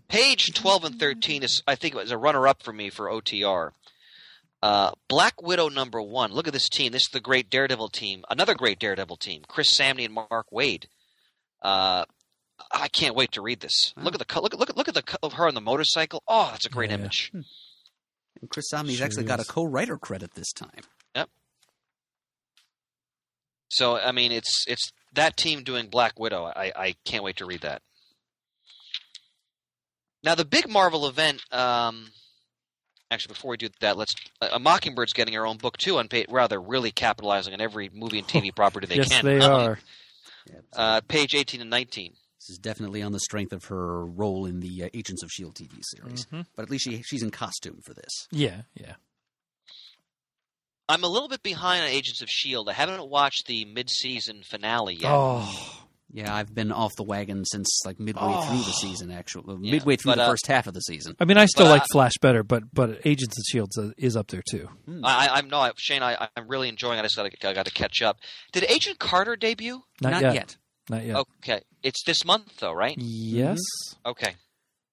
Page 0.08 0.52
12 0.54 0.84
and 0.84 0.98
13 0.98 1.42
is, 1.44 1.62
I 1.66 1.76
think, 1.76 1.94
it 1.94 1.98
was 1.98 2.10
a 2.10 2.18
runner-up 2.18 2.62
for 2.62 2.72
me 2.72 2.90
for 2.90 3.06
OTR. 3.06 3.70
Uh, 4.62 4.90
Black 5.08 5.40
Widow 5.40 5.68
number 5.68 6.02
one. 6.02 6.32
Look 6.32 6.48
at 6.48 6.52
this 6.52 6.68
team. 6.68 6.90
This 6.90 7.02
is 7.02 7.10
the 7.12 7.20
great 7.20 7.50
Daredevil 7.50 7.90
team. 7.90 8.24
Another 8.28 8.54
great 8.54 8.80
Daredevil 8.80 9.18
team. 9.18 9.42
Chris 9.46 9.78
Samnee 9.78 10.06
and 10.06 10.14
Mark 10.14 10.46
Waid. 10.52 10.86
Uh, 11.62 12.04
I 12.72 12.88
can't 12.88 13.14
wait 13.16 13.32
to 13.32 13.42
read 13.42 13.60
this. 13.60 13.92
Wow. 13.96 14.04
Look 14.04 14.14
at 14.14 14.18
the 14.18 14.24
co- 14.24 14.40
look 14.40 14.54
at 14.54 14.60
look 14.60 14.70
at 14.70 14.76
look 14.76 14.88
at 14.88 14.94
the 14.94 15.02
co- 15.02 15.18
of 15.22 15.34
her 15.34 15.46
on 15.48 15.54
the 15.54 15.60
motorcycle. 15.60 16.22
Oh, 16.28 16.48
that's 16.50 16.66
a 16.66 16.70
great 16.70 16.90
Yeah. 16.90 16.96
image. 16.96 17.30
And 17.32 17.44
Chris 18.50 18.66
Samnee's 18.72 18.96
Sure 18.98 19.06
actually 19.06 19.24
got 19.24 19.40
a 19.40 19.44
co-writer 19.44 19.96
credit 19.98 20.34
this 20.34 20.52
time. 20.52 20.82
Yep. 21.14 21.28
So 23.70 23.96
I 23.96 24.12
mean, 24.12 24.32
it's 24.32 24.64
it's 24.68 24.92
that 25.14 25.36
team 25.36 25.62
doing 25.64 25.88
Black 25.88 26.18
Widow. 26.18 26.44
I 26.44 26.72
I 26.76 26.94
can't 27.04 27.24
wait 27.24 27.36
to 27.36 27.46
read 27.46 27.62
that. 27.62 27.82
Now 30.22 30.34
the 30.34 30.44
big 30.44 30.68
Marvel 30.68 31.06
event. 31.06 31.42
Um, 31.52 32.10
actually, 33.10 33.34
before 33.34 33.50
we 33.52 33.56
do 33.56 33.68
that, 33.80 33.96
let's. 33.96 34.14
Uh, 34.40 34.58
Mockingbird's 34.58 35.12
getting 35.12 35.34
her 35.34 35.46
own 35.46 35.58
book 35.58 35.76
too. 35.76 35.98
On 35.98 36.08
page, 36.08 36.26
rather 36.30 36.60
really 36.60 36.90
capitalizing 36.92 37.52
on 37.52 37.60
every 37.60 37.90
movie 37.92 38.18
and 38.18 38.28
TV 38.28 38.52
property 38.56 38.86
they 38.86 38.96
yes, 38.96 39.08
can. 39.08 39.24
they 39.24 39.40
are. 39.40 39.78
Uh, 40.72 41.00
page 41.08 41.34
eighteen 41.34 41.60
and 41.60 41.70
nineteen. 41.70 42.14
This 42.46 42.54
is 42.54 42.58
definitely 42.58 43.02
on 43.02 43.12
the 43.12 43.20
strength 43.20 43.52
of 43.52 43.64
her 43.66 44.04
role 44.04 44.44
in 44.46 44.60
the 44.60 44.84
uh, 44.84 44.88
Agents 44.92 45.22
of 45.22 45.30
Shield 45.30 45.54
TV 45.54 45.80
series. 45.82 46.26
Mhm. 46.26 46.46
But 46.54 46.62
at 46.64 46.70
least 46.70 46.84
she 46.84 47.02
she's 47.02 47.22
in 47.22 47.30
costume 47.30 47.80
for 47.82 47.94
this. 47.94 48.28
Yeah, 48.30 48.62
yeah. 48.74 48.94
I'm 50.88 51.02
a 51.02 51.08
little 51.08 51.28
bit 51.28 51.42
behind 51.42 51.82
on 51.82 51.88
Agents 51.88 52.20
of 52.20 52.28
Shield. 52.28 52.68
I 52.68 52.74
haven't 52.74 53.08
watched 53.08 53.46
the 53.46 53.64
mid-season 53.64 54.42
finale 54.44 54.94
yet. 54.94 55.10
Oh, 55.10 55.80
Yeah, 56.12 56.32
I've 56.32 56.54
been 56.54 56.70
off 56.70 56.94
the 56.96 57.02
wagon 57.02 57.44
since 57.46 57.80
like 57.86 57.98
midway 57.98 58.22
Oh. 58.24 58.42
through 58.42 58.58
the 58.58 58.72
season. 58.72 59.10
Actually, 59.10 59.56
Yeah, 59.66 59.72
midway 59.72 59.96
through 59.96 60.12
but, 60.12 60.16
the 60.16 60.22
uh, 60.24 60.28
first 60.28 60.46
half 60.46 60.66
of 60.68 60.74
the 60.74 60.80
season. 60.80 61.16
I 61.18 61.24
mean, 61.24 61.38
I 61.38 61.46
still 61.46 61.64
But, 61.66 61.70
like 61.70 61.82
uh, 61.82 61.86
Flash 61.92 62.12
better, 62.20 62.42
but 62.44 62.62
but 62.72 63.00
Agents 63.06 63.36
of 63.38 63.44
Shield 63.50 63.70
is 63.96 64.14
up 64.14 64.28
there 64.28 64.42
too. 64.48 64.68
I, 65.02 65.26
I, 65.28 65.38
I'm 65.38 65.48
no, 65.48 65.72
Shane. 65.76 66.02
I, 66.02 66.28
I'm 66.36 66.46
really 66.46 66.68
enjoying. 66.68 66.98
it. 66.98 67.00
I 67.00 67.04
just 67.04 67.16
got 67.16 67.28
to, 67.30 67.48
I 67.48 67.54
got 67.54 67.64
to 67.66 67.72
catch 67.72 68.02
up. 68.02 68.18
Did 68.52 68.64
Agent 68.70 68.98
Carter 69.00 69.34
debut? 69.36 69.82
Not, 70.02 70.20
yet. 70.22 70.56
Not 70.88 71.04
yet. 71.04 71.16
Okay, 71.16 71.60
it's 71.82 72.02
this 72.04 72.24
month 72.24 72.58
though, 72.60 72.72
right? 72.72 72.96
Yes. 72.98 73.58
Okay. 74.04 74.34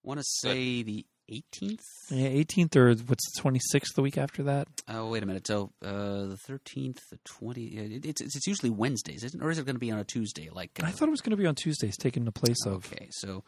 Want 0.04 0.20
to 0.20 0.26
say 0.26 0.84
the 0.84 1.06
18th? 1.30 1.80
Yeah, 2.10 2.30
18th 2.30 2.76
or 2.76 2.88
what's 3.06 3.32
the 3.36 3.42
26th 3.42 3.94
the 3.96 4.02
week 4.02 4.18
after 4.18 4.44
that? 4.44 4.68
Oh, 4.88 5.10
wait 5.10 5.24
a 5.24 5.26
minute. 5.26 5.48
So 5.48 5.72
uh, 5.84 5.92
the 5.92 6.40
13th, 6.50 6.98
the 7.12 7.20
20th. 7.28 7.98
It, 7.98 8.06
it's 8.06 8.22
it's 8.22 8.48
usually 8.48 8.70
Wednesdays, 8.70 9.24
isn't? 9.24 9.42
It? 9.42 9.46
Or 9.46 9.52
is 9.52 9.60
it 9.60 9.66
going 9.66 9.76
to 9.76 9.80
be 9.80 9.92
on 9.92 10.00
a 10.00 10.04
Tuesday? 10.04 10.50
Like 10.52 10.80
uh, 10.82 10.88
I 10.88 10.92
thought 10.92 11.08
it 11.08 11.12
was 11.12 11.22
going 11.22 11.32
to 11.32 11.38
be 11.38 11.46
on 11.46 11.56
Tuesdays, 11.56 11.98
taking 11.98 12.26
the 12.26 12.32
place 12.32 12.66
of. 12.66 12.92
Okay, 12.92 13.10
so 13.12 13.44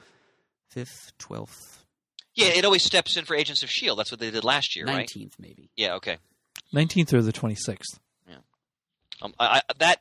fifth, 0.70 1.14
twelfth, 1.18 1.86
Yeah, 2.36 2.48
it 2.48 2.66
always 2.66 2.84
steps 2.84 3.18
in 3.18 3.26
for 3.26 3.36
Agents 3.36 3.64
of 3.64 3.70
Shield. 3.70 4.00
That's 4.00 4.12
what 4.12 4.20
they 4.20 4.32
did 4.32 4.44
last 4.44 4.76
year, 4.76 4.86
right? 4.86 4.98
nineteenth, 4.98 5.36
maybe. 5.39 5.70
Yeah. 5.76 5.96
Okay. 5.96 6.18
19th 6.74 7.14
or 7.14 7.22
the 7.22 7.32
26th. 7.34 8.00
Um, 9.22 9.34
I, 9.39 9.58
I, 9.58 9.62
that 9.78 10.00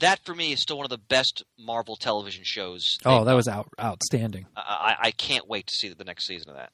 that 0.00 0.24
for 0.24 0.34
me 0.34 0.52
is 0.52 0.62
still 0.62 0.76
one 0.76 0.86
of 0.86 0.90
the 0.90 0.98
best 0.98 1.44
Marvel 1.58 1.96
television 1.96 2.44
shows. 2.44 2.98
Oh, 3.04 3.24
that 3.24 3.34
was 3.34 3.48
out, 3.48 3.68
outstanding. 3.80 4.46
I, 4.56 4.96
I 5.00 5.06
I 5.08 5.10
can't 5.10 5.48
wait 5.48 5.66
to 5.68 5.74
see 5.74 5.88
the 5.88 6.04
next 6.04 6.26
season 6.26 6.50
of 6.50 6.56
that. 6.56 6.72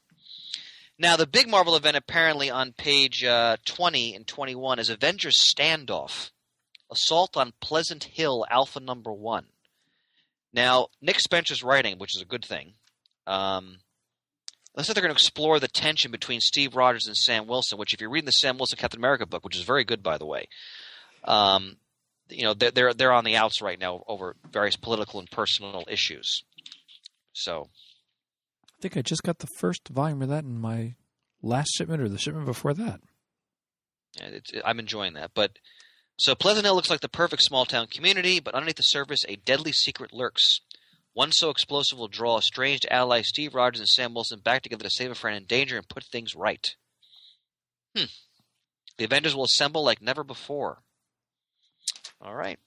Now, 0.98 1.16
the 1.16 1.26
big 1.26 1.48
Marvel 1.48 1.74
event 1.74 1.96
apparently 1.96 2.50
on 2.50 2.72
page 2.72 3.24
uh, 3.24 3.56
20 3.64 4.14
and 4.14 4.26
21 4.26 4.78
is 4.78 4.90
Avengers 4.90 5.36
Standoff 5.42 6.30
Assault 6.90 7.36
on 7.36 7.52
Pleasant 7.60 8.04
Hill 8.04 8.46
Alpha 8.48 8.78
Number 8.78 9.12
1. 9.12 9.46
Now, 10.52 10.86
Nick 11.02 11.18
Spencer's 11.18 11.64
writing, 11.64 11.98
which 11.98 12.14
is 12.14 12.22
a 12.22 12.26
good 12.26 12.44
thing. 12.44 12.74
Um, 13.26 13.78
let's 14.76 14.86
say 14.86 14.94
they're 14.94 15.02
going 15.02 15.14
to 15.14 15.18
explore 15.18 15.58
the 15.58 15.66
tension 15.66 16.12
between 16.12 16.40
Steve 16.40 16.76
Rogers 16.76 17.08
and 17.08 17.16
Sam 17.16 17.48
Wilson, 17.48 17.76
which, 17.76 17.92
if 17.92 18.00
you're 18.00 18.10
reading 18.10 18.26
the 18.26 18.32
Sam 18.32 18.56
Wilson 18.56 18.78
Captain 18.78 19.00
America 19.00 19.26
book, 19.26 19.44
which 19.44 19.56
is 19.56 19.62
very 19.62 19.84
good, 19.84 20.00
by 20.00 20.16
the 20.16 20.26
way, 20.26 20.46
um, 21.24 21.76
you 22.28 22.44
know, 22.44 22.54
they're, 22.54 22.70
they're, 22.70 22.94
they're 22.94 23.12
on 23.12 23.24
the 23.24 23.36
outs 23.36 23.60
right 23.60 23.78
now 23.78 24.02
over 24.06 24.36
various 24.50 24.76
political 24.76 25.20
and 25.20 25.30
personal 25.30 25.84
issues. 25.88 26.42
So, 27.32 27.68
I 28.64 28.80
think 28.80 28.96
I 28.96 29.02
just 29.02 29.22
got 29.22 29.38
the 29.38 29.48
first 29.58 29.88
volume 29.88 30.22
of 30.22 30.28
that 30.28 30.44
in 30.44 30.60
my 30.60 30.94
last 31.42 31.70
shipment 31.76 32.02
or 32.02 32.08
the 32.08 32.18
shipment 32.18 32.46
before 32.46 32.74
that. 32.74 33.00
It's, 34.20 34.52
I'm 34.64 34.78
enjoying 34.78 35.14
that. 35.14 35.32
But 35.34 35.58
so 36.18 36.34
Pleasant 36.34 36.64
Hill 36.64 36.74
looks 36.74 36.90
like 36.90 37.00
the 37.00 37.08
perfect 37.08 37.42
small 37.42 37.64
town 37.64 37.88
community, 37.88 38.40
but 38.40 38.54
underneath 38.54 38.76
the 38.76 38.82
surface, 38.82 39.24
a 39.28 39.36
deadly 39.36 39.72
secret 39.72 40.12
lurks. 40.12 40.60
One 41.12 41.32
so 41.32 41.50
explosive 41.50 41.98
will 41.98 42.08
draw 42.08 42.38
estranged 42.38 42.86
allies 42.90 43.28
Steve 43.28 43.54
Rogers 43.54 43.80
and 43.80 43.88
Sam 43.88 44.14
Wilson 44.14 44.40
back 44.40 44.62
together 44.62 44.84
to 44.84 44.90
save 44.90 45.10
a 45.10 45.14
friend 45.14 45.36
in 45.36 45.44
danger 45.44 45.76
and 45.76 45.88
put 45.88 46.04
things 46.04 46.34
right. 46.34 46.66
Hmm. 47.96 48.06
The 48.98 49.04
Avengers 49.04 49.34
will 49.34 49.44
assemble 49.44 49.84
like 49.84 50.02
never 50.02 50.24
before. 50.24 50.82
All 52.24 52.34
right. 52.34 52.58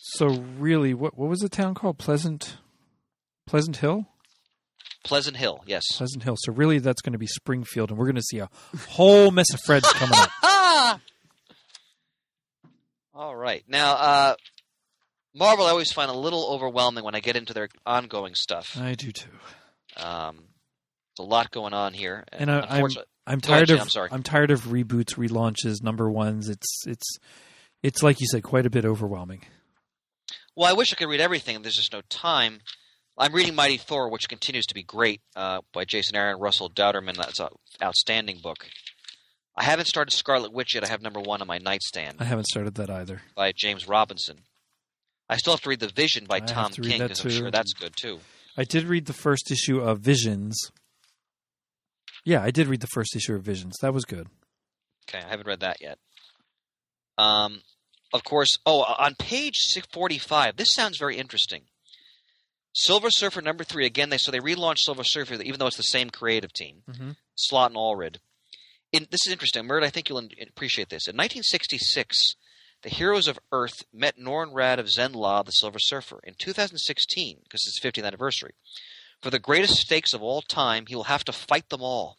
So 0.00 0.26
really, 0.58 0.92
what 0.94 1.16
what 1.16 1.28
was 1.28 1.40
the 1.40 1.48
town 1.48 1.74
called? 1.74 1.98
Pleasant, 1.98 2.56
Pleasant 3.46 3.76
Hill, 3.78 4.06
Pleasant 5.04 5.36
Hill, 5.36 5.62
yes. 5.66 5.84
Pleasant 5.96 6.22
Hill. 6.22 6.36
So 6.38 6.52
really, 6.52 6.78
that's 6.78 7.00
going 7.02 7.12
to 7.12 7.18
be 7.18 7.26
Springfield, 7.26 7.90
and 7.90 7.98
we're 7.98 8.06
going 8.06 8.16
to 8.16 8.22
see 8.22 8.38
a 8.38 8.48
whole 8.90 9.30
mess 9.30 9.52
of 9.52 9.60
Freds 9.60 9.84
coming 9.94 10.18
up. 10.18 11.00
All 13.14 13.34
right. 13.36 13.62
Now, 13.68 13.92
uh, 13.94 14.34
Marvel, 15.34 15.66
I 15.66 15.70
always 15.70 15.92
find 15.92 16.10
a 16.10 16.14
little 16.14 16.48
overwhelming 16.52 17.04
when 17.04 17.14
I 17.14 17.20
get 17.20 17.36
into 17.36 17.52
their 17.54 17.68
ongoing 17.86 18.34
stuff. 18.34 18.76
I 18.80 18.94
do 18.94 19.12
too. 19.12 19.30
Um, 19.96 20.36
there's 21.16 21.20
a 21.26 21.30
lot 21.30 21.50
going 21.52 21.74
on 21.74 21.92
here. 21.94 22.24
And 22.32 22.50
I- 22.50 22.54
I'm- 22.60 22.66
unfortunately- 22.70 23.10
I'm 23.26 23.32
ahead, 23.38 23.42
tired 23.44 23.68
Jay, 23.68 23.74
of. 23.74 23.80
I'm 23.80 23.88
sorry. 23.88 24.08
I'm 24.12 24.22
tired 24.22 24.50
of 24.50 24.64
reboots, 24.64 25.14
relaunches, 25.14 25.82
number 25.82 26.10
ones. 26.10 26.48
It's 26.50 26.82
it's 26.86 27.18
it's 27.84 28.02
like 28.02 28.20
you 28.20 28.26
said, 28.26 28.42
quite 28.42 28.66
a 28.66 28.70
bit 28.70 28.84
overwhelming. 28.84 29.42
Well, 30.56 30.68
I 30.68 30.72
wish 30.72 30.92
I 30.92 30.96
could 30.96 31.08
read 31.08 31.20
everything. 31.20 31.60
There's 31.62 31.76
just 31.76 31.92
no 31.92 32.00
time. 32.08 32.60
I'm 33.18 33.32
reading 33.32 33.54
Mighty 33.54 33.76
Thor, 33.76 34.08
which 34.10 34.28
continues 34.28 34.66
to 34.66 34.74
be 34.74 34.82
great, 34.82 35.20
uh, 35.36 35.60
by 35.72 35.84
Jason 35.84 36.16
Aaron, 36.16 36.40
Russell 36.40 36.70
Dauterman. 36.70 37.16
That's 37.16 37.38
an 37.38 37.48
outstanding 37.82 38.38
book. 38.42 38.66
I 39.56 39.64
haven't 39.64 39.86
started 39.86 40.12
Scarlet 40.12 40.52
Witch 40.52 40.74
yet. 40.74 40.82
I 40.82 40.88
have 40.88 41.02
number 41.02 41.20
one 41.20 41.40
on 41.40 41.46
my 41.46 41.58
nightstand 41.58 42.16
I 42.18 42.24
haven't 42.24 42.46
started 42.46 42.74
that 42.74 42.90
either. 42.90 43.22
by 43.36 43.52
James 43.54 43.86
Robinson. 43.86 44.38
I 45.28 45.36
still 45.36 45.52
have 45.52 45.60
to 45.60 45.68
read 45.68 45.80
The 45.80 45.88
Vision 45.88 46.24
by 46.24 46.36
I 46.36 46.40
have 46.40 46.48
Tom 46.48 46.72
King 46.72 47.02
because 47.02 47.24
I'm 47.24 47.30
sure 47.30 47.50
that's 47.50 47.72
good 47.72 47.94
too. 47.96 48.18
I 48.56 48.64
did 48.64 48.84
read 48.84 49.06
the 49.06 49.12
first 49.12 49.50
issue 49.50 49.80
of 49.80 50.00
Visions. 50.00 50.58
Yeah, 52.24 52.42
I 52.42 52.50
did 52.50 52.66
read 52.66 52.80
the 52.80 52.88
first 52.88 53.14
issue 53.14 53.34
of 53.34 53.42
Visions. 53.42 53.76
That 53.80 53.94
was 53.94 54.04
good. 54.04 54.28
Okay, 55.08 55.24
I 55.24 55.28
haven't 55.28 55.46
read 55.46 55.60
that 55.60 55.78
yet. 55.80 55.98
Um, 57.18 57.60
of 58.14 58.24
course. 58.24 58.56
Oh, 58.64 58.82
on 58.82 59.16
page 59.16 59.54
45, 59.92 60.56
this 60.56 60.72
sounds 60.72 60.96
very 60.98 61.18
interesting. 61.18 61.62
Silver 62.72 63.10
Surfer 63.10 63.42
number 63.42 63.64
three. 63.64 63.84
Again, 63.84 64.08
they 64.08 64.18
so 64.18 64.30
they 64.30 64.38
relaunched 64.38 64.78
Silver 64.78 65.04
Surfer, 65.04 65.34
even 65.34 65.58
though 65.58 65.66
it's 65.66 65.76
the 65.76 65.82
same 65.82 66.10
creative 66.10 66.52
team. 66.52 66.82
Mm-hmm. 66.88 67.10
Slott 67.34 67.72
and 67.72 67.76
Allred. 67.76 68.16
In, 68.92 69.06
this 69.10 69.26
is 69.26 69.32
interesting, 69.32 69.64
Murd. 69.64 69.82
I 69.84 69.90
think 69.90 70.08
you'll 70.08 70.26
appreciate 70.48 70.88
this. 70.88 71.08
In 71.08 71.16
1966, 71.16 72.36
the 72.82 72.88
heroes 72.88 73.26
of 73.26 73.38
Earth 73.50 73.84
met 73.92 74.18
Norrin 74.18 74.52
Radd 74.52 74.78
of 74.78 74.86
Zenn-La, 74.86 75.42
the 75.42 75.50
Silver 75.50 75.80
Surfer. 75.80 76.20
In 76.22 76.34
2016, 76.38 77.38
because 77.42 77.66
it's 77.66 77.82
his 77.82 77.92
50th 77.92 78.06
anniversary, 78.06 78.54
for 79.20 79.30
the 79.30 79.38
greatest 79.40 79.74
stakes 79.74 80.12
of 80.12 80.22
all 80.22 80.42
time, 80.42 80.84
he 80.86 80.94
will 80.94 81.04
have 81.04 81.24
to 81.24 81.32
fight 81.32 81.68
them 81.70 81.82
all. 81.82 82.18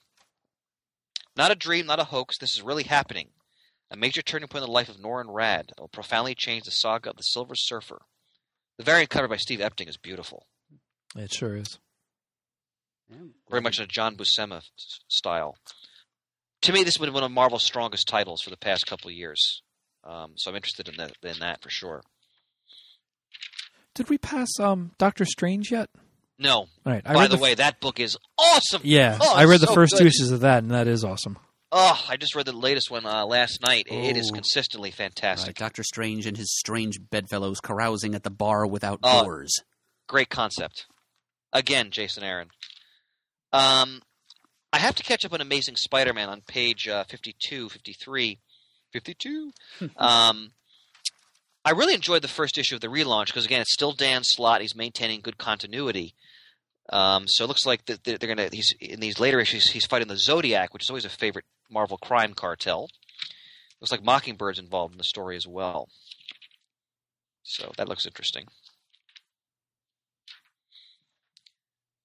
Not 1.38 1.52
a 1.52 1.56
dream, 1.56 1.86
not 1.86 2.00
a 2.00 2.06
hoax. 2.06 2.38
This 2.38 2.54
is 2.54 2.62
really 2.62 2.84
happening. 2.84 3.30
A 3.92 3.96
major 3.96 4.22
turning 4.22 4.48
point 4.48 4.64
in 4.64 4.68
the 4.68 4.74
life 4.74 4.90
of 4.90 4.98
Norrin 4.98 5.28
Radd 5.28 5.68
that 5.68 5.80
will 5.80 5.88
profoundly 5.88 6.36
change 6.36 6.64
the 6.64 6.72
saga 6.72 7.12
of 7.12 7.18
the 7.18 7.24
Silver 7.24 7.54
Surfer. 7.56 8.02
The 8.78 8.84
variant 8.84 9.10
cover 9.10 9.28
by 9.28 9.38
Steve 9.38 9.60
Epting 9.60 9.88
is 9.88 9.98
beautiful, 9.98 10.48
It 11.16 11.32
sure 11.34 11.56
is. 11.56 11.80
very 13.50 13.62
much 13.62 13.78
in 13.78 13.84
a 13.84 13.88
John 13.88 14.18
Buscema 14.18 14.62
style. 15.08 15.56
To 16.64 16.74
me, 16.74 16.84
this 16.84 16.96
has 16.96 17.06
been 17.06 17.14
one 17.14 17.24
of 17.24 17.32
Marvel's 17.32 17.64
strongest 17.64 18.08
titles 18.08 18.42
for 18.42 18.50
the 18.50 18.58
past 18.58 18.88
couple 18.88 19.10
of 19.10 19.14
years. 19.16 19.62
Um, 20.04 20.34
so 20.36 20.50
I'm 20.50 20.56
interested 20.56 20.90
in 20.90 20.96
that, 20.98 21.14
in 21.24 21.40
that 21.40 21.62
for 21.62 21.70
sure. 21.70 22.02
Did 23.94 24.10
we 24.10 24.18
pass 24.18 24.50
um 24.60 24.92
Doctor 24.98 25.26
Strange 25.26 25.72
yet? 25.72 25.90
No, 26.38 26.54
All 26.58 26.68
right. 26.86 27.02
I 27.06 27.14
by 27.14 27.22
read 27.22 27.32
the, 27.32 27.36
f- 27.36 27.42
way, 27.42 27.54
that 27.56 27.80
book 27.80 28.00
is 28.00 28.18
awesome. 28.38 28.82
yeah, 28.84 29.18
Oh, 29.22 29.34
I 29.36 29.46
read 29.46 29.56
it's 29.56 29.62
the 29.62 29.68
so 29.68 29.74
first 29.74 29.98
two 29.98 30.06
issues 30.06 30.32
of 30.32 30.42
that, 30.42 30.64
and 30.64 30.72
that 30.72 30.86
is 30.88 31.06
awesome. 31.06 31.38
Oh, 31.78 32.02
I 32.08 32.16
just 32.16 32.36
read 32.36 32.46
the 32.46 32.54
latest 32.54 32.90
one 32.90 33.06
uh, 33.06 33.26
last 33.26 33.62
night. 33.62 33.88
It 33.90 34.16
is 34.16 34.30
Oh. 34.32 34.36
consistently 34.36 34.92
Right, 34.92 34.96
fantastic. 34.96 35.58
Doctor 35.58 35.84
Strange 35.84 36.26
and 36.26 36.38
his 36.38 36.56
strange 36.58 37.00
bedfellows 37.10 37.60
carousing 37.60 38.16
at 38.16 38.24
the 38.24 38.30
bar 38.30 38.66
without 38.66 39.00
Oh. 39.04 39.24
doors. 39.26 39.54
Great 40.08 40.30
concept. 40.30 40.86
Again, 41.52 41.92
Jason 41.92 42.24
Aaron. 42.24 42.50
Um, 43.52 44.04
I 44.72 44.78
have 44.80 44.96
to 44.96 45.04
catch 45.04 45.26
up 45.26 45.34
on 45.34 45.42
Amazing 45.42 45.76
Spider-Man 45.76 46.30
on 46.30 46.42
page 46.42 46.88
uh, 46.88 47.04
52, 47.10 47.68
53, 47.68 48.40
52. 48.94 49.52
um, 49.98 50.52
I 51.66 51.72
really 51.72 51.94
enjoyed 51.94 52.22
the 52.22 52.28
first 52.30 52.58
issue 52.58 52.76
of 52.76 52.82
the 52.82 52.88
relaunch 52.88 53.28
because 53.28 53.46
again, 53.46 53.60
it's 53.62 53.74
still 53.74 53.92
Dan 53.92 54.22
Slott. 54.24 54.62
He's 54.62 54.76
maintaining 54.76 55.20
good 55.20 55.38
continuity. 55.38 56.14
Um, 56.90 57.26
so 57.28 57.44
it 57.44 57.48
looks 57.48 57.66
like 57.66 57.86
that 57.86 58.04
they're 58.04 58.18
going 58.18 58.38
to. 58.38 58.50
He's 58.56 58.74
in 58.80 59.00
these 59.00 59.20
later 59.20 59.40
issues. 59.40 59.70
He's 59.72 59.86
fighting 59.86 60.08
the 60.08 60.18
Zodiac, 60.18 60.74
which 60.74 60.84
is 60.84 60.90
always 60.90 61.06
a 61.06 61.10
favorite 61.10 61.46
Marvel 61.70 61.98
crime 61.98 62.34
cartel. 62.34 62.88
Looks 63.82 63.92
like 63.92 64.04
Mockingbird's 64.04 64.60
involved 64.60 64.94
in 64.94 64.98
the 64.98 65.04
story 65.04 65.36
as 65.36 65.48
well. 65.48 65.90
So 67.44 67.72
that 67.78 67.90
looks 67.90 68.06
interesting. 68.06 68.46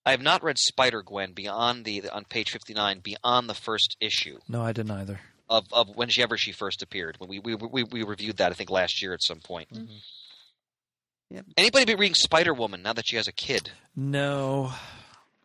I 0.05 0.13
have 0.13 0.23
not 0.23 0.43
read 0.43 0.59
Spider 0.59 1.03
Gwen 1.03 1.33
beyond 1.33 1.85
the 1.85 2.09
on 2.09 2.25
page 2.25 2.51
fifty 2.51 2.73
nine 2.75 3.01
beyond 3.01 3.49
the 3.49 3.55
first 3.55 3.97
issue 4.01 4.39
No, 4.49 4.63
I 4.63 4.73
didn't 4.73 4.91
either. 4.93 5.21
of 5.49 5.67
of 5.73 5.89
whenever 5.95 6.37
she 6.39 6.53
first 6.53 6.83
appeared. 6.83 7.17
When 7.19 7.29
we 7.29 7.39
we 7.39 7.55
we, 7.55 7.85
we 7.85 8.03
reviewed 8.03 8.39
that 8.39 8.51
I 8.51 8.55
think 8.55 8.71
last 8.71 9.03
year 9.03 9.13
at 9.13 9.23
some 9.23 9.41
point. 9.41 9.69
Yep. 11.31 11.47
Anybody 11.57 11.85
be 11.85 11.95
reading 11.95 12.15
Spider 12.15 12.53
Woman 12.53 12.83
now 12.83 12.93
that 12.93 13.07
she 13.07 13.17
has 13.17 13.29
a 13.29 13.33
kid? 13.33 13.71
No, 13.95 14.73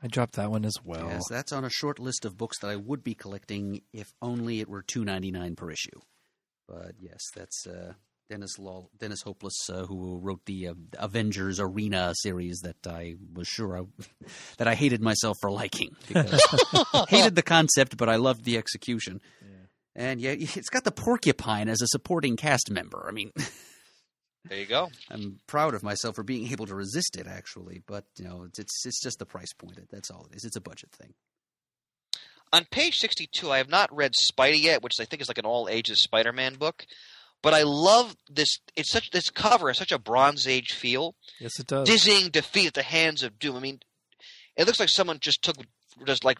I 0.01 0.07
dropped 0.07 0.33
that 0.33 0.49
one 0.49 0.65
as 0.65 0.75
well. 0.83 1.07
Yes, 1.07 1.23
that's 1.29 1.51
on 1.51 1.63
a 1.63 1.69
short 1.69 1.99
list 1.99 2.25
of 2.25 2.37
books 2.37 2.59
that 2.59 2.69
I 2.69 2.75
would 2.75 3.03
be 3.03 3.13
collecting 3.13 3.81
if 3.93 4.13
only 4.21 4.59
it 4.59 4.67
were 4.67 4.81
two 4.81 5.05
ninety 5.05 5.31
nine 5.31 5.55
per 5.55 5.69
issue. 5.69 5.99
But 6.67 6.95
yes, 6.99 7.19
that's 7.35 7.67
uh, 7.67 7.93
Dennis 8.29 8.57
Law, 8.57 8.87
Dennis 8.97 9.21
Hopeless, 9.21 9.69
uh, 9.69 9.85
who 9.85 10.17
wrote 10.17 10.45
the 10.45 10.69
uh, 10.69 10.73
Avengers 10.97 11.59
Arena 11.59 12.13
series 12.15 12.61
that 12.61 12.87
I 12.87 13.15
was 13.33 13.47
sure 13.47 13.77
I, 13.77 13.83
that 14.57 14.67
I 14.67 14.73
hated 14.73 15.01
myself 15.01 15.37
for 15.39 15.51
liking 15.51 15.95
because 16.07 16.41
hated 17.09 17.35
the 17.35 17.43
concept, 17.43 17.97
but 17.97 18.09
I 18.09 18.15
loved 18.15 18.43
the 18.43 18.57
execution. 18.57 19.21
And 19.95 20.19
yeah, 20.19 20.31
it's 20.37 20.69
got 20.69 20.83
the 20.83 20.91
porcupine 20.91 21.69
as 21.69 21.81
a 21.81 21.87
supporting 21.87 22.35
cast 22.35 22.69
member. 22.69 23.05
I 23.07 23.11
mean, 23.11 23.31
There 24.47 24.59
you 24.59 24.65
go. 24.65 24.89
I'm 25.09 25.39
proud 25.47 25.73
of 25.73 25.83
myself 25.83 26.15
for 26.15 26.23
being 26.23 26.51
able 26.51 26.67
to 26.67 26.75
resist 26.75 27.17
it, 27.17 27.27
actually. 27.27 27.81
But 27.87 28.05
you 28.17 28.25
know, 28.25 28.43
it's 28.47 28.59
it's, 28.59 28.85
it's 28.85 29.01
just 29.01 29.19
the 29.19 29.25
price 29.25 29.53
point. 29.53 29.79
That's 29.91 30.11
all 30.11 30.27
it 30.31 30.35
is. 30.35 30.45
It's 30.45 30.55
a 30.55 30.61
budget 30.61 30.91
thing. 30.91 31.13
On 32.53 32.65
page 32.69 32.97
62, 32.97 33.51
I 33.51 33.57
have 33.57 33.69
not 33.69 33.93
read 33.93 34.13
Spidey 34.13 34.61
yet, 34.61 34.83
which 34.83 34.93
I 34.99 35.05
think 35.05 35.21
is 35.21 35.27
like 35.27 35.39
an 35.39 35.45
all 35.45 35.67
ages 35.69 36.01
Spider 36.03 36.31
Man 36.31 36.55
book. 36.55 36.85
But 37.41 37.53
I 37.53 37.63
love 37.63 38.15
this. 38.29 38.59
It's 38.75 38.91
such 38.91 39.11
this 39.11 39.29
cover 39.29 39.67
has 39.67 39.77
such 39.77 39.91
a 39.91 39.99
Bronze 39.99 40.47
Age 40.47 40.71
feel. 40.71 41.15
Yes, 41.39 41.59
it 41.59 41.67
does. 41.67 41.87
Dizzying 41.87 42.29
defeat 42.29 42.67
at 42.67 42.73
the 42.73 42.83
hands 42.83 43.23
of 43.23 43.39
Doom. 43.39 43.55
I 43.55 43.59
mean, 43.59 43.79
it 44.55 44.65
looks 44.65 44.79
like 44.79 44.89
someone 44.89 45.19
just 45.19 45.43
took 45.43 45.57
just 46.05 46.23
like 46.23 46.37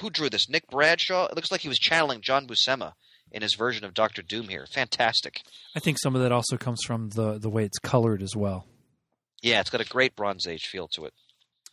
who 0.00 0.10
drew 0.10 0.28
this? 0.28 0.48
Nick 0.48 0.66
Bradshaw. 0.68 1.26
It 1.26 1.36
looks 1.36 1.50
like 1.50 1.60
he 1.60 1.68
was 1.68 1.78
channeling 1.78 2.20
John 2.20 2.46
Buscema 2.46 2.92
in 3.32 3.42
his 3.42 3.54
version 3.54 3.84
of 3.84 3.94
Doctor 3.94 4.22
Doom 4.22 4.48
here. 4.48 4.66
Fantastic. 4.72 5.42
I 5.74 5.80
think 5.80 5.98
some 5.98 6.14
of 6.14 6.22
that 6.22 6.32
also 6.32 6.56
comes 6.56 6.80
from 6.86 7.10
the 7.10 7.38
the 7.38 7.50
way 7.50 7.64
it's 7.64 7.78
colored 7.78 8.22
as 8.22 8.34
well. 8.36 8.66
Yeah, 9.42 9.60
it's 9.60 9.70
got 9.70 9.80
a 9.80 9.84
great 9.88 10.16
Bronze 10.16 10.46
Age 10.46 10.66
feel 10.66 10.88
to 10.94 11.04
it. 11.04 11.12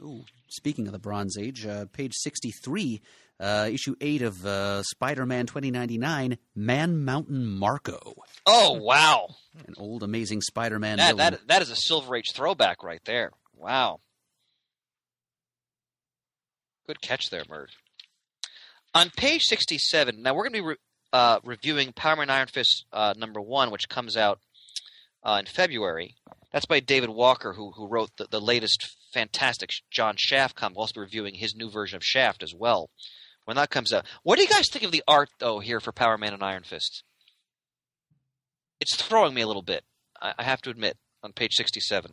Ooh, 0.01 0.25
speaking 0.49 0.87
of 0.87 0.93
the 0.93 0.99
Bronze 0.99 1.37
Age, 1.37 1.65
uh, 1.65 1.85
page 1.93 2.13
63, 2.15 3.01
uh, 3.39 3.69
issue 3.71 3.95
8 4.01 4.21
of 4.23 4.45
uh, 4.45 4.83
Spider 4.83 5.25
Man 5.25 5.45
2099, 5.45 6.37
Man 6.55 7.05
Mountain 7.05 7.45
Marko. 7.47 8.13
Oh 8.45 8.73
wow, 8.81 9.27
An 9.67 9.75
old, 9.77 10.03
amazing 10.03 10.41
Spider 10.41 10.79
Man 10.79 10.97
that 10.97 11.15
villain. 11.15 11.17
that 11.33 11.47
that 11.47 11.61
is 11.61 11.69
a 11.69 11.75
Silver 11.75 12.15
Age 12.15 12.31
throwback 12.33 12.83
right 12.83 13.01
there. 13.05 13.31
Wow. 13.55 13.99
Good 16.87 17.01
catch 17.01 17.29
there, 17.29 17.43
Murd. 17.45 17.67
On 18.93 19.09
page 19.09 19.43
67, 19.43 20.21
now 20.21 20.33
we're 20.33 20.43
going 20.43 20.53
to 20.53 20.61
be 20.61 20.67
re- 20.67 20.75
uh, 21.13 21.39
reviewing 21.45 21.93
Power 21.93 22.17
Man 22.17 22.29
Iron 22.29 22.47
Fist 22.47 22.85
uh, 22.91 23.13
number 23.15 23.39
one, 23.39 23.71
which 23.71 23.87
comes 23.87 24.17
out 24.17 24.39
uh, 25.23 25.37
in 25.39 25.45
February. 25.45 26.15
That's 26.51 26.65
by 26.65 26.81
David 26.81 27.09
Walker, 27.09 27.53
who 27.53 27.71
who 27.71 27.87
wrote 27.87 28.09
the, 28.17 28.27
the 28.29 28.41
latest 28.41 28.97
fantastic 29.13 29.69
John 29.91 30.15
Shaft 30.17 30.55
comic. 30.55 30.75
We'll 30.75 30.83
also 30.83 30.95
be 30.95 31.01
reviewing 31.01 31.35
his 31.35 31.55
new 31.55 31.69
version 31.69 31.95
of 31.95 32.03
Shaft 32.03 32.43
as 32.43 32.53
well 32.53 32.89
when 33.45 33.55
that 33.57 33.69
comes 33.69 33.93
out. 33.93 34.05
What 34.23 34.37
do 34.37 34.41
you 34.43 34.49
guys 34.49 34.65
think 34.69 34.83
of 34.83 34.91
the 34.91 35.03
art, 35.07 35.29
though, 35.39 35.59
here 35.59 35.79
for 35.79 35.91
Power 35.91 36.17
Man 36.17 36.33
and 36.33 36.43
Iron 36.43 36.63
Fist? 36.63 37.03
It's 38.79 38.95
throwing 38.95 39.33
me 39.33 39.41
a 39.41 39.47
little 39.47 39.61
bit, 39.61 39.83
I, 40.21 40.33
I 40.39 40.43
have 40.43 40.61
to 40.63 40.69
admit, 40.69 40.97
on 41.21 41.31
page 41.31 41.53
67. 41.53 42.11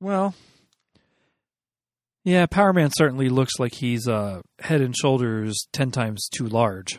Well, 0.00 0.34
yeah, 2.24 2.46
Power 2.46 2.72
Man 2.72 2.90
certainly 2.96 3.28
looks 3.28 3.58
like 3.58 3.74
he's 3.74 4.08
uh, 4.08 4.42
head 4.58 4.80
and 4.80 4.96
shoulders 4.96 5.54
ten 5.72 5.90
times 5.90 6.28
too 6.28 6.46
large. 6.46 6.98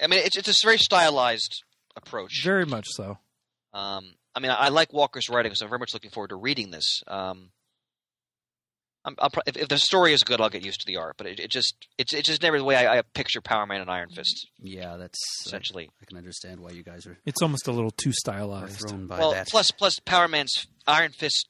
I 0.00 0.06
mean, 0.06 0.20
it's 0.24 0.36
it's 0.36 0.48
a 0.48 0.54
very 0.66 0.78
stylized 0.78 1.62
approach. 1.96 2.42
Very 2.44 2.66
much 2.66 2.86
so. 2.88 3.18
Um, 3.72 4.14
I 4.34 4.40
mean, 4.40 4.50
I, 4.50 4.54
I 4.54 4.68
like 4.68 4.92
Walker's 4.92 5.28
writing, 5.28 5.54
so 5.54 5.64
I'm 5.66 5.70
very 5.70 5.80
much 5.80 5.94
looking 5.94 6.10
forward 6.10 6.28
to 6.28 6.36
reading 6.36 6.70
this. 6.70 7.02
Um, 7.06 7.50
I'm, 9.04 9.14
I'll, 9.18 9.30
pro- 9.30 9.42
if, 9.46 9.56
if 9.56 9.68
the 9.68 9.78
story 9.78 10.12
is 10.12 10.22
good, 10.22 10.40
I'll 10.40 10.50
get 10.50 10.64
used 10.64 10.80
to 10.80 10.86
the 10.86 10.96
art. 10.98 11.14
But 11.16 11.26
it, 11.28 11.40
it 11.40 11.50
just 11.50 11.74
it's 11.96 12.12
it's 12.12 12.28
just 12.28 12.42
never 12.42 12.58
the 12.58 12.64
way 12.64 12.76
I, 12.76 12.98
I 12.98 13.02
picture 13.02 13.40
Power 13.40 13.66
Man 13.66 13.80
and 13.80 13.90
Iron 13.90 14.10
Fist. 14.10 14.48
yeah, 14.60 14.96
that's. 14.96 15.18
Essentially, 15.46 15.90
I 16.00 16.04
can 16.04 16.16
understand 16.18 16.60
why 16.60 16.70
you 16.70 16.82
guys 16.82 17.06
are, 17.06 17.18
It's 17.24 17.42
almost 17.42 17.68
a 17.68 17.72
little 17.72 17.90
too 17.90 18.12
stylized. 18.12 18.80
thrown 18.88 19.06
by 19.06 19.18
well, 19.18 19.32
that. 19.32 19.48
plus 19.48 19.70
plus 19.70 19.98
Power 20.00 20.28
Man's 20.28 20.66
Iron 20.86 21.12
Fist 21.12 21.48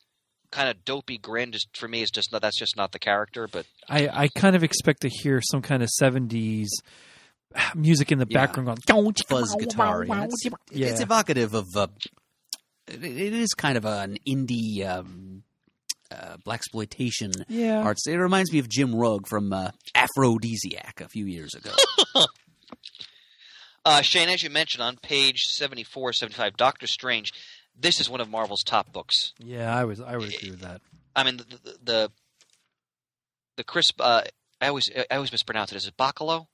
kind 0.51 0.68
of 0.70 0.82
dopey 0.84 1.18
grin 1.18 1.53
just 1.53 1.68
for 1.76 1.88
me 1.88 2.01
is 2.01 2.11
just 2.11 2.32
not 2.32 2.40
that's 2.42 2.59
just 2.59 2.76
not 2.76 2.92
the 2.92 2.99
character. 2.99 3.49
But 3.49 3.66
I, 3.88 4.09
I 4.09 4.28
kind 4.28 4.57
of 4.57 4.62
expect 4.62 5.03
to 5.03 5.09
hear 5.09 5.40
some 5.42 5.62
kind 5.62 5.82
of 5.82 5.88
seventies 5.90 6.70
music 7.74 8.12
in 8.12 8.18
the 8.18 8.26
Yeah. 8.28 8.46
background 8.46 8.84
going 8.86 9.14
fuzz 9.28 9.55
guitar. 9.59 10.05
Yeah, 10.05 10.24
it's, 10.24 10.46
it's 10.72 11.01
evocative 11.01 11.55
of. 11.55 11.66
Uh, 11.76 11.88
it, 12.86 13.05
it 13.05 13.32
is 13.34 13.51
kind 13.55 13.76
of 13.76 13.84
an 13.84 14.16
indie 14.26 14.86
um, 14.86 15.42
uh, 16.11 16.36
black 16.44 16.61
exploitation 16.61 17.32
Yeah. 17.49 17.82
arts. 17.82 18.07
It 18.07 18.16
reminds 18.16 18.53
me 18.53 18.59
of 18.59 18.68
Jim 18.68 18.94
Rugg 18.94 19.26
from 19.28 19.53
uh, 19.53 19.70
Afrodisiac 19.94 21.01
a 21.01 21.09
few 21.09 21.26
years 21.26 21.51
ago. 21.55 21.72
uh, 23.84 24.03
Shane, 24.03 24.28
as 24.28 24.42
you 24.42 24.51
mentioned 24.51 24.82
on 24.82 24.96
page 24.96 25.42
74, 25.42 26.12
75, 26.14 26.57
Doctor 26.57 26.86
Strange. 26.86 27.30
This 27.80 28.01
is 28.01 28.11
one 28.11 28.20
of 28.20 28.28
Marvel's 28.28 28.62
top 28.64 28.92
books. 28.92 29.14
Yeah, 29.38 29.74
I 29.74 29.84
was 29.84 30.01
I 30.01 30.16
would 30.16 30.34
agree 30.34 30.51
with 30.51 30.61
that. 30.62 30.80
I 31.14 31.22
mean 31.24 31.36
the 31.36 31.44
the 31.44 31.78
the, 31.84 32.11
the 33.59 33.64
crisp. 33.64 34.01
Uh, 34.01 34.22
I 34.61 34.66
always 34.68 34.90
I 35.11 35.14
always 35.14 35.30
mispronounce 35.30 35.70
it. 35.72 35.76
Is 35.76 35.86
it 35.86 35.96
Bachalo? 35.96 36.46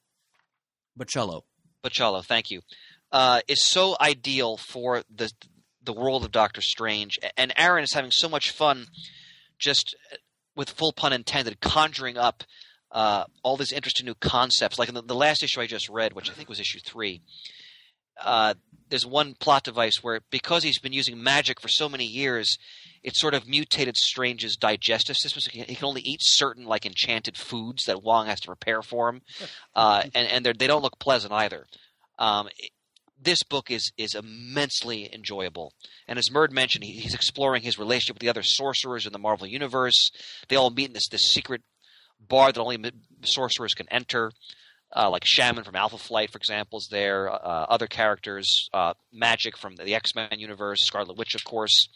Bocello. 0.99 1.43
Bachalo. 1.85 2.25
Thank 2.25 2.51
you. 2.51 2.63
Uh, 3.13 3.41
is 3.47 3.63
so 3.69 3.97
ideal 4.01 4.57
for 4.57 5.03
the 5.15 5.31
the 5.83 5.93
world 5.93 6.25
of 6.25 6.33
Doctor 6.33 6.63
Strange, 6.63 7.19
and 7.37 7.53
Aaron 7.59 7.85
is 7.85 7.93
having 7.93 8.11
so 8.11 8.27
much 8.27 8.51
fun, 8.51 8.87
just 9.59 9.95
with 10.57 10.71
full 10.71 10.93
pun 10.93 11.13
intended, 11.13 11.61
conjuring 11.61 12.17
up 12.17 12.43
uh, 12.91 13.25
all 13.43 13.57
these 13.57 13.73
interesting 13.73 14.07
new 14.07 14.15
concepts. 14.15 14.79
Like 14.79 14.89
in 14.89 14.95
the, 14.95 15.03
the 15.03 15.15
last 15.15 15.43
issue 15.43 15.61
I 15.61 15.67
just 15.67 15.91
read, 15.91 16.15
which 16.15 16.31
I 16.31 16.33
think 16.33 16.49
was 16.49 16.59
issue 16.59 16.81
three. 16.85 17.21
Uh, 18.21 18.55
there's 18.89 19.05
one 19.07 19.35
plot 19.35 19.65
device 19.65 20.03
where 20.03 20.21
because 20.31 20.63
he's 20.63 20.79
been 20.79 20.93
using 20.93 21.23
magic 21.23 21.61
for 21.61 21.69
so 21.69 21.89
many 21.89 22.05
years, 22.05 22.57
it 23.05 23.15
sort 23.15 23.35
of 23.35 23.47
mutated 23.47 23.97
Strange's 23.97 24.57
digestive 24.57 25.17
system. 25.17 25.41
So 25.41 25.51
he 25.53 25.65
can- 25.65 25.85
only 25.85 26.01
eat 26.03 26.21
certain 26.23 26.65
like 26.65 26.85
enchanted 26.87 27.37
foods 27.37 27.85
that 27.85 28.03
Wong 28.03 28.27
has 28.27 28.41
to 28.41 28.47
prepare 28.47 28.83
for 28.83 29.09
him, 29.11 29.23
uh, 29.77 30.05
and 30.15 30.27
and 30.27 30.45
they're- 30.45 30.55
don't 30.55 30.83
look 30.83 30.99
pleasant 30.99 31.33
either. 31.33 31.67
Um, 32.19 32.49
it- 32.59 32.73
this 33.21 33.43
book 33.43 33.71
is 33.71 33.93
is 33.97 34.15
immensely 34.15 35.13
enjoyable, 35.15 35.73
and 36.09 36.19
as 36.19 36.29
Murd 36.31 36.51
mentioned, 36.51 36.85
he, 36.85 36.93
he's 37.01 37.15
exploring 37.15 37.63
his 37.63 37.79
relationship 37.79 38.17
with 38.17 38.21
the 38.23 38.29
other 38.29 38.43
sorcerers 38.43 39.07
in 39.07 39.13
the 39.13 39.19
Marvel 39.19 39.47
universe. 39.47 40.11
They 40.49 40.57
all 40.57 40.71
meet 40.71 40.87
in 40.89 40.93
this 40.95 41.09
this 41.09 41.31
secret 41.31 41.63
bar 42.19 42.53
that 42.53 42.61
only 42.61 42.91
sorcerers 43.25 43.75
can 43.75 43.87
enter. 43.91 44.33
Uh, 44.97 45.11
like 45.11 45.25
Shaman 45.27 45.65
from 45.65 45.75
Alpha 45.75 45.99
Flight, 45.99 46.31
for 46.31 46.39
example, 46.39 46.79
is 46.79 46.87
there. 46.89 47.29
Uh, 47.29 47.67
other 47.69 47.89
characters, 47.89 48.69
uh, 48.73 48.95
Magik 49.13 49.57
from 49.57 49.75
the 49.77 49.93
X 49.95 50.15
Men 50.15 50.39
universe, 50.39 50.85
Scarlet 50.85 51.17
Witch, 51.17 51.35
of 51.35 51.43
course. 51.45 51.89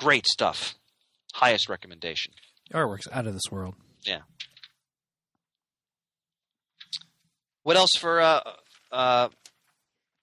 Great 0.00 0.26
stuff. 0.26 0.76
Highest 1.34 1.68
recommendation. 1.68 2.32
Artwork's 2.72 3.06
out 3.12 3.26
of 3.26 3.34
this 3.34 3.50
world. 3.50 3.74
Yeah. 4.02 4.20
What 7.64 7.76
else 7.76 7.90
for 7.98 8.18
uh, 8.18 8.40
uh, 8.90 9.28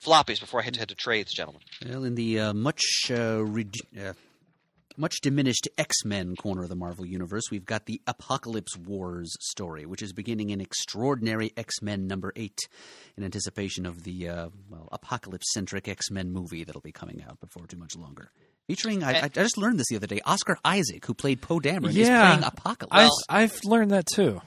floppies 0.04 0.40
before 0.40 0.62
I 0.62 0.64
head 0.64 0.74
to 0.74 0.80
head 0.80 0.90
to 0.90 0.96
trades, 0.96 1.32
gentlemen? 1.32 1.62
Well, 1.88 2.06
in 2.06 2.16
the 2.16 2.40
uh, 2.40 2.54
much 2.54 2.82
uh, 3.12 3.46
redu- 3.46 4.00
uh, 4.00 4.14
much 4.98 5.18
diminished 5.22 5.68
X 5.78 6.04
Men 6.04 6.36
corner 6.36 6.64
of 6.64 6.70
the 6.70 6.76
Marvel 6.76 7.06
Universe, 7.06 7.44
we've 7.52 7.64
got 7.64 7.86
the 7.86 8.02
Apocalypse 8.08 8.76
Wars 8.76 9.32
story, 9.42 9.86
which 9.86 10.02
is 10.02 10.12
beginning 10.12 10.50
in 10.50 10.60
Extraordinary 10.60 11.54
X 11.56 11.84
Men 11.84 12.08
number 12.08 12.34
eight, 12.36 12.58
in 13.16 13.24
anticipation 13.24 13.86
of 13.86 14.04
the 14.04 14.28
uh, 14.28 14.50
well 14.72 14.90
apocalypse 14.92 15.54
centric 15.54 15.88
X 15.88 16.10
Men 16.10 16.32
movie 16.32 16.64
that'll 16.64 16.82
be 16.82 16.92
coming 16.92 17.24
out 17.30 17.40
before 17.40 17.68
too 17.68 17.78
much 17.78 17.96
longer. 17.96 18.32
Featuring, 18.68 19.04
I, 19.04 19.14
I 19.14 19.24
I 19.26 19.28
just 19.30 19.58
learned 19.58 19.80
this 19.80 19.88
the 19.90 19.96
other 19.96 20.08
day, 20.08 20.20
Oscar 20.26 20.58
Isaac, 20.66 21.06
who 21.06 21.14
played 21.14 21.42
Poe 21.42 21.60
Dameron, 21.60 21.90
is 21.90 22.08
playing 22.10 22.44
Apocalypse. 22.44 22.92
I've, 22.94 23.06
Well- 23.08 23.22
I've 23.30 23.60
learned 23.64 23.92
that 23.92 24.06
too. 24.06 24.42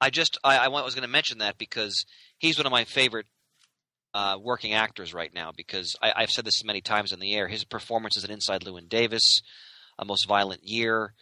I 0.00 0.08
just 0.08 0.38
I, 0.42 0.56
I 0.56 0.68
was 0.68 0.94
going 0.94 1.02
to 1.02 1.08
mention 1.12 1.38
that 1.38 1.58
because 1.58 2.06
he's 2.38 2.56
one 2.56 2.64
of 2.66 2.72
my 2.72 2.84
favorite 2.84 3.26
uh, 4.14 4.38
working 4.42 4.72
actors 4.72 5.12
right 5.12 5.32
now. 5.34 5.52
Because 5.54 5.94
I, 6.02 6.12
I've 6.16 6.30
said 6.30 6.46
this 6.46 6.64
many 6.64 6.80
times 6.80 7.12
in 7.12 7.20
the 7.20 7.34
air. 7.34 7.48
His 7.48 7.64
performances 7.64 8.24
in 8.24 8.30
Inside 8.30 8.62
Llewyn 8.62 8.88
Davis, 8.88 9.42
A 9.98 10.04
Most 10.06 10.26
Violent 10.26 10.62
Year. 10.64 11.12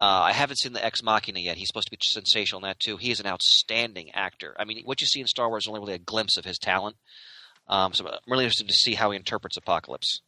Uh, 0.00 0.22
I 0.24 0.32
haven't 0.32 0.56
seen 0.56 0.72
the 0.72 0.84
Ex 0.84 1.02
Machina 1.02 1.40
yet. 1.40 1.58
He's 1.58 1.68
supposed 1.68 1.88
to 1.88 1.90
be 1.92 1.98
sensational 2.00 2.60
in 2.64 2.68
that 2.68 2.80
too. 2.80 2.96
He 2.96 3.10
is 3.10 3.20
an 3.20 3.26
outstanding 3.26 4.10
actor. 4.14 4.56
I 4.58 4.64
mean, 4.64 4.82
what 4.84 5.00
you 5.02 5.06
see 5.06 5.20
in 5.20 5.26
Star 5.26 5.48
Wars 5.50 5.64
is 5.64 5.68
only 5.68 5.80
really 5.80 5.94
a 5.94 5.98
glimpse 5.98 6.38
of 6.38 6.44
his 6.46 6.58
talent. 6.58 6.96
Um, 7.68 7.92
so 7.92 8.06
I'm 8.08 8.14
really 8.26 8.44
interested 8.44 8.66
to 8.66 8.74
see 8.74 8.94
how 8.94 9.10
he 9.10 9.16
interprets 9.16 9.56
Apocalypse. 9.58 10.22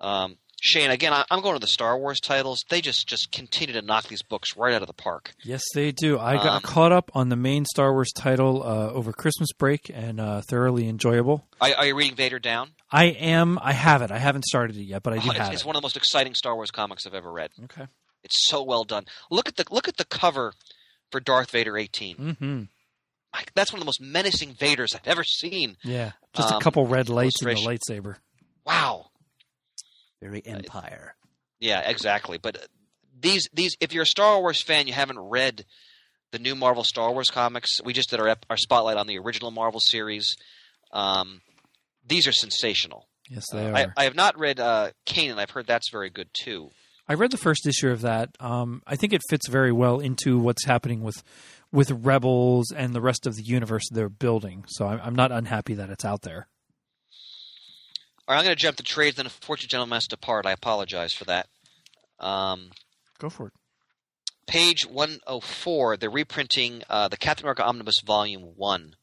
Um, 0.00 0.36
Shane, 0.60 0.90
again, 0.90 1.12
I, 1.12 1.24
I'm 1.30 1.40
going 1.40 1.54
to 1.54 1.60
the 1.60 1.68
Star 1.68 1.96
Wars 1.96 2.18
titles. 2.20 2.64
They 2.68 2.80
just 2.80 3.06
just 3.08 3.30
continue 3.30 3.74
to 3.74 3.82
knock 3.82 4.08
these 4.08 4.22
books 4.22 4.56
right 4.56 4.74
out 4.74 4.82
of 4.82 4.88
the 4.88 4.92
park. 4.92 5.32
Yes, 5.44 5.62
they 5.72 5.92
do. 5.92 6.18
I 6.18 6.34
got 6.36 6.46
Um, 6.56 6.62
caught 6.62 6.90
up 6.90 7.10
on 7.14 7.28
the 7.28 7.36
main 7.36 7.64
Star 7.64 7.92
Wars 7.92 8.10
title 8.12 8.62
uh, 8.64 8.90
over 8.90 9.12
Christmas 9.12 9.52
break 9.56 9.88
and 9.94 10.20
uh, 10.20 10.40
thoroughly 10.40 10.88
enjoyable. 10.88 11.46
Are, 11.60 11.70
are 11.76 11.86
you 11.86 11.94
reading 11.94 12.16
Vader 12.16 12.40
Down? 12.40 12.70
I 12.90 13.04
am. 13.04 13.58
I 13.62 13.72
have 13.72 14.02
it. 14.02 14.10
I 14.10 14.18
haven't 14.18 14.44
started 14.46 14.76
it 14.76 14.82
yet, 14.82 15.04
but 15.04 15.12
I 15.12 15.18
do 15.18 15.28
Oh, 15.28 15.30
it's, 15.30 15.38
have 15.38 15.52
it's 15.52 15.62
it. 15.62 15.66
one 15.66 15.76
of 15.76 15.82
the 15.82 15.84
most 15.84 15.96
exciting 15.96 16.34
Star 16.34 16.56
Wars 16.56 16.72
comics 16.72 17.06
I've 17.06 17.14
ever 17.14 17.30
read. 17.30 17.50
Okay. 17.64 17.86
It's 18.24 18.48
so 18.48 18.64
well 18.64 18.82
done. 18.82 19.04
Look 19.30 19.46
at 19.48 19.54
the 19.56 19.64
look 19.70 19.86
at 19.86 19.96
the 19.96 20.04
cover 20.06 20.54
for 21.12 21.20
Darth 21.20 21.52
Vader 21.52 21.78
18. 21.78 22.16
Mm-hmm. 22.16 22.62
That's 23.54 23.72
one 23.72 23.78
of 23.78 23.82
the 23.82 23.86
most 23.86 24.00
menacing 24.00 24.54
Vaders 24.54 24.94
I've 24.96 25.06
ever 25.06 25.22
seen. 25.22 25.76
Yeah. 25.84 26.12
Just 26.34 26.50
a 26.50 26.54
Um, 26.56 26.60
couple 26.60 26.84
red 26.86 27.08
lights 27.08 27.40
and 27.40 27.46
the 27.48 27.52
illustration. 27.52 28.02
lightsaber. 28.02 28.16
Wow. 28.66 29.07
Very 30.20 30.44
Empire. 30.44 31.14
Yeah, 31.60 31.88
exactly. 31.88 32.38
But 32.38 32.56
uh, 32.56 32.60
these 33.20 33.48
these 33.52 33.76
if 33.80 33.92
you're 33.92 34.02
a 34.04 34.06
Star 34.06 34.40
Wars 34.40 34.62
fan, 34.62 34.86
you 34.86 34.92
haven't 34.92 35.18
read 35.18 35.64
the 36.32 36.38
new 36.38 36.54
Marvel 36.54 36.84
Star 36.84 37.12
Wars 37.12 37.28
comics. 37.30 37.82
We 37.82 37.92
just 37.92 38.10
did 38.10 38.20
our 38.20 38.36
our 38.50 38.56
spotlight 38.56 38.96
on 38.96 39.06
the 39.06 39.18
original 39.18 39.50
Marvel 39.50 39.80
series. 39.80 40.36
Um, 40.92 41.40
these 42.06 42.26
are 42.26 42.32
sensational. 42.32 43.08
Yes, 43.28 43.44
they 43.52 43.68
are. 43.68 43.74
I, 43.74 43.86
I 43.96 44.04
have 44.04 44.14
not 44.14 44.38
read 44.38 44.58
uh, 44.58 44.90
Kanan. 45.06 45.38
I've 45.38 45.50
heard 45.50 45.66
that's 45.66 45.90
very 45.90 46.10
good 46.10 46.28
too. 46.32 46.70
I 47.08 47.14
read 47.14 47.30
the 47.30 47.38
first 47.38 47.66
issue 47.66 47.90
of 47.90 48.02
that. 48.02 48.30
Um, 48.38 48.82
I 48.86 48.96
think 48.96 49.12
it 49.12 49.22
fits 49.30 49.48
very 49.48 49.72
well 49.72 49.98
into 49.98 50.38
what's 50.38 50.64
happening 50.64 51.02
with 51.02 51.22
with 51.72 51.90
Rebels 51.90 52.70
and 52.70 52.94
the 52.94 53.00
rest 53.00 53.26
of 53.26 53.36
the 53.36 53.42
universe 53.42 53.88
they're 53.90 54.08
building. 54.08 54.64
So 54.68 54.86
I'm, 54.86 55.00
I'm 55.02 55.14
not 55.14 55.32
unhappy 55.32 55.74
that 55.74 55.90
it's 55.90 56.04
out 56.04 56.22
there. 56.22 56.48
All 58.28 58.34
right, 58.34 58.40
I'm 58.40 58.44
going 58.44 58.56
to 58.56 58.60
jump 58.62 58.76
to 58.76 58.82
trades. 58.82 59.16
Then, 59.16 59.24
unfortunately, 59.24 59.68
gentleman 59.68 59.96
has 59.96 60.04
to 60.04 60.16
depart. 60.16 60.44
I 60.44 60.52
apologize 60.52 61.14
for 61.14 61.24
that. 61.24 61.46
Um, 62.20 62.70
Go 63.18 63.30
for 63.30 63.46
it. 63.46 63.52
page 64.46 64.84
104, 64.86 65.96
they're 65.96 66.10
reprinting 66.10 66.82
uh, 66.90 67.08
the 67.08 67.16
Captain 67.16 67.46
America 67.46 67.64
Omnibus 67.64 68.02
Volume 68.04 68.52
1. 68.54 68.94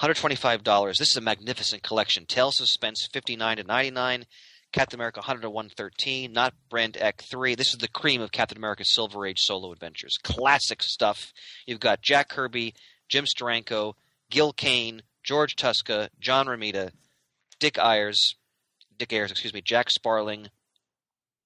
$125. 0.00 0.96
This 0.96 1.10
is 1.10 1.16
a 1.16 1.20
magnificent 1.20 1.82
collection. 1.82 2.24
Tales 2.24 2.58
of 2.58 2.66
Suspense 2.66 3.06
59 3.12 3.58
to 3.58 3.64
99. 3.64 4.24
Captain 4.72 4.98
America 4.98 5.20
100 5.20 5.42
to 5.42 5.50
113. 5.50 6.32
Not 6.32 6.54
Brand 6.70 6.94
Echh 6.94 7.28
3. 7.30 7.54
This 7.54 7.68
is 7.74 7.78
the 7.78 7.88
cream 7.88 8.22
of 8.22 8.32
Captain 8.32 8.56
America's 8.58 8.94
Silver 8.94 9.26
Age 9.26 9.38
solo 9.40 9.70
adventures. 9.72 10.16
Classic 10.22 10.82
stuff. 10.82 11.32
You've 11.66 11.80
got 11.80 12.02
Jack 12.02 12.30
Kirby, 12.30 12.74
Jim 13.08 13.26
Steranko, 13.26 13.94
Gil 14.30 14.52
Kane, 14.52 15.02
George 15.22 15.56
Tuska, 15.56 16.08
John 16.20 16.46
Romita, 16.46 16.90
Dick 17.58 17.78
Ayers, 17.78 18.34
Dick 18.98 19.12
Ayers, 19.12 19.30
excuse 19.30 19.52
me, 19.54 19.60
Jack 19.62 19.90
Sparling. 19.90 20.48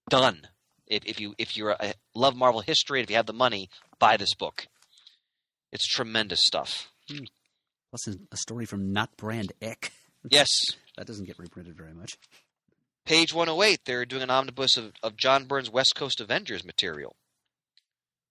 Done. 0.08 0.42
If, 0.86 1.04
if 1.06 1.20
you 1.20 1.34
if 1.38 1.56
you 1.56 1.72
love 2.14 2.34
Marvel 2.36 2.60
history, 2.62 2.98
and 3.00 3.04
if 3.06 3.10
you 3.10 3.16
have 3.16 3.26
the 3.26 3.32
money, 3.32 3.68
buy 3.98 4.16
this 4.16 4.34
book. 4.34 4.66
It's 5.72 5.86
tremendous 5.86 6.40
stuff. 6.42 6.88
Plus, 7.08 8.08
a 8.32 8.36
story 8.36 8.64
from 8.66 8.92
Not 8.92 9.16
Brand 9.16 9.52
Echh. 9.60 9.90
Yes. 10.28 10.48
That 10.98 11.06
doesn't 11.06 11.24
get 11.24 11.38
reprinted 11.38 11.78
very 11.78 11.94
much. 11.94 12.12
Page 13.06 13.32
108, 13.32 13.80
they're 13.86 14.04
doing 14.04 14.20
an 14.22 14.28
omnibus 14.28 14.76
of, 14.76 14.92
of 15.02 15.16
John 15.16 15.46
Byrne's 15.46 15.70
West 15.70 15.94
Coast 15.96 16.20
Avengers 16.20 16.62
material, 16.62 17.16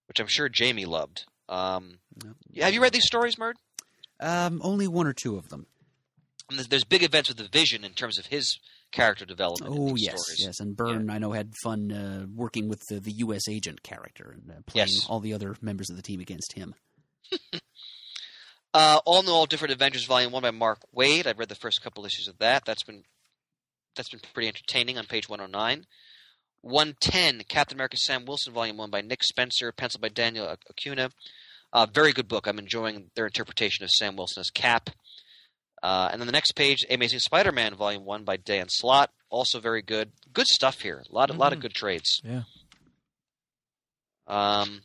which 0.06 0.20
I'm 0.20 0.28
sure 0.28 0.48
Jamie 0.48 0.84
loved. 0.84 1.24
Um, 1.48 1.98
No. 2.22 2.34
have 2.62 2.72
you 2.74 2.80
read 2.80 2.92
these 2.92 3.06
stories, 3.06 3.34
Murd? 3.34 3.54
Um, 4.20 4.60
only 4.62 4.86
one 4.86 5.08
or 5.08 5.12
two 5.12 5.36
of 5.36 5.48
them. 5.48 5.66
And 6.48 6.58
there's, 6.60 6.68
there's 6.68 6.84
big 6.84 7.02
events 7.02 7.28
with 7.28 7.38
the 7.38 7.48
Vision 7.48 7.82
in 7.82 7.94
terms 7.94 8.20
of 8.20 8.26
his 8.26 8.60
character 8.92 9.24
development. 9.24 9.74
Oh 9.76 9.94
yes, 9.96 10.16
stories. 10.24 10.42
yes. 10.44 10.60
And 10.60 10.76
Byrne, 10.76 11.10
I 11.10 11.18
know, 11.18 11.32
had 11.32 11.52
fun 11.62 11.92
uh, 11.92 12.26
working 12.34 12.68
with 12.68 12.80
the, 12.88 13.00
the 13.00 13.12
U.S. 13.18 13.48
agent 13.48 13.82
character 13.82 14.34
and 14.36 14.50
uh, 14.50 14.60
playing 14.66 14.88
Yes. 14.88 15.06
all 15.08 15.20
the 15.20 15.34
other 15.34 15.56
members 15.60 15.90
of 15.90 15.96
the 15.96 16.02
team 16.02 16.20
against 16.20 16.52
him. 16.54 16.74
Uh, 18.72 19.00
all 19.04 19.22
New 19.24 19.32
All 19.32 19.46
Different 19.46 19.72
Avengers 19.72 20.04
Volume 20.04 20.30
One 20.30 20.42
by 20.42 20.52
Mark 20.52 20.78
Waid. 20.96 21.26
I've 21.26 21.40
read 21.40 21.48
the 21.48 21.56
first 21.56 21.82
couple 21.82 22.06
issues 22.06 22.28
of 22.28 22.38
that. 22.38 22.64
That's 22.64 22.84
been 22.84 23.02
that's 23.96 24.08
been 24.10 24.20
pretty 24.32 24.46
entertaining 24.46 24.96
on 24.96 25.06
page 25.06 25.28
109. 25.28 25.84
110, 26.62 27.42
Captain 27.48 27.76
America 27.76 27.96
Sam 27.96 28.24
Wilson 28.26 28.52
Volume 28.52 28.76
One 28.76 28.90
by 28.90 29.00
Nick 29.00 29.24
Spencer, 29.24 29.72
penciled 29.72 30.02
by 30.02 30.08
Daniel 30.08 30.46
Acuna. 30.70 31.10
Uh, 31.72 31.86
very 31.92 32.12
good 32.12 32.28
book. 32.28 32.46
I'm 32.46 32.60
enjoying 32.60 33.10
their 33.16 33.26
interpretation 33.26 33.82
of 33.82 33.90
Sam 33.90 34.14
Wilson 34.14 34.40
as 34.42 34.50
Cap. 34.50 34.90
Uh, 35.82 36.08
and 36.12 36.20
then 36.20 36.26
the 36.26 36.32
next 36.32 36.52
page, 36.52 36.84
Amazing 36.90 37.20
Spider-Man 37.20 37.74
Volume 37.74 38.04
One 38.04 38.24
by 38.24 38.36
Dan 38.36 38.66
Slott, 38.68 39.10
also 39.30 39.60
very 39.60 39.80
good. 39.82 40.10
Good 40.32 40.46
stuff 40.46 40.80
here. 40.80 41.02
A 41.10 41.14
lot, 41.14 41.30
of 41.30 41.36
lot 41.36 41.52
of 41.52 41.58
Mhm. 41.58 41.62
good 41.62 41.74
trades. 41.74 42.20
Yeah. 42.22 42.42
Um, 44.26 44.82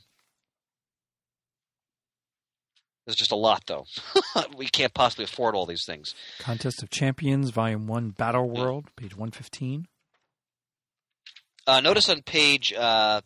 there's 3.05 3.15
just 3.17 3.31
a 3.31 3.35
lot, 3.35 3.63
though. 3.67 3.85
we 4.57 4.67
can't 4.67 4.93
possibly 4.93 5.25
afford 5.25 5.53
all 5.53 5.65
these 5.65 5.83
things. 5.85 6.15
Contest 6.39 6.81
of 6.81 6.89
Champions, 6.89 7.51
Volume 7.51 7.87
One, 7.87 8.09
Battle 8.11 8.49
World, 8.49 8.85
page 8.95 9.15
one 9.15 9.31
fifteen. 9.31 9.87
Uh, 11.67 11.81
notice 11.81 12.09
on 12.09 12.21
page 12.21 12.73
uh, 12.73 13.21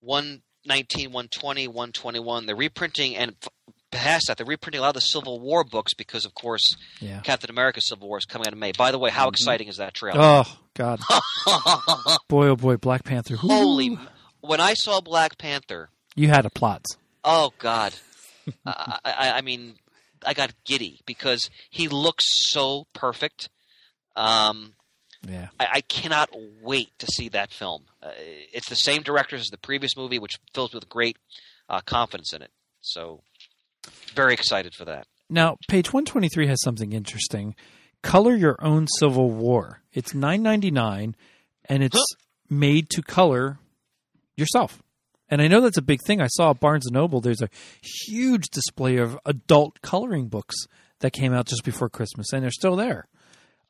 119, 0.00 1.12
120, 1.12 1.68
121, 1.68 2.46
they're 2.46 2.56
reprinting, 2.56 3.16
and 3.16 3.34
past 3.96 4.26
that, 4.28 4.36
they're 4.36 4.46
reprinting 4.46 4.78
a 4.78 4.82
lot 4.82 4.90
of 4.90 4.94
the 4.94 5.00
Civil 5.00 5.40
War 5.40 5.64
books 5.64 5.94
because, 5.94 6.24
of 6.24 6.34
course, 6.34 6.62
Yeah. 7.00 7.20
Captain 7.20 7.50
America 7.50 7.80
Civil 7.80 8.08
War 8.08 8.18
is 8.18 8.24
coming 8.24 8.46
out 8.46 8.52
in 8.52 8.58
May. 8.58 8.72
By 8.72 8.90
the 8.90 8.98
way, 8.98 9.10
how 9.10 9.26
Mhm. 9.26 9.32
exciting 9.32 9.68
is 9.68 9.76
that 9.78 9.94
trailer? 9.94 10.18
Oh 10.20 10.58
God, 10.74 11.00
boy, 12.28 12.48
oh 12.48 12.56
boy, 12.56 12.76
Black 12.76 13.04
Panther. 13.04 13.34
Ooh. 13.34 13.38
Holy! 13.48 13.98
When 14.40 14.60
I 14.60 14.74
saw 14.74 15.00
Black 15.00 15.38
Panther, 15.38 15.90
You 16.14 16.28
had 16.28 16.46
a 16.46 16.50
plot. 16.50 16.84
oh 17.24 17.52
God, 17.58 17.94
I, 18.66 18.98
I, 19.04 19.30
I 19.32 19.40
mean, 19.40 19.76
I 20.24 20.34
got 20.34 20.52
giddy 20.64 21.00
because 21.06 21.48
he 21.70 21.88
looks 21.88 22.24
so 22.50 22.86
perfect. 22.92 23.48
Um, 24.14 24.74
Yeah. 25.26 25.48
I, 25.58 25.66
I 25.74 25.80
cannot 25.82 26.30
wait 26.62 26.90
to 27.00 27.06
see 27.06 27.28
that 27.30 27.50
film. 27.52 27.84
Uh, 28.02 28.10
it's 28.16 28.68
the 28.68 28.76
same 28.76 29.02
directors 29.02 29.40
as 29.40 29.48
the 29.48 29.58
previous 29.58 29.96
movie, 29.96 30.18
which 30.18 30.36
fills 30.54 30.72
with 30.72 30.88
great 30.88 31.16
uh, 31.68 31.80
confidence 31.80 32.32
in 32.32 32.42
it. 32.42 32.50
So, 32.80 33.22
very 34.14 34.34
excited 34.34 34.74
for 34.74 34.84
that. 34.86 35.06
Now, 35.28 35.56
page 35.68 35.92
123 35.92 36.46
has 36.46 36.62
something 36.62 36.92
interesting. 36.92 37.54
Color 38.02 38.36
your 38.36 38.56
own 38.62 38.86
Civil 38.98 39.30
War. 39.30 39.82
It's 39.92 40.12
9.99 40.12 41.14
and 41.68 41.82
it's 41.82 42.00
made 42.48 42.88
to 42.90 43.02
color 43.02 43.58
yourself. 44.36 44.82
And 45.28 45.42
I 45.42 45.48
know 45.48 45.60
that's 45.60 45.78
a 45.78 45.82
big 45.82 46.00
thing. 46.06 46.20
I 46.20 46.28
saw 46.28 46.50
at 46.50 46.60
Barnes 46.60 46.86
and 46.86 46.94
Noble 46.94 47.20
there's 47.20 47.42
a 47.42 47.48
huge 48.06 48.48
display 48.50 48.98
of 48.98 49.18
adult 49.26 49.80
coloring 49.82 50.28
books 50.28 50.54
that 51.00 51.12
came 51.12 51.32
out 51.32 51.46
just 51.46 51.64
before 51.64 51.88
Christmas 51.88 52.32
and 52.32 52.42
they're 52.44 52.50
still 52.52 52.76
there. 52.76 53.08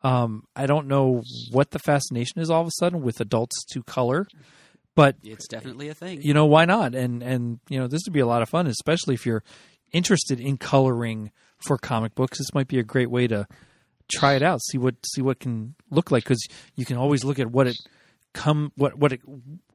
Um, 0.02 0.44
I 0.54 0.66
don't 0.66 0.86
know 0.86 1.22
what 1.50 1.70
the 1.70 1.78
fascination 1.78 2.40
is 2.42 2.50
all 2.50 2.60
of 2.60 2.66
a 2.66 2.72
sudden 2.78 3.00
with 3.00 3.20
adults 3.20 3.64
to 3.72 3.82
color, 3.82 4.26
but 4.94 5.16
It's 5.24 5.48
definitely 5.48 5.88
a 5.88 5.94
thing. 5.94 6.20
you 6.22 6.34
know 6.34 6.44
why 6.44 6.66
not 6.66 6.94
and 6.94 7.22
and 7.22 7.58
you 7.70 7.78
know 7.80 7.86
this 7.86 8.02
would 8.06 8.12
be 8.12 8.20
a 8.20 8.26
lot 8.26 8.42
of 8.42 8.48
fun 8.48 8.66
especially 8.66 9.14
if 9.14 9.24
you're 9.26 9.42
interested 9.92 10.40
in 10.40 10.56
coloring 10.56 11.30
for 11.58 11.78
comic 11.78 12.14
books 12.14 12.38
this 12.38 12.52
might 12.54 12.68
be 12.68 12.78
a 12.78 12.82
great 12.82 13.10
way 13.10 13.26
to 13.26 13.46
try 14.12 14.34
it 14.34 14.42
out 14.42 14.60
see 14.62 14.78
what 14.78 14.94
see 15.14 15.22
what 15.22 15.40
can 15.40 15.74
look 15.90 16.10
like 16.10 16.22
because 16.24 16.46
you 16.74 16.84
can 16.84 16.96
always 16.96 17.24
look 17.24 17.38
at 17.38 17.50
what 17.50 17.66
it 17.66 17.76
come 18.34 18.70
what 18.76 18.96
what 18.98 19.12
it 19.12 19.20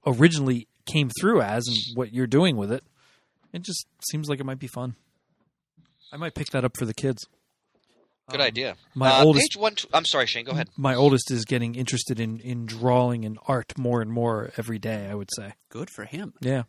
originally 0.06 0.68
came 0.86 1.10
through 1.20 1.42
as 1.42 1.68
and 1.68 1.78
what 1.96 2.14
you're 2.14 2.28
doing 2.28 2.56
with 2.58 2.72
it 2.72 2.84
it 3.54 3.62
just 3.64 3.86
seems 4.10 4.30
like 4.30 4.40
it 4.40 4.46
might 4.46 4.60
be 4.60 4.68
fun 4.68 4.96
i 6.12 6.18
might 6.18 6.34
pick 6.36 6.48
that 6.48 6.64
up 6.64 6.78
for 6.78 6.86
the 6.86 6.94
kids 6.94 7.28
Good 8.30 8.40
Um, 8.40 8.46
idea. 8.48 8.76
my 8.96 9.10
uh, 9.10 9.26
oldest 9.26 9.52
page 9.52 9.58
one. 9.62 9.76
I'm 9.94 10.06
sorry, 10.06 10.26
Shane. 10.26 10.46
Go 10.46 10.52
ahead. 10.54 10.70
my 10.78 10.96
oldest 10.96 11.32
is 11.32 11.44
getting 11.44 11.76
interested 11.76 12.18
in 12.20 12.40
in 12.40 12.66
drawing 12.66 13.26
and 13.26 13.38
art 13.48 13.78
more 13.78 14.02
and 14.02 14.10
more 14.12 14.52
every 14.58 14.80
day 14.80 15.08
i 15.10 15.16
would 15.16 15.30
say 15.36 15.54
Good 15.70 15.90
for 15.90 16.06
him. 16.06 16.34
yeah 16.40 16.64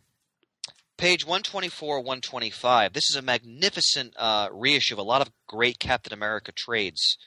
Page 1.03 1.25
124, 1.25 1.97
125. 1.97 2.93
This 2.93 3.09
is 3.09 3.17
a 3.17 3.21
magnificent 3.21 4.13
uh, 4.15 4.47
reissue 4.53 4.95
of 4.95 4.99
a 4.99 5.03
lot 5.03 5.21
of 5.21 5.33
great 5.47 5.77
Captain 5.77 6.13
America 6.13 6.53
trades. 6.53 7.17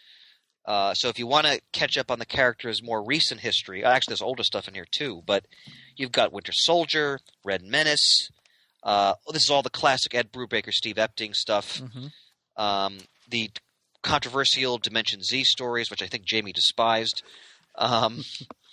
Uh, 0.64 0.94
so 0.94 1.10
if 1.10 1.18
you 1.18 1.26
want 1.26 1.46
to 1.46 1.60
catch 1.74 1.98
up 1.98 2.10
on 2.10 2.18
the 2.18 2.24
character's 2.24 2.82
more 2.82 3.04
recent 3.04 3.42
history, 3.42 3.84
uh, 3.84 3.90
actually 3.90 4.12
there's 4.12 4.22
older 4.22 4.44
stuff 4.44 4.66
in 4.66 4.72
here 4.72 4.86
too, 4.90 5.20
but 5.26 5.44
you've 5.94 6.10
got 6.10 6.32
Winter 6.32 6.52
Soldier, 6.54 7.20
Red 7.44 7.64
Menace. 7.64 8.30
Uh, 8.82 9.12
this 9.30 9.42
is 9.44 9.50
all 9.50 9.60
the 9.60 9.68
classic 9.68 10.14
Ed 10.14 10.32
Brubaker, 10.32 10.72
Steve 10.72 10.96
Epting 10.96 11.34
stuff. 11.34 11.82
Mhm. 11.82 12.12
Um, 12.56 12.98
the 13.28 13.50
controversial 14.02 14.78
Dimension 14.78 15.22
Z 15.22 15.44
stories, 15.44 15.90
which 15.90 16.02
I 16.02 16.06
think 16.06 16.24
Jamie 16.24 16.54
despised. 16.54 17.22
Um, 17.74 18.24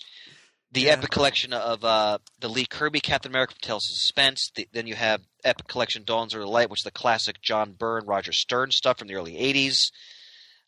the 0.73 0.81
Yeah. 0.81 0.91
epic 0.93 1.11
collection 1.11 1.53
of 1.53 1.83
uh, 1.85 2.17
the 2.39 2.49
Lee 2.49 2.65
Kirby 2.65 2.99
Captain 2.99 3.31
America 3.31 3.53
Tales 3.61 3.87
of 3.89 3.95
Suspense. 3.95 4.49
The, 4.55 4.67
then 4.73 4.87
you 4.87 4.95
have 4.95 5.21
epic 5.43 5.67
collection 5.67 6.03
Dawns 6.03 6.33
of 6.33 6.41
the 6.41 6.47
Light, 6.47 6.69
which 6.69 6.79
is 6.81 6.83
the 6.83 6.91
classic 6.91 7.41
John 7.41 7.73
Byrne, 7.73 8.05
Roger 8.05 8.33
Stern 8.33 8.71
stuff 8.71 8.97
from 8.99 9.07
the 9.07 9.15
early 9.15 9.33
'80s. 9.35 9.75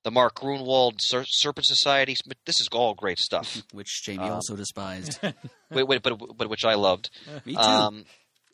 the 0.04 0.12
Mark 0.12 0.36
Gruenwald 0.36 1.02
Ser- 1.02 1.26
Serpent 1.28 1.66
Society. 1.66 2.16
This 2.46 2.62
is 2.62 2.70
all 2.72 2.94
great 2.94 3.18
stuff. 3.18 3.64
Which 3.74 4.04
Jamie 4.04 4.26
Um, 4.26 4.34
also 4.34 4.56
despised. 4.56 5.20
wait, 5.72 5.88
wait, 5.88 6.04
but 6.04 6.18
but 6.38 6.48
which 6.50 6.64
I 6.64 6.76
loved. 6.76 7.10
Me 7.44 7.54
too. 7.54 7.60
Um, 7.60 8.06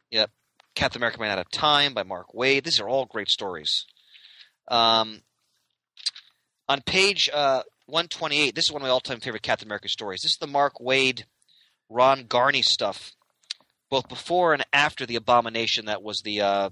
yep. 0.09 0.31
Captain 0.75 0.99
America 1.01 1.19
Man 1.19 1.29
Out 1.31 1.39
of 1.39 1.51
Time 1.51 1.93
by 1.93 2.03
Mark 2.03 2.27
Waid. 2.33 2.63
These 2.63 2.79
are 2.79 2.87
all 2.87 3.05
great 3.05 3.27
stories. 3.29 3.83
Um, 4.69 5.21
on 6.69 6.79
page 6.85 7.29
uh, 7.33 7.63
128, 7.87 8.55
this 8.55 8.65
is 8.65 8.71
one 8.71 8.81
of 8.81 8.85
my 8.85 8.89
all-time 8.89 9.19
favorite 9.19 9.43
Captain 9.43 9.67
America 9.67 9.89
stories. 9.89 10.21
This 10.23 10.31
is 10.31 10.37
the 10.39 10.47
Mark 10.47 10.75
Waid, 10.79 11.23
Ron 11.91 12.23
Garney 12.25 12.61
stuff, 12.63 13.11
both 13.89 14.07
before 14.07 14.53
and 14.53 14.65
after 14.71 15.05
the 15.05 15.17
abomination 15.17 15.85
that 15.85 16.01
was 16.01 16.21
the 16.23 16.41
uh, 16.41 16.69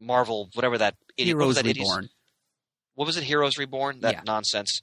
Marvel, 0.00 0.48
whatever 0.54 0.78
that 0.78 0.94
idiot, 1.16 1.36
what 1.36 1.46
was 1.48 1.56
Heroes 1.58 1.74
that 1.74 1.80
Reborn. 1.80 2.08
what 2.94 3.06
was 3.06 3.16
it? 3.16 3.24
Heroes 3.24 3.58
Reborn. 3.58 4.00
That 4.00 4.14
Yeah. 4.14 4.22
nonsense. 4.26 4.80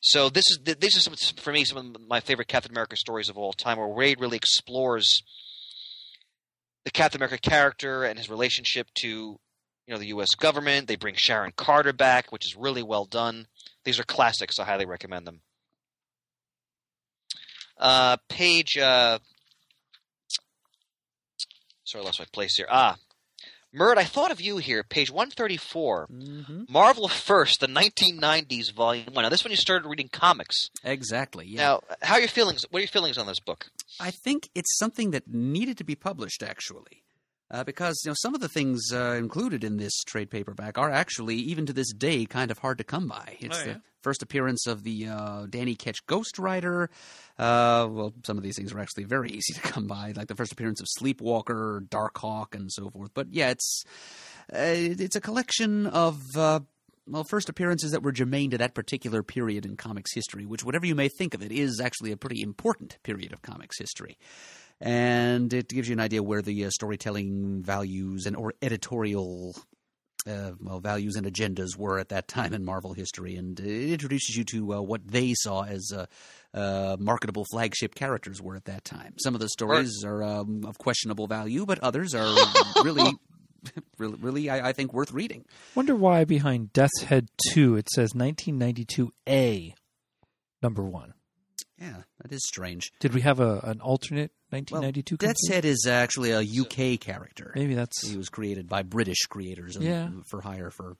So 0.00 0.28
this 0.28 0.44
is 0.50 0.58
these 0.78 0.96
are 0.96 1.00
some 1.00 1.14
for 1.36 1.52
me 1.52 1.64
some 1.64 1.78
of 1.94 2.00
my 2.06 2.20
favorite 2.20 2.48
Captain 2.48 2.70
America 2.72 2.96
stories 2.96 3.28
of 3.30 3.38
all 3.38 3.52
time, 3.54 3.78
where 3.78 3.88
Waid 3.88 4.20
really 4.20 4.36
explores 4.36 5.22
the 6.84 6.90
Captain 6.90 7.18
America 7.18 7.38
character 7.38 8.04
and 8.04 8.18
his 8.18 8.28
relationship 8.28 8.88
to 8.96 9.08
you 9.08 9.38
know 9.88 9.96
the 9.98 10.08
U.S. 10.08 10.34
government. 10.34 10.88
They 10.88 10.96
bring 10.96 11.14
Sharon 11.16 11.52
Carter 11.56 11.92
back, 11.94 12.32
which 12.32 12.44
is 12.46 12.54
really 12.56 12.82
well 12.82 13.06
done. 13.06 13.46
These 13.84 13.98
are 13.98 14.04
classics. 14.04 14.58
I 14.58 14.64
highly 14.64 14.84
recommend 14.86 15.26
them. 15.26 15.40
Uh, 17.78 18.16
page. 18.28 18.76
Uh, 18.78 19.18
sorry, 21.84 22.02
I 22.02 22.06
lost 22.06 22.18
my 22.20 22.26
place 22.32 22.56
here. 22.56 22.66
Ah, 22.70 22.96
Murd, 23.74 23.96
I 23.98 24.04
thought 24.04 24.30
of 24.30 24.40
you 24.40 24.58
here. 24.58 24.82
Page 24.84 25.10
one 25.10 25.30
thirty 25.30 25.56
four. 25.56 26.06
hmm 26.06 26.62
Marvel 26.68 27.08
First, 27.08 27.60
the 27.60 27.66
1990s 27.66 28.72
volume 28.72 29.06
one. 29.12 29.24
Now, 29.24 29.28
this 29.28 29.44
one 29.44 29.50
you 29.50 29.56
started 29.56 29.88
reading 29.88 30.08
comics. 30.08 30.68
Exactly. 30.84 31.46
Yeah. 31.48 31.62
Now, 31.62 31.80
how 32.02 32.14
are 32.14 32.20
your 32.20 32.28
feelings? 32.28 32.64
What 32.70 32.78
are 32.78 32.82
your 32.82 32.88
feelings 32.88 33.18
on 33.18 33.26
this 33.26 33.40
book? 33.40 33.66
I 34.00 34.10
think 34.10 34.48
it's 34.54 34.76
something 34.78 35.10
that 35.12 35.28
needed 35.28 35.78
to 35.78 35.84
be 35.84 35.94
published, 35.94 36.42
actually, 36.42 37.03
uh, 37.50 37.64
because 37.64 38.00
you 38.04 38.10
know 38.10 38.14
some 38.18 38.34
of 38.34 38.40
the 38.40 38.48
things 38.48 38.92
uh, 38.92 39.14
included 39.18 39.64
in 39.64 39.76
this 39.76 40.02
trade 40.04 40.30
paperback 40.30 40.78
are 40.78 40.90
actually, 40.90 41.36
even 41.36 41.66
to 41.66 41.72
this 41.72 41.92
day, 41.92 42.24
kind 42.26 42.50
of 42.50 42.58
hard 42.58 42.78
to 42.78 42.84
come 42.84 43.06
by. 43.08 43.36
It's 43.40 43.58
Oh, 43.58 43.64
yeah? 43.66 43.72
the 43.74 43.80
first 44.02 44.22
appearance 44.22 44.66
of 44.66 44.82
the 44.82 45.08
uh, 45.08 45.46
Danny 45.48 45.74
Ketch 45.74 46.04
Ghost 46.06 46.38
Rider. 46.38 46.90
Uh, 47.38 47.88
well, 47.90 48.12
some 48.24 48.36
of 48.36 48.42
these 48.42 48.56
things 48.56 48.72
are 48.72 48.78
actually 48.80 49.04
very 49.04 49.30
easy 49.30 49.52
to 49.54 49.60
come 49.60 49.86
by, 49.86 50.12
like 50.16 50.28
the 50.28 50.34
first 50.34 50.52
appearance 50.52 50.80
of 50.80 50.86
Sleepwalker, 50.98 51.86
Darkhawk, 51.88 52.54
and 52.54 52.70
so 52.72 52.90
forth. 52.90 53.10
But 53.14 53.28
yeah, 53.30 53.50
it's 53.50 53.84
uh, 54.52 54.58
it's 54.58 55.16
a 55.16 55.20
collection 55.20 55.86
of. 55.86 56.20
Uh, 56.36 56.60
well, 57.06 57.22
first 57.22 57.50
appearances 57.50 57.90
that 57.92 58.02
were 58.02 58.12
germane 58.12 58.48
to 58.52 58.56
that 58.58 58.72
particular 58.72 59.22
period 59.22 59.66
in 59.66 59.76
comics 59.76 60.14
history, 60.14 60.46
which, 60.46 60.64
whatever 60.64 60.86
you 60.86 60.94
may 60.94 61.10
think 61.10 61.34
of 61.34 61.42
it, 61.42 61.52
is 61.52 61.78
actually 61.78 62.12
a 62.12 62.16
pretty 62.16 62.40
important 62.40 62.96
period 63.02 63.34
of 63.34 63.42
comics 63.42 63.78
history. 63.78 64.16
And 64.80 65.52
it 65.52 65.68
gives 65.68 65.88
you 65.88 65.94
an 65.94 66.00
idea 66.00 66.22
where 66.22 66.42
the 66.42 66.66
uh, 66.66 66.70
storytelling 66.70 67.62
values 67.62 68.26
and 68.26 68.36
or 68.36 68.54
editorial 68.60 69.54
uh, 70.26 70.52
well 70.60 70.80
values 70.80 71.16
and 71.16 71.26
agendas 71.26 71.76
were 71.76 71.98
at 71.98 72.08
that 72.08 72.28
time 72.28 72.52
in 72.52 72.64
Marvel 72.64 72.92
history, 72.94 73.36
and 73.36 73.58
it 73.60 73.92
introduces 73.92 74.36
you 74.36 74.44
to 74.44 74.74
uh, 74.74 74.80
what 74.80 75.06
they 75.06 75.34
saw 75.36 75.64
as 75.64 75.92
uh, 75.94 76.06
uh, 76.56 76.96
marketable 76.98 77.44
flagship 77.50 77.94
characters 77.94 78.40
were 78.40 78.56
at 78.56 78.64
that 78.64 78.84
time. 78.84 79.14
Some 79.18 79.34
of 79.34 79.40
the 79.40 79.48
stories 79.48 80.02
are 80.04 80.22
um, 80.22 80.64
of 80.64 80.78
questionable 80.78 81.26
value, 81.26 81.66
but 81.66 81.78
others 81.80 82.14
are 82.14 82.34
really, 82.84 83.12
really, 83.98 84.16
really, 84.20 84.50
I, 84.50 84.68
I 84.68 84.72
think, 84.72 84.92
worth 84.92 85.12
reading. 85.12 85.44
Wonder 85.74 85.94
why 85.94 86.24
behind 86.24 86.72
Death's 86.72 87.02
Head 87.02 87.28
2 87.50 87.76
it 87.76 87.88
says 87.90 88.12
1992A 88.12 89.74
number 90.62 90.82
1. 90.82 91.12
Yeah, 91.78 92.02
that 92.22 92.32
is 92.32 92.40
strange. 92.46 92.92
Did 93.00 93.12
we 93.14 93.20
have 93.22 93.40
a 93.40 93.58
an 93.64 93.80
alternate 93.80 94.30
1992 94.54 95.16
Death's 95.16 95.48
company? 95.48 95.54
Head 95.54 95.64
is 95.64 95.86
actually 95.88 96.30
a 96.30 96.40
UK 96.40 97.00
character. 97.00 97.52
Maybe 97.54 97.74
that's 97.74 98.06
He 98.08 98.16
was 98.16 98.28
created 98.28 98.68
by 98.68 98.82
British 98.82 99.22
creators 99.28 99.76
and 99.76 99.84
Yeah. 99.84 100.08
for 100.26 100.40
hire 100.40 100.70
for. 100.70 100.96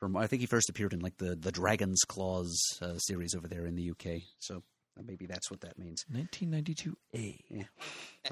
From 0.00 0.16
I 0.16 0.28
think 0.28 0.40
he 0.40 0.46
first 0.46 0.70
appeared 0.70 0.92
in 0.92 1.00
like 1.00 1.16
the 1.16 1.34
the 1.34 1.50
Dragon's 1.50 2.02
Claws 2.06 2.56
uh, 2.80 2.98
series 2.98 3.34
over 3.34 3.48
there 3.48 3.66
in 3.66 3.74
the 3.74 3.90
UK. 3.90 4.22
So 4.38 4.62
maybe 5.04 5.26
that's 5.26 5.50
what 5.50 5.60
that 5.62 5.78
means. 5.78 6.04
1992A. 6.12 7.66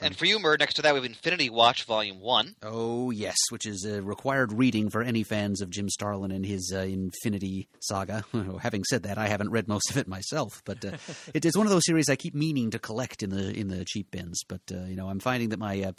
And 0.00 0.16
for 0.16 0.26
you, 0.26 0.38
Murd, 0.38 0.58
next 0.58 0.74
to 0.74 0.82
that 0.82 0.92
we 0.92 0.98
have 0.98 1.04
Infinity 1.04 1.48
Watch 1.48 1.84
Volume 1.84 2.20
One. 2.20 2.54
Oh 2.62 3.10
yes, 3.10 3.36
which 3.50 3.66
is 3.66 3.84
a 3.84 4.02
required 4.02 4.52
reading 4.52 4.90
for 4.90 5.02
any 5.02 5.22
fans 5.22 5.60
of 5.60 5.70
Jim 5.70 5.88
Starlin 5.88 6.30
and 6.30 6.44
his 6.44 6.72
uh, 6.74 6.80
Infinity 6.80 7.68
Saga. 7.80 8.24
Having 8.60 8.84
said 8.84 9.02
that, 9.04 9.18
I 9.18 9.28
haven't 9.28 9.50
read 9.50 9.68
most 9.68 9.90
of 9.90 9.96
it 9.96 10.06
myself, 10.06 10.62
but 10.64 10.84
uh, 10.84 10.92
it 11.34 11.44
is 11.44 11.56
one 11.56 11.66
of 11.66 11.72
those 11.72 11.86
series 11.86 12.08
I 12.08 12.16
keep 12.16 12.34
meaning 12.34 12.70
to 12.70 12.78
collect 12.78 13.22
in 13.22 13.30
the 13.30 13.50
in 13.52 13.68
the 13.68 13.84
cheap 13.84 14.10
bins. 14.10 14.42
But 14.46 14.62
uh, 14.70 14.84
you 14.84 14.96
know, 14.96 15.08
I'm 15.08 15.20
finding 15.20 15.50
that 15.50 15.58
my 15.58 15.82
uh, 15.82 15.92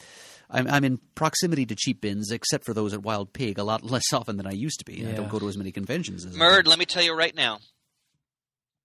I'm, 0.50 0.68
I'm 0.68 0.84
in 0.84 1.00
proximity 1.16 1.66
to 1.68 1.76
cheap 1.76 2.02
bins, 2.02 2.32
except 2.32 2.66
for 2.66 2.74
those 2.74 2.94
at 2.94 3.02
Wild 3.02 3.34
Pig, 3.34 3.58
a 3.58 3.64
lot 3.64 3.84
less 3.90 4.14
often 4.14 4.38
than 4.38 4.48
I 4.48 4.52
used 4.52 4.80
to 4.80 4.86
be. 4.86 5.06
I 5.08 5.14
don't 5.14 5.30
go 5.30 5.40
to 5.40 5.48
as 5.48 5.58
many 5.58 5.72
conventions 5.72 6.26
as 6.26 6.36
I 6.36 6.40
Murd, 6.40 6.68
let 6.68 6.80
me 6.80 6.86
tell 6.86 7.04
you 7.04 7.14
right 7.14 7.36
now. 7.36 7.60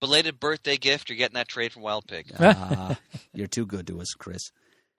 Belated 0.02 0.40
birthday 0.40 0.76
gift. 0.76 1.08
You're 1.08 1.16
getting 1.16 1.36
that 1.36 1.46
trade 1.48 1.72
from 1.72 1.82
Wild 1.82 2.06
Pig. 2.08 2.26
Ah, 2.40 2.98
you're 3.32 3.46
too 3.46 3.64
good 3.64 3.86
to 3.86 4.00
us, 4.00 4.12
Chris. 4.18 4.50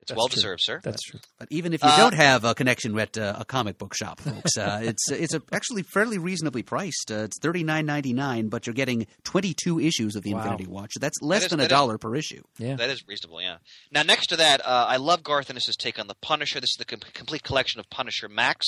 It's 0.01 0.11
That's 0.11 0.17
well 0.17 0.27
true. 0.29 0.35
deserved, 0.35 0.61
sir. 0.63 0.79
That's 0.81 1.01
true. 1.01 1.19
But 1.39 1.49
even 1.51 1.73
if 1.73 1.83
you 1.83 1.89
Uh, 1.89 1.97
don't 1.97 2.13
have 2.13 2.43
a 2.45 2.55
connection 2.55 2.97
at 2.97 3.17
uh, 3.17 3.35
a 3.39 3.43
comic 3.45 3.77
book 3.77 3.93
shop, 3.95 4.19
folks, 4.21 4.57
uh, 4.57 4.79
it's 4.83 5.11
it's 5.11 5.33
a, 5.33 5.41
actually 5.51 5.83
fairly 5.83 6.17
reasonably 6.17 6.63
priced. 6.63 7.11
Uh, 7.11 7.23
it's 7.25 7.37
thirty 7.41 7.63
nine 7.65 7.85
ninety 7.85 8.13
nine, 8.13 8.47
but 8.47 8.65
you're 8.65 8.73
getting 8.73 9.07
twenty 9.25 9.53
two 9.53 9.77
issues 9.79 10.15
of 10.15 10.23
the 10.23 10.33
Wow. 10.33 10.39
Infinity 10.43 10.67
Watch. 10.67 10.93
That's 11.01 11.21
less 11.21 11.43
is- 11.43 11.49
than 11.49 11.59
a 11.59 11.63
that 11.63 11.65
is- 11.67 11.69
dollar 11.77 11.97
per 11.97 12.15
issue. 12.15 12.41
Yeah. 12.57 12.75
That 12.77 12.89
is 12.89 13.03
reasonable, 13.07 13.41
yeah. 13.41 13.57
Now, 13.91 14.03
next 14.03 14.27
to 14.27 14.37
that, 14.37 14.65
uh, 14.65 14.85
I 14.89 14.97
love 14.97 15.21
Garth 15.23 15.49
Ennis's 15.49 15.75
take 15.75 15.99
on 15.99 16.07
the 16.07 16.15
Punisher. 16.21 16.59
This 16.61 16.71
is 16.71 16.77
the 16.79 16.85
com- 16.85 16.99
complete 17.13 17.43
collection 17.43 17.79
of 17.81 17.89
Punisher 17.89 18.27
Max, 18.29 18.65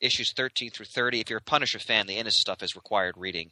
issues 0.00 0.32
13 0.34 0.70
through 0.70 0.86
30. 0.94 1.20
If 1.20 1.30
you're 1.30 1.38
a 1.38 1.42
Punisher 1.42 1.78
fan, 1.78 2.06
the 2.06 2.16
Ennis 2.16 2.38
stuff 2.38 2.62
is 2.62 2.74
required 2.76 3.14
reading. 3.18 3.50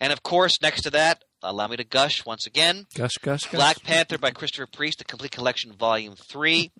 And 0.00 0.12
of 0.12 0.22
course, 0.22 0.52
next 0.62 0.82
to 0.82 0.90
that, 0.90 1.22
allow 1.42 1.66
me 1.68 1.76
to 1.76 1.84
gush 1.84 2.24
once 2.24 2.46
again. 2.46 2.86
Gush, 2.94 3.14
gush, 3.22 3.44
gush. 3.44 3.52
Black 3.52 3.82
Panther 3.82 4.18
by 4.18 4.30
Christopher 4.30 4.66
Priest, 4.66 4.98
the 4.98 5.04
complete 5.04 5.32
collection, 5.32 5.72
volume 5.72 6.14
three. 6.16 6.72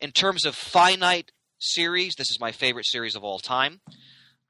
In 0.00 0.10
terms 0.12 0.44
of 0.44 0.54
finite 0.54 1.32
series, 1.58 2.14
this 2.16 2.30
is 2.30 2.38
my 2.40 2.52
favorite 2.52 2.86
series 2.86 3.16
of 3.16 3.24
all 3.24 3.38
time. 3.38 3.80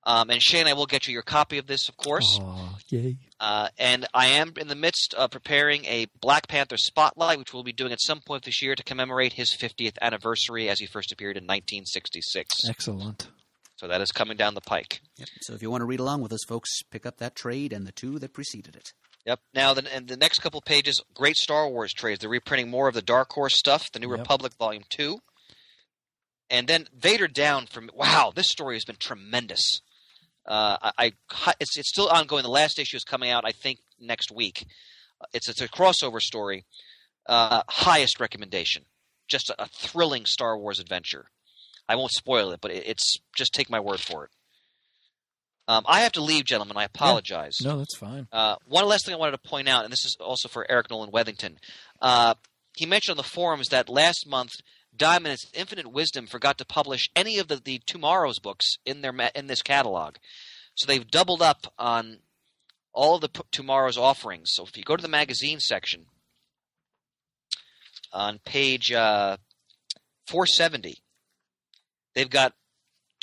Um, 0.07 0.29
and 0.29 0.43
Shane, 0.43 0.67
I 0.67 0.75
will 0.75 0.87
get 0.87 1.07
you 1.07 1.15
your 1.15 1.23
copy 1.23 1.57
of 1.57 1.67
this, 1.67 1.89
of 1.89 1.97
course. 1.97 2.39
Aw, 2.41 2.77
yay. 2.91 3.17
Uh, 3.41 3.69
and 3.79 4.07
I 4.13 4.27
am 4.27 4.53
in 4.59 4.69
the 4.69 4.75
midst 4.75 5.15
of 5.15 5.31
preparing 5.31 5.87
a 5.87 6.07
Black 6.21 6.47
Panther 6.47 6.77
spotlight, 6.77 7.39
which 7.39 7.55
we'll 7.55 7.63
be 7.63 7.73
doing 7.73 7.91
at 7.93 8.03
some 8.03 8.21
point 8.21 8.45
this 8.45 8.61
year 8.61 8.75
to 8.75 8.83
commemorate 8.83 9.33
his 9.33 9.57
50th 9.57 9.97
anniversary 10.03 10.69
as 10.69 10.79
he 10.79 10.87
first 10.87 11.11
appeared 11.11 11.37
in 11.37 11.45
1966. 11.45 12.69
Excellent. 12.69 13.29
So 13.77 13.89
that 13.89 14.01
is 14.03 14.13
coming 14.13 14.37
down 14.37 14.55
the 14.55 14.61
pike. 14.61 15.01
Yep. 15.17 15.29
So 15.41 15.55
if 15.55 15.63
you 15.63 15.71
want 15.71 15.81
to 15.81 15.87
read 15.87 16.01
along 16.01 16.21
with 16.21 16.33
us, 16.33 16.45
folks, 16.47 16.71
pick 16.91 17.07
up 17.07 17.17
that 17.19 17.35
trade 17.35 17.73
and 17.73 17.87
the 17.87 17.93
two 17.93 18.19
that 18.19 18.33
preceded 18.35 18.77
it. 18.77 18.93
Yep. 19.27 19.41
Now, 19.55 19.73
the, 19.75 19.95
and 19.95 20.07
the 20.09 20.17
next 20.17 20.41
couple 20.41 20.61
pages, 20.61 21.03
great 21.15 21.37
Star 21.37 21.69
Wars 21.69 21.93
trades. 21.93 22.21
They're 22.21 22.29
reprinting 22.31 22.71
more 22.71 22.89
of 22.89 22.95
the 22.95 23.03
Dark 23.03 23.33
Horse 23.33 23.57
stuff, 23.59 23.91
the 23.93 23.99
New 23.99 24.11
Yep. 24.11 24.19
Republic 24.19 24.53
Volume 24.59 24.83
2. 24.91 25.19
And 26.51 26.67
then 26.69 26.87
Vader 26.95 27.27
Down 27.27 27.67
from 27.67 27.89
wow, 27.95 28.33
this 28.35 28.51
story 28.51 28.77
has 28.77 28.85
been 28.85 28.97
tremendous. 28.99 29.81
Uh, 30.47 30.77
I, 30.99 31.13
I 31.47 31.53
it's 31.59 31.79
it's 31.79 31.89
still 31.89 32.09
ongoing. 32.09 32.43
The 32.43 32.51
last 32.51 32.79
issue 32.79 32.99
is 32.99 33.03
coming 33.05 33.31
out, 33.31 33.45
I 33.47 33.53
think, 33.53 33.79
next 33.99 34.31
week. 34.31 34.67
Uh, 35.21 35.27
It's 35.33 35.49
it's 35.49 35.63
a 35.63 35.69
crossover 35.69 36.21
story. 36.21 36.67
Uh, 37.27 37.63
highest 37.69 38.21
recommendation. 38.21 38.85
Just 39.27 39.49
a, 39.49 39.63
a 39.63 39.67
thrilling 39.69 40.27
Star 40.27 40.59
Wars 40.59 40.79
adventure. 40.79 41.25
I 41.89 41.97
won't 41.97 42.13
spoil 42.13 42.53
it, 42.53 42.61
but 42.61 42.71
it, 42.71 42.87
it's 42.87 43.17
just 43.35 43.55
take 43.55 43.71
my 43.71 43.81
word 43.81 44.01
for 44.01 44.25
it. 44.27 44.31
Um, 45.67 45.85
I 45.87 46.01
have 46.01 46.13
to 46.13 46.23
leave, 46.23 46.45
gentlemen. 46.45 46.77
I 46.77 46.85
apologize. 46.85 47.57
No, 47.63 47.79
that's 47.79 47.97
fine. 47.97 48.29
Uh, 48.31 48.57
one 48.67 48.87
last 48.87 49.07
thing 49.07 49.15
I 49.15 49.19
wanted 49.19 49.33
to 49.43 49.49
point 49.49 49.69
out, 49.69 49.85
and 49.85 49.93
this 49.93 50.05
is 50.05 50.17
also 50.21 50.49
for 50.49 50.71
Eric 50.71 50.91
Nolan 50.91 51.11
Wethington. 51.11 51.57
Uh, 52.03 52.35
he 52.77 52.87
mentioned 52.87 53.13
on 53.15 53.17
the 53.17 53.29
forums 53.29 53.69
that 53.69 53.89
last 53.89 54.27
month, 54.29 54.53
Diamond, 54.97 55.33
its 55.33 55.47
infinite 55.55 55.91
wisdom, 55.91 56.27
forgot 56.27 56.59
to 56.59 56.65
publish 56.65 57.09
any 57.17 57.39
of 57.39 57.49
the, 57.49 57.57
the 57.57 57.81
TwoMorrows 57.87 58.43
books 58.43 58.77
in 58.85 59.01
their 59.01 59.15
in 59.35 59.47
this 59.47 59.63
catalog. 59.63 60.17
So 60.75 60.87
they've 60.87 61.09
doubled 61.11 61.43
up 61.43 61.73
on 61.79 62.19
all 62.93 63.17
of 63.17 63.21
the 63.21 63.29
P- 63.29 63.41
TwoMorrows 63.53 63.97
offerings. 63.97 64.51
So 64.53 64.65
if 64.65 64.77
you 64.77 64.85
go 64.85 64.97
to 64.97 65.03
the 65.03 65.09
magazine 65.09 65.61
section 65.61 66.07
on 68.13 68.39
page 68.45 68.93
uh, 68.93 69.37
470, 70.27 70.97
they've 72.15 72.31
got 72.31 72.53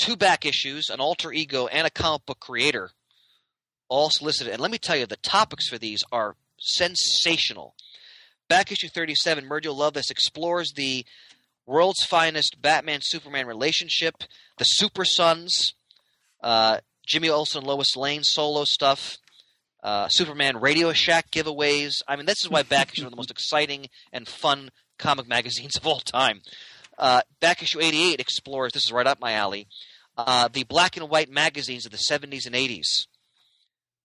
two 0.02 0.15
back 0.15 0.45
issues, 0.45 0.90
an 0.90 0.99
alter 0.99 1.32
ego, 1.32 1.68
and 1.68 1.86
a 1.86 1.91
comic 1.91 2.26
book 2.26 2.40
creator 2.40 2.90
all 3.88 4.10
solicited. 4.10 4.52
And 4.52 4.61
let 4.61 4.72
me 4.72 4.78
tell 4.78 4.95
you, 4.95 5.06
the 5.06 5.18
topics 5.18 5.69
for 5.69 5.78
these 5.78 6.03
are 6.11 6.36
sensational. 6.57 7.76
Back 8.49 8.72
issue 8.72 8.90
37, 8.90 9.45
Murd, 9.45 9.64
you'll 9.64 9.78
love 9.78 9.94
this, 9.94 10.10
explores 10.10 10.73
the 10.73 11.06
world's 11.65 12.03
finest 12.03 12.61
Batman 12.61 12.99
Superman 13.02 13.45
relationship, 13.45 14.23
the 14.57 14.64
Super 14.64 15.06
Sons, 15.06 15.73
uh, 16.41 16.80
Jimmy 17.06 17.30
Olsen, 17.30 17.64
Lois 17.64 17.95
Lane 17.95 18.23
solo 18.23 18.64
stuff, 18.65 19.18
uh, 19.84 20.07
Superman 20.10 20.57
Radio 20.60 20.94
Shack 20.94 21.30
giveaways. 21.32 22.02
I 22.07 22.15
mean, 22.15 22.26
this 22.26 22.44
is 22.44 22.49
why 22.49 22.64
Back 22.64 22.94
Issue 22.94 23.02
is 23.02 23.03
one 23.03 23.07
of 23.07 23.11
the 23.11 23.18
most 23.18 23.32
exciting 23.32 23.88
and 24.11 24.28
fun 24.28 24.69
comic 24.98 25.28
magazines 25.28 25.76
of 25.78 25.86
all 25.86 25.99
time. 25.99 26.41
Uh, 26.98 27.22
Back 27.40 27.61
Issue 27.61 27.80
88 27.80 28.19
explores, 28.19 28.73
this 28.73 28.86
is 28.86 28.91
right 28.91 29.07
up 29.07 29.19
my 29.19 29.34
alley, 29.34 29.68
uh, 30.27 30.48
the 30.48 30.64
black 30.64 30.98
and 30.98 31.10
white 31.10 31.30
magazines 31.30 31.85
of 31.85 31.91
the 31.91 31.98
70s 31.98 32.45
and 32.45 32.56
80s. 32.56 33.07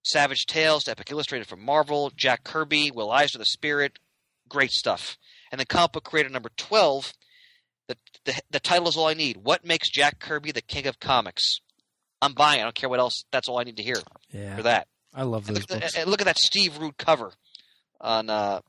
Savage 0.04 0.46
Tales, 0.46 0.86
Epic 0.88 1.10
Illustrated 1.10 1.48
from 1.48 1.64
Marvel, 1.64 2.12
Jack 2.14 2.44
Kirby, 2.44 2.90
Will 2.92 3.10
Eisner, 3.10 3.38
The 3.38 3.44
Spirit, 3.44 3.98
great 4.48 4.70
stuff. 4.70 5.16
And 5.50 5.58
then 5.58 5.66
comic 5.68 5.92
book 5.92 6.04
creator 6.04 6.28
number 6.28 6.50
12, 6.56 7.12
the, 7.88 7.96
the, 8.24 8.40
the 8.50 8.60
title 8.60 8.88
is 8.88 8.96
all 8.96 9.06
I 9.08 9.14
need. 9.14 9.38
What 9.38 9.64
makes 9.64 9.90
Jack 9.90 10.18
Kirby 10.20 10.52
the 10.52 10.62
king 10.62 10.86
of 10.86 11.00
comics? 11.00 11.58
I'm 12.22 12.34
buying. 12.34 12.60
I 12.60 12.64
don't 12.64 12.74
care 12.74 12.88
what 12.88 13.00
else. 13.00 13.24
That's 13.32 13.48
all 13.48 13.58
I 13.58 13.64
need 13.64 13.76
to 13.76 13.82
hear 13.82 13.96
Yeah, 14.32 14.56
for 14.56 14.62
that. 14.62 14.86
I 15.14 15.22
love 15.22 15.48
And 15.48 15.58
look, 15.58 15.66
books. 15.68 15.96
and 15.96 16.10
look 16.10 16.20
at 16.20 16.26
that 16.26 16.38
Steve 16.38 16.78
Rude 16.78 16.96
cover 16.98 17.32
on 18.00 18.30
uh, 18.30 18.60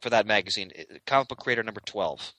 for 0.00 0.10
that 0.10 0.26
magazine, 0.26 0.70
comic 1.06 1.28
book 1.28 1.38
creator 1.38 1.62
number 1.62 1.80
12. 1.84 2.32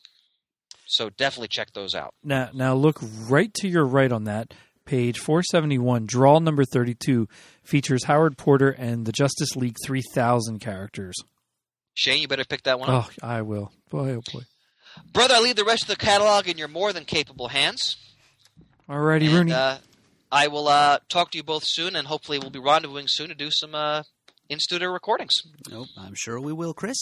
So 0.87 1.09
definitely 1.09 1.49
check 1.49 1.73
those 1.73 1.93
out. 1.93 2.13
Now, 2.23 2.49
now 2.53 2.73
look 2.73 2.99
right 3.29 3.53
to 3.55 3.67
your 3.67 3.85
right 3.85 4.11
on 4.11 4.23
that 4.23 4.53
page 4.85 5.19
471. 5.19 6.05
Draw 6.05 6.39
number 6.39 6.63
32 6.63 7.27
features 7.63 8.05
Howard 8.05 8.37
Porter 8.37 8.69
and 8.69 9.05
the 9.05 9.11
Justice 9.11 9.55
League 9.55 9.75
3000 9.85 10.59
characters. 10.59 11.15
Shane, 11.93 12.21
you 12.21 12.27
better 12.27 12.45
pick 12.45 12.63
that 12.63 12.79
one 12.79 12.89
up. 12.89 13.09
Oh, 13.21 13.27
I 13.27 13.41
will. 13.41 13.71
Boy, 13.89 14.11
oh 14.11 14.21
boy. 14.31 14.41
Brother, 15.13 15.35
I 15.35 15.39
leave 15.41 15.55
the 15.57 15.65
rest 15.65 15.83
of 15.83 15.89
the 15.89 15.95
catalog 15.97 16.47
in 16.47 16.57
your 16.57 16.67
more 16.67 16.93
than 16.93 17.05
capable 17.05 17.49
hands. 17.49 17.97
Alrighty, 18.89 19.25
And, 19.25 19.33
Rooney. 19.33 19.51
uh, 19.53 19.77
I 20.31 20.47
will 20.47 20.67
uh, 20.67 20.99
talk 21.09 21.31
to 21.31 21.37
you 21.37 21.43
both 21.43 21.63
soon, 21.65 21.95
and 21.95 22.07
hopefully 22.07 22.39
we'll 22.39 22.49
be 22.49 22.59
rendezvousing 22.59 23.09
soon 23.09 23.29
to 23.29 23.35
do 23.35 23.49
some 23.51 23.75
uh, 23.75 24.03
in-studio 24.49 24.89
recordings. 24.91 25.33
Nope, 25.69 25.87
I'm 25.97 26.13
sure 26.15 26.39
we 26.39 26.53
will, 26.53 26.73
Chris. 26.73 26.97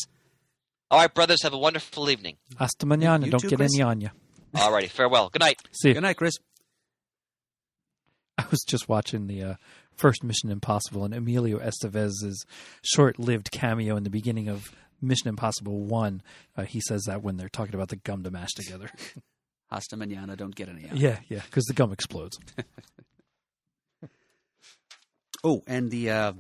All 0.91 0.99
right, 0.99 1.13
brothers, 1.13 1.41
have 1.43 1.53
a 1.53 1.57
wonderful 1.57 2.09
evening. 2.09 2.37
Hasta 2.57 2.85
mañana. 2.85 3.25
you 3.25 3.31
Don't 3.31 3.39
too, 3.41 3.49
get 3.49 3.57
Chris. 3.57 3.73
any 3.75 3.83
on 3.83 4.01
you. 4.01 4.09
All 4.55 4.71
righty, 4.71 4.87
farewell. 4.87 5.29
Good 5.29 5.41
night. 5.41 5.59
See, 5.71 5.89
you. 5.89 5.93
Good 5.95 6.03
night, 6.03 6.17
Chris. 6.17 6.33
I 8.37 8.45
was 8.51 8.63
just 8.67 8.87
watching 8.87 9.27
the 9.27 9.43
uh, 9.43 9.53
first 9.95 10.23
Mission 10.23 10.49
Impossible 10.51 11.03
and 11.05 11.13
Emilio 11.13 11.57
Estevez's 11.59 12.45
short-lived 12.83 13.49
cameo 13.51 13.95
in 13.97 14.03
the 14.03 14.09
beginning 14.09 14.47
of 14.47 14.63
Mission 15.01 15.27
Impossible 15.29 15.83
One. 15.83 16.21
Uh, 16.55 16.63
he 16.63 16.79
says 16.81 17.03
that 17.07 17.23
when 17.23 17.37
they're 17.37 17.49
talking 17.49 17.75
about 17.75 17.89
the 17.89 17.95
gum 17.97 18.23
to 18.23 18.31
mash 18.31 18.53
together. 18.53 18.89
Hasta 19.71 19.97
mañana. 19.97 20.37
Don't 20.37 20.55
get 20.55 20.69
any. 20.69 20.87
out. 20.87 20.95
yeah, 20.95 21.19
yeah, 21.27 21.41
because 21.45 21.65
the 21.65 21.73
gum 21.73 21.91
explodes. 21.91 22.37
Oh, 25.43 25.61
and 25.67 25.91
the 25.91 26.09
uh, 26.09 26.33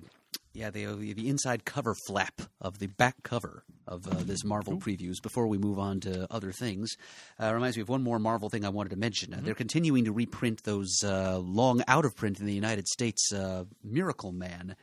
yeah 0.55 0.69
the 0.69 0.85
the 1.13 1.29
inside 1.29 1.65
cover 1.65 1.93
flap 2.07 2.41
of 2.59 2.79
the 2.79 2.87
back 2.87 3.15
cover 3.23 3.63
of 3.87 4.07
uh, 4.07 4.15
this 4.23 4.43
Marvel 4.43 4.77
previews. 4.77 5.21
Before 5.21 5.47
we 5.47 5.57
move 5.57 5.77
on 5.77 5.99
to 6.01 6.27
other 6.31 6.51
things, 6.51 6.95
uh, 7.39 7.53
reminds 7.53 7.77
me 7.77 7.81
of 7.81 7.89
one 7.89 8.01
more 8.01 8.17
Marvel 8.17 8.49
thing 8.49 8.65
I 8.65 8.69
wanted 8.69 8.89
to 8.89 8.95
mention. 8.95 9.33
Uh, 9.33 9.41
they're 9.43 9.53
continuing 9.53 10.05
to 10.05 10.11
reprint 10.11 10.63
those 10.63 11.03
uh, 11.03 11.37
long 11.37 11.83
out 11.87 12.05
of 12.05 12.15
print 12.15 12.39
in 12.39 12.45
the 12.45 12.53
United 12.53 12.87
States 12.87 13.31
uh, 13.31 13.65
Miracle 13.83 14.31
Man. 14.31 14.75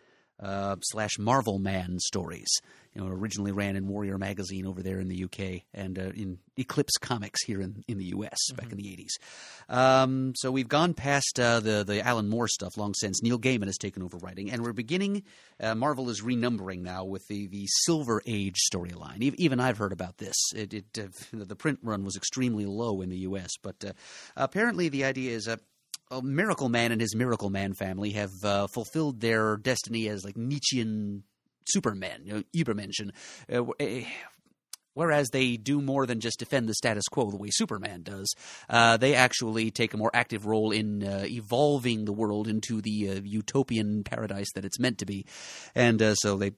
Uh, 0.42 0.74
slash 0.82 1.18
Marvel 1.20 1.58
Man 1.60 1.98
stories. 2.00 2.48
You 2.94 3.00
know, 3.00 3.06
it 3.06 3.12
originally 3.14 3.52
ran 3.52 3.76
in 3.76 3.86
Warrior 3.86 4.18
Magazine 4.18 4.66
over 4.66 4.82
there 4.82 4.98
in 4.98 5.08
the 5.08 5.24
UK 5.24 5.62
and 5.72 5.98
uh, 5.98 6.10
in 6.14 6.38
Eclipse 6.58 6.98
Comics 7.00 7.42
here 7.44 7.62
in, 7.62 7.82
in 7.88 7.96
the 7.96 8.06
US 8.06 8.38
back 8.54 8.70
in 8.72 8.76
the 8.76 8.84
80s. 8.84 9.74
Um, 9.74 10.34
so 10.36 10.50
we've 10.50 10.68
gone 10.68 10.92
past 10.92 11.38
uh, 11.40 11.60
the, 11.60 11.84
the 11.84 12.06
Alan 12.06 12.28
Moore 12.28 12.48
stuff 12.48 12.76
long 12.76 12.92
since. 12.92 13.22
Neil 13.22 13.38
Gaiman 13.38 13.66
has 13.66 13.78
taken 13.78 14.02
over 14.02 14.18
writing, 14.18 14.50
and 14.50 14.62
we're 14.62 14.72
beginning. 14.72 15.22
Uh, 15.60 15.74
Marvel 15.74 16.10
is 16.10 16.20
renumbering 16.22 16.80
now 16.82 17.04
with 17.04 17.26
the, 17.28 17.46
the 17.46 17.66
Silver 17.84 18.20
Age 18.26 18.58
storyline. 18.70 19.22
E- 19.22 19.34
Even 19.38 19.60
I've 19.60 19.78
heard 19.78 19.92
about 19.92 20.18
this. 20.18 20.36
It, 20.54 20.74
it, 20.74 20.98
uh, 20.98 21.06
the 21.32 21.56
print 21.56 21.78
run 21.82 22.04
was 22.04 22.16
extremely 22.16 22.66
low 22.66 23.00
in 23.00 23.08
the 23.08 23.18
US, 23.18 23.52
but 23.62 23.82
uh, 23.84 23.92
apparently 24.36 24.88
the 24.88 25.04
idea 25.04 25.30
is. 25.32 25.48
Uh, 26.12 26.20
Miracle 26.20 26.68
Man 26.68 26.92
and 26.92 27.00
his 27.00 27.14
Miracle 27.16 27.48
Man 27.48 27.72
family 27.72 28.10
have 28.10 28.44
uh, 28.44 28.66
fulfilled 28.66 29.20
their 29.20 29.56
destiny 29.56 30.08
as 30.08 30.24
like 30.24 30.36
Nietzschean 30.36 31.22
supermen, 31.66 32.20
you 32.24 32.32
know, 32.34 32.42
Übermenschen. 32.54 33.12
Uh, 33.50 33.64
eh, 33.80 34.04
Whereas 34.94 35.30
they 35.30 35.56
do 35.56 35.80
more 35.80 36.04
than 36.04 36.20
just 36.20 36.38
defend 36.38 36.68
the 36.68 36.74
status 36.74 37.08
quo 37.10 37.30
the 37.30 37.38
way 37.38 37.48
Superman 37.50 38.02
does, 38.02 38.30
uh, 38.68 38.98
they 38.98 39.14
actually 39.14 39.70
take 39.70 39.94
a 39.94 39.96
more 39.96 40.10
active 40.12 40.44
role 40.44 40.70
in 40.70 41.02
uh, 41.02 41.24
evolving 41.24 42.04
the 42.04 42.12
world 42.12 42.46
into 42.46 42.82
the 42.82 43.08
uh, 43.08 43.20
utopian 43.24 44.04
paradise 44.04 44.52
that 44.54 44.66
it's 44.66 44.78
meant 44.78 44.98
to 44.98 45.06
be. 45.06 45.24
And 45.74 46.02
uh, 46.02 46.14
so 46.16 46.36
they 46.36 46.52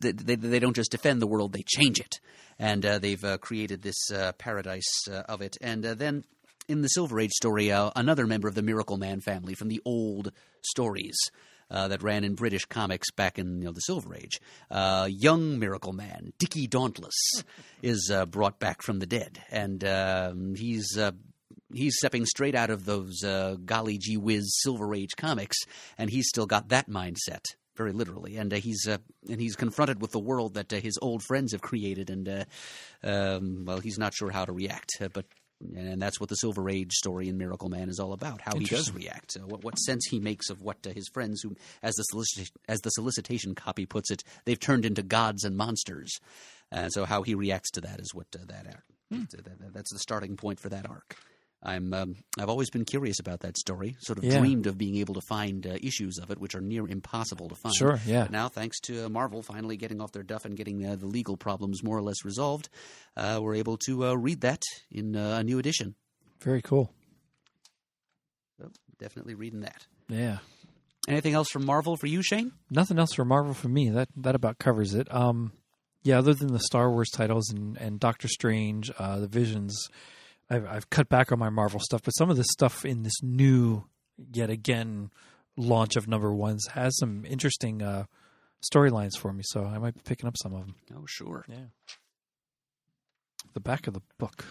they, 0.00 0.36
they, 0.36 0.58
don't 0.58 0.74
just 0.74 0.90
defend 0.90 1.20
the 1.20 1.26
world, 1.26 1.52
they 1.52 1.62
change 1.62 2.00
it. 2.00 2.18
And 2.58 2.84
uh, 2.84 2.98
they've 2.98 3.22
uh, 3.22 3.36
created 3.36 3.82
this 3.82 4.10
paradise 4.38 5.06
of 5.06 5.42
it. 5.42 5.58
And 5.60 5.84
then 5.84 6.24
in 6.68 6.82
the 6.82 6.88
Silver 6.88 7.20
Age 7.20 7.32
story, 7.32 7.70
uh, 7.70 7.90
another 7.96 8.26
member 8.26 8.48
of 8.48 8.54
the 8.54 8.62
Miracle 8.62 8.96
Man 8.96 9.20
family 9.20 9.54
from 9.54 9.68
the 9.68 9.80
old 9.84 10.32
stories. 10.62 11.16
Uh, 11.68 11.88
that 11.88 12.00
ran 12.00 12.22
in 12.22 12.36
British 12.36 12.64
comics 12.66 13.10
back 13.10 13.40
in 13.40 13.58
you 13.58 13.64
know, 13.64 13.72
the 13.72 13.80
Silver 13.80 14.14
Age. 14.14 14.40
Uh, 14.70 15.08
young 15.10 15.58
Miracle 15.58 15.92
Man, 15.92 16.32
Dickie 16.38 16.68
Dauntless, 16.68 17.42
is 17.82 18.08
uh, 18.08 18.24
brought 18.24 18.60
back 18.60 18.82
from 18.82 19.00
the 19.00 19.06
dead, 19.06 19.42
and 19.50 19.82
um, 19.82 20.54
he's 20.54 20.96
uh, 20.96 21.10
he's 21.74 21.96
stepping 21.96 22.24
straight 22.24 22.54
out 22.54 22.70
of 22.70 22.84
those 22.84 23.24
uh, 23.24 23.56
golly 23.64 23.98
gee 23.98 24.16
whiz 24.16 24.48
Silver 24.62 24.94
Age 24.94 25.16
comics, 25.16 25.56
and 25.98 26.08
he's 26.08 26.28
still 26.28 26.46
got 26.46 26.68
that 26.68 26.88
mindset 26.88 27.42
very 27.76 27.92
literally, 27.92 28.36
and 28.36 28.52
uh, 28.52 28.56
he's 28.56 28.88
uh, 28.88 28.98
and 29.28 29.40
he's 29.40 29.54
confronted 29.56 30.00
with 30.00 30.12
the 30.12 30.18
world 30.18 30.54
that 30.54 30.72
uh, 30.72 30.76
his 30.76 30.98
old 31.00 31.22
friends 31.22 31.52
have 31.52 31.60
created, 31.60 32.10
and 32.10 32.28
uh, 32.28 32.44
um, 33.04 33.64
well, 33.66 33.78
he's 33.78 33.98
not 33.98 34.14
sure 34.14 34.30
how 34.30 34.44
to 34.44 34.52
react, 34.52 34.90
uh, 35.00 35.08
but. 35.12 35.26
And 35.74 36.00
that's 36.02 36.20
what 36.20 36.28
the 36.28 36.34
Silver 36.36 36.68
Age 36.68 36.92
story 36.92 37.28
in 37.28 37.38
Miracle 37.38 37.68
Man 37.70 37.88
is 37.88 37.98
all 37.98 38.12
about. 38.12 38.40
How 38.42 38.52
he 38.58 38.66
does 38.66 38.92
react, 38.92 39.36
uh, 39.40 39.46
what, 39.46 39.64
what 39.64 39.78
sense 39.78 40.04
he 40.10 40.20
makes 40.20 40.50
of 40.50 40.60
what 40.60 40.76
uh, 40.86 40.90
his 40.90 41.08
friends, 41.08 41.40
who, 41.42 41.56
as 41.82 41.94
the 41.94 42.04
solici- 42.12 42.50
as 42.68 42.80
the 42.80 42.90
solicitation 42.90 43.54
copy 43.54 43.86
puts 43.86 44.10
it, 44.10 44.22
they've 44.44 44.60
turned 44.60 44.84
into 44.84 45.02
gods 45.02 45.44
and 45.44 45.56
monsters. 45.56 46.12
And 46.70 46.92
so, 46.92 47.04
how 47.06 47.22
he 47.22 47.34
reacts 47.34 47.70
to 47.72 47.80
that 47.82 48.00
is 48.00 48.14
what 48.14 48.26
uh, 48.34 48.44
that 48.48 48.66
arc. 48.66 48.84
that- 49.10 49.44
that- 49.44 49.72
that's 49.72 49.92
the 49.92 49.98
starting 49.98 50.36
point 50.36 50.60
for 50.60 50.68
that 50.68 50.88
arc. 50.88 51.16
I'm 51.66 51.92
um, 51.92 52.14
I've 52.38 52.48
always 52.48 52.70
been 52.70 52.84
curious 52.84 53.18
about 53.18 53.40
that 53.40 53.58
story. 53.58 53.96
Sort 54.00 54.18
of 54.18 54.24
Yeah. 54.24 54.38
dreamed 54.38 54.66
of 54.66 54.78
being 54.78 54.96
able 54.96 55.14
to 55.14 55.20
find 55.28 55.66
uh, 55.66 55.76
issues 55.82 56.18
of 56.18 56.30
it, 56.30 56.38
which 56.38 56.54
are 56.54 56.60
near 56.60 56.86
impossible 56.88 57.48
to 57.48 57.56
find. 57.56 57.74
Sure, 57.74 58.00
yeah. 58.06 58.22
But 58.22 58.30
now, 58.30 58.48
thanks 58.48 58.78
to 58.82 59.06
uh, 59.06 59.08
Marvel 59.08 59.42
finally 59.42 59.76
getting 59.76 60.00
off 60.00 60.12
their 60.12 60.22
duff 60.22 60.44
and 60.44 60.56
getting 60.56 60.86
uh, 60.86 60.94
the 60.96 61.06
legal 61.06 61.36
problems 61.36 61.82
more 61.82 61.98
or 61.98 62.02
less 62.02 62.24
resolved, 62.24 62.68
uh, 63.16 63.40
we're 63.42 63.56
able 63.56 63.76
to 63.86 64.06
uh, 64.06 64.14
read 64.14 64.42
that 64.42 64.62
in 64.92 65.16
uh, 65.16 65.38
a 65.40 65.44
new 65.44 65.58
edition. 65.58 65.96
Very 66.40 66.62
cool. 66.62 66.92
So, 68.60 68.70
definitely 68.98 69.34
reading 69.34 69.60
that. 69.60 69.86
Yeah. 70.08 70.38
Anything 71.08 71.34
else 71.34 71.48
from 71.50 71.64
Marvel 71.64 71.96
for 71.96 72.06
you, 72.06 72.22
Shane? 72.22 72.52
Nothing 72.70 72.98
else 72.98 73.12
from 73.14 73.28
Marvel 73.28 73.54
for 73.54 73.68
me. 73.68 73.90
That 73.90 74.08
that 74.16 74.34
about 74.34 74.58
covers 74.58 74.94
it. 74.94 75.12
Um, 75.14 75.52
yeah, 76.02 76.18
other 76.18 76.34
than 76.34 76.52
the 76.52 76.60
Star 76.60 76.90
Wars 76.90 77.10
titles 77.10 77.50
and, 77.50 77.76
and 77.76 77.98
Doctor 78.00 78.28
Strange, 78.28 78.90
uh, 78.98 79.18
the 79.20 79.26
Visions, 79.28 79.88
I've 80.48 80.66
I've 80.66 80.90
cut 80.90 81.08
back 81.08 81.32
on 81.32 81.38
my 81.38 81.50
Marvel 81.50 81.80
stuff. 81.80 82.02
But 82.02 82.12
some 82.12 82.30
of 82.30 82.36
the 82.36 82.44
stuff 82.44 82.84
in 82.84 83.02
this 83.02 83.22
new, 83.22 83.84
yet 84.32 84.50
again, 84.50 85.10
launch 85.56 85.96
of 85.96 86.08
number 86.08 86.32
ones 86.32 86.66
has 86.68 86.96
some 86.98 87.24
interesting 87.24 87.82
uh, 87.82 88.04
storylines 88.72 89.16
for 89.18 89.32
me. 89.32 89.42
So 89.46 89.64
I 89.64 89.78
might 89.78 89.94
be 89.94 90.00
picking 90.04 90.28
up 90.28 90.36
some 90.40 90.54
of 90.54 90.60
them. 90.60 90.74
Oh, 90.94 91.04
sure. 91.06 91.44
Yeah. 91.48 91.66
The 93.54 93.60
back 93.60 93.86
of 93.86 93.94
the 93.94 94.02
book. 94.18 94.44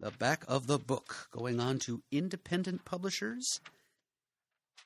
The 0.00 0.10
back 0.10 0.44
of 0.48 0.66
the 0.66 0.78
book, 0.78 1.28
going 1.30 1.60
on 1.60 1.78
to 1.80 2.02
independent 2.10 2.84
publishers. 2.84 3.60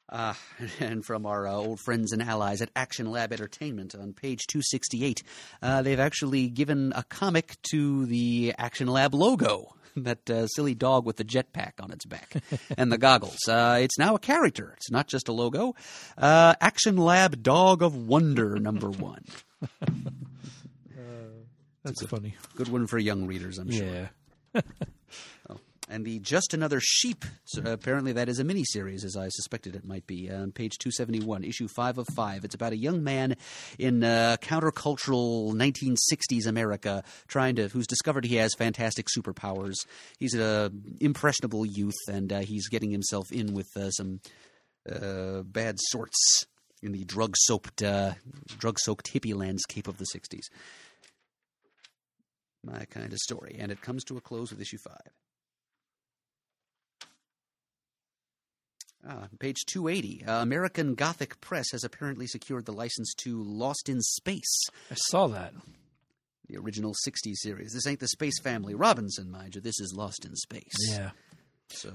Uh, 0.08 0.34
and 0.80 1.04
from 1.04 1.26
our 1.26 1.48
uh, 1.48 1.52
old 1.52 1.80
friends 1.80 2.12
and 2.12 2.22
allies 2.22 2.62
at 2.62 2.70
Action 2.76 3.10
Lab 3.10 3.32
Entertainment 3.32 3.94
on 3.94 4.12
page 4.12 4.46
268, 4.46 5.22
uh, 5.62 5.82
they've 5.82 6.00
actually 6.00 6.48
given 6.48 6.92
a 6.94 7.02
comic 7.04 7.56
to 7.70 8.06
the 8.06 8.54
Action 8.58 8.88
Lab 8.88 9.14
logo. 9.14 9.74
That 10.02 10.28
uh, 10.28 10.46
silly 10.48 10.74
dog 10.74 11.06
with 11.06 11.16
the 11.16 11.24
jetpack 11.24 11.72
on 11.80 11.90
its 11.90 12.04
back 12.04 12.34
and 12.76 12.92
the 12.92 12.98
goggles. 12.98 13.38
Uh, 13.48 13.78
it's 13.80 13.98
now 13.98 14.14
a 14.14 14.18
character. 14.18 14.74
It's 14.76 14.90
not 14.90 15.06
just 15.08 15.28
a 15.28 15.32
logo. 15.32 15.74
Uh, 16.18 16.54
Action 16.60 16.98
Lab 16.98 17.42
Dog 17.42 17.82
of 17.82 17.96
Wonder, 17.96 18.56
number 18.58 18.90
one. 18.90 19.24
That's 21.82 22.04
funny. 22.06 22.34
Good 22.56 22.68
one 22.68 22.86
for 22.86 22.98
young 22.98 23.26
readers, 23.26 23.58
I'm 23.58 23.70
sure. 23.70 24.10
Yeah. 24.54 24.60
And 25.88 26.04
the 26.04 26.18
Just 26.18 26.52
Another 26.52 26.80
Sheep, 26.80 27.24
so 27.44 27.62
apparently 27.64 28.12
that 28.12 28.28
is 28.28 28.40
a 28.40 28.44
mini 28.44 28.64
series, 28.64 29.04
as 29.04 29.16
I 29.16 29.28
suspected 29.28 29.76
it 29.76 29.84
might 29.84 30.04
be, 30.04 30.28
on 30.28 30.50
page 30.50 30.78
271, 30.78 31.44
issue 31.44 31.68
5 31.68 31.98
of 31.98 32.08
5. 32.16 32.44
It's 32.44 32.56
about 32.56 32.72
a 32.72 32.76
young 32.76 33.04
man 33.04 33.36
in 33.78 34.02
uh, 34.02 34.36
countercultural 34.40 35.52
1960s 35.52 36.48
America 36.48 37.04
trying 37.28 37.54
to, 37.56 37.68
who's 37.68 37.86
discovered 37.86 38.24
he 38.24 38.34
has 38.34 38.52
fantastic 38.58 39.06
superpowers. 39.16 39.74
He's 40.18 40.34
an 40.34 40.96
impressionable 41.00 41.64
youth, 41.64 41.94
and 42.08 42.32
uh, 42.32 42.40
he's 42.40 42.68
getting 42.68 42.90
himself 42.90 43.30
in 43.30 43.54
with 43.54 43.68
uh, 43.76 43.90
some 43.90 44.20
uh, 44.90 45.42
bad 45.42 45.76
sorts. 45.78 46.46
in 46.82 46.90
the 46.90 47.04
drug 47.04 47.36
soaked, 47.36 47.84
uh, 47.84 48.14
drug 48.58 48.80
soaked 48.80 49.12
hippie 49.12 49.36
landscape 49.36 49.86
of 49.86 49.98
the 49.98 50.06
'60s. 50.12 50.46
My 52.64 52.84
kind 52.86 53.12
of 53.12 53.18
story, 53.20 53.56
and 53.58 53.70
it 53.70 53.80
comes 53.80 54.02
to 54.04 54.16
a 54.16 54.20
close 54.20 54.50
with 54.50 54.60
issue 54.60 54.78
five. 54.84 55.12
Ah, 59.08 59.28
page 59.38 59.64
280. 59.66 60.24
Uh, 60.24 60.42
American 60.42 60.94
Gothic 60.94 61.40
Press 61.40 61.70
has 61.72 61.84
apparently 61.84 62.26
secured 62.26 62.64
the 62.66 62.72
license 62.72 63.14
to 63.18 63.40
Lost 63.42 63.88
in 63.88 64.00
Space, 64.00 64.62
I 64.90 64.94
saw 64.94 65.28
that. 65.28 65.54
the 66.48 66.56
original 66.58 66.92
60s 67.06 67.36
series. 67.36 67.72
This 67.72 67.86
ain't 67.86 68.00
the 68.00 68.08
Space 68.08 68.40
Family 68.40 68.74
Robinson, 68.74 69.30
mind 69.30 69.54
you. 69.54 69.60
This 69.60 69.78
is 69.80 69.92
Lost 69.94 70.24
in 70.24 70.34
Space. 70.36 70.72
Yeah. 70.90 71.10
So 71.68 71.90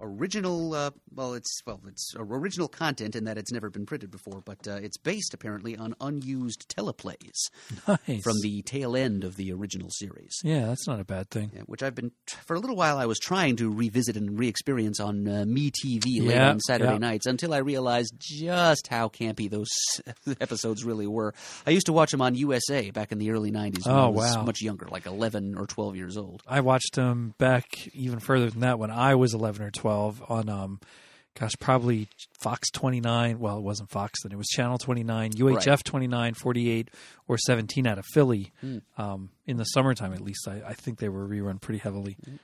original, 0.00 0.74
uh, 0.74 0.90
well, 1.14 1.34
it's 1.34 1.60
well, 1.66 1.80
it's 1.88 2.14
original 2.16 2.68
content 2.68 3.16
in 3.16 3.24
that 3.24 3.36
it's 3.36 3.50
never 3.52 3.70
been 3.70 3.84
printed 3.86 4.10
before, 4.10 4.40
but 4.44 4.66
uh, 4.68 4.74
it's 4.82 4.96
based 4.96 5.34
apparently 5.34 5.76
on 5.76 5.94
unused 6.00 6.68
teleplays 6.68 7.50
Nice. 7.88 8.22
from 8.22 8.36
the 8.42 8.62
tail 8.62 8.96
end 8.96 9.24
of 9.24 9.36
the 9.36 9.52
original 9.52 9.88
series. 9.90 10.38
Yeah, 10.44 10.66
that's 10.66 10.86
not 10.86 11.00
a 11.00 11.04
bad 11.04 11.28
thing. 11.30 11.50
Yeah, 11.54 11.62
which 11.66 11.82
I've 11.82 11.94
been 11.94 12.12
for 12.44 12.54
a 12.54 12.60
little 12.60 12.76
while. 12.76 12.98
I 12.98 13.06
was 13.06 13.18
trying 13.18 13.56
to 13.56 13.70
revisit 13.72 14.16
and 14.16 14.38
re-experience 14.38 15.00
on 15.00 15.26
uh, 15.26 15.44
Me 15.44 15.70
TV 15.72 16.04
late 16.24 16.36
Yeah, 16.36 16.50
on 16.50 16.60
Saturday 16.60 16.92
yeah. 16.92 16.98
nights 16.98 17.26
until 17.26 17.52
I 17.52 17.58
realized 17.58 18.14
just 18.18 18.86
how 18.88 19.08
campy 19.08 19.50
those 19.50 19.68
episodes 20.40 20.84
really 20.84 21.06
were. 21.08 21.34
I 21.66 21.70
used 21.70 21.86
to 21.86 21.92
watch 21.92 22.12
them 22.12 22.22
on 22.22 22.36
USA 22.36 22.90
back 22.92 23.10
in 23.10 23.18
the 23.18 23.30
early 23.32 23.50
'90s. 23.50 23.86
When 23.86 23.96
Oh, 23.96 24.06
I 24.06 24.08
was 24.08 24.36
wow. 24.36 24.44
much 24.44 24.62
younger, 24.62 24.86
like 24.88 25.06
11 25.06 25.56
or 25.58 25.66
12 25.66 25.96
years 25.96 26.16
old. 26.16 26.42
I 26.46 26.60
watched 26.60 26.94
them 26.94 27.34
back 27.38 27.88
even 27.94 28.20
further 28.20 28.50
than 28.50 28.60
that 28.60 28.78
when 28.78 28.90
I 28.92 29.15
was 29.18 29.34
11 29.34 29.64
or 29.66 29.70
12 29.70 30.22
on, 30.28 30.48
um, 30.48 30.80
gosh, 31.38 31.52
probably 31.60 32.08
Fox 32.40 32.70
29. 32.70 33.38
Well, 33.38 33.58
it 33.58 33.62
wasn't 33.62 33.90
Fox 33.90 34.22
then. 34.22 34.32
It 34.32 34.36
was 34.38 34.48
Channel 34.48 34.78
29, 34.78 35.32
UHF 35.32 35.66
Right. 35.66 35.84
29, 35.84 36.34
48, 36.34 36.90
or 37.28 37.38
17 37.38 37.86
out 37.86 37.98
of 37.98 38.04
Philly. 38.12 38.52
Hmm. 38.60 38.78
Um, 38.96 39.30
in 39.46 39.56
the 39.56 39.64
summertime, 39.64 40.12
at 40.12 40.20
least, 40.20 40.46
I, 40.48 40.62
I 40.66 40.72
think 40.74 40.98
they 40.98 41.08
were 41.08 41.26
rerun 41.26 41.60
pretty 41.60 41.78
heavily. 41.78 42.16
Yeah, 42.26 42.34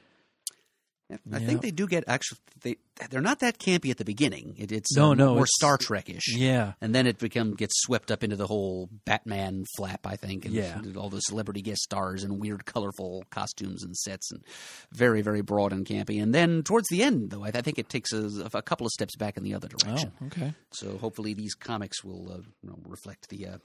I 1.33 1.39
Yeah. 1.39 1.47
think 1.47 1.63
they 1.63 1.71
do 1.71 1.87
get 1.87 2.05
actually. 2.07 2.39
They 2.63 2.77
they're 3.11 3.21
not 3.21 3.41
that 3.41 3.59
campy 3.59 3.91
at 3.91 3.97
the 3.97 4.05
beginning. 4.05 4.55
It, 4.59 4.71
it's 4.71 4.95
No, 4.95 5.11
uh, 5.11 5.15
no, 5.15 5.35
more 5.35 5.47
Star 5.47 5.77
Trek-ish. 5.77 6.37
Yeah. 6.37 6.75
And 6.81 6.95
then 6.95 7.07
it 7.07 7.19
become 7.19 7.55
gets 7.55 7.75
swept 7.83 8.11
up 8.13 8.23
into 8.23 8.37
the 8.37 8.47
whole 8.47 8.89
Batman 9.05 9.65
flap, 9.77 10.07
I 10.07 10.15
think, 10.17 10.45
and 10.45 10.55
Yeah. 10.55 10.81
all 10.97 11.11
the 11.11 11.19
celebrity 11.21 11.63
guest 11.63 11.81
stars 11.83 12.23
and 12.23 12.39
weird, 12.41 12.65
colorful 12.65 13.25
costumes 13.31 13.83
and 13.83 13.97
sets, 13.97 14.31
and 14.31 14.45
very, 14.93 15.21
very 15.23 15.41
broad 15.43 15.73
and 15.73 15.85
campy. 15.85 16.23
And 16.23 16.33
then 16.35 16.63
towards 16.63 16.89
the 16.89 17.03
end, 17.03 17.31
though, 17.31 17.43
I, 17.45 17.49
I 17.49 17.63
think 17.63 17.79
it 17.79 17.89
takes 17.89 18.13
a, 18.13 18.49
a 18.55 18.63
couple 18.63 18.87
of 18.87 18.93
steps 18.93 19.17
back 19.17 19.37
in 19.37 19.43
the 19.43 19.55
other 19.55 19.69
Oh, 19.73 19.79
direction. 19.79 20.13
okay. 20.27 20.55
So 20.73 20.97
hopefully, 20.99 21.35
these 21.35 21.55
comics 21.55 22.05
will 22.05 22.31
uh, 22.31 22.37
you 22.63 22.71
know, 22.71 22.79
reflect 22.87 23.29
the 23.31 23.47
uh, 23.49 23.59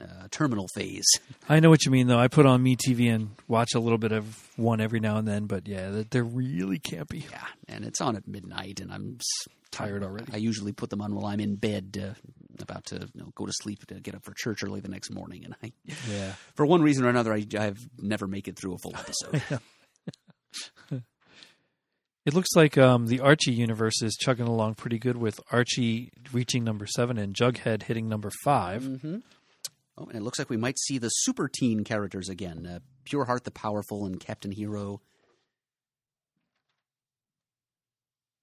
uh, 0.00 0.28
terminal 0.30 0.66
phase. 0.74 1.06
I 1.48 1.60
know 1.60 1.70
what 1.70 1.84
you 1.84 1.90
mean, 1.90 2.06
though. 2.06 2.18
I 2.18 2.28
put 2.28 2.46
on 2.46 2.62
Me 2.62 2.76
TV 2.76 3.12
and 3.14 3.30
watch 3.48 3.74
a 3.74 3.80
little 3.80 3.98
bit 3.98 4.12
of 4.12 4.48
one 4.56 4.80
every 4.80 5.00
now 5.00 5.16
and 5.16 5.26
then, 5.28 5.46
but 5.46 5.66
yeah, 5.68 6.02
they're- 6.10 6.24
really 6.24 6.78
campy. 6.78 7.30
Yeah, 7.30 7.46
and 7.68 7.84
it's 7.84 8.00
on 8.00 8.16
at 8.16 8.26
midnight, 8.26 8.80
and 8.80 8.92
I'm 8.92 9.16
s- 9.20 9.48
Tired 9.70 10.04
already. 10.04 10.32
I 10.32 10.36
usually 10.36 10.72
put 10.72 10.90
them 10.90 11.00
on 11.00 11.14
while 11.16 11.26
I'm 11.26 11.40
in 11.40 11.56
bed, 11.56 11.98
uh, 12.00 12.14
about 12.62 12.84
to 12.86 13.08
you 13.12 13.20
know, 13.20 13.32
go 13.34 13.44
to 13.44 13.52
sleep 13.52 13.84
to 13.86 13.94
get 14.00 14.14
up 14.14 14.24
for 14.24 14.32
church 14.32 14.62
early 14.62 14.78
the 14.78 14.88
next 14.88 15.10
morning, 15.10 15.44
and 15.44 15.56
I. 15.64 15.72
Yeah. 16.08 16.34
for 16.54 16.64
one 16.64 16.80
reason 16.80 17.04
or 17.04 17.08
another, 17.08 17.32
I, 17.32 17.44
I've 17.58 17.80
never 18.00 18.28
make 18.28 18.46
it 18.46 18.56
through 18.56 18.74
a 18.74 18.78
full 18.78 18.94
episode. 18.96 19.60
It 22.26 22.32
looks 22.32 22.48
like 22.56 22.78
um, 22.78 23.06
the 23.08 23.20
Archie 23.20 23.52
universe 23.52 24.00
is 24.00 24.14
chugging 24.18 24.46
along 24.46 24.76
pretty 24.76 24.98
good 24.98 25.16
with 25.18 25.38
Archie 25.52 26.10
reaching 26.32 26.64
number 26.64 26.86
seven 26.86 27.18
and 27.18 27.34
Jughead 27.34 27.82
hitting 27.82 28.08
number 28.08 28.30
5 28.44 28.82
mm-hmm. 28.82 29.16
Oh, 29.96 30.06
and 30.06 30.16
it 30.16 30.22
looks 30.22 30.38
like 30.38 30.50
we 30.50 30.56
might 30.56 30.78
see 30.78 30.98
the 30.98 31.08
super 31.08 31.48
teen 31.48 31.84
characters 31.84 32.28
again: 32.28 32.66
uh, 32.66 32.78
Pure 33.04 33.26
Heart 33.26 33.44
the 33.44 33.50
Powerful 33.50 34.04
and 34.06 34.18
Captain 34.18 34.50
Hero. 34.50 35.00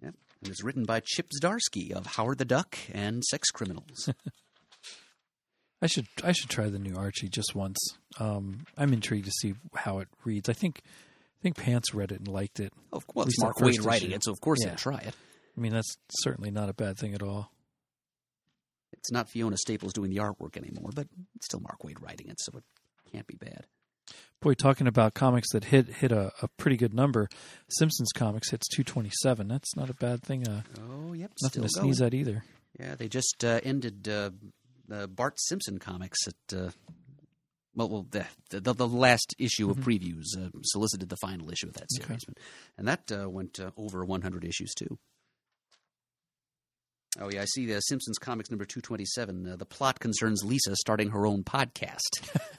Yep, 0.02 0.16
and 0.42 0.50
it's 0.52 0.64
written 0.64 0.84
by 0.86 1.02
Chip 1.04 1.28
Zdarsky 1.42 1.92
of 1.92 2.06
Howard 2.06 2.38
the 2.38 2.46
Duck 2.46 2.78
and 2.94 3.24
Sex 3.26 3.50
Criminals. 3.52 4.10
I 5.82 5.88
should 5.88 6.08
I 6.24 6.32
should 6.32 6.50
try 6.50 6.70
the 6.70 6.80
new 6.80 6.96
Archie 6.96 7.28
just 7.30 7.56
once. 7.56 7.80
Um, 8.20 8.66
I'm 8.78 8.94
intrigued 8.94 9.26
to 9.26 9.32
see 9.32 9.54
how 9.76 10.00
it 10.00 10.08
reads. 10.24 10.48
I 10.48 10.54
think 10.54 10.82
I 10.86 11.42
think 11.42 11.58
Pants 11.58 11.94
read 11.94 12.12
it 12.12 12.20
and 12.20 12.28
liked 12.28 12.60
it. 12.60 12.72
oh, 12.94 13.02
least 13.16 13.38
the 13.40 13.46
Mark 13.46 13.58
Waid 13.58 13.84
writing 13.86 14.12
it, 14.12 14.24
so 14.24 14.32
of 14.32 14.40
course 14.42 14.60
Yeah. 14.62 14.70
they'll 14.70 14.78
try 14.78 15.00
it. 15.00 15.16
I 15.58 15.60
mean, 15.60 15.74
that's 15.74 15.98
certainly 16.20 16.52
not 16.52 16.70
a 16.70 16.74
bad 16.74 16.98
thing 16.98 17.14
at 17.14 17.22
all. 17.24 17.52
It's 18.94 19.12
not 19.12 19.30
Fiona 19.30 19.58
Staples 19.58 19.94
doing 19.94 20.10
the 20.12 20.18
artwork 20.18 20.58
anymore, 20.58 20.92
but 20.94 21.08
it's 21.36 21.46
still 21.46 21.60
Mark 21.62 21.80
Waid 21.84 22.02
writing 22.02 22.28
it, 22.30 22.40
so 22.40 22.52
it 22.58 22.64
can't 23.12 23.28
be 23.28 23.36
bad. 23.36 23.66
Boy, 24.42 24.54
talking 24.56 24.88
about 24.88 25.14
comics 25.14 25.52
that 25.54 25.66
hit 25.66 25.88
hit 25.88 26.12
a, 26.12 26.32
a 26.42 26.48
pretty 26.58 26.76
good 26.78 26.94
number, 26.94 27.30
Simpsons 27.70 28.12
comics 28.14 28.50
hits 28.52 28.68
227. 28.70 29.48
That's 29.48 29.76
not 29.76 29.90
a 29.90 29.94
bad 29.94 30.24
thing. 30.24 30.48
Uh, 30.48 30.62
Oh, 30.90 31.14
yep, 31.14 31.32
nothing 31.42 31.62
to 31.64 31.70
sneeze 31.70 32.00
going. 32.00 32.08
at 32.08 32.14
either. 32.14 32.44
Yeah, 32.80 32.96
they 32.96 33.08
just 33.08 33.44
uh, 33.46 33.60
ended 33.64 34.08
uh, 34.10 34.32
the 34.88 35.08
Bart 35.08 35.36
Simpson 35.40 35.78
comics 35.78 36.20
at. 36.28 36.58
Uh, 36.58 36.70
well, 37.76 37.88
well, 37.90 38.06
the, 38.10 38.26
the 38.50 38.74
the 38.74 38.88
last 38.88 39.34
issue 39.40 39.70
of 39.70 39.78
previews 39.78 40.26
uh, 40.38 40.50
solicited 40.64 41.08
the 41.08 41.16
final 41.22 41.50
issue 41.52 41.68
of 41.68 41.74
that 41.74 41.84
Mm-hmm. 41.94 42.12
Okay. 42.12 42.20
series, 42.20 42.38
and 42.78 42.88
that 42.88 43.12
uh, 43.12 43.30
went 43.30 43.60
uh, 43.62 43.72
over 43.78 44.04
100 44.04 44.44
issues 44.44 44.74
too. 44.74 44.98
Oh 47.20 47.30
yeah, 47.30 47.42
I 47.42 47.46
see 47.46 47.66
the 47.66 47.80
Simpsons 47.82 48.18
comics 48.18 48.50
number 48.50 48.64
227. 48.64 49.48
Uh, 49.48 49.56
the 49.58 49.66
plot 49.66 50.00
concerns 50.00 50.44
Lisa 50.46 50.76
starting 50.78 51.10
her 51.10 51.26
own 51.26 51.44
podcast, 51.44 52.00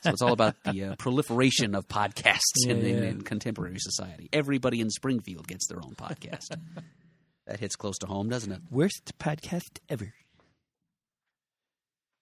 so 0.03 0.11
it's 0.11 0.21
all 0.21 0.33
about 0.33 0.57
the 0.65 0.85
uh, 0.85 0.95
proliferation 0.99 1.75
of 1.75 1.89
podcasts 1.89 2.39
in, 2.67 2.79
Yeah, 2.79 2.85
in, 2.85 3.03
in 3.05 3.23
contemporary 3.23 3.79
society. 3.79 4.29
Everybody 4.31 4.81
in 4.81 4.91
Springfield 4.91 5.49
gets 5.49 5.67
their 5.69 5.79
own 5.83 5.95
podcast. 5.95 6.55
that 7.47 7.61
hits 7.61 7.77
close 7.77 7.97
to 7.99 8.07
home, 8.07 8.29
doesn't 8.29 8.53
it? 8.53 8.61
Worst 8.71 9.13
podcast 9.19 9.79
ever. 9.89 10.13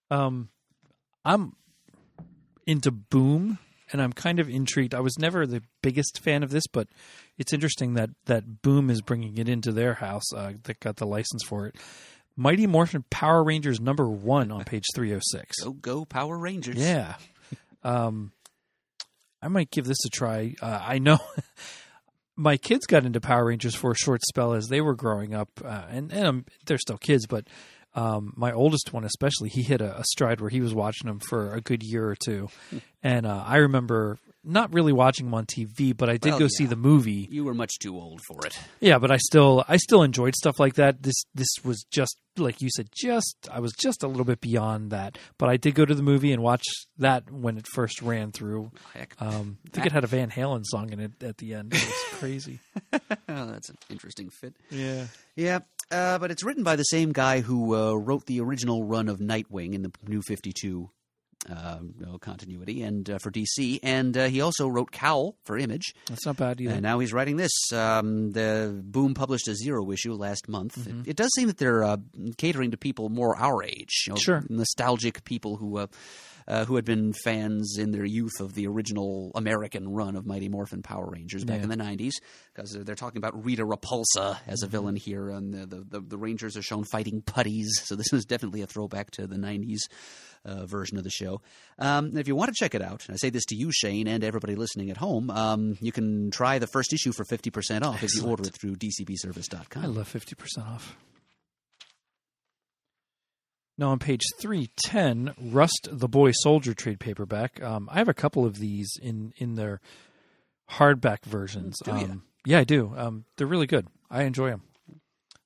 Um, 0.09 0.51
I'm 1.25 1.55
into 2.65 2.93
Boom, 2.93 3.59
and 3.93 4.01
I'm 4.01 4.13
kind 4.13 4.39
of 4.39 4.49
intrigued. 4.49 4.95
I 4.95 5.01
was 5.01 5.19
never 5.19 5.47
the 5.47 5.63
biggest 5.83 6.21
fan 6.23 6.45
of 6.45 6.51
this, 6.51 6.67
but 6.73 6.87
it's 7.39 7.53
interesting 7.53 7.95
that 7.95 8.11
that 8.27 8.63
Boom 8.63 8.89
is 8.89 9.03
bringing 9.03 9.37
it 9.39 9.49
into 9.49 9.73
their 9.73 9.95
house. 9.95 10.33
Uh, 10.33 10.53
that 10.63 10.79
got 10.79 10.97
the 10.97 11.07
license 11.07 11.43
for 11.45 11.67
it. 11.67 11.77
Mighty 12.37 12.67
Morphin 12.67 13.05
Power 13.11 13.45
Rangers 13.45 13.81
number 13.81 14.09
one 14.09 14.51
on 14.51 14.65
page 14.65 14.85
three 14.95 15.09
hundred 15.09 15.23
six. 15.25 15.59
Go 15.63 15.73
go 15.73 16.05
Power 16.05 16.39
Rangers! 16.39 16.77
Yeah. 16.77 17.15
Um, 17.83 18.33
I 19.43 19.49
might 19.49 19.71
give 19.71 19.87
this 19.87 20.05
a 20.05 20.11
try. 20.11 20.55
Uh, 20.61 20.81
I 20.83 20.99
know 20.99 21.19
my 22.37 22.57
kids 22.57 22.87
got 22.87 23.05
into 23.05 23.21
Power 23.21 23.47
Rangers 23.47 23.75
for 23.75 23.93
a 23.93 23.97
short 23.97 24.21
spell 24.23 24.53
as 24.53 24.69
they 24.69 24.81
were 24.81 24.95
growing 24.95 25.35
up, 25.35 25.49
uh, 25.65 25.85
and 25.91 26.13
and 26.13 26.27
um, 26.27 26.45
they're 26.67 26.79
still 26.79 26.99
kids, 26.99 27.27
but 27.27 27.47
um, 27.95 28.33
my 28.37 28.53
oldest 28.53 28.93
one 28.93 29.05
especially, 29.05 29.49
he 29.49 29.63
hit 29.63 29.81
a, 29.81 29.99
a 29.99 30.05
stride 30.05 30.41
where 30.41 30.51
he 30.51 30.61
was 30.61 30.75
watching 30.75 31.09
them 31.09 31.21
for 31.21 31.53
a 31.55 31.61
good 31.61 31.83
year 31.83 32.09
or 32.09 32.17
two, 32.17 32.49
and 33.03 33.27
uh, 33.27 33.45
I 33.47 33.57
remember 33.59 34.19
not 34.45 34.73
really 34.73 34.93
watching 34.93 35.27
them 35.27 35.35
on 35.35 35.47
TV, 35.47 35.97
but 35.97 36.09
I 36.09 36.17
did 36.17 36.31
well, 36.31 36.41
go 36.41 36.45
yeah. 36.45 36.57
see 36.57 36.67
the 36.67 36.77
movie. 36.77 37.29
You 37.31 37.45
were 37.45 37.55
much 37.55 37.79
too 37.79 37.97
old 37.97 38.21
for 38.23 38.47
it. 38.47 38.59
Yeah, 38.81 38.99
but 38.99 39.11
I 39.11 39.19
still 39.19 39.65
I 39.69 39.77
still 39.77 40.03
enjoyed 40.03 40.35
stuff 40.35 40.59
like 40.59 40.75
that. 40.75 41.03
This 41.03 41.25
this 41.35 41.49
was 41.65 41.85
just 41.91 42.17
like 42.39 42.61
you 42.61 42.69
said, 42.75 42.89
just 42.93 43.37
I 43.51 43.61
was 43.61 43.73
just 43.73 44.03
a 44.03 44.09
little 44.09 44.25
bit 44.25 44.41
beyond 44.41 44.91
that. 44.91 45.19
But 45.39 45.49
I 45.49 45.57
did 45.57 45.75
go 45.75 45.85
to 45.85 45.95
the 45.95 46.03
movie 46.03 46.33
and 46.33 46.43
watch 46.43 46.65
that 46.99 47.31
when 47.31 47.59
it 47.59 47.67
first 47.67 48.03
ran 48.03 48.33
through. 48.33 48.71
Um, 49.19 49.59
I 49.67 49.71
think 49.71 49.87
it 49.87 49.93
had 49.93 50.05
a 50.05 50.09
Van 50.09 50.31
Halen 50.31 50.65
song 50.65 50.93
in 50.93 51.01
it 51.01 51.23
at 51.23 51.39
the 51.39 51.55
end. 51.55 51.75
It 51.75 51.85
was 51.85 52.19
crazy. 52.19 52.61
oh, 52.93 52.99
that's 53.29 53.69
an 53.69 53.77
interesting 53.91 54.31
fit. 54.31 54.55
Yeah. 54.71 55.07
Yeah. 55.37 55.61
Uh, 55.91 56.19
but 56.19 56.31
it's 56.31 56.45
written 56.45 56.63
by 56.63 56.77
the 56.77 56.85
same 56.85 57.13
guy 57.13 57.41
who 57.41 57.75
uh, 57.75 57.95
wrote 57.95 58.27
the 58.27 58.41
original 58.41 58.85
run 58.85 59.09
of 59.09 59.19
Nightwing 59.19 59.75
in 59.75 59.83
the 59.83 59.91
New 60.07 60.23
52 60.23 60.89
um, 61.49 61.95
no 61.99 62.19
continuity, 62.19 62.83
and 62.83 63.09
uh, 63.09 63.19
for 63.19 63.31
DC, 63.31 63.79
and 63.83 64.15
uh, 64.15 64.27
he 64.27 64.43
also 64.43 64.69
wrote 64.69 64.91
Cowl 64.91 65.37
for 65.43 65.57
Image. 65.57 65.95
That's 66.07 66.27
not 66.27 66.37
bad 66.37 66.61
either. 66.61 66.75
And 66.75 66.83
now 66.83 66.99
he's 66.99 67.15
writing 67.15 67.39
this. 67.39 67.73
Um, 67.73 68.33
the 68.33 68.79
Boom 68.85 69.15
published 69.15 69.49
a 69.49 69.55
zero 69.55 69.91
issue 69.91 70.13
last 70.13 70.51
month. 70.51 70.79
Mm-hmm. 70.79 71.01
It, 71.01 71.09
it, 71.09 71.17
does 71.17 71.31
seem 71.35 71.47
that 71.47 71.57
they're 71.57 71.83
uh, 71.83 71.97
catering 72.37 72.73
to 72.73 72.77
people 72.77 73.09
more 73.09 73.37
our 73.39 73.65
age, 73.65 74.05
you 74.07 74.13
know, 74.13 74.19
sure, 74.19 74.45
nostalgic 74.51 75.25
people 75.25 75.57
who. 75.57 75.79
Uh, 76.49 76.65
who 76.65 76.75
had 76.75 76.85
been 76.85 77.13
fans 77.13 77.77
in 77.79 77.93
their 77.93 78.05
youth 78.05 78.41
of 78.41 78.55
the 78.55 78.67
original 78.67 79.31
American 79.37 79.89
run 79.89 80.17
of 80.17 80.27
Mighty 80.27 80.49
Morphin 80.49 80.83
Power 80.83 81.09
Rangers 81.09 81.45
back 81.45 81.59
yeah. 81.59 81.65
in 81.65 81.69
the 81.69 81.77
90s, 81.77 82.15
because 82.53 82.73
they're, 82.73 82.83
they're, 82.83 82.97
talking 82.97 83.19
about 83.19 83.45
Rita 83.45 83.65
Repulsa 83.65 84.37
as 84.49 84.63
a 84.63 84.67
mm-hmm. 84.67 84.73
villain 84.73 84.97
here, 84.97 85.29
and 85.29 85.55
the, 85.55 85.85
the, 85.89 86.01
the, 86.01 86.19
Rangers 86.19 86.57
are 86.57 86.63
shown 86.63 86.83
fighting 86.91 87.23
putties, 87.23 87.69
so 87.85 87.95
this 87.95 88.11
was 88.11 88.25
definitely 88.25 88.63
a 88.63 88.67
throwback 88.67 89.13
to 89.13 89.29
the 89.29 89.37
90s 89.37 89.79
uh, 90.43 90.65
version 90.65 90.97
of 90.97 91.05
the 91.05 91.11
show. 91.11 91.43
Um, 91.79 92.17
if 92.17 92.27
you 92.27 92.35
want 92.35 92.49
to 92.49 92.55
check 92.59 92.75
it 92.75 92.81
out, 92.81 93.05
and 93.07 93.13
I 93.13 93.19
say 93.19 93.29
this 93.29 93.45
to 93.47 93.55
you, 93.55 93.71
Shane, 93.71 94.07
and 94.09 94.25
everybody 94.25 94.55
listening 94.55 94.89
at 94.89 94.97
home, 94.97 95.29
um, 95.29 95.77
you 95.83 95.93
can 95.93 96.31
try 96.31 96.59
the 96.59 96.67
first 96.67 96.95
issue 96.95 97.13
for 97.13 97.25
50% 97.25 97.83
off 97.83 98.03
if 98.03 98.15
you 98.15 98.27
order 98.27 98.45
it 98.45 98.55
through 98.59 98.77
dcbservice.com. 98.77 99.83
I 99.83 99.87
love 99.87 100.09
fifty 100.09 100.35
percent 100.35 100.67
off. 100.67 100.97
Now 103.77 103.91
on 103.91 103.99
page 103.99 104.23
three 104.39 104.71
ten, 104.85 105.33
Rust 105.39 105.89
the 105.91 106.09
Boy 106.09 106.33
Soldier 106.33 106.75
trade 106.75 107.01
paperback. 107.01 107.63
Um, 107.63 107.89
I 107.91 107.99
have 107.99 108.09
a 108.09 108.15
couple 108.15 108.45
of 108.45 108.59
these 108.59 108.91
in 109.01 109.33
in 109.39 109.55
their 109.55 109.81
hardback 110.73 111.25
versions. 111.25 111.77
Um, 111.87 112.23
yeah, 112.45 112.59
I 112.59 112.65
do. 112.65 112.93
Um, 112.97 113.25
they're 113.37 113.47
really 113.47 113.67
good. 113.67 113.87
I 114.11 114.25
enjoy 114.25 114.51
them. 114.51 114.63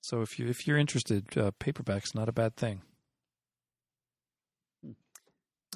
So 0.01 0.21
if 0.21 0.39
you 0.39 0.49
if 0.49 0.67
you're 0.67 0.79
interested, 0.79 1.27
uh, 1.39 1.53
paperback's 1.61 2.15
not 2.15 2.29
a 2.29 2.33
bad 2.33 2.57
thing. 2.57 2.83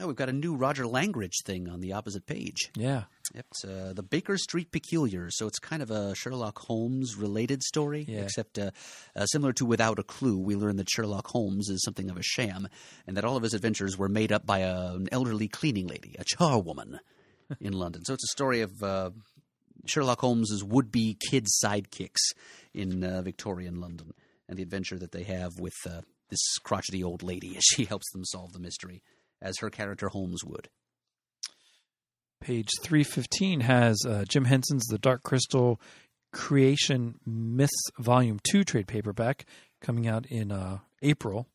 Oh, 0.00 0.06
we've 0.06 0.14
got 0.16 0.28
a 0.28 0.32
new 0.32 0.54
Roger 0.54 0.86
Langridge 0.86 1.42
thing 1.44 1.68
on 1.68 1.80
the 1.80 1.92
opposite 1.92 2.24
page. 2.26 2.70
Yeah. 2.76 3.04
It's 3.34 3.64
uh, 3.64 3.92
the 3.96 4.02
Baker 4.02 4.38
Street 4.38 4.70
Peculiar. 4.70 5.28
So 5.30 5.46
it's 5.48 5.58
kind 5.58 5.82
of 5.82 5.90
a 5.90 6.14
Sherlock 6.14 6.58
Holmes 6.60 7.16
related 7.16 7.62
story, 7.62 8.04
Yeah. 8.08 8.20
except 8.20 8.58
uh, 8.58 8.70
uh, 9.16 9.26
similar 9.26 9.52
to 9.54 9.64
Without 9.66 9.98
a 9.98 10.02
Clue, 10.04 10.38
we 10.38 10.54
learn 10.54 10.76
that 10.76 10.88
Sherlock 10.88 11.26
Holmes 11.26 11.68
is 11.68 11.82
something 11.82 12.10
of 12.10 12.16
a 12.16 12.22
sham, 12.22 12.68
and 13.06 13.16
that 13.16 13.24
all 13.24 13.36
of 13.36 13.42
his 13.42 13.54
adventures 13.54 13.98
were 13.98 14.08
made 14.08 14.30
up 14.32 14.46
by 14.46 14.60
a, 14.60 14.92
an 14.94 15.08
elderly 15.10 15.48
cleaning 15.48 15.88
lady, 15.88 16.14
a 16.18 16.24
charwoman, 16.24 16.98
in 17.60 17.72
London. 17.72 18.04
So 18.04 18.14
it's 18.14 18.24
a 18.24 18.32
story 18.32 18.60
of 18.60 18.82
uh, 18.82 19.10
Sherlock 19.86 20.20
Holmes's 20.20 20.62
would-be 20.62 21.16
kid 21.28 21.46
sidekicks 21.62 22.20
in 22.72 23.02
uh, 23.02 23.22
Victorian 23.22 23.80
London, 23.80 24.12
and 24.48 24.56
the 24.58 24.62
adventure 24.62 24.98
that 24.98 25.10
they 25.12 25.24
have 25.24 25.58
with 25.58 25.74
uh, 25.86 26.02
this 26.30 26.40
crotchety 26.62 27.02
old 27.02 27.22
lady 27.24 27.56
as 27.56 27.64
she 27.64 27.84
helps 27.86 28.10
them 28.12 28.24
solve 28.24 28.52
the 28.52 28.58
mystery, 28.60 29.02
as 29.42 29.58
her 29.58 29.70
character 29.70 30.08
Holmes 30.08 30.44
would. 30.44 30.68
Page 32.40 32.68
315 32.82 33.60
has 33.60 33.98
uh, 34.08 34.24
Jim 34.28 34.44
Henson's 34.44 34.84
The 34.86 34.98
Dark 34.98 35.22
Crystal 35.22 35.80
Creation 36.32 37.16
Myths 37.26 37.72
Volume 37.98 38.38
2 38.50 38.62
trade 38.64 38.86
paperback 38.86 39.44
coming 39.80 40.06
out 40.06 40.24
in 40.26 40.52
uh, 40.52 40.78
April. 41.02 41.48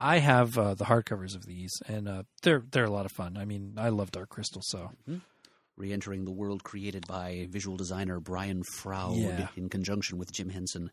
I 0.00 0.18
have 0.18 0.56
uh, 0.56 0.74
the 0.74 0.84
hardcovers 0.84 1.34
of 1.34 1.46
these, 1.46 1.72
and 1.86 2.08
uh, 2.08 2.22
they're 2.42 2.62
they're 2.70 2.84
a 2.84 2.90
lot 2.90 3.06
of 3.06 3.12
fun. 3.12 3.36
I 3.36 3.44
mean, 3.44 3.74
I 3.78 3.88
love 3.88 4.10
Dark 4.10 4.28
Crystal, 4.28 4.60
so 4.64 4.90
re-entering 5.76 6.24
the 6.24 6.30
world 6.32 6.62
created 6.62 7.06
by 7.08 7.46
visual 7.50 7.76
designer 7.76 8.20
Brian 8.20 8.62
Froud 8.76 9.16
Yeah. 9.16 9.48
in 9.56 9.68
conjunction 9.68 10.18
with 10.18 10.30
Jim 10.32 10.50
Henson 10.50 10.90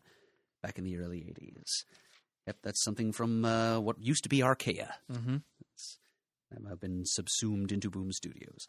back 0.62 0.78
in 0.78 0.84
the 0.84 0.96
early 0.98 1.18
80s. 1.18 1.84
Yep, 2.46 2.56
that's 2.64 2.82
something 2.82 3.12
from 3.12 3.44
uh, 3.44 3.78
what 3.78 4.00
used 4.00 4.24
to 4.24 4.28
be 4.28 4.42
Archaia. 4.42 4.94
mm-hmm. 5.12 5.36
Uh, 6.70 6.74
been 6.76 7.02
subsumed 7.04 7.72
into 7.72 7.90
Boom 7.90 8.12
Studios. 8.12 8.66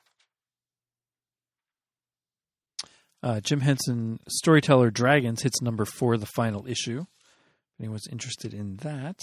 uh, 3.21 3.39
Jim 3.39 3.61
Henson 3.61 4.19
Storyteller 4.27 4.91
Dragons 4.91 5.41
hits 5.43 5.61
number 5.61 5.85
four, 5.85 6.17
the 6.17 6.25
final 6.25 6.67
issue. 6.67 7.01
If 7.01 7.79
anyone's 7.79 8.07
interested 8.11 8.53
in 8.53 8.75
that, 8.77 9.17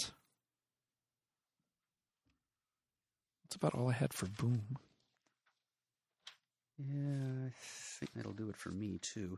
that's 3.43 3.55
about 3.55 3.75
all 3.75 3.89
I 3.89 3.93
had 3.93 4.13
for 4.13 4.25
Boom. 4.27 4.77
Yeah, 6.79 7.47
I 7.47 7.51
think 7.99 8.11
that'll 8.15 8.33
do 8.33 8.49
it 8.49 8.57
for 8.57 8.71
me, 8.71 8.99
too. 9.01 9.37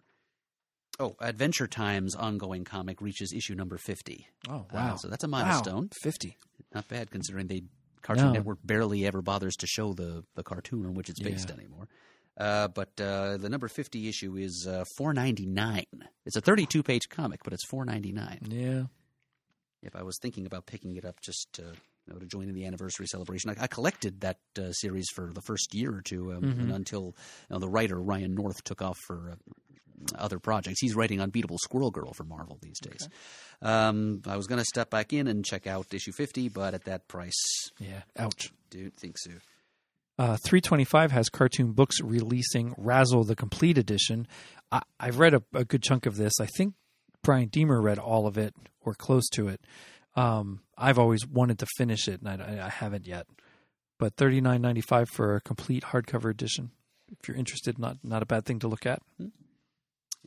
Oh, 1.00 1.16
Adventure 1.20 1.68
Time's 1.68 2.16
ongoing 2.16 2.64
comic 2.64 3.02
reaches 3.02 3.34
issue 3.36 3.56
number 3.56 3.78
50. 3.78 4.28
Oh 4.48 4.66
Uh, 4.74 4.96
so 4.96 5.08
that's 5.10 5.24
a 5.24 5.28
milestone. 5.28 5.84
Wow. 5.84 5.90
Fifty. 6.04 6.38
Not 6.74 6.88
bad 6.88 7.10
considering 7.12 7.48
they 7.48 7.64
Cartoon 8.04 8.26
No. 8.28 8.34
Network 8.34 8.60
barely 8.64 9.06
ever 9.08 9.22
bothers 9.24 9.56
to 9.58 9.68
show 9.68 9.94
the, 9.94 10.24
the 10.36 10.44
cartoon 10.44 10.86
on 10.86 10.94
which 10.94 11.10
it's 11.10 11.20
based 11.20 11.50
Yeah. 11.50 11.56
anymore. 11.56 11.88
Uh, 12.38 12.68
but 12.68 12.90
uh, 13.00 13.38
the 13.38 13.50
number 13.50 13.68
fifty 13.68 14.08
issue 14.10 14.36
is 14.36 14.68
uh, 14.70 14.84
four 14.98 15.14
ninety 15.14 15.46
nine. 15.46 15.86
It's 16.26 16.36
a 16.36 16.42
thirty 16.42 16.66
two 16.66 16.84
page 16.84 17.08
comic, 17.10 17.42
but 17.44 17.54
it's 17.54 17.66
four 17.66 17.86
ninety 17.86 18.12
nine. 18.12 18.40
Yeah. 18.50 18.84
If 19.82 19.96
I 19.96 20.04
was 20.04 20.18
thinking 20.22 20.46
about 20.46 20.66
picking 20.66 20.96
it 20.96 21.04
up 21.06 21.20
just 21.22 21.48
to, 21.54 21.62
you 21.62 22.14
know, 22.14 22.18
to 22.20 22.26
join 22.26 22.48
in 22.50 22.56
the 22.56 22.66
anniversary 22.66 23.06
celebration, 23.06 23.50
I, 23.52 23.64
I 23.64 23.68
collected 23.68 24.22
that 24.22 24.38
uh, 24.58 24.72
series 24.72 25.10
for 25.14 25.32
the 25.34 25.42
first 25.42 25.74
year 25.76 25.94
or 25.94 26.02
two, 26.02 26.32
um, 26.34 26.42
Mhm. 26.42 26.60
and 26.62 26.72
until 26.72 27.04
you 27.08 27.14
know, 27.52 27.60
the 27.60 27.70
writer 27.70 28.00
Ryan 28.02 28.34
North 28.34 28.64
took 28.64 28.82
off 28.82 28.98
for 29.06 29.32
uh, 29.32 29.36
other 30.18 30.40
projects. 30.40 30.80
He's 30.82 30.96
writing 30.96 31.20
Unbeatable 31.22 31.58
Squirrel 31.60 31.92
Girl 31.92 32.14
for 32.14 32.24
Marvel 32.24 32.58
these 32.62 32.80
days. 32.80 33.08
Um, 33.62 34.22
I 34.28 34.36
was 34.36 34.48
going 34.48 34.60
to 34.60 34.66
step 34.66 34.90
back 34.90 35.14
in 35.14 35.28
and 35.28 35.46
check 35.46 35.68
out 35.68 35.94
issue 35.94 36.12
fifty, 36.12 36.50
but 36.50 36.74
at 36.74 36.86
that 36.86 37.08
price, 37.08 37.40
Yeah. 37.80 38.02
Ouch. 38.18 38.52
don't 38.70 38.94
think 38.96 39.18
so. 39.18 39.32
Uh, 40.20 40.38
325 40.46 41.12
has 41.12 41.28
Cartoon 41.30 41.72
Books 41.72 42.00
releasing 42.00 42.76
RASL 42.76 43.26
the 43.26 43.36
Complete 43.36 43.80
Edition. 43.80 44.28
I, 44.72 44.84
I've 45.00 45.18
read 45.18 45.34
a, 45.34 45.42
a 45.56 45.66
good 45.66 45.82
chunk 45.82 46.06
of 46.06 46.18
this. 46.18 46.34
I 46.40 46.46
think 46.46 46.76
Brian 47.24 47.48
Deemer 47.50 47.82
read 47.82 47.98
all 47.98 48.28
of 48.28 48.38
it 48.38 48.54
or 48.82 48.94
close 48.94 49.28
to 49.30 49.48
it. 49.48 49.62
Um, 50.16 50.60
I've 50.78 51.00
always 51.00 51.26
wanted 51.26 51.58
to 51.60 51.66
finish 51.78 52.08
it, 52.08 52.22
and 52.22 52.44
I, 52.44 52.66
I 52.68 52.70
haven't 52.70 53.08
yet. 53.08 53.26
But 53.98 54.16
39.95 54.18 55.08
for 55.08 55.36
a 55.36 55.42
complete 55.42 55.86
hardcover 55.86 56.30
edition. 56.30 56.70
If 57.20 57.28
you're 57.28 57.38
interested, 57.38 57.80
not 57.80 57.98
not 58.04 58.22
a 58.22 58.26
bad 58.28 58.46
thing 58.46 58.60
to 58.60 58.68
look 58.68 58.86
at. 58.86 59.02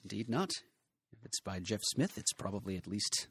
Indeed 0.06 0.28
not. 0.28 0.50
If 1.12 1.24
it's 1.24 1.40
by 1.40 1.58
Jeff 1.58 1.80
Smith, 1.82 2.16
it's 2.16 2.32
probably 2.32 2.76
at 2.76 2.86
least 2.86 3.26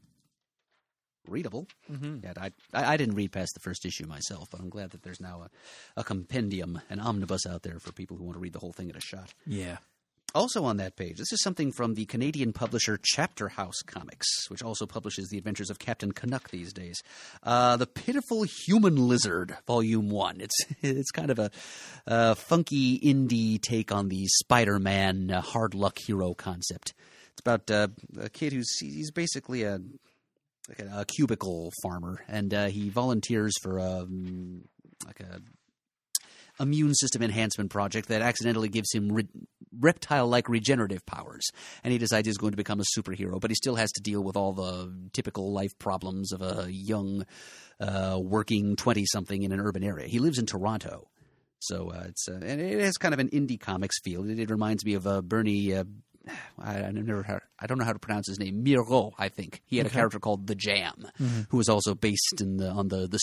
readable. 1.26 1.68
Mm-hmm. 1.90 2.18
Yet 2.26 2.38
I, 2.38 2.52
I 2.74 2.94
I 2.94 2.98
didn't 2.98 3.16
read 3.16 3.32
past 3.32 3.54
the 3.54 3.62
first 3.62 3.86
issue 3.86 4.06
myself, 4.06 4.50
but 4.52 4.60
I'm 4.60 4.68
glad 4.68 4.90
that 4.92 5.02
there's 5.02 5.22
now 5.22 5.44
a, 5.44 6.02
a 6.02 6.04
compendium, 6.04 6.82
an 6.90 7.00
omnibus 7.00 7.46
out 7.46 7.64
there 7.64 7.80
for 7.80 7.94
people 7.94 8.18
who 8.18 8.26
want 8.26 8.36
to 8.36 8.42
read 8.42 8.52
the 8.52 8.60
whole 8.60 8.74
thing 8.74 8.90
at 8.90 8.98
a 8.98 9.02
shot. 9.02 9.34
Yeah. 9.46 9.78
Also 10.36 10.66
on 10.66 10.76
that 10.78 10.98
page, 10.98 11.18
this 11.18 11.32
is 11.32 11.42
something 11.42 11.72
from 11.72 11.94
the 11.94 12.04
Canadian 12.04 12.52
publisher 12.52 13.00
Chapter 13.02 13.48
House 13.48 13.82
Comics, 13.86 14.28
which 14.50 14.62
also 14.62 14.86
publishes 14.86 15.30
the 15.30 15.38
adventures 15.38 15.70
of 15.70 15.80
Captain 15.80 16.12
Canuck 16.12 16.50
these 16.50 16.74
days. 16.74 17.02
Uh, 17.42 17.78
the 17.78 17.88
Pitiful 17.88 18.44
Human 18.44 18.98
Lizard, 18.98 19.56
Volume 19.66 20.10
One. 20.10 20.42
It's 20.42 20.58
it's 20.82 21.12
kind 21.12 21.32
of 21.32 21.40
a, 21.40 21.52
uh 22.06 22.36
funky 22.36 23.00
indie 23.00 23.62
take 23.62 23.94
on 23.94 24.10
the 24.10 24.26
Spider-Man 24.28 25.32
uh, 25.32 25.40
hard 25.40 25.74
luck 25.74 25.98
hero 26.06 26.34
concept. 26.34 26.94
It's 27.32 27.40
about 27.40 27.72
uh, 27.72 27.88
a 28.20 28.30
kid 28.30 28.52
who's 28.52 28.78
he's 28.78 29.12
basically 29.12 29.64
a 29.64 29.80
like 30.68 30.80
a, 30.80 31.00
a 31.00 31.06
cubicle 31.06 31.72
farmer, 31.82 32.26
and 32.28 32.54
uh, 32.54 32.66
he 32.66 32.90
volunteers 32.90 33.54
for 33.62 33.80
um, 33.80 34.66
like 35.06 35.22
a 35.22 35.40
immune 36.60 36.94
system 36.94 37.22
enhancement 37.22 37.70
project 37.70 38.10
that 38.10 38.22
accidentally 38.22 38.70
gives 38.70 38.94
him 38.94 39.10
re- 39.80 39.96
reptile-like 39.96 40.50
regenerative 40.50 41.06
powers, 41.06 41.50
and 41.84 41.92
he 41.92 41.98
decides 41.98 42.28
he's 42.28 42.38
going 42.38 42.52
to 42.52 42.58
become 42.58 42.80
a 42.80 43.00
superhero. 43.00 43.40
But 43.40 43.52
he 43.52 43.56
still 43.56 43.76
has 43.76 43.92
to 43.94 44.02
deal 44.02 44.24
with 44.24 44.36
all 44.36 44.54
the 44.54 44.94
typical 45.14 45.54
life 45.54 45.78
problems 45.80 46.32
of 46.32 46.42
a 46.42 46.68
young, 46.70 47.26
uh, 47.80 48.20
working 48.22 48.76
twenty-something 48.76 49.44
in 49.44 49.52
an 49.52 49.60
urban 49.60 49.84
area. 49.84 50.08
He 50.08 50.20
lives 50.20 50.40
in 50.40 50.46
Toronto. 50.46 51.10
So 51.60 51.92
uh, 51.92 52.04
it's 52.08 52.28
uh, 52.28 52.40
and 52.44 52.62
it 52.62 52.82
has 52.82 52.98
kind 52.98 53.14
of 53.14 53.20
an 53.20 53.30
indie 53.30 53.60
comics 53.60 54.00
feel. 54.02 54.30
It, 54.30 54.40
it 54.40 54.50
reminds 54.50 54.86
me 54.86 54.94
of 54.94 55.08
uh, 55.08 55.22
Bernie. 55.22 55.74
Uh, 55.74 55.86
I, 56.60 56.84
I 56.84 56.92
never 56.92 57.24
how, 57.24 57.40
I 57.60 57.68
don't 57.68 57.78
know 57.78 57.86
how 57.86 57.94
to 57.94 58.00
pronounce 58.00 58.28
his 58.28 58.40
name. 58.40 58.64
Mireault, 58.64 59.14
I 59.18 59.30
think 59.30 59.62
he 59.66 59.78
had 59.78 59.88
a 59.88 59.90
character 59.90 60.20
called 60.20 60.48
the 60.48 60.56
Jam, 60.56 61.08
who 61.50 61.58
was 61.58 61.70
also 61.70 61.96
based 61.96 62.42
in 62.42 62.58
the 62.58 62.70
on 62.70 62.88
the 62.88 63.08
the 63.08 63.20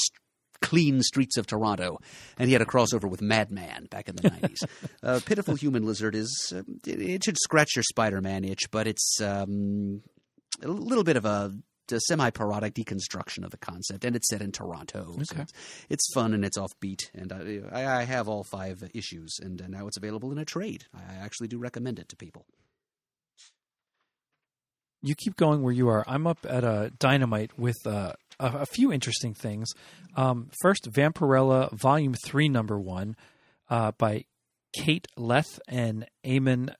clean 0.62 1.02
streets 1.02 1.36
of 1.36 1.46
Toronto, 1.46 1.98
and 2.38 2.48
he 2.48 2.52
had 2.54 2.62
a 2.62 2.66
crossover 2.66 3.10
with 3.10 3.20
Madman 3.20 3.86
back 3.90 4.08
in 4.08 4.16
the 4.16 4.30
nineties. 4.30 4.62
uh, 5.02 5.20
Pitiful 5.26 5.56
Human 5.56 5.84
Lizard 5.84 6.14
is 6.14 6.52
uh, 6.56 6.62
it, 6.86 7.00
it 7.02 7.24
should 7.24 7.36
scratch 7.38 7.76
your 7.76 7.82
Spider-Man 7.82 8.44
itch, 8.44 8.70
but 8.70 8.86
it's 8.86 9.20
um, 9.20 10.02
a 10.62 10.68
little 10.68 11.04
bit 11.04 11.16
of 11.16 11.24
a, 11.26 11.52
a 11.90 12.00
semi-parodic 12.00 12.72
deconstruction 12.74 13.44
of 13.44 13.50
the 13.50 13.58
concept, 13.58 14.04
and 14.06 14.16
it's 14.16 14.28
set 14.30 14.40
in 14.40 14.50
Toronto. 14.52 15.12
So 15.24 15.34
Okay. 15.34 15.42
it's, 15.42 15.52
it's 15.90 16.12
fun 16.14 16.32
and 16.32 16.44
it's 16.44 16.56
offbeat, 16.56 17.10
and 17.14 17.32
I, 17.32 17.80
I, 17.80 17.98
I 18.00 18.04
have 18.04 18.28
all 18.28 18.44
five 18.44 18.82
issues, 18.94 19.36
and 19.42 19.60
uh, 19.60 19.66
now 19.68 19.86
it's 19.88 19.96
available 19.98 20.32
in 20.32 20.38
a 20.38 20.44
trade. 20.46 20.84
I 20.94 21.14
actually 21.22 21.48
do 21.48 21.58
recommend 21.58 21.98
it 21.98 22.08
to 22.08 22.16
people. 22.16 22.46
you 25.04 25.14
keep 25.16 25.36
going 25.36 25.62
where 25.62 25.72
you 25.72 25.88
are. 25.88 26.04
I'm 26.06 26.26
up 26.28 26.46
at 26.48 26.62
a 26.62 26.92
dynamite 27.00 27.58
with 27.58 27.76
uh, 27.86 28.12
a, 28.42 28.58
a 28.60 28.66
few 28.66 28.92
interesting 28.92 29.34
things. 29.34 29.68
Um, 30.16 30.50
first, 30.60 30.90
Vampirella 30.90 31.72
Volume 31.72 32.14
Three, 32.26 32.48
Number 32.48 32.78
One, 32.78 33.16
uh, 33.70 33.92
by 33.92 34.24
Kate 34.76 35.06
Leth 35.16 35.60
and 35.68 36.06
Eamon 36.24 36.74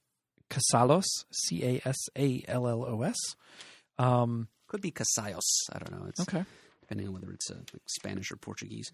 Casallos, 0.50 1.06
C 1.30 1.64
A 1.64 1.88
S 1.88 1.96
A 2.18 2.42
L 2.48 2.68
L 2.68 2.84
O 2.86 3.02
S. 3.02 3.16
Um, 3.98 4.48
Could 4.68 4.80
be 4.80 4.90
Casallos. 4.90 5.40
I 5.72 5.78
don't 5.78 5.92
know. 5.92 6.06
It's 6.08 6.20
okay. 6.20 6.44
depending 6.80 7.08
on 7.08 7.14
whether 7.14 7.30
it's 7.30 7.50
uh, 7.50 7.54
like 7.72 7.82
Spanish 7.86 8.30
or 8.30 8.36
Portuguese. 8.36 8.92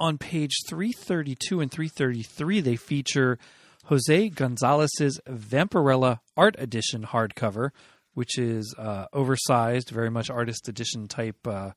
On 0.00 0.16
page 0.16 0.54
332 0.68 1.60
and 1.60 1.70
333, 1.70 2.60
they 2.60 2.76
feature 2.76 3.38
Jose 3.86 4.28
Gonzalez's 4.28 5.20
Vampirella 5.28 6.20
Art 6.36 6.54
Edition 6.58 7.04
hardcover, 7.04 7.70
which 8.18 8.36
is 8.36 8.74
uh, 8.76 9.06
oversized, 9.12 9.90
very 9.90 10.10
much 10.10 10.28
artist 10.28 10.66
edition 10.68 11.06
type 11.06 11.46
uh, 11.46 11.70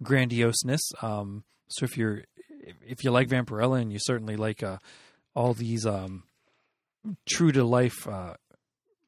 grandioseness. 0.00 0.78
Um, 1.02 1.42
so 1.66 1.84
if 1.84 1.98
you're 1.98 2.22
if 2.86 3.02
you 3.02 3.10
like 3.10 3.26
Vampirella 3.26 3.80
and 3.80 3.92
you 3.92 3.98
certainly 4.00 4.36
like 4.36 4.62
uh, 4.62 4.78
all 5.34 5.54
these 5.54 5.84
um, 5.84 6.22
true 7.28 7.50
to 7.50 7.64
life 7.64 8.06
uh, 8.06 8.34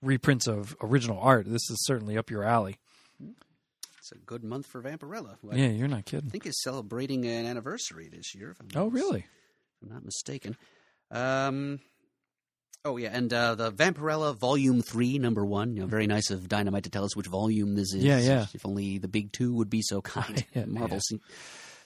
reprints 0.02 0.48
of 0.48 0.74
original 0.82 1.20
art, 1.20 1.46
this 1.46 1.70
is 1.70 1.78
certainly 1.86 2.18
up 2.18 2.28
your 2.28 2.42
alley. 2.42 2.80
It's 3.20 4.10
a 4.10 4.18
good 4.18 4.42
month 4.42 4.66
for 4.66 4.82
Vampirella. 4.82 5.36
I 5.48 5.54
Yeah, 5.54 5.68
you're 5.68 5.86
not 5.86 6.06
kidding. 6.06 6.26
I 6.26 6.32
think 6.32 6.46
it's 6.46 6.60
celebrating 6.64 7.24
an 7.24 7.46
anniversary 7.46 8.08
this 8.08 8.34
year. 8.34 8.56
Oh, 8.74 8.88
really? 8.88 9.20
if 9.20 9.82
I'm 9.84 9.94
not 9.94 10.04
mistaken. 10.04 10.56
Um, 11.12 11.78
oh 12.84 12.96
yeah, 12.96 13.10
and 13.12 13.32
uh, 13.32 13.54
the 13.54 13.72
Vampirella 13.72 14.36
Volume 14.36 14.82
Three, 14.82 15.18
Number 15.18 15.44
One. 15.44 15.74
You 15.74 15.82
know, 15.82 15.86
very 15.86 16.06
nice 16.06 16.30
of 16.30 16.48
Dynamite 16.48 16.84
to 16.84 16.90
tell 16.90 17.04
us 17.04 17.16
which 17.16 17.26
volume 17.26 17.74
this 17.74 17.94
is. 17.94 18.04
Yeah, 18.04 18.18
yeah. 18.18 18.46
If 18.54 18.66
only 18.66 18.98
the 18.98 19.08
big 19.08 19.32
two 19.32 19.54
would 19.54 19.70
be 19.70 19.82
so 19.82 20.00
kind. 20.02 20.44
Yeah, 20.54 20.64
Marvel, 20.66 20.96
yeah. 20.96 21.18
se- 21.18 21.34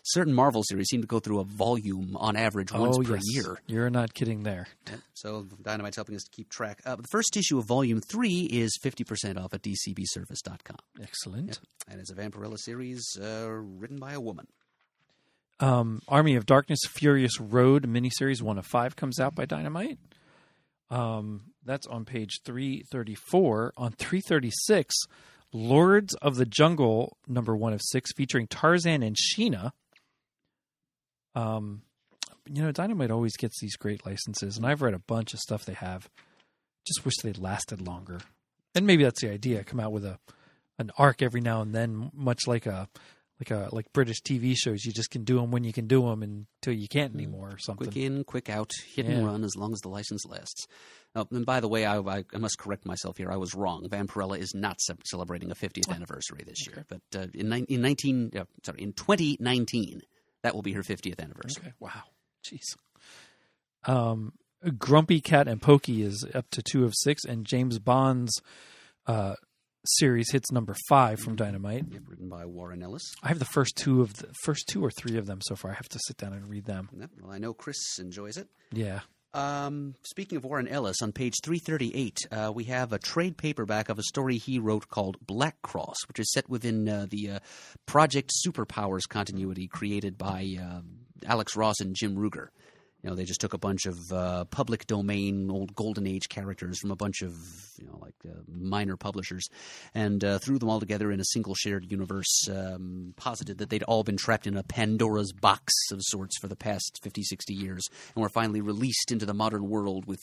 certain 0.04 0.32
Marvel 0.32 0.62
series 0.64 0.88
seem 0.88 1.00
to 1.02 1.06
go 1.06 1.18
through 1.18 1.40
a 1.40 1.44
volume 1.44 2.16
on 2.16 2.36
average 2.36 2.72
once 2.72 2.96
oh, 2.98 3.02
per 3.02 3.16
yes. 3.16 3.22
year. 3.26 3.58
You're 3.66 3.90
not 3.90 4.14
kidding 4.14 4.42
there. 4.42 4.68
So 5.14 5.46
Dynamite's 5.62 5.96
helping 5.96 6.14
us 6.14 6.24
to 6.24 6.30
keep 6.30 6.48
track. 6.48 6.80
Uh, 6.84 6.96
the 6.96 7.08
first 7.10 7.36
issue 7.36 7.58
of 7.58 7.66
Volume 7.66 8.00
Three 8.00 8.42
is 8.42 8.78
fifty 8.82 9.04
percent 9.04 9.38
off 9.38 9.54
at 9.54 9.62
DCBService.com, 9.62 10.78
Excellent. 11.02 11.60
and 11.88 12.00
it's 12.00 12.10
a 12.10 12.14
Vampirella 12.14 12.58
series 12.58 13.18
uh, 13.20 13.48
written 13.50 13.98
by 13.98 14.12
a 14.12 14.20
woman. 14.20 14.46
Um, 15.60 16.02
Army 16.08 16.34
of 16.34 16.46
Darkness 16.46 16.80
Furious 16.88 17.40
Road 17.40 17.86
miniseries 17.86 18.42
one 18.42 18.58
of 18.58 18.66
five 18.66 18.96
comes 18.96 19.20
out 19.20 19.34
by 19.34 19.44
Dynamite. 19.44 19.98
Um, 20.90 21.52
that's 21.64 21.86
on 21.86 22.04
page 22.04 22.40
three 22.44 22.84
thirty 22.90 23.14
four. 23.14 23.72
On 23.76 23.92
three 23.92 24.20
thirty 24.20 24.50
six, 24.52 24.94
Lords 25.52 26.14
of 26.16 26.36
the 26.36 26.46
Jungle 26.46 27.16
number 27.26 27.56
one 27.56 27.72
of 27.72 27.80
six, 27.82 28.12
featuring 28.12 28.46
Tarzan 28.46 29.02
and 29.02 29.16
Sheena. 29.16 29.72
Um, 31.34 31.82
you 32.46 32.62
know, 32.62 32.72
Dynamite 32.72 33.10
always 33.10 33.36
gets 33.36 33.60
these 33.60 33.76
great 33.76 34.04
licenses, 34.04 34.56
and 34.56 34.66
I've 34.66 34.82
read 34.82 34.94
a 34.94 34.98
bunch 34.98 35.32
of 35.32 35.40
stuff 35.40 35.64
they 35.64 35.74
have. 35.74 36.08
Just 36.86 37.04
wish 37.04 37.14
they'd 37.22 37.38
lasted 37.38 37.80
longer. 37.80 38.20
And 38.74 38.86
maybe 38.86 39.04
that's 39.04 39.22
the 39.22 39.30
idea. 39.30 39.64
Come 39.64 39.80
out 39.80 39.92
with 39.92 40.04
a 40.04 40.18
an 40.78 40.90
arc 40.98 41.22
every 41.22 41.40
now 41.40 41.62
and 41.62 41.74
then, 41.74 42.10
much 42.12 42.46
like 42.46 42.66
a 42.66 42.88
like 43.40 43.50
a 43.50 43.68
like 43.72 43.92
British 43.92 44.22
TV 44.22 44.54
shows. 44.56 44.84
You 44.84 44.92
just 44.92 45.10
can 45.10 45.24
do 45.24 45.36
them 45.36 45.50
when 45.50 45.64
you 45.64 45.72
can 45.72 45.86
do 45.86 46.02
them 46.02 46.22
until 46.22 46.72
you 46.72 46.88
can't 46.88 47.14
anymore, 47.14 47.50
or 47.50 47.58
something. 47.58 47.88
Quick 47.88 47.96
in, 47.96 48.24
quick 48.24 48.48
out, 48.48 48.72
hit 48.94 49.06
and 49.06 49.26
run 49.26 49.44
as 49.44 49.56
long 49.56 49.72
as 49.72 49.80
the 49.80 49.88
license 49.88 50.24
lasts. 50.26 50.66
Oh, 51.16 51.26
and 51.30 51.46
by 51.46 51.60
the 51.60 51.68
way, 51.68 51.84
I, 51.84 51.98
I, 51.98 52.24
I 52.32 52.38
must 52.38 52.58
correct 52.58 52.86
myself 52.86 53.16
here. 53.16 53.30
I 53.30 53.36
was 53.36 53.54
wrong. 53.54 53.88
Vampirella 53.88 54.38
is 54.38 54.54
not 54.54 54.80
ce- 54.80 54.90
celebrating 55.04 55.50
a 55.50 55.54
50th 55.54 55.92
anniversary 55.92 56.42
this 56.46 56.66
year, 56.66 56.84
but 56.88 57.00
uh, 57.16 57.26
in, 57.34 57.48
nine 57.48 57.66
in 57.68 57.82
19 57.82 58.32
uh, 58.36 58.44
sorry 58.64 58.82
in 58.82 58.92
2019 58.92 60.02
that 60.42 60.54
will 60.54 60.62
be 60.62 60.72
her 60.72 60.82
50th 60.82 61.20
anniversary. 61.20 61.64
Okay. 61.64 61.72
Wow. 61.80 62.02
Jeez. 62.44 62.76
Um, 63.86 64.32
Grumpy 64.78 65.20
Cat 65.20 65.48
and 65.48 65.60
Pokey 65.60 66.02
is 66.02 66.24
up 66.34 66.48
to 66.50 66.62
two 66.62 66.84
of 66.84 66.94
six, 66.94 67.24
and 67.24 67.44
James 67.44 67.78
Bond's 67.78 68.40
uh, 69.06 69.34
series 69.84 70.30
hits 70.30 70.50
number 70.50 70.74
five 70.88 71.20
from 71.20 71.36
Dynamite. 71.36 71.84
Yep, 71.90 72.02
written 72.08 72.28
by 72.28 72.44
Warren 72.46 72.82
Ellis. 72.82 73.14
I 73.22 73.28
have 73.28 73.38
the 73.38 73.44
first 73.44 73.76
two 73.76 74.00
of 74.00 74.14
the 74.14 74.28
first 74.42 74.68
two 74.68 74.84
or 74.84 74.90
three 74.90 75.16
of 75.18 75.26
them 75.26 75.40
so 75.42 75.56
far. 75.56 75.70
I 75.70 75.74
have 75.74 75.88
to 75.90 75.98
sit 76.06 76.16
down 76.16 76.32
and 76.32 76.48
read 76.48 76.64
them. 76.64 76.88
Yep, 76.98 77.10
well, 77.22 77.32
I 77.32 77.38
know 77.38 77.54
Chris 77.54 77.98
enjoys 77.98 78.36
it. 78.36 78.48
Yeah. 78.72 79.00
Um, 79.34 79.96
speaking 80.04 80.36
of 80.36 80.44
Warren 80.44 80.68
Ellis, 80.68 81.02
on 81.02 81.10
page 81.10 81.34
338, 81.42 82.18
uh, 82.30 82.52
we 82.54 82.64
have 82.64 82.92
a 82.92 83.00
trade 83.00 83.36
paperback 83.36 83.88
of 83.88 83.98
a 83.98 84.02
story 84.04 84.38
he 84.38 84.60
wrote 84.60 84.88
called 84.88 85.16
Black 85.26 85.60
Cross, 85.60 85.96
which 86.06 86.20
is 86.20 86.32
set 86.32 86.48
within 86.48 86.88
uh, 86.88 87.06
the 87.10 87.30
uh, 87.30 87.38
Project 87.84 88.30
Superpowers 88.46 89.08
continuity 89.08 89.66
created 89.66 90.16
by 90.16 90.56
uh, 90.60 90.80
Alex 91.26 91.56
Ross 91.56 91.80
and 91.80 91.96
Jim 91.96 92.14
Krueger. 92.14 92.52
You 93.04 93.10
know, 93.10 93.16
they 93.16 93.24
just 93.24 93.42
took 93.42 93.52
a 93.52 93.58
bunch 93.58 93.84
of 93.84 93.98
uh, 94.10 94.46
public 94.46 94.86
domain, 94.86 95.50
old 95.50 95.74
Golden 95.74 96.06
Age 96.06 96.30
characters 96.30 96.78
from 96.78 96.90
a 96.90 96.96
bunch 96.96 97.20
of, 97.20 97.34
you 97.78 97.86
know, 97.86 97.98
like 98.00 98.14
uh, 98.26 98.40
minor 98.48 98.96
publishers, 98.96 99.46
and 99.94 100.24
uh, 100.24 100.38
threw 100.38 100.58
them 100.58 100.70
all 100.70 100.80
together 100.80 101.12
in 101.12 101.20
a 101.20 101.24
single 101.26 101.54
shared 101.54 101.90
universe. 101.90 102.48
Um, 102.48 103.12
posited 103.18 103.58
that 103.58 103.68
they'd 103.68 103.82
all 103.82 104.04
been 104.04 104.16
trapped 104.16 104.46
in 104.46 104.56
a 104.56 104.62
Pandora's 104.62 105.34
box 105.34 105.70
of 105.92 105.98
sorts 106.00 106.38
for 106.38 106.48
the 106.48 106.56
past 106.56 107.00
50, 107.02 107.22
60 107.24 107.52
years, 107.52 107.86
and 108.14 108.22
were 108.22 108.30
finally 108.30 108.62
released 108.62 109.12
into 109.12 109.26
the 109.26 109.34
modern 109.34 109.68
world 109.68 110.06
with 110.06 110.20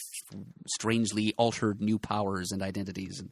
strangely 0.66 1.36
altered 1.38 1.82
new 1.82 2.00
powers 2.00 2.52
and 2.52 2.64
identities. 2.64 3.20
And 3.20 3.30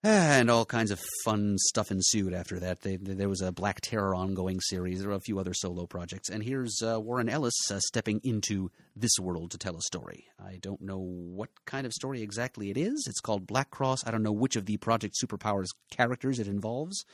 and 0.04 0.50
all 0.50 0.64
kinds 0.64 0.90
of 0.90 1.00
fun 1.26 1.56
stuff 1.58 1.90
ensued 1.90 2.32
after 2.32 2.58
that. 2.58 2.80
They, 2.80 2.96
there 2.96 3.28
was 3.28 3.42
a 3.42 3.52
Black 3.52 3.82
Terror 3.82 4.14
ongoing 4.14 4.58
series. 4.60 5.00
There 5.00 5.10
were 5.10 5.14
a 5.14 5.20
few 5.20 5.38
other 5.38 5.52
solo 5.52 5.86
projects. 5.86 6.30
And 6.30 6.42
here's 6.42 6.80
uh, 6.82 6.98
Warren 6.98 7.28
Ellis 7.28 7.54
uh, 7.70 7.80
stepping 7.80 8.20
into 8.24 8.70
this 8.96 9.18
world 9.20 9.50
to 9.50 9.58
tell 9.58 9.76
a 9.76 9.82
story. 9.82 10.24
I 10.42 10.58
don't 10.62 10.80
know 10.80 10.98
what 10.98 11.50
kind 11.66 11.86
of 11.86 11.92
story 11.92 12.22
exactly 12.22 12.70
it 12.70 12.78
is. 12.78 13.04
It's 13.08 13.20
called 13.20 13.46
Black 13.46 13.70
Cross. 13.70 14.06
I 14.06 14.10
don't 14.10 14.22
know 14.22 14.32
which 14.32 14.56
of 14.56 14.64
the 14.64 14.78
Project 14.78 15.16
Superpowers 15.22 15.68
characters 15.90 16.38
it 16.38 16.48
involves, 16.48 17.04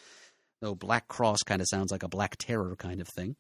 though 0.61 0.77
Black 0.77 1.09
Cross 1.09 1.39
kind 1.45 1.61
of 1.61 1.67
sounds 1.69 1.91
like 1.91 2.05
a 2.05 2.09
Black 2.09 2.37
Terror 2.37 2.77
kind 2.77 3.01
of 3.01 3.09
thing. 3.09 3.35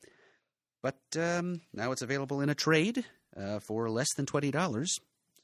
But 0.82 0.98
um, 1.16 1.60
now 1.72 1.92
it's 1.92 2.02
available 2.02 2.40
in 2.40 2.48
a 2.48 2.54
trade 2.54 3.04
uh, 3.36 3.60
for 3.60 3.88
less 3.90 4.12
than 4.16 4.26
$20. 4.26 4.52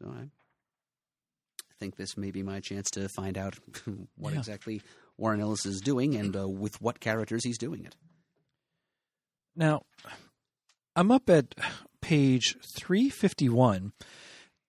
So 0.01 0.09
I 0.09 0.29
think 1.79 1.97
this 1.97 2.17
may 2.17 2.31
be 2.31 2.43
my 2.43 2.61
chance 2.61 2.91
to 2.93 3.09
find 3.09 3.37
out 3.39 3.55
what 4.17 4.33
Yeah. 4.33 4.39
exactly 4.39 4.83
Warren 5.19 5.41
Ellis 5.41 5.67
is 5.67 5.81
doing 5.81 6.15
and 6.17 6.37
uh, 6.37 6.49
with 6.49 6.81
what 6.81 7.01
characters 7.01 7.45
he's 7.45 7.59
doing 7.59 7.85
it. 7.85 7.95
Now, 9.55 9.83
I'm 10.97 11.11
up 11.11 11.29
at 11.29 11.55
page 12.01 12.57
351, 12.79 13.93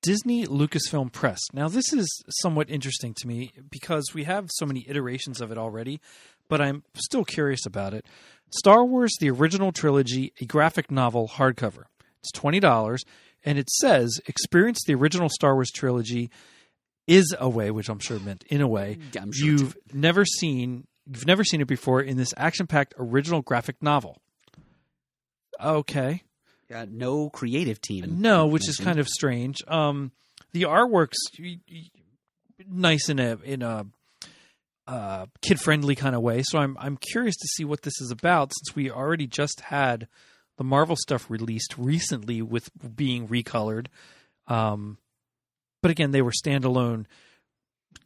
Disney 0.02 0.46
Lucasfilm 0.46 1.12
Press. 1.12 1.40
Now, 1.54 1.70
this 1.70 1.94
is 1.94 2.08
somewhat 2.42 2.70
interesting 2.70 3.14
to 3.16 3.28
me 3.28 3.52
because 3.70 4.12
we 4.14 4.26
have 4.26 4.50
so 4.52 4.66
many 4.66 4.86
iterations 4.88 5.40
of 5.42 5.52
it 5.52 5.58
already, 5.58 6.02
but 6.50 6.60
I'm 6.62 6.84
still 6.96 7.24
curious 7.24 7.66
about 7.66 7.94
it. 7.94 8.06
Star 8.52 8.84
Wars 8.84 9.14
The 9.20 9.30
Original 9.32 9.72
Trilogy, 9.72 10.34
a 10.42 10.46
graphic 10.46 10.92
novel 10.92 11.30
hardcover. 11.30 11.84
It's 12.20 12.32
$20, 12.34 12.98
and 13.46 13.58
it 13.58 13.70
says 13.70 14.20
experience 14.28 14.80
the 14.86 14.96
original 14.96 15.30
Star 15.30 15.56
Wars 15.56 15.72
trilogy 15.72 16.30
is 17.08 17.36
a 17.40 17.50
way, 17.50 17.72
which 17.72 17.90
I'm 17.90 18.00
sure 18.00 18.20
meant 18.20 18.44
in 18.50 18.62
a 18.62 18.68
way, 18.68 18.98
I'm 19.20 19.32
sure 19.32 19.48
you've 19.48 19.78
never 19.94 20.26
seen 20.26 20.88
you've 21.06 21.28
never 21.28 21.44
seen 21.44 21.62
it 21.62 21.68
before 21.68 22.02
in 22.02 22.18
this 22.18 22.34
action-packed 22.38 22.94
original 22.98 23.42
graphic 23.42 23.76
novel. 23.82 24.22
Okay. 25.62 26.24
Uh, 26.74 26.86
no 26.90 27.30
creative 27.30 27.80
team. 27.82 28.22
No, 28.22 28.48
which 28.48 28.68
is 28.68 28.78
kind 28.78 29.00
of 29.00 29.08
strange. 29.08 29.58
Um, 29.68 30.12
the 30.54 30.64
artwork's 30.64 31.18
nice 32.68 33.10
in 33.10 33.20
a 33.20 33.38
in 33.44 33.62
a 33.62 33.86
uh, 34.88 35.26
kid 35.42 35.60
friendly 35.60 35.96
kind 35.96 36.16
of 36.16 36.22
way. 36.22 36.42
So 36.44 36.60
I'm 36.60 36.78
I'm 36.80 36.98
curious 36.98 37.36
to 37.36 37.48
see 37.56 37.66
what 37.66 37.84
this 37.84 38.00
is 38.02 38.12
about 38.12 38.52
since 38.54 38.76
we 38.76 38.90
already 38.90 39.28
just 39.28 39.62
had 39.62 40.08
the 40.58 40.64
Marvel 40.64 40.96
stuff 40.96 41.30
released 41.30 41.76
recently 41.78 42.42
with 42.42 42.70
being 42.96 43.28
recolored. 43.28 43.88
Um, 44.48 44.98
but 45.84 45.92
again, 45.92 46.10
they 46.10 46.24
were 46.24 46.32
standalone 46.32 47.06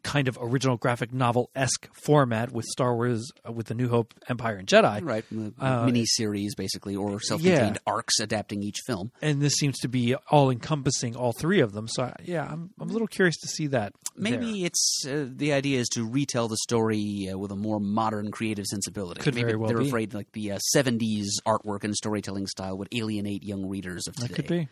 kind 0.03 0.27
of 0.27 0.37
original 0.41 0.77
graphic 0.77 1.13
novel 1.13 1.49
esque 1.55 1.87
format 2.03 2.51
with 2.51 2.65
Star 2.65 2.93
Wars, 2.95 3.29
uh, 3.47 3.51
with 3.51 3.67
the 3.67 3.73
New 3.73 3.87
Hope, 3.89 4.13
Empire, 4.29 4.55
and 4.57 4.67
Jedi. 4.67 5.01
Right, 5.03 5.23
Uh, 5.59 5.85
mini 5.85 6.05
series 6.05 6.55
basically, 6.55 6.95
or 6.95 7.19
self-contained 7.21 7.79
arcs 7.87 8.19
adapting 8.19 8.63
each 8.63 8.77
film. 8.85 9.11
and 9.21 9.41
this 9.41 9.53
seems 9.53 9.77
to 9.79 9.87
be 9.87 10.13
all 10.29 10.49
encompassing 10.49 11.15
all 11.15 11.31
three 11.33 11.61
of 11.61 11.71
them. 11.73 11.87
So 11.87 12.13
yeah, 12.23 12.45
I'm 12.49 12.69
I'm 12.79 12.89
a 12.89 12.93
little 12.93 13.07
curious 13.07 13.37
to 13.37 13.47
see 13.47 13.67
that. 13.67 13.93
Maybe 14.15 14.65
it's 14.65 15.03
uh, 15.07 15.25
the 15.29 15.53
idea 15.53 15.79
is 15.79 15.87
to 15.89 16.05
retell 16.05 16.47
the 16.47 16.57
story 16.57 17.29
uh, 17.33 17.37
with 17.37 17.51
a 17.51 17.55
more 17.57 17.79
modern, 17.79 18.31
creative 18.31 18.65
sensibility. 18.65 19.21
Could 19.21 19.35
Maybe 19.35 19.45
very 19.45 19.57
well 19.57 19.69
they're 19.69 19.79
be. 19.79 19.87
afraid 19.87 20.13
like 20.13 20.31
the 20.33 20.51
uh, 20.53 20.59
'70s 20.75 21.27
artwork 21.45 21.83
and 21.83 21.95
storytelling 21.95 22.47
style 22.47 22.77
would 22.77 22.89
alienate 22.93 23.43
young 23.43 23.67
readers 23.67 24.07
of 24.07 24.15
today. 24.15 24.27
That 24.27 24.35
could 24.35 24.47
be. 24.47 24.67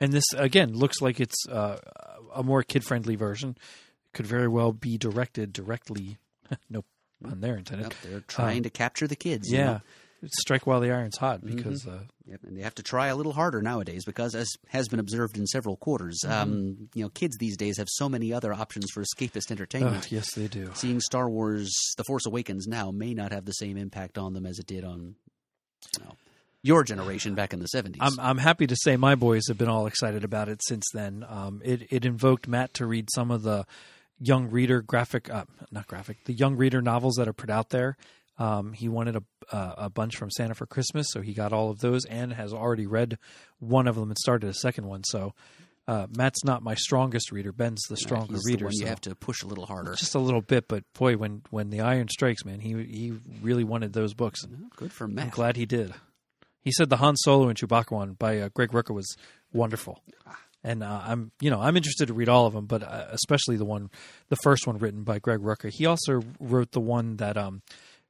And 0.00 0.12
this 0.12 0.24
again 0.36 0.72
looks 0.74 1.00
like 1.00 1.20
it's 1.20 1.46
uh, 1.48 1.76
a 2.34 2.42
more 2.42 2.62
kid 2.62 2.84
friendly 2.84 3.16
version. 3.16 3.56
Could 4.14 4.26
very 4.26 4.48
well 4.48 4.72
be 4.72 4.98
directed 4.98 5.52
directly. 5.52 6.16
no 6.70 6.84
pun 7.22 7.40
there 7.40 7.56
intended. 7.56 7.84
Yep, 7.84 7.94
they're 8.02 8.20
trying 8.20 8.62
to 8.64 8.70
capture 8.70 9.06
the 9.06 9.16
kids. 9.16 9.48
you 9.50 9.58
Yeah, 9.58 9.64
know? 9.64 9.80
strike 10.40 10.66
while 10.66 10.80
the 10.80 10.90
iron's 10.90 11.16
hot 11.18 11.42
Mm-hmm. 11.42 11.56
because 11.56 11.86
uh, 11.86 12.00
Yep, 12.26 12.40
and 12.44 12.56
they 12.56 12.62
have 12.62 12.74
to 12.76 12.82
try 12.82 13.08
a 13.08 13.16
little 13.16 13.32
harder 13.32 13.60
nowadays 13.60 14.04
because, 14.04 14.34
as 14.36 14.48
has 14.68 14.86
been 14.88 15.00
observed 15.00 15.36
in 15.36 15.46
several 15.48 15.76
quarters, 15.76 16.20
um, 16.28 16.88
you 16.94 17.02
know, 17.02 17.08
kids 17.08 17.36
these 17.38 17.56
days 17.56 17.76
have 17.78 17.88
so 17.90 18.08
many 18.08 18.32
other 18.32 18.52
options 18.52 18.86
for 18.94 19.02
escapist 19.02 19.50
entertainment. 19.50 20.10
yes, 20.12 20.32
they 20.34 20.46
do. 20.46 20.70
Seeing 20.74 21.00
Star 21.00 21.28
Wars: 21.28 21.72
The 21.96 22.04
Force 22.04 22.26
Awakens 22.26 22.66
now 22.68 22.90
may 22.92 23.14
not 23.14 23.32
have 23.32 23.44
the 23.46 23.52
same 23.52 23.76
impact 23.76 24.16
on 24.16 24.32
them 24.32 24.46
as 24.46 24.58
it 24.60 24.66
did 24.66 24.84
on 24.84 25.16
you 25.98 26.04
know, 26.04 26.14
your 26.62 26.84
generation 26.84 27.34
back 27.34 27.52
in 27.52 27.60
the 27.60 27.66
seventies. 27.66 28.00
I'm 28.02 28.18
I'm 28.20 28.38
happy 28.38 28.66
to 28.66 28.76
say 28.76 28.96
my 28.96 29.14
boys 29.14 29.44
have 29.48 29.58
been 29.58 29.68
all 29.68 29.86
excited 29.86 30.24
about 30.24 30.48
it 30.48 30.60
since 30.66 30.84
then. 30.92 31.24
Um, 31.28 31.60
it 31.64 31.86
it 31.90 32.04
invoked 32.04 32.48
Matt 32.48 32.74
to 32.74 32.86
read 32.86 33.08
some 33.14 33.30
of 33.30 33.42
the 33.42 33.66
young 34.18 34.50
reader 34.50 34.82
graphic, 34.82 35.30
uh, 35.32 35.44
not 35.70 35.86
graphic, 35.86 36.24
the 36.24 36.34
young 36.34 36.56
reader 36.56 36.82
novels 36.82 37.14
that 37.16 37.28
are 37.28 37.32
put 37.32 37.50
out 37.50 37.70
there. 37.70 37.96
Um, 38.38 38.72
he 38.72 38.88
wanted 38.88 39.16
a 39.16 39.22
uh, 39.54 39.74
a 39.78 39.90
bunch 39.90 40.16
from 40.16 40.30
Santa 40.30 40.54
for 40.54 40.66
Christmas, 40.66 41.06
so 41.10 41.20
he 41.20 41.32
got 41.34 41.52
all 41.52 41.70
of 41.70 41.80
those 41.80 42.04
and 42.06 42.32
has 42.32 42.52
already 42.52 42.86
read 42.86 43.18
one 43.58 43.86
of 43.88 43.96
them 43.96 44.10
and 44.10 44.18
started 44.18 44.48
a 44.48 44.54
second 44.54 44.86
one. 44.86 45.02
So 45.04 45.34
Uh, 45.88 46.06
Matt's 46.16 46.44
not 46.44 46.62
my 46.62 46.74
strongest 46.76 47.32
reader. 47.32 47.52
Ben's 47.52 47.82
the 47.88 47.96
stronger 47.96 48.34
He's 48.34 48.44
reader. 48.46 48.58
The 48.60 48.64
one 48.66 48.72
you 48.74 48.80
so- 48.82 48.86
have 48.86 49.00
to 49.00 49.14
push 49.16 49.42
a 49.42 49.46
little 49.46 49.66
harder. 49.66 49.94
just 49.94 50.14
a 50.14 50.20
little 50.20 50.42
bit, 50.42 50.68
but 50.68 50.84
boy, 50.92 51.16
when 51.16 51.42
when 51.50 51.70
the 51.70 51.80
iron 51.80 52.08
strikes, 52.08 52.44
man, 52.44 52.60
he 52.60 52.70
he 52.84 53.12
really 53.42 53.64
wanted 53.64 53.92
those 53.92 54.14
books. 54.14 54.40
Good 54.76 54.92
for 54.92 55.08
Matt. 55.08 55.22
I'm 55.22 55.26
Matt. 55.28 55.34
glad 55.34 55.56
he 55.56 55.66
did. 55.66 55.92
He 56.62 56.72
said 56.72 56.90
the 56.90 56.98
Han 56.98 57.16
Solo 57.16 57.48
and 57.48 57.58
Chewbacca 57.58 57.90
one 57.92 58.12
by 58.14 58.38
uh, 58.40 58.48
Greg 58.54 58.70
Rucka 58.70 58.94
was 58.94 59.16
wonderful, 59.52 60.02
and 60.62 60.82
uh, 60.82 61.00
I'm 61.04 61.32
you 61.40 61.50
know 61.50 61.60
I'm 61.60 61.76
interested 61.76 62.08
to 62.08 62.14
read 62.14 62.28
all 62.28 62.46
of 62.46 62.52
them, 62.52 62.66
but 62.66 62.82
uh, 62.82 63.06
especially 63.10 63.56
the 63.56 63.64
one, 63.64 63.90
the 64.28 64.36
first 64.36 64.66
one 64.66 64.78
written 64.78 65.02
by 65.02 65.18
Greg 65.18 65.40
Rucka. 65.40 65.70
He 65.70 65.86
also 65.86 66.22
wrote 66.38 66.72
the 66.72 66.80
one 66.80 67.16
that 67.16 67.36
um, 67.36 67.62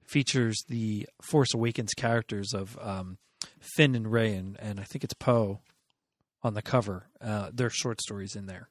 features 0.04 0.62
the 0.68 1.08
Force 1.22 1.54
Awakens 1.54 1.92
characters 1.96 2.52
of 2.52 2.76
um, 2.80 3.18
Finn 3.76 3.94
and 3.94 4.10
Rey, 4.10 4.34
and, 4.34 4.58
and 4.60 4.80
I 4.80 4.84
think 4.84 5.04
it's 5.04 5.14
Poe 5.14 5.60
on 6.42 6.54
the 6.54 6.62
cover. 6.62 7.06
Uh, 7.20 7.50
their 7.52 7.70
short 7.70 8.00
stories 8.00 8.34
in 8.34 8.46
there, 8.46 8.68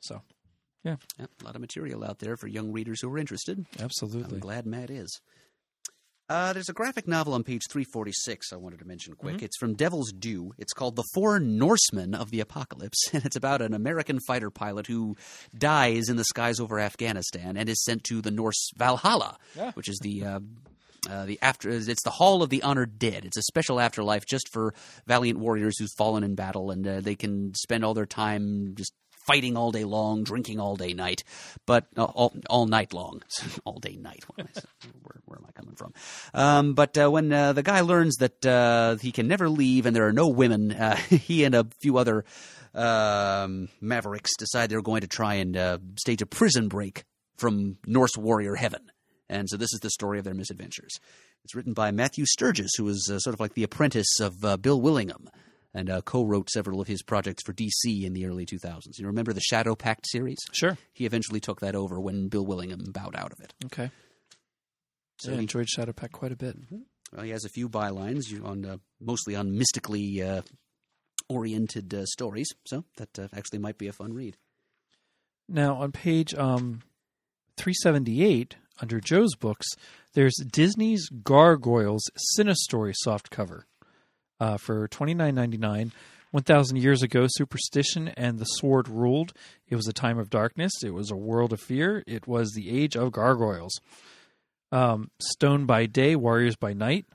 so 0.00 0.22
Yep, 0.84 1.00
a 1.18 1.44
lot 1.44 1.54
of 1.54 1.62
material 1.62 2.04
out 2.04 2.18
there 2.18 2.36
for 2.36 2.46
young 2.46 2.70
readers 2.70 3.00
who 3.00 3.10
are 3.10 3.16
interested. 3.16 3.64
absolutely. 3.80 4.34
I'm 4.34 4.40
glad 4.40 4.66
Matt 4.66 4.90
is. 4.90 5.20
Uh, 6.28 6.54
there's 6.54 6.70
a 6.70 6.72
graphic 6.72 7.06
novel 7.06 7.34
on 7.34 7.42
page 7.44 7.62
346 7.70 8.52
I 8.52 8.56
wanted 8.56 8.78
to 8.78 8.86
mention 8.86 9.14
quick. 9.14 9.42
It's 9.42 9.58
from 9.58 9.74
Devil's 9.74 10.10
Due. 10.10 10.54
It's 10.56 10.72
called 10.72 10.96
The 10.96 11.04
Four 11.12 11.38
Norsemen 11.38 12.14
of 12.14 12.30
the 12.30 12.40
Apocalypse, 12.40 12.98
and 13.12 13.24
it's 13.26 13.36
about 13.36 13.60
an 13.60 13.74
American 13.74 14.18
fighter 14.26 14.50
pilot 14.50 14.86
who 14.86 15.16
dies 15.56 16.08
in 16.08 16.16
the 16.16 16.24
skies 16.24 16.60
over 16.60 16.80
Afghanistan 16.80 17.56
and 17.58 17.68
is 17.68 17.82
sent 17.84 18.04
to 18.04 18.22
the 18.22 18.30
Norse 18.30 18.70
Valhalla, 18.76 19.36
Yeah. 19.54 19.72
which 19.72 19.88
is 19.88 19.98
the. 20.02 20.24
Uh, 20.24 20.40
uh, 21.10 21.26
the 21.26 21.38
after 21.42 21.68
it's 21.68 22.02
the 22.02 22.08
Hall 22.08 22.42
of 22.42 22.48
the 22.48 22.62
Honored 22.62 22.98
Dead. 22.98 23.26
It's 23.26 23.36
a 23.36 23.42
special 23.42 23.78
afterlife 23.78 24.24
just 24.24 24.48
for 24.50 24.72
valiant 25.06 25.38
warriors 25.38 25.78
who've 25.78 25.90
fallen 25.98 26.24
in 26.24 26.34
battle, 26.34 26.70
and 26.70 26.86
uh, 26.88 27.00
they 27.02 27.14
can 27.14 27.52
spend 27.54 27.84
all 27.84 27.92
their 27.92 28.06
time 28.06 28.72
just 28.74 28.94
fighting 29.26 29.56
all 29.56 29.72
day 29.72 29.84
long, 29.84 30.24
drinking 30.24 30.60
all 30.60 30.76
day 30.76 30.92
night, 30.94 31.24
but 31.66 31.86
uh, 31.96 32.04
all 32.04 32.34
all 32.48 32.66
night 32.66 32.92
long, 32.92 33.22
all 33.64 33.78
day 33.78 33.96
night. 33.96 34.24
Where, 34.36 35.20
where 35.24 35.38
am 35.38 35.46
I 35.48 35.52
coming 35.52 35.74
from? 35.74 35.94
Um, 36.32 36.74
but 36.74 36.96
uh, 36.96 37.10
when 37.10 37.32
uh, 37.32 37.52
the 37.52 37.62
guy 37.62 37.80
learns 37.80 38.16
that 38.16 38.44
uh, 38.44 38.96
he 38.96 39.12
can 39.12 39.28
never 39.28 39.48
leave 39.48 39.86
and 39.86 39.94
there 39.94 40.06
are 40.06 40.12
no 40.12 40.28
women, 40.28 40.72
uh, 40.72 40.96
he 41.10 41.44
and 41.44 41.54
a 41.54 41.66
few 41.80 41.98
other 41.98 42.24
um, 42.74 43.68
mavericks 43.80 44.30
decide 44.38 44.70
they're 44.70 44.82
going 44.82 45.02
to 45.02 45.06
try 45.06 45.34
and 45.34 45.56
uh, 45.56 45.78
stage 45.98 46.22
a 46.22 46.26
prison 46.26 46.68
break 46.68 47.04
from 47.36 47.78
Norse 47.86 48.16
warrior 48.16 48.54
heaven. 48.54 48.90
And 49.28 49.48
so 49.48 49.56
this 49.56 49.72
is 49.72 49.80
the 49.80 49.90
story 49.90 50.18
of 50.18 50.24
their 50.24 50.34
misadventures. 50.34 50.98
It's 51.44 51.54
written 51.54 51.72
by 51.72 51.90
Matthew 51.90 52.24
Sturges, 52.26 52.74
who 52.76 52.88
is 52.88 53.10
uh, 53.10 53.18
sort 53.18 53.34
of 53.34 53.40
like 53.40 53.54
the 53.54 53.64
apprentice 53.64 54.20
of 54.20 54.44
uh, 54.44 54.56
Bill 54.56 54.80
Willingham 54.80 55.28
and 55.74 55.90
uh, 55.90 56.00
co 56.02 56.24
wrote 56.24 56.48
several 56.48 56.80
of 56.80 56.86
his 56.86 57.02
projects 57.02 57.42
for 57.42 57.52
DC 57.52 58.04
in 58.04 58.12
the 58.12 58.26
early 58.26 58.46
2000s. 58.46 58.98
You 58.98 59.06
remember 59.06 59.32
the 59.32 59.40
Shadow 59.40 59.74
Pact 59.74 60.06
series? 60.08 60.38
Sure. 60.52 60.78
He 60.92 61.04
eventually 61.04 61.40
took 61.40 61.60
that 61.60 61.74
over 61.74 62.00
when 62.00 62.28
Bill 62.28 62.46
Willingham 62.46 62.84
bowed 62.92 63.16
out 63.16 63.32
of 63.32 63.40
it. 63.40 63.52
Okay. 63.66 63.90
So 65.18 65.32
I 65.32 65.34
he, 65.34 65.42
enjoyed 65.42 65.68
Shadow 65.68 65.92
Pact 65.92 66.12
quite 66.12 66.32
a 66.32 66.36
bit. 66.36 66.56
well, 67.12 67.24
he 67.24 67.30
has 67.30 67.44
a 67.44 67.50
few 67.50 67.68
bylines 67.68 68.24
on 68.44 68.64
uh, 68.64 68.76
mostly 69.00 69.34
on 69.36 69.56
mystically 69.56 70.22
uh, 70.22 70.42
oriented 71.28 71.92
uh, 71.92 72.04
stories, 72.06 72.48
so 72.66 72.84
that 72.96 73.18
uh, 73.18 73.28
actually 73.34 73.58
might 73.58 73.78
be 73.78 73.88
a 73.88 73.92
fun 73.92 74.12
read. 74.12 74.36
Now, 75.48 75.76
on 75.76 75.92
page 75.92 76.34
um, 76.34 76.82
378, 77.56 78.56
under 78.80 79.00
Joe's 79.00 79.34
books, 79.36 79.66
there's 80.14 80.34
Disney's 80.50 81.08
Gargoyles 81.08 82.10
Cinestory 82.36 82.94
softcover 83.06 83.62
uh, 84.40 84.56
for 84.56 84.88
twenty 84.88 85.14
nine 85.14 85.34
ninety 85.34 85.58
nine. 85.58 85.92
One 86.30 86.42
thousand 86.42 86.78
years 86.78 87.02
ago, 87.02 87.26
superstition 87.28 88.08
and 88.08 88.38
the 88.38 88.44
sword 88.44 88.88
ruled. 88.88 89.32
It 89.68 89.76
was 89.76 89.86
a 89.86 89.92
time 89.92 90.18
of 90.18 90.30
darkness. 90.30 90.72
It 90.82 90.92
was 90.92 91.10
a 91.10 91.16
world 91.16 91.52
of 91.52 91.60
fear. 91.60 92.02
It 92.06 92.26
was 92.26 92.50
the 92.52 92.70
age 92.70 92.96
of 92.96 93.12
gargoyles. 93.12 93.78
Um, 94.72 95.10
Stone 95.20 95.66
by 95.66 95.86
day, 95.86 96.16
warriors 96.16 96.56
by 96.56 96.72
night. 96.72 97.06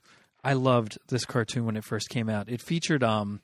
I 0.41 0.53
loved 0.53 0.97
this 1.09 1.25
cartoon 1.25 1.65
when 1.65 1.75
it 1.75 1.83
first 1.83 2.07
came 2.07 2.29
out. 2.29 2.49
It 2.49 2.61
featured 2.61 3.03
um, 3.03 3.41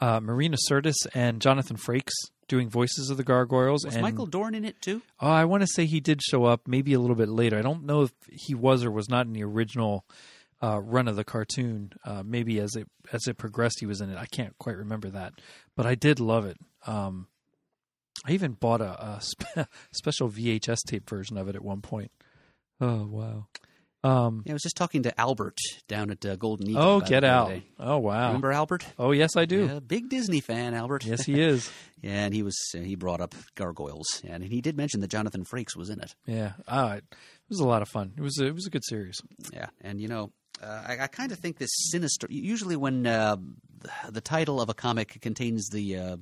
uh, 0.00 0.20
Marina 0.20 0.56
Sirtis 0.70 0.94
and 1.14 1.40
Jonathan 1.40 1.76
Frakes 1.76 2.14
doing 2.48 2.68
voices 2.70 3.10
of 3.10 3.16
the 3.16 3.24
gargoyles. 3.24 3.84
Was 3.84 3.94
and 3.94 4.02
Michael 4.02 4.26
Dorn 4.26 4.54
in 4.54 4.64
it 4.64 4.80
too? 4.80 5.02
Oh, 5.20 5.28
I 5.28 5.44
want 5.44 5.62
to 5.62 5.66
say 5.66 5.86
he 5.86 6.00
did 6.00 6.22
show 6.22 6.44
up 6.44 6.66
maybe 6.66 6.94
a 6.94 7.00
little 7.00 7.16
bit 7.16 7.28
later. 7.28 7.58
I 7.58 7.62
don't 7.62 7.84
know 7.84 8.02
if 8.02 8.12
he 8.30 8.54
was 8.54 8.84
or 8.84 8.90
was 8.90 9.08
not 9.08 9.26
in 9.26 9.32
the 9.32 9.44
original 9.44 10.04
uh, 10.64 10.78
run 10.80 11.08
of 11.08 11.16
the 11.16 11.24
cartoon. 11.24 11.92
Uh, 12.04 12.22
maybe 12.24 12.58
as 12.60 12.74
it 12.76 12.86
as 13.12 13.26
it 13.26 13.36
progressed, 13.38 13.80
he 13.80 13.86
was 13.86 14.00
in 14.00 14.10
it. 14.10 14.18
I 14.18 14.26
can't 14.26 14.56
quite 14.58 14.76
remember 14.76 15.10
that, 15.10 15.32
but 15.76 15.86
I 15.86 15.94
did 15.94 16.20
love 16.20 16.46
it. 16.46 16.56
Um, 16.86 17.28
I 18.26 18.32
even 18.32 18.52
bought 18.52 18.80
a, 18.80 18.92
a 19.16 19.20
spe- 19.20 19.68
special 19.92 20.28
VHS 20.30 20.78
tape 20.86 21.08
version 21.10 21.36
of 21.36 21.48
it 21.48 21.56
at 21.56 21.64
one 21.64 21.82
point. 21.82 22.10
Oh 22.80 23.06
wow! 23.06 23.46
Um, 24.02 24.42
Yeah, 24.44 24.52
I 24.52 24.54
was 24.54 24.62
just 24.62 24.76
talking 24.76 25.02
to 25.04 25.20
Albert 25.20 25.58
down 25.88 26.10
at 26.10 26.24
uh, 26.24 26.36
Golden 26.36 26.68
Eagle. 26.68 26.82
oh, 26.82 27.00
get 27.00 27.18
it 27.18 27.20
the 27.22 27.26
other 27.28 27.28
out! 27.28 27.48
day. 27.48 27.64
Oh 27.78 27.98
wow! 27.98 28.26
Remember 28.28 28.52
Albert? 28.52 28.86
Oh 28.98 29.12
yes, 29.12 29.36
I 29.36 29.44
do. 29.44 29.66
Yeah, 29.66 29.80
big 29.80 30.08
Disney 30.08 30.40
fan, 30.40 30.74
Albert. 30.74 31.04
Yes, 31.04 31.24
he 31.24 31.40
is. 31.50 31.70
Yeah, 32.02 32.24
and 32.26 32.34
he 32.34 32.42
was 32.42 32.56
uh, 32.76 32.80
he 32.80 32.94
brought 32.96 33.20
up 33.20 33.34
gargoyles, 33.54 34.22
and 34.26 34.42
he 34.44 34.60
did 34.60 34.76
mention 34.76 35.00
that 35.00 35.08
Jonathan 35.10 35.44
Frakes 35.44 35.76
was 35.76 35.90
in 35.90 36.00
it. 36.00 36.14
Yeah, 36.26 36.52
uh, 36.68 36.96
it 37.00 37.16
was 37.48 37.60
a 37.60 37.66
lot 37.66 37.82
of 37.82 37.88
fun. 37.88 38.12
It 38.16 38.22
was 38.22 38.38
a, 38.38 38.46
it 38.46 38.54
was 38.54 38.66
a 38.66 38.70
good 38.70 38.84
series. 38.84 39.20
Yeah, 39.52 39.68
and 39.80 40.00
you 40.00 40.08
know, 40.08 40.30
uh, 40.62 40.84
I, 40.86 40.98
I 41.02 41.06
kind 41.08 41.32
of 41.32 41.38
think 41.38 41.58
this 41.58 41.70
sinister. 41.90 42.26
Usually, 42.30 42.76
when 42.76 43.06
uh, 43.06 43.36
the 44.08 44.20
title 44.20 44.60
of 44.60 44.68
a 44.68 44.74
comic 44.74 45.20
contains 45.20 45.68
the 45.68 45.96
uh, 45.98 46.16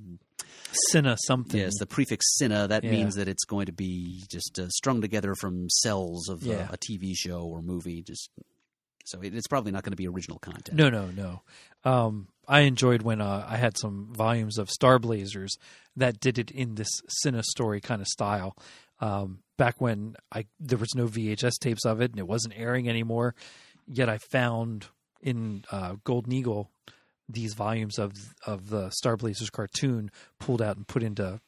Cinna 0.90 1.16
something. 1.26 1.60
yes 1.60 1.72
the 1.78 1.86
prefix 1.86 2.24
"cinna," 2.38 2.66
that 2.68 2.82
Yeah. 2.84 2.90
means 2.92 3.14
that 3.16 3.28
it's 3.28 3.44
going 3.44 3.66
to 3.66 3.72
be 3.72 4.24
just 4.28 4.58
uh, 4.58 4.68
strung 4.70 5.00
together 5.00 5.34
from 5.34 5.68
cells 5.70 6.28
of 6.28 6.42
Yeah. 6.42 6.68
uh, 6.70 6.74
a 6.74 6.78
TV 6.78 7.12
show 7.14 7.42
or 7.44 7.62
movie. 7.62 8.02
Just 8.02 8.30
so 9.04 9.20
it, 9.20 9.34
it's 9.34 9.48
probably 9.48 9.72
not 9.72 9.82
going 9.82 9.92
to 9.92 9.96
be 9.96 10.08
original 10.08 10.38
content. 10.38 10.76
No, 10.78 10.88
no, 10.88 11.10
no. 11.10 11.42
Um, 11.84 12.28
I 12.48 12.60
enjoyed 12.60 13.02
when 13.02 13.20
uh, 13.20 13.44
I 13.48 13.56
had 13.56 13.76
some 13.78 14.08
volumes 14.12 14.58
of 14.58 14.70
Star 14.70 14.98
Blazers 14.98 15.56
that 15.96 16.20
did 16.20 16.38
it 16.38 16.50
in 16.50 16.74
this 16.76 16.88
Cine 17.24 17.42
story 17.42 17.80
kind 17.80 18.00
of 18.00 18.06
style. 18.08 18.56
Um, 19.00 19.40
back 19.58 19.80
when 19.80 20.14
I 20.32 20.46
there 20.58 20.78
was 20.78 20.94
no 20.94 21.06
VHS 21.06 21.54
tapes 21.60 21.84
of 21.84 22.00
it 22.00 22.12
and 22.12 22.18
it 22.18 22.26
wasn't 22.26 22.54
airing 22.56 22.88
anymore, 22.88 23.34
yet 23.86 24.08
I 24.08 24.18
found 24.18 24.86
in 25.20 25.64
uh, 25.70 25.96
Golden 26.04 26.32
Eagle 26.32 26.70
these 27.28 27.54
volumes 27.54 27.98
of 27.98 28.12
of 28.46 28.68
the 28.68 28.90
Star 28.90 29.16
Blazers 29.16 29.50
cartoon 29.50 30.10
pulled 30.38 30.60
out 30.60 30.76
and 30.76 30.86
put 30.86 31.02
into 31.02 31.40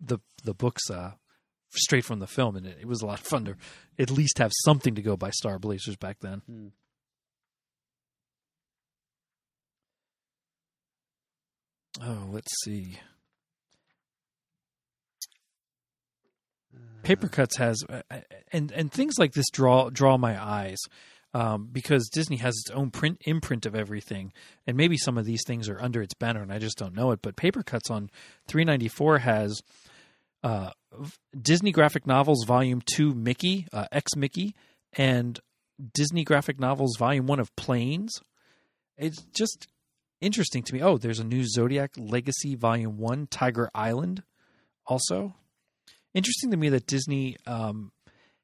the 0.00 0.18
the 0.44 0.54
books 0.54 0.90
uh, 0.90 1.12
straight 1.70 2.04
from 2.04 2.18
the 2.18 2.26
film, 2.26 2.56
and 2.56 2.66
it, 2.66 2.78
it 2.82 2.86
was 2.86 3.02
a 3.02 3.06
lot 3.06 3.20
of 3.20 3.26
fun 3.26 3.44
to 3.46 3.56
at 3.98 4.10
least 4.10 4.38
have 4.38 4.52
something 4.64 4.94
to 4.94 5.02
go 5.02 5.16
by 5.16 5.30
Star 5.30 5.58
Blazers 5.58 5.96
back 5.96 6.18
then. 6.20 6.42
Hmm. 6.46 6.68
Oh, 12.00 12.28
let's 12.30 12.50
see. 12.64 12.98
Papercutz 17.02 17.58
has, 17.58 17.84
uh, 17.88 18.02
and 18.52 18.70
and 18.72 18.90
things 18.90 19.18
like 19.18 19.32
this 19.32 19.50
draw 19.50 19.90
draw 19.90 20.16
my 20.16 20.42
eyes 20.42 20.78
um, 21.34 21.68
because 21.72 22.08
Disney 22.08 22.36
has 22.36 22.54
its 22.56 22.70
own 22.70 22.90
print 22.90 23.20
imprint 23.24 23.66
of 23.66 23.74
everything, 23.74 24.32
and 24.66 24.76
maybe 24.76 24.96
some 24.96 25.18
of 25.18 25.24
these 25.24 25.42
things 25.46 25.68
are 25.68 25.80
under 25.80 26.02
its 26.02 26.14
banner, 26.14 26.42
and 26.42 26.52
I 26.52 26.58
just 26.58 26.78
don't 26.78 26.94
know 26.94 27.10
it. 27.12 27.20
But 27.22 27.36
Papercutz 27.36 27.90
on 27.90 28.10
three 28.46 28.64
ninety 28.64 28.88
four 28.88 29.18
has 29.18 29.60
uh, 30.42 30.70
Disney 31.40 31.72
graphic 31.72 32.06
novels 32.06 32.44
Volume 32.46 32.82
Two 32.84 33.14
Mickey 33.14 33.66
uh, 33.72 33.86
X 33.92 34.16
Mickey 34.16 34.54
and 34.94 35.40
Disney 35.94 36.24
graphic 36.24 36.60
novels 36.60 36.96
Volume 36.98 37.26
One 37.26 37.40
of 37.40 37.54
Planes. 37.56 38.20
It's 38.98 39.22
just 39.34 39.68
interesting 40.20 40.62
to 40.64 40.74
me. 40.74 40.82
Oh, 40.82 40.98
there's 40.98 41.18
a 41.18 41.24
new 41.24 41.44
Zodiac 41.46 41.92
Legacy 41.96 42.54
Volume 42.54 42.98
One 42.98 43.26
Tiger 43.26 43.70
Island 43.74 44.22
also 44.86 45.34
interesting 46.14 46.50
to 46.50 46.56
me 46.56 46.68
that 46.68 46.86
Disney 46.86 47.36
um, 47.46 47.92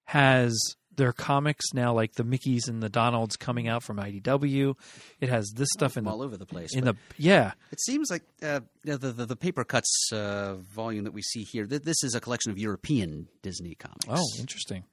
has 0.05 0.57
their 0.99 1.15
comics 1.15 1.65
now, 1.73 1.95
like 1.95 2.13
the 2.13 2.25
Mickey's 2.25 2.69
and 2.69 2.83
the 2.83 2.91
Donalds, 2.91 3.37
coming 3.37 3.67
out 3.69 3.83
from 3.83 3.97
IDW. 3.97 4.75
It 5.21 5.31
has 5.31 5.51
this 5.57 5.69
stuff 5.73 5.97
in 5.97 6.07
all 6.07 6.19
the 6.19 6.25
over 6.27 6.37
the 6.37 6.45
place. 6.45 6.75
in 6.77 6.85
the 6.85 6.95
yeah 7.17 7.53
it 7.73 7.81
seems 7.81 8.11
like 8.11 8.23
uh, 8.43 8.61
the, 8.85 8.99
the 8.99 9.25
the 9.25 9.37
Papercutz 9.37 10.13
uh, 10.13 10.57
volume 10.57 11.05
that 11.05 11.13
we 11.15 11.23
see 11.23 11.45
here. 11.51 11.67
Th- 11.67 11.81
this 11.83 12.05
is 12.05 12.15
a 12.15 12.21
collection 12.21 12.53
of 12.53 12.59
European 12.59 13.29
Disney 13.43 13.75
comics. 13.75 14.05
oh 14.09 14.41
interesting 14.41 14.85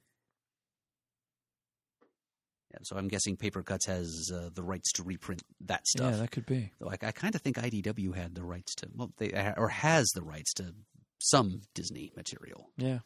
Yeah, 2.72 2.78
so 2.82 2.96
I'm 2.96 3.08
guessing 3.08 3.36
Papercutz 3.36 3.86
has 3.86 4.30
uh, 4.34 4.50
the 4.54 4.62
rights 4.62 4.92
to 4.92 5.02
reprint 5.02 5.42
that 5.66 5.86
stuff. 5.86 6.12
yeah 6.12 6.16
that 6.18 6.30
could 6.30 6.46
be 6.46 6.72
Though 6.80 6.88
I, 6.90 6.96
I 7.06 7.12
kind 7.12 7.34
of 7.34 7.40
think 7.42 7.56
IDW 7.56 8.14
had 8.14 8.34
the 8.34 8.44
rights 8.44 8.74
to, 8.76 8.88
well, 8.94 9.12
they 9.18 9.32
or 9.56 9.68
has 9.68 10.06
the 10.14 10.22
rights 10.22 10.52
to 10.54 10.74
some 11.18 11.62
Disney 11.74 12.12
material. 12.16 12.68
yeah, 12.76 12.98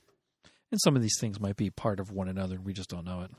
and 0.70 0.80
some 0.80 0.96
of 0.96 1.02
these 1.02 1.16
things 1.20 1.40
might 1.40 1.56
be 1.56 1.70
part 1.70 2.00
of 2.00 2.10
one 2.10 2.28
another. 2.28 2.60
We 2.60 2.72
just 2.72 2.90
don't 2.90 3.04
know 3.04 3.22
it. 3.22 3.30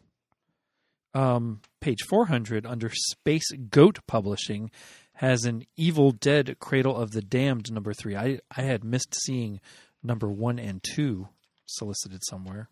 um, 1.19 1.61
page 1.79 1.99
400 2.09 2.65
under 2.65 2.89
Space 2.93 3.49
Goat 3.69 3.99
Publishing 4.07 4.71
has 5.15 5.43
an 5.45 5.63
Evil 5.77 6.11
Dead 6.11 6.57
Cradle 6.59 6.95
of 6.95 7.11
the 7.11 7.21
Damned 7.21 7.71
number 7.71 7.93
three. 7.93 8.15
I, 8.15 8.39
I 8.55 8.61
had 8.61 8.83
missed 8.83 9.13
seeing 9.25 9.59
number 10.01 10.29
one 10.31 10.57
and 10.59 10.81
two 10.83 11.27
solicited 11.65 12.21
somewhere. 12.25 12.69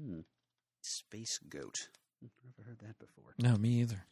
Hmm. 0.00 0.20
Space 0.82 1.38
Goat. 1.48 1.76
Hmm, 2.20 2.28
Never 2.44 2.68
heard 2.68 2.78
that 2.80 2.98
before. 2.98 3.34
No, 3.38 3.56
me 3.56 3.80
either. 3.80 4.04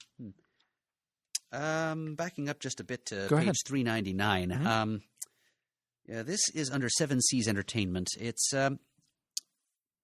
Um, 1.53 2.15
backing 2.15 2.49
up 2.49 2.61
just 2.61 2.79
a 2.81 2.85
bit 2.85 3.07
to 3.07 3.27
Go 3.29 3.37
page 3.37 3.43
ahead. 3.45 3.57
399. 3.67 4.51
Mhm. 4.51 4.67
Um, 4.67 5.03
yeah, 6.07 6.23
this 6.23 6.41
is 6.55 6.71
under 6.71 6.89
Seven 6.89 7.21
Seas 7.21 7.49
Entertainment. 7.49 8.09
It's, 8.19 8.53
um, 8.55 8.79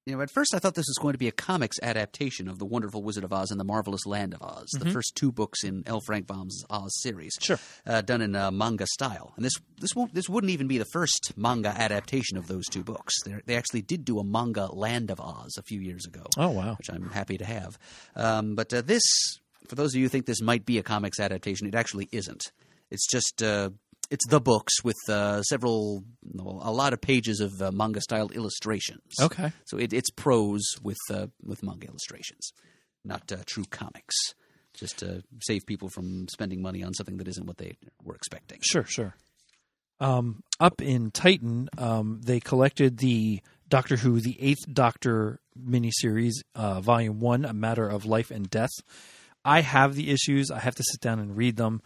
you 0.06 0.14
know, 0.14 0.22
at 0.22 0.30
first 0.30 0.54
I 0.54 0.60
thought 0.60 0.76
this 0.76 0.86
was 0.88 0.98
going 1.02 1.14
to 1.14 1.18
be 1.18 1.26
a 1.26 1.32
comics 1.32 1.78
adaptation 1.82 2.46
of 2.48 2.60
The 2.60 2.64
Wonderful 2.64 3.02
Wizard 3.02 3.24
of 3.24 3.32
Oz 3.32 3.50
and 3.50 3.58
The 3.58 3.64
Marvelous 3.64 4.06
Land 4.06 4.34
of 4.34 4.42
Oz, 4.42 4.68
the 4.72 4.84
Mhm. 4.84 4.92
first 4.92 5.16
two 5.16 5.32
books 5.32 5.64
in 5.64 5.82
L. 5.84 6.00
Frank 6.00 6.28
Baum's 6.28 6.64
Oz 6.70 6.92
series, 7.02 7.32
Sure. 7.42 7.58
uh, 7.84 8.02
done 8.02 8.22
in 8.22 8.36
uh, 8.36 8.52
manga 8.52 8.86
style. 8.86 9.32
And 9.36 9.44
this 9.44 9.54
this 9.80 9.94
won't 9.96 10.14
this 10.14 10.28
wouldn't 10.28 10.52
even 10.52 10.68
be 10.68 10.78
the 10.78 10.86
first 10.92 11.32
manga 11.36 11.70
adaptation 11.70 12.36
of 12.38 12.46
those 12.46 12.64
two 12.66 12.84
books. 12.84 13.14
They 13.24 13.34
they 13.46 13.56
actually 13.56 13.82
did 13.82 14.04
do 14.04 14.20
a 14.20 14.24
manga 14.24 14.66
Land 14.66 15.10
of 15.10 15.20
Oz 15.20 15.56
a 15.58 15.62
few 15.62 15.80
years 15.80 16.06
ago 16.06 16.22
Oh, 16.36 16.50
wow. 16.50 16.76
which 16.78 16.88
I'm 16.88 17.10
happy 17.10 17.36
to 17.38 17.44
have. 17.44 17.76
Um, 18.14 18.54
but 18.54 18.72
uh, 18.72 18.82
this, 18.82 19.02
for 19.66 19.74
those 19.74 19.92
of 19.92 19.96
you 19.96 20.04
who 20.04 20.08
think 20.08 20.26
this 20.26 20.40
might 20.40 20.64
be 20.64 20.78
a 20.78 20.84
comics 20.84 21.18
adaptation, 21.18 21.66
it 21.66 21.74
actually 21.74 22.08
isn't. 22.12 22.52
It's 22.92 23.08
just 23.08 23.42
uh, 23.42 23.70
it's 24.10 24.26
the 24.28 24.40
books 24.40 24.82
with 24.84 24.96
uh, 25.08 25.42
several, 25.42 26.04
well, 26.22 26.60
a 26.62 26.72
lot 26.72 26.92
of 26.92 27.00
pages 27.00 27.40
of 27.40 27.60
uh, 27.60 27.70
manga 27.72 28.00
style 28.00 28.30
illustrations. 28.30 29.14
Okay. 29.20 29.52
so 29.64 29.78
it, 29.78 29.92
it's 29.92 30.10
prose 30.10 30.64
with 30.82 30.98
uh, 31.10 31.26
with 31.42 31.62
manga 31.62 31.86
illustrations, 31.88 32.52
not 33.04 33.30
uh, 33.32 33.36
true 33.46 33.64
comics. 33.70 34.14
Just 34.74 34.98
to 34.98 35.22
save 35.40 35.64
people 35.64 35.88
from 35.88 36.28
spending 36.28 36.60
money 36.60 36.82
on 36.82 36.92
something 36.92 37.16
that 37.16 37.28
isn't 37.28 37.46
what 37.46 37.56
they 37.56 37.78
were 38.04 38.14
expecting. 38.14 38.58
Sure, 38.60 38.84
sure. 38.84 39.14
Um, 40.00 40.42
up 40.60 40.82
in 40.82 41.10
Titan, 41.10 41.70
um, 41.78 42.20
they 42.22 42.40
collected 42.40 42.98
the 42.98 43.40
Doctor 43.68 43.96
Who, 43.96 44.20
the 44.20 44.36
Eighth 44.38 44.70
Doctor 44.70 45.40
miniseries, 45.58 46.34
uh, 46.54 46.82
Volume 46.82 47.20
One, 47.20 47.44
A 47.44 47.54
Matter 47.54 47.88
of 47.88 48.04
Life 48.04 48.30
and 48.30 48.50
Death. 48.50 48.70
I 49.44 49.60
have 49.60 49.94
the 49.94 50.10
issues. 50.10 50.50
I 50.50 50.58
have 50.58 50.74
to 50.74 50.84
sit 50.90 51.00
down 51.00 51.20
and 51.20 51.36
read 51.36 51.56
them. 51.56 51.80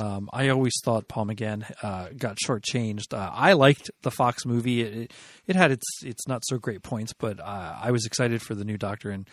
Um, 0.00 0.30
I 0.32 0.48
always 0.48 0.72
thought 0.82 1.08
Paul 1.08 1.26
McGann 1.26 1.70
uh, 1.82 2.08
got 2.16 2.38
shortchanged. 2.38 3.12
Uh, 3.12 3.30
I 3.34 3.52
liked 3.52 3.90
the 4.00 4.10
Fox 4.10 4.46
movie. 4.46 4.80
It, 4.80 4.94
it, 4.96 5.12
it 5.46 5.56
had 5.56 5.70
its 5.70 5.84
its 6.02 6.26
not 6.26 6.42
so 6.46 6.56
great 6.56 6.82
points, 6.82 7.12
but 7.12 7.38
uh, 7.38 7.76
I 7.82 7.90
was 7.90 8.06
excited 8.06 8.40
for 8.40 8.54
the 8.54 8.64
new 8.64 8.78
Doctor, 8.78 9.10
and 9.10 9.28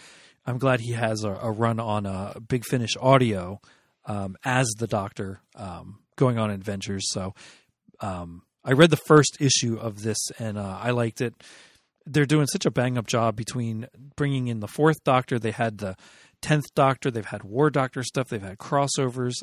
I'm 0.45 0.57
glad 0.57 0.81
he 0.81 0.91
has 0.91 1.23
a, 1.23 1.31
a 1.31 1.52
run 1.52 1.80
on 1.80 2.06
a 2.06 2.41
Big 2.45 2.65
Finish 2.65 2.98
audio 2.99 3.61
um, 4.06 4.35
as 4.44 4.68
the 4.77 4.88
Doctor, 4.88 5.39
um, 5.56 5.99
going 6.18 6.38
on 6.38 6.52
adventures. 6.52 7.10
So 7.11 7.34
um, 8.02 8.41
I 8.65 8.73
read 8.73 8.89
the 8.89 8.98
first 8.98 9.38
issue 9.39 9.77
of 9.77 10.03
this, 10.03 10.18
and 10.38 10.57
uh, 10.57 10.80
I 10.81 10.91
liked 10.91 11.22
it. 11.22 11.34
They're 12.06 12.26
doing 12.26 12.48
such 12.48 12.65
a 12.65 12.72
bang 12.72 12.98
up 12.98 13.07
job 13.07 13.38
between 13.38 13.88
bringing 14.18 14.49
in 14.49 14.60
the 14.60 14.68
fourth 14.68 15.02
Doctor. 15.06 15.39
They 15.39 15.52
had 15.52 15.77
the 15.77 15.95
tenth 16.41 16.65
Doctor. 16.76 17.10
They've 17.10 17.26
had 17.26 17.44
War 17.44 17.69
Doctor 17.69 18.03
stuff. 18.03 18.27
They've 18.27 18.41
had 18.41 18.57
crossovers. 18.57 19.35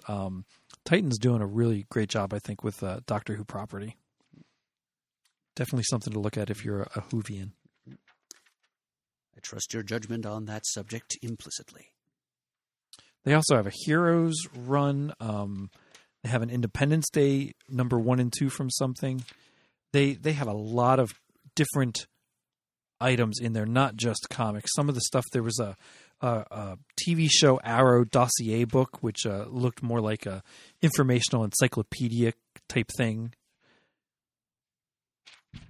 Titan's 0.85 1.19
doing 1.19 1.41
a 1.41 1.47
really 1.47 1.87
great 1.91 2.09
job, 2.09 2.35
I 2.35 2.39
think, 2.39 2.63
with 2.63 2.83
uh, 2.83 3.01
Doctor 3.07 3.35
Who 3.35 3.45
property. 3.45 3.97
Definitely 5.57 5.85
something 5.85 6.13
to 6.13 6.19
look 6.19 6.37
at 6.37 6.51
if 6.51 6.65
you're 6.65 6.83
a, 6.83 6.91
a 6.97 7.01
Whovian. 7.03 7.53
I 7.89 9.41
trust 9.41 9.73
your 9.73 9.83
judgment 9.83 10.27
on 10.27 10.45
that 10.47 10.67
subject 10.67 11.17
implicitly. 11.23 11.89
They 13.25 13.35
also 13.35 13.57
have 13.57 13.67
a 13.67 13.73
Heroes 13.85 14.37
run. 14.55 15.15
Um, 15.21 15.71
they 16.23 16.29
have 16.31 16.43
an 16.43 16.51
Independence 16.51 17.07
Day 17.13 17.53
number 17.69 17.99
one 17.99 18.21
and 18.21 18.33
two 18.33 18.51
from 18.51 18.71
something. 18.71 19.25
They 19.93 20.15
they 20.15 20.33
have 20.33 20.49
a 20.49 20.53
lot 20.53 20.99
of 20.99 21.15
different 21.55 22.07
items 23.01 23.39
in 23.41 23.53
there, 23.53 23.67
not 23.67 23.97
just 23.97 24.27
comics. 24.31 24.73
Some 24.75 24.89
of 24.89 24.95
the 24.95 25.01
stuff 25.03 25.25
there 25.33 25.43
was 25.43 25.59
a 25.59 25.77
a, 26.21 26.45
a 26.51 26.79
TV 27.03 27.29
show 27.31 27.61
Arrow 27.65 28.05
dossier 28.05 28.65
book, 28.65 29.03
which 29.03 29.27
uh, 29.27 29.47
looked 29.49 29.83
more 29.83 30.01
like 30.01 30.27
a 30.27 30.43
informational 30.83 31.45
encyclopedia 31.45 32.33
type 32.69 32.91
thing. 32.97 33.35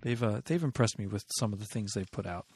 They've 0.03 0.23
uh, 0.23 0.41
they've 0.45 0.63
impressed 0.63 0.99
me 0.99 1.07
with 1.07 1.25
some 1.39 1.53
of 1.53 1.59
the 1.59 1.67
things 1.67 1.93
they've 1.93 2.11
put 2.11 2.27
out. 2.27 2.47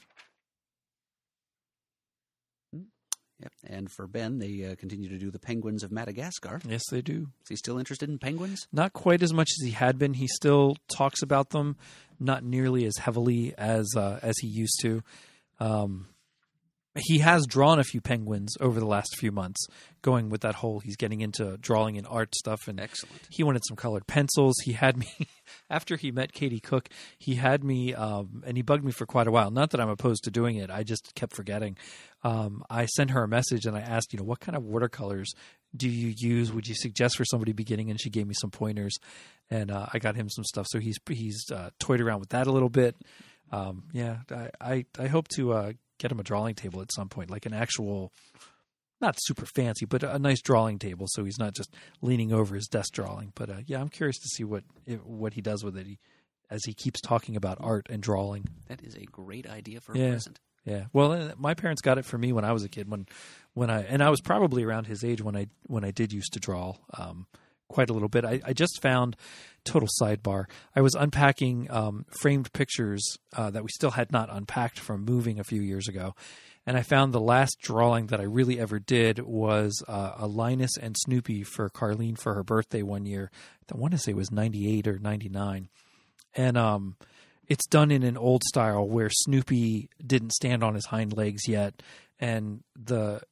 Yep. 3.41 3.53
And 3.69 3.91
for 3.91 4.09
Ben, 4.09 4.39
they 4.39 4.65
uh, 4.65 4.75
continue 4.75 5.09
to 5.09 5.19
do 5.19 5.31
the 5.31 5.39
Penguins 5.39 5.85
of 5.85 5.93
Madagascar. 5.93 6.61
Yes, 6.69 6.83
they 6.91 7.01
do. 7.01 7.29
Is 7.43 7.49
he 7.51 7.57
still 7.57 7.79
interested 7.79 8.09
in 8.09 8.19
penguins? 8.19 8.67
not 8.73 8.93
quite 8.93 9.23
as 9.23 9.33
much 9.33 9.49
as 9.59 9.65
he 9.65 9.71
had 9.71 9.97
been. 9.97 10.15
He 10.15 10.27
still 10.27 10.77
talks 10.93 11.23
about 11.23 11.51
them, 11.51 11.77
not 12.19 12.43
nearly 12.43 12.85
as 12.85 12.97
heavily 12.97 13.55
as 13.57 13.87
uh, 13.97 14.19
as 14.23 14.37
he 14.39 14.49
used 14.49 14.81
to. 14.83 15.03
Um, 15.61 16.09
he 17.01 17.19
has 17.19 17.47
drawn 17.47 17.79
a 17.79 17.85
few 17.85 18.01
penguins 18.01 18.57
over 18.61 18.81
the 18.81 18.87
last 18.87 19.17
few 19.19 19.33
months, 19.33 19.67
going 20.03 20.29
with 20.29 20.43
that 20.43 20.57
whole 20.57 20.81
he's 20.81 20.97
getting 20.97 21.21
into 21.21 21.57
drawing 21.59 21.97
and 21.97 22.07
art 22.09 22.35
stuff. 22.35 22.69
And 22.69 22.81
Excellent. 22.81 23.27
he 23.31 23.43
wanted 23.43 23.63
some 23.67 23.77
colored 23.77 24.07
pencils. 24.07 24.55
He 24.65 24.73
had 24.73 24.97
me 24.97 25.09
after 25.71 25.97
he 25.97 26.11
met 26.11 26.33
Katie 26.33 26.61
Cook. 26.61 26.89
He 27.19 27.35
had 27.35 27.65
me, 27.65 27.95
um, 27.95 28.43
and 28.47 28.57
he 28.57 28.63
bugged 28.63 28.85
me 28.85 28.93
for 28.93 29.07
quite 29.07 29.27
a 29.27 29.31
while. 29.31 29.51
Not 29.51 29.71
that 29.71 29.81
I'm 29.81 29.91
opposed 29.91 30.25
to 30.25 30.31
doing 30.31 30.57
it. 30.57 30.71
I 30.71 30.83
just 30.83 31.15
kept 31.15 31.35
forgetting. 31.35 31.77
Um, 32.23 32.65
I 32.69 32.87
sent 32.87 33.11
her 33.11 33.23
a 33.23 33.29
message 33.29 33.67
and 33.67 33.77
I 33.77 33.81
asked, 33.81 34.13
you 34.13 34.19
know, 34.19 34.25
what 34.25 34.41
kind 34.41 34.57
of 34.57 34.65
watercolors 34.65 35.33
do 35.77 35.89
you 35.89 36.15
use? 36.17 36.53
Would 36.53 36.67
you 36.67 36.75
suggest 36.75 37.17
for 37.17 37.25
somebody 37.25 37.53
beginning? 37.53 37.91
And 37.91 38.01
she 38.01 38.11
gave 38.11 38.27
me 38.27 38.35
some 38.35 38.51
pointers, 38.51 38.97
and 39.51 39.71
uh, 39.71 39.87
I 39.93 39.99
got 39.99 40.17
him 40.17 40.29
some 40.29 40.45
stuff. 40.45 40.67
So 40.69 40.79
he's 40.79 40.97
he's 41.09 41.45
uh, 41.53 41.71
toyed 41.79 42.01
around 42.01 42.21
with 42.21 42.31
that 42.31 42.47
a 42.47 42.53
little 42.53 42.71
bit. 42.71 42.97
Um, 43.53 43.85
yeah, 43.93 44.19
I, 44.31 44.51
I 44.61 44.85
I 44.99 45.07
hope 45.07 45.29
to 45.37 45.53
uh, 45.53 45.73
get 45.99 46.13
him 46.13 46.21
a 46.21 46.25
drawing 46.25 46.55
table 46.55 46.81
at 46.81 46.93
some 46.93 47.09
point, 47.09 47.31
like 47.31 47.47
an 47.47 47.55
actual. 47.55 48.13
Not 49.01 49.15
super 49.21 49.47
fancy, 49.47 49.87
but 49.87 50.03
a 50.03 50.19
nice 50.19 50.43
drawing 50.43 50.81
table, 50.81 51.07
so 51.09 51.25
he's 51.25 51.39
not 51.39 51.55
just 51.55 51.73
leaning 52.03 52.33
over 52.33 52.57
his 52.57 52.67
desk 52.67 52.93
drawing. 52.93 53.31
But 53.37 53.49
uh, 53.49 53.61
yeah, 53.65 53.81
I'm 53.81 53.91
curious 53.91 54.19
to 54.19 54.29
see 54.29 54.43
what 54.43 54.65
what 55.05 55.35
he 55.35 55.41
does 55.41 55.63
with 55.63 55.77
it. 55.77 55.87
He, 55.87 56.01
as 56.51 56.65
he 56.65 56.75
keeps 56.75 57.01
talking 57.01 57.37
about 57.37 57.59
art 57.61 57.87
and 57.91 58.03
drawing. 58.03 58.47
That 58.69 58.83
is 58.83 58.97
a 58.97 59.05
great 59.05 59.49
idea 59.49 59.81
for 59.81 59.93
a 59.93 59.95
present. 59.95 60.41
Yeah. 60.65 60.87
Well, 60.93 61.13
uh, 61.13 61.33
my 61.39 61.55
parents 61.55 61.81
got 61.81 61.99
it 61.99 62.05
for 62.05 62.19
me 62.19 62.33
when 62.33 62.45
I 62.45 62.53
was 62.53 62.65
a 62.65 62.69
kid. 62.69 62.91
When 62.91 63.07
when 63.55 63.71
I 63.71 63.83
and 63.83 64.03
I 64.03 64.11
was 64.11 64.21
probably 64.21 64.65
around 64.65 64.87
his 64.87 65.05
age 65.05 65.23
when 65.23 65.37
I 65.37 65.47
when 65.67 65.85
I 65.85 65.91
did 65.91 66.13
used 66.13 66.35
to 66.35 66.41
draw 66.41 66.75
um, 66.97 67.27
quite 67.69 67.91
a 67.91 67.93
little 67.93 68.09
bit. 68.09 68.25
I, 68.25 68.41
I 68.45 68.53
just 68.53 68.81
found 68.83 69.17
total 69.65 69.89
sidebar. 70.01 70.45
I 70.75 70.81
was 70.81 70.95
unpacking 70.95 71.71
um, 71.71 72.07
framed 72.21 72.53
pictures 72.53 73.03
uh, 73.37 73.51
that 73.51 73.63
we 73.63 73.69
still 73.71 73.91
had 73.93 74.13
not 74.13 74.29
unpacked 74.31 74.79
from 74.79 75.05
moving 75.05 75.39
a 75.39 75.45
few 75.45 75.61
years 75.61 75.89
ago. 75.89 76.15
And 76.67 76.77
I 76.77 76.83
found 76.83 77.13
the 77.13 77.21
last 77.21 77.57
drawing 77.63 78.09
that 78.09 78.21
I 78.21 78.25
really 78.25 78.61
ever 78.61 78.79
did 78.79 79.21
was 79.21 79.83
uh, 79.89 80.13
a 80.19 80.27
Linus 80.27 80.77
and 80.81 80.97
Snoopy 80.99 81.45
for 81.45 81.71
Carlene 81.71 82.19
for 82.19 82.35
her 82.35 82.43
birthday 82.43 82.83
one 82.83 83.07
year. 83.07 83.31
I 83.73 83.77
want 83.77 83.93
to 83.93 83.99
say 83.99 84.13
it 84.13 84.17
was 84.17 84.31
98 84.31 84.87
or 84.87 84.99
99. 84.99 85.69
And 86.35 86.59
um, 86.59 86.97
it's 87.49 87.67
done 87.67 87.91
in 87.91 88.03
an 88.03 88.19
old 88.19 88.43
style 88.45 88.87
where 88.87 89.09
Snoopy 89.11 89.89
didn't 90.07 90.33
stand 90.33 90.63
on 90.63 90.75
his 90.75 90.87
hind 90.87 91.17
legs 91.17 91.49
yet, 91.49 91.83
and 92.21 92.63
the 92.77 93.23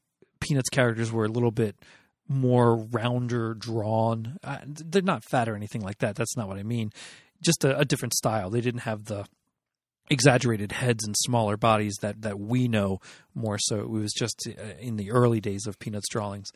Peanuts 0.40 0.70
characters 0.70 1.12
were 1.12 1.26
a 1.26 1.30
little 1.30 1.50
bit 1.50 1.76
more 2.28 2.76
rounder 2.76 3.54
drawn. 3.54 4.36
Uh, 4.42 4.58
they're 4.64 5.02
not 5.02 5.24
fat 5.24 5.48
or 5.48 5.56
anything 5.56 5.82
like 5.82 5.98
that. 5.98 6.16
That's 6.16 6.36
not 6.36 6.48
what 6.48 6.58
I 6.58 6.62
mean. 6.62 6.92
Just 7.42 7.64
a, 7.64 7.78
a 7.78 7.84
different 7.84 8.14
style. 8.14 8.50
They 8.50 8.60
didn't 8.60 8.80
have 8.80 9.04
the 9.04 9.26
exaggerated 10.08 10.72
heads 10.72 11.04
and 11.04 11.16
smaller 11.18 11.56
bodies 11.56 11.96
that 12.00 12.22
that 12.22 12.38
we 12.38 12.68
know 12.68 13.00
more 13.34 13.58
so 13.58 13.80
it 13.80 13.90
was 13.90 14.12
just 14.12 14.48
uh, 14.48 14.62
in 14.78 14.96
the 14.96 15.10
early 15.10 15.40
days 15.40 15.66
of 15.66 15.78
peanuts 15.80 16.08
drawings 16.08 16.50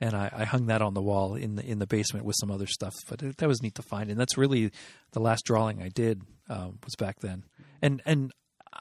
and 0.00 0.14
I, 0.14 0.28
I 0.32 0.44
hung 0.44 0.66
that 0.66 0.82
on 0.82 0.94
the 0.94 1.00
wall 1.00 1.36
in 1.36 1.54
the 1.54 1.64
in 1.64 1.78
the 1.78 1.86
basement 1.86 2.24
with 2.24 2.34
some 2.40 2.50
other 2.50 2.66
stuff 2.66 2.94
but 3.08 3.22
it, 3.22 3.36
that 3.36 3.48
was 3.48 3.62
neat 3.62 3.76
to 3.76 3.82
find 3.82 4.10
and 4.10 4.18
that's 4.18 4.36
really 4.36 4.72
the 5.12 5.20
last 5.20 5.44
drawing 5.44 5.82
i 5.82 5.88
did 5.88 6.22
um, 6.48 6.80
was 6.84 6.96
back 6.98 7.20
then 7.20 7.44
and 7.80 8.02
and 8.06 8.32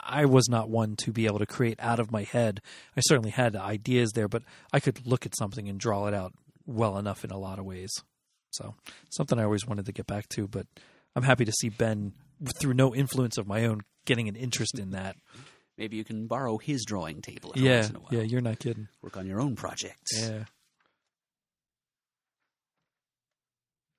i 0.04 0.26
was 0.26 0.48
not 0.50 0.70
one 0.70 0.96
to 0.96 1.12
be 1.12 1.26
able 1.26 1.40
to 1.40 1.46
create 1.46 1.80
out 1.80 2.00
of 2.00 2.12
my 2.12 2.24
head 2.24 2.62
i 2.98 3.02
certainly 3.02 3.30
had 3.32 3.56
ideas 3.56 4.12
there 4.14 4.28
but 4.28 4.44
i 4.74 4.80
could 4.80 5.06
look 5.06 5.26
at 5.26 5.36
something 5.38 5.68
and 5.70 5.80
draw 5.80 6.08
it 6.08 6.14
out 6.14 6.34
well 6.66 6.98
enough 6.98 7.24
in 7.24 7.32
a 7.32 7.38
lot 7.38 7.60
of 7.60 7.66
ways 7.66 7.92
so 8.52 8.76
something 9.12 9.40
i 9.40 9.44
always 9.44 9.66
wanted 9.66 9.86
to 9.86 9.92
get 9.92 10.08
back 10.08 10.28
to 10.30 10.48
but 10.48 10.66
i'm 11.16 11.24
happy 11.24 11.46
to 11.46 11.52
see 11.54 11.70
ben 11.70 12.14
through 12.60 12.74
no 12.74 12.94
influence 12.96 13.38
of 13.38 13.48
my 13.48 13.66
own 13.66 13.82
getting 14.06 14.28
an 14.28 14.36
interest 14.36 14.78
in 14.80 14.92
that 14.92 15.16
Maybe 15.78 15.98
you 15.98 16.06
can 16.06 16.28
borrow 16.28 16.58
his 16.58 16.86
drawing 16.86 17.22
table 17.22 17.52
every 17.54 17.68
yeah 17.68 17.76
once 17.80 17.90
in 17.90 17.96
a 17.98 18.00
while. 18.00 18.10
yeah 18.14 18.22
you're 18.22 18.40
not 18.42 18.60
kidding 18.60 18.88
Work 19.02 19.18
on 19.18 19.28
your 19.28 19.42
own 19.42 19.56
projects. 19.56 20.18
yeah 20.18 20.44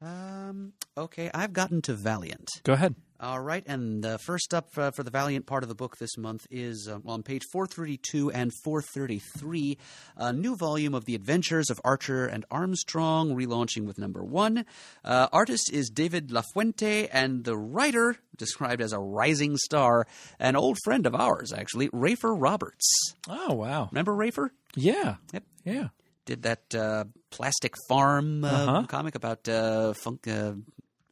Um, 0.00 0.74
okay, 0.96 1.30
I've 1.32 1.52
gotten 1.54 1.80
to 1.82 1.94
Valiant. 1.94 2.48
go 2.64 2.74
ahead 2.74 2.94
All 3.18 3.40
right, 3.40 3.64
and 3.66 4.04
uh, 4.04 4.18
first 4.18 4.52
up 4.52 4.68
uh, 4.76 4.90
for 4.90 5.02
the 5.02 5.10
Valiant 5.10 5.46
part 5.46 5.62
of 5.62 5.70
the 5.70 5.74
book 5.74 5.96
this 5.96 6.18
month 6.18 6.46
is 6.50 6.86
uh, 6.86 6.98
well, 7.02 7.14
on 7.14 7.22
page 7.22 7.44
432 7.50 8.30
and 8.30 8.52
433, 8.62 9.78
a 10.18 10.32
new 10.34 10.54
volume 10.54 10.94
of 10.94 11.06
The 11.06 11.14
Adventures 11.14 11.70
of 11.70 11.80
Archer 11.82 12.26
and 12.26 12.44
Armstrong, 12.50 13.34
relaunching 13.34 13.86
with 13.86 13.98
number 13.98 14.22
one. 14.22 14.66
Uh, 15.02 15.28
artist 15.32 15.72
is 15.72 15.88
David 15.88 16.28
Lafuente, 16.28 17.08
and 17.10 17.42
the 17.44 17.56
writer, 17.56 18.16
described 18.36 18.82
as 18.82 18.92
a 18.92 18.98
rising 18.98 19.56
star, 19.56 20.06
an 20.38 20.54
old 20.54 20.76
friend 20.84 21.06
of 21.06 21.14
ours, 21.14 21.54
actually, 21.56 21.88
Rafer 21.88 22.34
Roberts. 22.38 22.86
Oh 23.30 23.54
wow. 23.54 23.88
Remember 23.92 24.12
Rafer? 24.14 24.50
Yeah. 24.74 25.16
Yep. 25.32 25.42
Yeah. 25.64 25.88
Did 26.26 26.42
that 26.42 26.74
uh, 26.74 27.04
Plastic 27.30 27.72
Farm 27.88 28.44
uh, 28.44 28.48
Uh-huh. 28.48 28.86
comic 28.88 29.14
about 29.14 29.48
uh, 29.48 29.94
funk, 29.94 30.28
uh, 30.28 30.52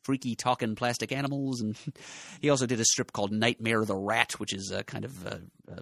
freaky 0.04 0.36
talking 0.36 0.74
plastic 0.74 1.10
animals, 1.12 1.60
and 1.60 1.76
he 2.40 2.50
also 2.50 2.66
did 2.66 2.80
a 2.80 2.84
strip 2.84 3.12
called 3.12 3.32
Nightmare 3.32 3.84
the 3.84 3.96
Rat, 3.96 4.32
which 4.38 4.52
is 4.52 4.70
a 4.70 4.84
kind 4.84 5.04
of 5.04 5.26
uh, 5.26 5.36
uh, 5.70 5.80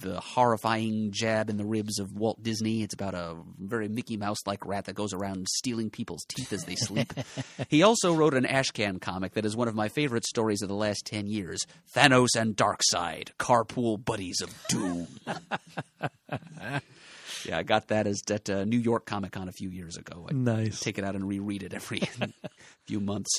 the 0.00 0.20
horrifying 0.20 1.10
jab 1.10 1.50
in 1.50 1.56
the 1.56 1.64
ribs 1.64 1.98
of 1.98 2.12
Walt 2.12 2.42
Disney. 2.42 2.82
It's 2.82 2.94
about 2.94 3.14
a 3.14 3.36
very 3.58 3.88
Mickey 3.88 4.16
Mouse 4.16 4.38
like 4.46 4.64
rat 4.64 4.86
that 4.86 4.94
goes 4.94 5.12
around 5.12 5.48
stealing 5.48 5.90
people's 5.90 6.24
teeth 6.28 6.52
as 6.52 6.64
they 6.64 6.76
sleep. 6.76 7.12
he 7.68 7.82
also 7.82 8.14
wrote 8.14 8.34
an 8.34 8.44
Ashcan 8.44 9.00
comic 9.00 9.34
that 9.34 9.44
is 9.44 9.56
one 9.56 9.68
of 9.68 9.74
my 9.74 9.88
favorite 9.88 10.24
stories 10.24 10.62
of 10.62 10.68
the 10.68 10.74
last 10.74 11.06
ten 11.06 11.26
years: 11.26 11.60
Thanos 11.94 12.36
and 12.36 12.56
Darkseid, 12.56 13.30
carpool 13.38 14.02
buddies 14.02 14.40
of 14.40 14.54
doom. 14.68 15.08
Yeah, 17.44 17.58
I 17.58 17.62
got 17.62 17.88
that 17.88 18.06
as 18.06 18.22
at 18.30 18.48
uh, 18.50 18.64
New 18.64 18.78
York 18.78 19.06
Comic 19.06 19.32
Con 19.32 19.48
a 19.48 19.52
few 19.52 19.68
years 19.70 19.96
ago. 19.96 20.26
I 20.30 20.32
Nice. 20.34 20.80
take 20.80 20.98
it 20.98 21.04
out 21.04 21.14
and 21.14 21.26
reread 21.28 21.62
it 21.62 21.74
every 21.74 22.00
few 22.86 23.00
months. 23.00 23.30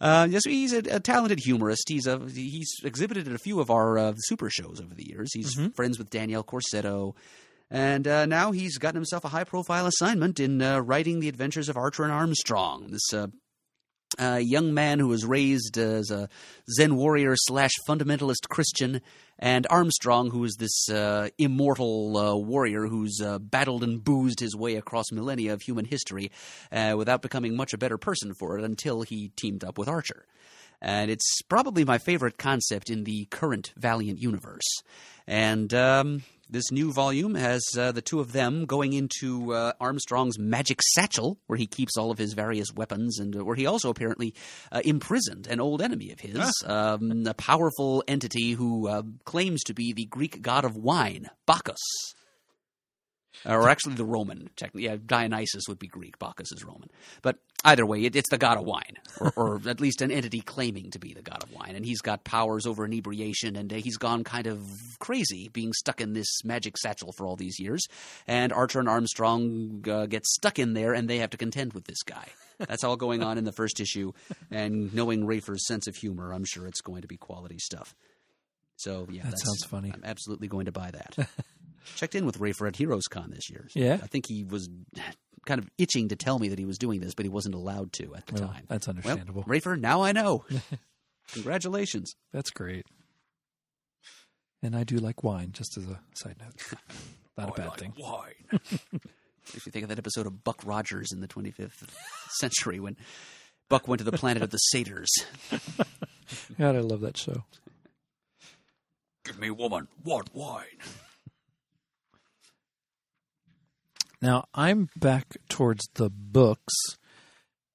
Uh, 0.00 0.26
yes, 0.30 0.42
he's 0.44 0.72
a, 0.72 0.78
a 0.96 1.00
talented 1.00 1.38
humorist. 1.40 1.88
He's 1.88 2.06
a 2.06 2.18
he's 2.28 2.70
exhibited 2.84 3.26
at 3.28 3.34
a 3.34 3.38
few 3.38 3.60
of 3.60 3.70
our 3.70 3.98
uh, 3.98 4.12
super 4.16 4.50
shows 4.50 4.80
over 4.80 4.94
the 4.94 5.06
years. 5.08 5.30
He's 5.34 5.54
friends 5.74 5.98
with 5.98 6.10
Danielle 6.10 6.44
Corsetto. 6.44 7.14
And 7.74 8.06
uh, 8.06 8.26
now 8.26 8.52
he's 8.52 8.76
gotten 8.76 8.96
himself 8.96 9.24
a 9.24 9.28
high 9.28 9.44
profile 9.44 9.86
assignment 9.86 10.38
in 10.38 10.60
uh, 10.60 10.80
writing 10.80 11.20
the 11.20 11.28
adventures 11.30 11.70
of 11.70 11.76
Archer 11.78 12.02
and 12.02 12.12
Armstrong. 12.12 12.88
This 12.90 13.14
uh, 13.14 13.28
a 14.18 14.40
young 14.40 14.74
man 14.74 14.98
who 14.98 15.08
was 15.08 15.24
raised 15.24 15.78
as 15.78 16.10
a 16.10 16.28
Zen 16.70 16.96
warrior 16.96 17.34
slash 17.36 17.72
fundamentalist 17.88 18.48
Christian, 18.48 19.00
and 19.38 19.66
Armstrong, 19.70 20.30
who 20.30 20.44
is 20.44 20.56
this 20.58 20.88
uh, 20.88 21.28
immortal 21.38 22.16
uh, 22.16 22.34
warrior 22.36 22.86
who's 22.86 23.20
uh, 23.20 23.38
battled 23.38 23.82
and 23.82 24.02
boozed 24.02 24.40
his 24.40 24.54
way 24.54 24.76
across 24.76 25.10
millennia 25.12 25.52
of 25.52 25.62
human 25.62 25.84
history 25.84 26.30
uh, 26.70 26.94
without 26.96 27.22
becoming 27.22 27.56
much 27.56 27.72
a 27.72 27.78
better 27.78 27.98
person 27.98 28.34
for 28.34 28.58
it 28.58 28.64
until 28.64 29.02
he 29.02 29.30
teamed 29.36 29.64
up 29.64 29.78
with 29.78 29.88
Archer. 29.88 30.26
And 30.80 31.10
it's 31.10 31.42
probably 31.42 31.84
my 31.84 31.98
favorite 31.98 32.38
concept 32.38 32.90
in 32.90 33.04
the 33.04 33.26
current 33.26 33.72
Valiant 33.76 34.20
universe. 34.20 34.66
And 35.26 35.72
um, 35.72 36.22
this 36.52 36.70
new 36.70 36.92
volume 36.92 37.34
has 37.34 37.62
uh, 37.78 37.92
the 37.92 38.02
two 38.02 38.20
of 38.20 38.32
them 38.32 38.66
going 38.66 38.92
into 38.92 39.54
uh, 39.54 39.72
Armstrong's 39.80 40.38
magic 40.38 40.80
satchel, 40.94 41.38
where 41.46 41.56
he 41.56 41.66
keeps 41.66 41.96
all 41.96 42.10
of 42.10 42.18
his 42.18 42.34
various 42.34 42.68
weapons, 42.74 43.18
and 43.18 43.34
uh, 43.34 43.44
where 43.44 43.56
he 43.56 43.66
also 43.66 43.88
apparently 43.88 44.34
uh, 44.70 44.82
imprisoned 44.84 45.46
an 45.46 45.60
old 45.60 45.80
enemy 45.80 46.12
of 46.12 46.20
his, 46.20 46.62
um, 46.66 47.26
a 47.26 47.34
powerful 47.34 48.04
entity 48.06 48.52
who 48.52 48.86
uh, 48.86 49.02
claims 49.24 49.62
to 49.64 49.74
be 49.74 49.92
the 49.92 50.04
Greek 50.04 50.42
god 50.42 50.64
of 50.64 50.76
wine, 50.76 51.28
Bacchus. 51.46 51.80
Or 53.44 53.68
actually, 53.68 53.94
the 53.94 54.04
Roman. 54.04 54.50
Technically, 54.56 54.84
yeah, 54.84 54.96
Dionysus 55.04 55.64
would 55.68 55.78
be 55.78 55.88
Greek. 55.88 56.18
Bacchus 56.18 56.52
is 56.52 56.64
Roman. 56.64 56.88
But 57.22 57.38
either 57.64 57.84
way, 57.84 58.04
it, 58.04 58.16
it's 58.16 58.30
the 58.30 58.38
god 58.38 58.58
of 58.58 58.64
wine, 58.64 58.96
or, 59.20 59.32
or 59.36 59.60
at 59.66 59.80
least 59.80 60.02
an 60.02 60.10
entity 60.10 60.40
claiming 60.40 60.90
to 60.92 60.98
be 60.98 61.12
the 61.12 61.22
god 61.22 61.42
of 61.42 61.52
wine. 61.52 61.74
And 61.74 61.84
he's 61.84 62.00
got 62.00 62.24
powers 62.24 62.66
over 62.66 62.84
inebriation, 62.84 63.56
and 63.56 63.72
uh, 63.72 63.76
he's 63.76 63.96
gone 63.96 64.24
kind 64.24 64.46
of 64.46 64.60
crazy 64.98 65.48
being 65.48 65.72
stuck 65.72 66.00
in 66.00 66.12
this 66.12 66.44
magic 66.44 66.78
satchel 66.78 67.12
for 67.12 67.26
all 67.26 67.36
these 67.36 67.58
years. 67.58 67.86
And 68.26 68.52
Archer 68.52 68.80
and 68.80 68.88
Armstrong 68.88 69.84
uh, 69.88 70.06
get 70.06 70.26
stuck 70.26 70.58
in 70.58 70.74
there, 70.74 70.92
and 70.94 71.08
they 71.08 71.18
have 71.18 71.30
to 71.30 71.36
contend 71.36 71.72
with 71.72 71.84
this 71.84 72.02
guy. 72.02 72.28
That's 72.58 72.84
all 72.84 72.96
going 72.96 73.22
on 73.22 73.38
in 73.38 73.44
the 73.44 73.52
first 73.52 73.80
issue. 73.80 74.12
And 74.50 74.94
knowing 74.94 75.26
Rafer's 75.26 75.66
sense 75.66 75.86
of 75.88 75.96
humor, 75.96 76.32
I'm 76.32 76.44
sure 76.44 76.66
it's 76.66 76.80
going 76.80 77.02
to 77.02 77.08
be 77.08 77.16
quality 77.16 77.58
stuff. 77.58 77.94
So 78.76 79.06
yeah, 79.10 79.22
That 79.24 79.38
sounds 79.38 79.64
funny. 79.64 79.90
I'm 79.92 80.02
absolutely 80.04 80.48
going 80.48 80.66
to 80.66 80.72
buy 80.72 80.90
that. 80.90 81.28
Checked 81.96 82.14
in 82.14 82.24
with 82.26 82.38
Rafer 82.38 82.68
at 82.68 82.76
Heroes 82.76 83.04
Con 83.10 83.30
this 83.30 83.50
year. 83.50 83.68
Yeah? 83.74 83.98
I 84.02 84.06
think 84.06 84.26
he 84.26 84.44
was 84.44 84.68
kind 85.46 85.58
of 85.58 85.68
itching 85.78 86.08
to 86.08 86.16
tell 86.16 86.38
me 86.38 86.48
that 86.48 86.58
he 86.58 86.64
was 86.64 86.78
doing 86.78 87.00
this, 87.00 87.14
but 87.14 87.24
he 87.24 87.28
wasn't 87.30 87.54
allowed 87.54 87.92
to 87.94 88.14
at 88.14 88.26
the 88.26 88.34
Well, 88.40 88.48
time. 88.52 88.64
that's 88.68 88.86
Well, 88.86 88.96
understandable. 88.96 89.42
Rafer, 89.44 89.78
now 89.78 90.02
I 90.02 90.12
know. 90.12 90.44
Congratulations. 91.32 92.14
That's 92.32 92.50
great. 92.50 92.84
And 94.62 94.76
I 94.76 94.84
do 94.84 94.96
like 94.98 95.24
wine, 95.24 95.50
just 95.52 95.76
as 95.76 95.84
a 95.88 96.00
side 96.14 96.36
note. 96.40 96.78
Not 97.36 97.48
a 97.48 97.52
oh, 97.52 97.54
bad 97.56 97.76
thing. 97.78 97.94
Wine. 97.98 98.34
Makes 98.52 99.66
me 99.66 99.72
think 99.72 99.82
of 99.82 99.88
that 99.88 99.98
episode 99.98 100.26
of 100.26 100.44
Buck 100.44 100.60
Rogers 100.64 101.08
in 101.12 101.20
the 101.20 101.26
25th 101.26 101.88
century 102.38 102.78
when 102.78 102.96
Buck 103.68 103.88
went 103.88 103.98
to 103.98 104.04
the 104.04 104.16
planet 104.16 104.42
of 104.42 104.50
the 104.50 104.58
satyrs. 104.58 105.10
God, 106.58 106.76
I 106.76 106.80
love 106.80 107.00
that 107.00 107.16
show. 107.16 107.42
Give 109.24 109.38
me 109.40 109.50
woman, 109.50 109.88
what 110.04 110.28
wine? 110.34 110.64
Now 114.22 114.44
I'm 114.54 114.88
back 114.96 115.36
towards 115.48 115.84
the 115.94 116.08
books. 116.08 116.72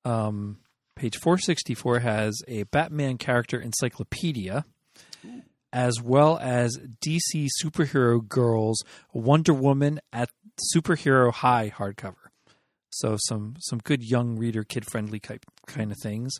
Um, 0.05 0.59
page 0.95 1.17
464 1.17 1.99
has 1.99 2.41
a 2.47 2.63
Batman 2.63 3.17
character 3.17 3.59
encyclopedia, 3.59 4.63
as 5.73 6.01
well 6.01 6.39
as 6.41 6.79
DC 7.05 7.47
Superhero 7.61 8.25
Girls 8.25 8.81
Wonder 9.11 9.53
Woman 9.53 9.99
at 10.13 10.29
Superhero 10.73 11.33
High 11.33 11.69
hardcover. 11.75 12.31
So 12.91 13.17
some 13.27 13.57
some 13.59 13.79
good 13.79 14.01
young 14.01 14.37
reader, 14.37 14.63
kid 14.63 14.89
friendly 14.89 15.19
type 15.19 15.45
kind 15.67 15.91
of 15.91 15.97
things. 16.01 16.31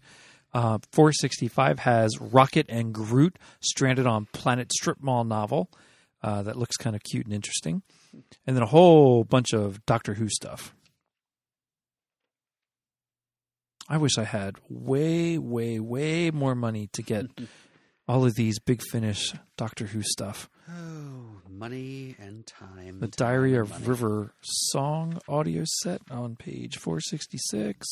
Uh, 0.54 0.80
465 0.94 1.80
has 1.80 2.18
Rocket 2.22 2.66
and 2.70 2.94
Groot 2.94 3.38
stranded 3.60 4.08
on 4.08 4.28
Planet 4.32 4.72
Strip 4.72 5.04
Mall 5.04 5.26
novel 5.26 5.70
uh, 6.24 6.44
that 6.44 6.56
looks 6.56 6.78
kind 6.78 6.96
of 6.96 7.04
cute 7.04 7.26
and 7.26 7.36
interesting 7.36 7.84
and 8.46 8.56
then 8.56 8.64
a 8.64 8.68
whole 8.68 9.24
bunch 9.24 9.54
of 9.54 9.86
Doctor 9.86 10.14
Who 10.16 10.30
stuff. 10.30 10.74
I 13.90 13.98
wish 13.98 14.18
I 14.18 14.26
had 14.26 14.56
way, 14.70 15.38
way, 15.38 15.80
way 15.80 16.30
more 16.32 16.56
money 16.56 16.90
to 16.94 17.02
get 17.02 17.26
all 18.08 18.26
of 18.26 18.36
these 18.36 18.60
big 18.60 18.82
finish 18.82 19.34
Doctor 19.56 19.86
Who 19.86 20.02
stuff. 20.02 20.50
Oh, 20.70 21.42
money 21.50 22.16
and 22.20 22.46
time. 22.46 23.00
The 23.00 23.08
time 23.08 23.28
Diary 23.28 23.56
of 23.56 23.70
money. 23.70 23.86
River 23.86 24.34
Song 24.42 25.20
audio 25.28 25.64
set 25.82 26.02
on 26.12 26.36
page 26.36 26.78
466. 26.78 27.88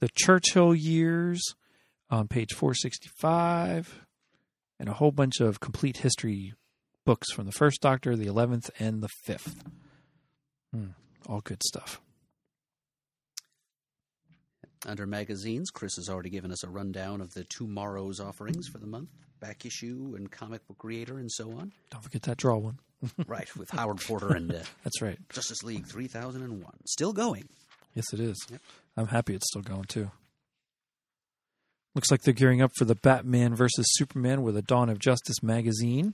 The 0.00 0.08
Churchill 0.14 0.74
Years 0.74 1.42
on 2.10 2.28
page 2.28 2.52
465. 2.52 4.04
And 4.78 4.88
a 4.88 4.92
whole 4.92 5.10
bunch 5.10 5.40
of 5.40 5.58
complete 5.60 5.98
history 5.98 6.54
books 7.08 7.32
from 7.32 7.46
the 7.46 7.52
first 7.52 7.80
Doctor, 7.80 8.16
the 8.16 8.26
11th, 8.26 8.68
and 8.78 9.02
the 9.02 9.08
5th. 9.26 9.54
Hmm, 10.74 10.88
all 11.26 11.40
good 11.40 11.62
stuff. 11.62 12.02
Under 14.84 15.06
magazines, 15.06 15.70
Chris 15.70 15.96
has 15.96 16.10
already 16.10 16.28
given 16.28 16.52
us 16.52 16.62
a 16.62 16.68
rundown 16.68 17.22
of 17.22 17.32
the 17.32 17.44
TwoMorrows 17.44 18.20
offerings 18.20 18.68
for 18.68 18.76
the 18.76 18.86
month 18.86 19.08
back 19.40 19.64
issue 19.64 20.12
and 20.18 20.30
comic 20.30 20.66
book 20.68 20.76
creator 20.76 21.16
and 21.16 21.32
so 21.32 21.50
on. 21.52 21.72
Don't 21.90 22.04
forget 22.04 22.22
that 22.24 22.36
draw 22.36 22.58
one. 22.58 22.78
right, 23.26 23.48
with 23.56 23.70
Howard 23.70 24.02
Porter 24.02 24.34
and 24.34 24.52
uh, 24.52 24.58
That's 24.84 25.00
right. 25.00 25.18
Justice 25.30 25.62
League 25.62 25.86
3001. 25.86 26.62
Still 26.88 27.14
going. 27.14 27.48
Yes, 27.94 28.12
it 28.12 28.20
is. 28.20 28.36
I'm 28.98 29.06
happy 29.06 29.34
it's 29.34 29.46
still 29.48 29.62
going 29.62 29.84
too. 29.84 30.10
Looks 31.94 32.10
like 32.10 32.20
they're 32.20 32.34
gearing 32.34 32.60
up 32.60 32.72
for 32.76 32.84
the 32.84 32.96
Batman 32.96 33.54
versus 33.54 33.86
Superman 33.92 34.42
with 34.42 34.58
a 34.58 34.62
Dawn 34.62 34.90
of 34.90 34.98
Justice 34.98 35.42
magazine. 35.42 36.12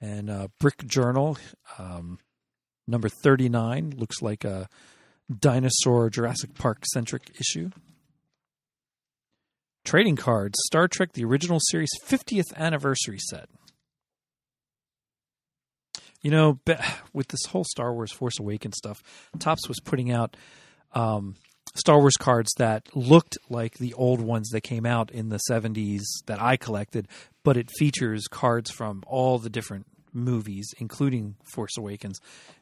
And 0.00 0.30
uh, 0.30 0.48
Brick 0.58 0.86
Journal, 0.86 1.36
um, 1.78 2.18
number 2.86 3.08
39, 3.08 3.94
looks 3.96 4.22
like 4.22 4.44
a 4.44 4.68
dinosaur 5.38 6.10
Jurassic 6.10 6.54
Park 6.54 6.84
centric 6.92 7.30
issue. 7.38 7.70
Trading 9.84 10.16
cards, 10.16 10.58
Star 10.66 10.88
Trek 10.88 11.12
The 11.12 11.24
Original 11.24 11.58
Series 11.70 11.90
50th 12.06 12.54
Anniversary 12.56 13.18
Set. 13.18 13.48
You 16.22 16.30
know, 16.30 16.58
with 17.12 17.28
this 17.28 17.44
whole 17.48 17.64
Star 17.64 17.92
Wars 17.92 18.12
Force 18.12 18.38
Awakens 18.38 18.76
stuff, 18.76 19.02
Topps 19.38 19.68
was 19.68 19.80
putting 19.80 20.10
out 20.10 20.36
um, 20.92 21.36
Star 21.74 21.98
Wars 21.98 22.16
cards 22.16 22.52
that 22.58 22.94
looked 22.96 23.38
like 23.48 23.74
the 23.74 23.94
old 23.94 24.20
ones 24.20 24.48
that 24.50 24.62
came 24.62 24.84
out 24.84 25.10
in 25.10 25.28
the 25.28 25.40
70s 25.50 26.02
that 26.26 26.42
I 26.42 26.56
collected, 26.56 27.08
but 27.44 27.56
it 27.56 27.70
features 27.78 28.26
cards 28.28 28.70
from 28.70 29.02
all 29.06 29.38
the 29.38 29.50
different 29.50 29.86
movies, 30.12 30.68
including 30.78 31.36
Force 31.52 31.76
Awakens. 31.78 32.18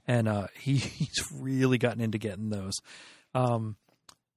And 0.06 0.28
uh, 0.28 0.46
he, 0.60 0.76
he's 0.76 1.22
really 1.34 1.78
gotten 1.78 2.00
into 2.00 2.18
getting 2.18 2.50
those. 2.50 2.74
Um, 3.34 3.76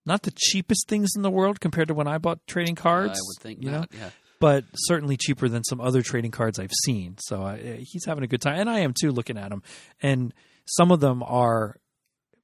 not 0.05 0.23
the 0.23 0.33
cheapest 0.35 0.87
things 0.87 1.11
in 1.15 1.21
the 1.21 1.29
world 1.29 1.59
compared 1.59 1.87
to 1.89 1.93
when 1.93 2.07
I 2.07 2.17
bought 2.17 2.39
trading 2.47 2.75
cards. 2.75 3.19
I 3.19 3.21
would 3.27 3.41
think 3.41 3.63
you 3.63 3.69
not. 3.71 3.91
know, 3.91 3.99
Yeah. 3.99 4.09
but 4.39 4.63
certainly 4.75 5.15
cheaper 5.17 5.47
than 5.47 5.63
some 5.63 5.79
other 5.79 6.01
trading 6.01 6.31
cards 6.31 6.57
I've 6.59 6.71
seen. 6.85 7.17
So 7.19 7.43
uh, 7.43 7.57
he's 7.79 8.05
having 8.05 8.23
a 8.23 8.27
good 8.27 8.41
time, 8.41 8.59
and 8.59 8.69
I 8.69 8.79
am 8.79 8.93
too, 8.99 9.11
looking 9.11 9.37
at 9.37 9.49
them. 9.51 9.61
And 10.01 10.33
some 10.65 10.91
of 10.91 10.99
them 11.01 11.21
are 11.23 11.75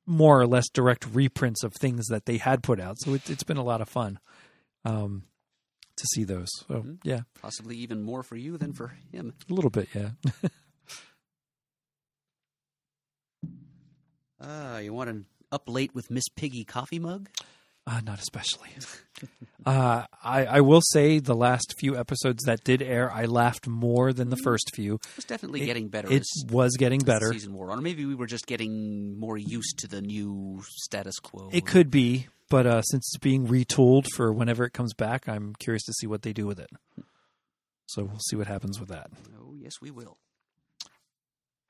more 0.06 0.40
or 0.40 0.48
less 0.48 0.70
direct 0.70 1.06
reprints 1.14 1.64
of 1.64 1.74
things 1.74 2.06
that 2.08 2.26
they 2.26 2.38
had 2.38 2.62
put 2.64 2.80
out. 2.80 2.98
So 3.00 3.16
it, 3.16 3.30
it's 3.30 3.44
been 3.44 3.58
a 3.58 3.64
lot 3.64 3.82
of 3.82 3.90
fun 3.90 4.20
um, 4.86 5.24
to 5.98 6.06
see 6.14 6.24
those. 6.24 6.48
So 6.68 6.84
Mhm. 6.84 7.00
yeah, 7.04 7.22
Possibly 7.42 7.76
even 7.78 8.04
more 8.04 8.24
for 8.24 8.36
you 8.38 8.58
than 8.58 8.74
for 8.74 8.90
him. 9.12 9.34
a 9.50 9.54
little 9.54 9.70
bit. 9.72 9.90
Yeah. 9.94 10.12
Uh, 14.40 14.80
you 14.84 14.94
want 14.94 15.10
an 15.10 15.26
up 15.52 15.68
late 15.70 15.94
with 15.96 16.12
Miss 16.12 16.28
Piggy 16.30 16.64
coffee 16.64 17.00
mug? 17.00 17.30
Uh, 17.90 18.02
not 18.02 18.20
especially. 18.20 18.68
uh, 19.66 20.04
I, 20.22 20.46
I 20.46 20.60
will 20.62 20.82
say 20.82 21.20
the 21.20 21.34
last 21.36 21.74
few 21.80 21.96
episodes 21.98 22.44
that 22.44 22.66
did 22.66 22.82
air, 22.82 23.10
I 23.10 23.26
laughed 23.26 23.66
more 23.66 24.12
than 24.12 24.30
the 24.30 24.36
first 24.44 24.72
few. 24.76 24.96
It 24.96 25.16
was 25.16 25.24
definitely 25.26 25.62
It- 25.62 25.68
getting 25.68 25.88
better. 25.88 26.12
It 26.12 26.20
as 26.22 26.44
was 26.52 26.76
getting 26.78 27.00
better. 27.00 27.32
season 27.32 27.54
wore 27.54 27.72
on, 27.72 27.80
or 27.80 27.82
maybe 27.82 28.04
we 28.06 28.14
were 28.14 28.28
just 28.28 28.46
getting 28.46 29.18
more 29.18 29.38
used 29.38 29.80
to 29.80 29.88
the 29.88 30.02
new 30.02 30.62
status 30.76 31.18
quo. 31.20 31.50
It 31.54 31.66
could 31.66 31.90
be, 31.90 32.28
but 32.50 32.66
uh, 32.68 32.82
since 32.82 33.10
it's 33.14 33.20
being 33.22 33.48
retooled 33.48 34.08
for 34.16 34.34
whenever 34.34 34.66
it 34.66 34.74
comes 34.74 34.94
back, 34.94 35.30
I'm 35.30 35.56
curious 35.58 35.84
to 35.86 35.94
see 35.94 36.08
what 36.08 36.24
they 36.24 36.34
do 36.34 36.46
with 36.46 36.60
it. 36.60 36.70
So 37.86 38.04
we'll 38.04 38.20
see 38.20 38.36
what 38.36 38.48
happens 38.48 38.82
with 38.82 38.90
that. 38.90 39.10
Oh 39.40 39.54
yes, 39.58 39.76
we 39.82 39.92
will. 39.92 40.18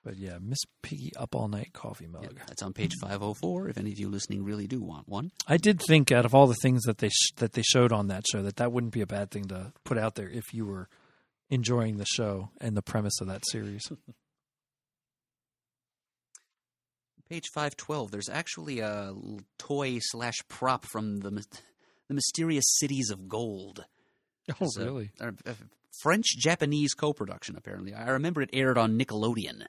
But 0.08 0.16
yeah, 0.16 0.38
Miss 0.42 0.60
Piggy 0.84 1.12
Up 1.18 1.36
All 1.36 1.50
Night 1.50 1.72
coffee 1.74 2.08
mug. 2.08 2.24
Yeah, 2.24 2.30
that's 2.48 2.64
on 2.64 2.72
page 2.72 2.94
five 3.02 3.20
hundred 3.20 3.34
four. 3.42 3.68
If 3.68 3.78
any 3.78 3.92
of 3.92 4.00
you 4.00 4.08
listening 4.08 4.46
really 4.46 4.66
do 4.66 4.82
want 4.82 5.06
one, 5.10 5.32
I 5.46 5.58
did 5.58 5.82
think 5.82 6.14
out 6.14 6.24
of 6.24 6.34
all 6.34 6.48
the 6.48 6.56
things 6.62 6.84
that 6.84 7.00
they 7.00 7.10
sh- 7.10 7.34
that 7.36 7.52
they 7.52 7.62
showed 7.62 7.92
on 7.92 8.08
that 8.08 8.24
show 8.32 8.42
that 8.44 8.56
that 8.56 8.72
wouldn't 8.72 8.94
be 8.94 9.02
a 9.02 9.06
bad 9.06 9.32
thing 9.32 9.50
to 9.50 9.74
put 9.84 9.98
out 9.98 10.16
there 10.16 10.30
if 10.30 10.54
you 10.54 10.66
were 10.66 10.88
enjoying 11.50 11.98
the 11.98 12.06
show 12.06 12.52
and 12.62 12.78
the 12.78 12.82
premise 12.82 13.20
of 13.20 13.28
that 13.28 13.44
series. 13.52 13.84
page 17.30 17.50
five 17.54 17.76
twelve. 17.76 18.12
There's 18.12 18.30
actually 18.30 18.80
a 18.80 19.14
toy 19.58 20.00
slash 20.02 20.36
prop 20.48 20.86
from 20.86 21.20
the 21.20 21.32
the 22.08 22.14
mysterious 22.14 22.66
cities 22.80 23.10
of 23.10 23.28
gold. 23.28 23.86
Oh, 24.50 24.54
It's 24.62 24.78
a- 24.78 24.90
a, 25.20 25.28
a 25.52 25.56
French 26.02 26.26
Japanese 26.38 26.94
co-production. 26.94 27.56
Apparently, 27.58 27.94
I 27.94 28.10
remember 28.10 28.42
it 28.42 28.50
aired 28.54 28.78
on 28.78 28.98
Nickelodeon 29.00 29.66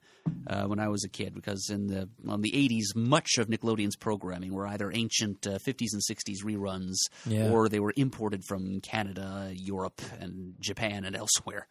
uh, 0.47 0.65
when 0.65 0.79
I 0.79 0.89
was 0.89 1.05
a 1.05 1.09
kid 1.09 1.35
because 1.35 1.69
in 1.71 1.87
the 1.87 2.09
on 2.27 2.43
the 2.43 2.53
'80s, 2.53 2.95
much 2.97 3.39
of 3.39 3.49
Nickelodeon's 3.49 3.97
programming 3.97 4.53
were 4.53 4.67
either 4.67 4.91
ancient 4.93 5.47
uh, 5.47 5.59
'50s 5.59 5.89
and 5.93 6.03
'60s 6.03 6.45
reruns, 6.45 6.97
Yeah. 7.27 7.51
or 7.51 7.69
they 7.69 7.81
were 7.81 7.93
imported 7.97 8.43
from 8.47 8.81
Canada, 8.81 9.51
Europe, 9.55 10.01
and 10.21 10.55
Japan 10.61 11.05
and 11.05 11.17
elsewhere. 11.23 11.67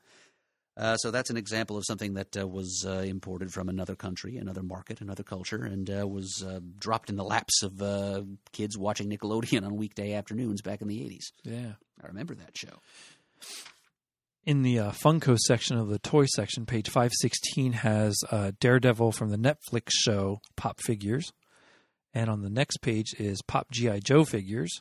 Uh, 0.75 0.95
so 0.97 1.09
that's 1.09 1.31
an 1.31 1.37
example 1.37 1.75
of 1.75 1.83
something 1.87 2.13
that 2.13 2.37
uh, 2.37 2.47
was 2.47 2.85
uh, 2.87 2.99
imported 2.99 3.51
from 3.51 3.67
another 3.67 3.95
country, 3.95 4.37
another 4.37 4.61
market, 4.61 5.01
another 5.01 5.23
culture, 5.23 5.63
and 5.63 5.89
uh, 5.89 6.07
was 6.07 6.43
uh, 6.47 6.59
dropped 6.77 7.09
in 7.09 7.15
the 7.15 7.23
laps 7.23 7.63
of 7.63 7.81
uh, 7.81 8.21
kids 8.51 8.77
watching 8.77 9.09
Nickelodeon 9.09 9.63
on 9.65 9.75
weekday 9.75 10.13
afternoons 10.13 10.61
back 10.61 10.81
in 10.81 10.87
the 10.87 10.99
'80s. 10.99 11.31
Yeah. 11.43 11.71
I 12.03 12.07
remember 12.07 12.35
that 12.35 12.55
show. 12.55 12.79
In 14.47 14.61
the 14.61 14.79
uh, 14.79 14.91
Funko 14.91 15.37
section 15.37 15.77
of 15.77 15.89
the 15.89 15.99
toy 15.99 16.23
section, 16.25 16.65
page 16.65 16.87
516 16.87 17.73
has 17.73 18.17
uh, 18.31 18.53
Daredevil 18.61 19.11
from 19.11 19.29
the 19.29 19.37
Netflix 19.37 19.89
show 19.89 20.39
Pop 20.55 20.79
Figures. 20.79 21.33
And 22.13 22.29
on 22.29 22.43
the 22.43 22.49
next 22.49 22.77
page 22.77 23.13
is 23.19 23.41
Pop 23.41 23.69
G.I. 23.71 23.99
Joe 23.99 24.23
figures, 24.23 24.71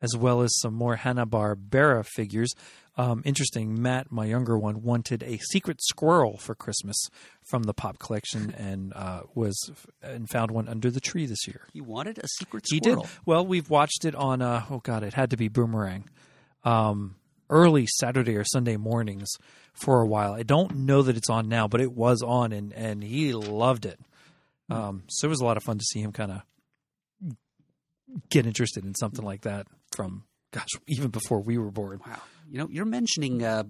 as 0.00 0.16
well 0.16 0.40
as 0.42 0.56
some 0.60 0.74
more 0.74 0.94
Hanna-Barbera 0.94 2.06
figures. 2.06 2.52
Um, 2.96 3.22
interesting, 3.24 3.82
Matt, 3.82 4.12
my 4.12 4.26
younger 4.26 4.56
one, 4.56 4.82
wanted 4.82 5.24
a 5.24 5.38
secret 5.50 5.82
squirrel 5.82 6.36
for 6.36 6.54
Christmas 6.54 7.08
from 7.50 7.64
the 7.64 7.74
Pop 7.74 7.98
collection 7.98 8.54
and 8.56 8.92
uh, 8.94 9.22
was 9.34 9.58
and 10.00 10.30
found 10.30 10.52
one 10.52 10.68
under 10.68 10.92
the 10.92 11.00
tree 11.00 11.26
this 11.26 11.48
year. 11.48 11.66
He 11.72 11.80
wanted 11.80 12.18
a 12.18 12.28
secret 12.38 12.68
squirrel. 12.68 13.00
He 13.00 13.02
did. 13.02 13.10
Well, 13.26 13.44
we've 13.44 13.68
watched 13.68 14.04
it 14.04 14.14
on. 14.14 14.42
Uh, 14.42 14.64
oh 14.70 14.78
God, 14.78 15.02
it 15.02 15.12
had 15.12 15.30
to 15.30 15.36
be 15.36 15.48
Boomerang. 15.48 16.08
Um, 16.62 17.16
early 17.52 17.86
Saturday 17.86 18.36
or 18.36 18.44
Sunday 18.44 18.76
mornings 18.76 19.28
for 19.74 20.00
a 20.00 20.06
while. 20.06 20.32
I 20.32 20.42
don't 20.42 20.74
know 20.78 21.02
that 21.02 21.16
it's 21.16 21.30
on 21.30 21.48
now, 21.48 21.68
but 21.68 21.80
it 21.80 21.92
was 21.92 22.22
on, 22.22 22.52
and 22.52 22.72
and 22.72 23.02
he 23.04 23.32
loved 23.32 23.86
it. 23.86 24.00
Um, 24.70 25.02
so 25.08 25.28
it 25.28 25.30
was 25.30 25.40
a 25.40 25.44
lot 25.44 25.56
of 25.58 25.62
fun 25.62 25.78
to 25.78 25.84
see 25.84 26.00
him 26.00 26.12
kind 26.12 26.32
of 26.32 26.42
get 28.30 28.46
interested 28.46 28.84
in 28.84 28.94
something 28.94 29.24
like 29.24 29.42
that 29.42 29.66
from 29.94 30.24
gosh, 30.52 30.68
even 30.88 31.10
before 31.10 31.40
we 31.40 31.58
were 31.58 31.70
born. 31.70 32.00
Wow. 32.06 32.20
You 32.50 32.58
know, 32.58 32.68
you're 32.70 32.84
mentioning 32.84 33.42
uh, 33.44 33.64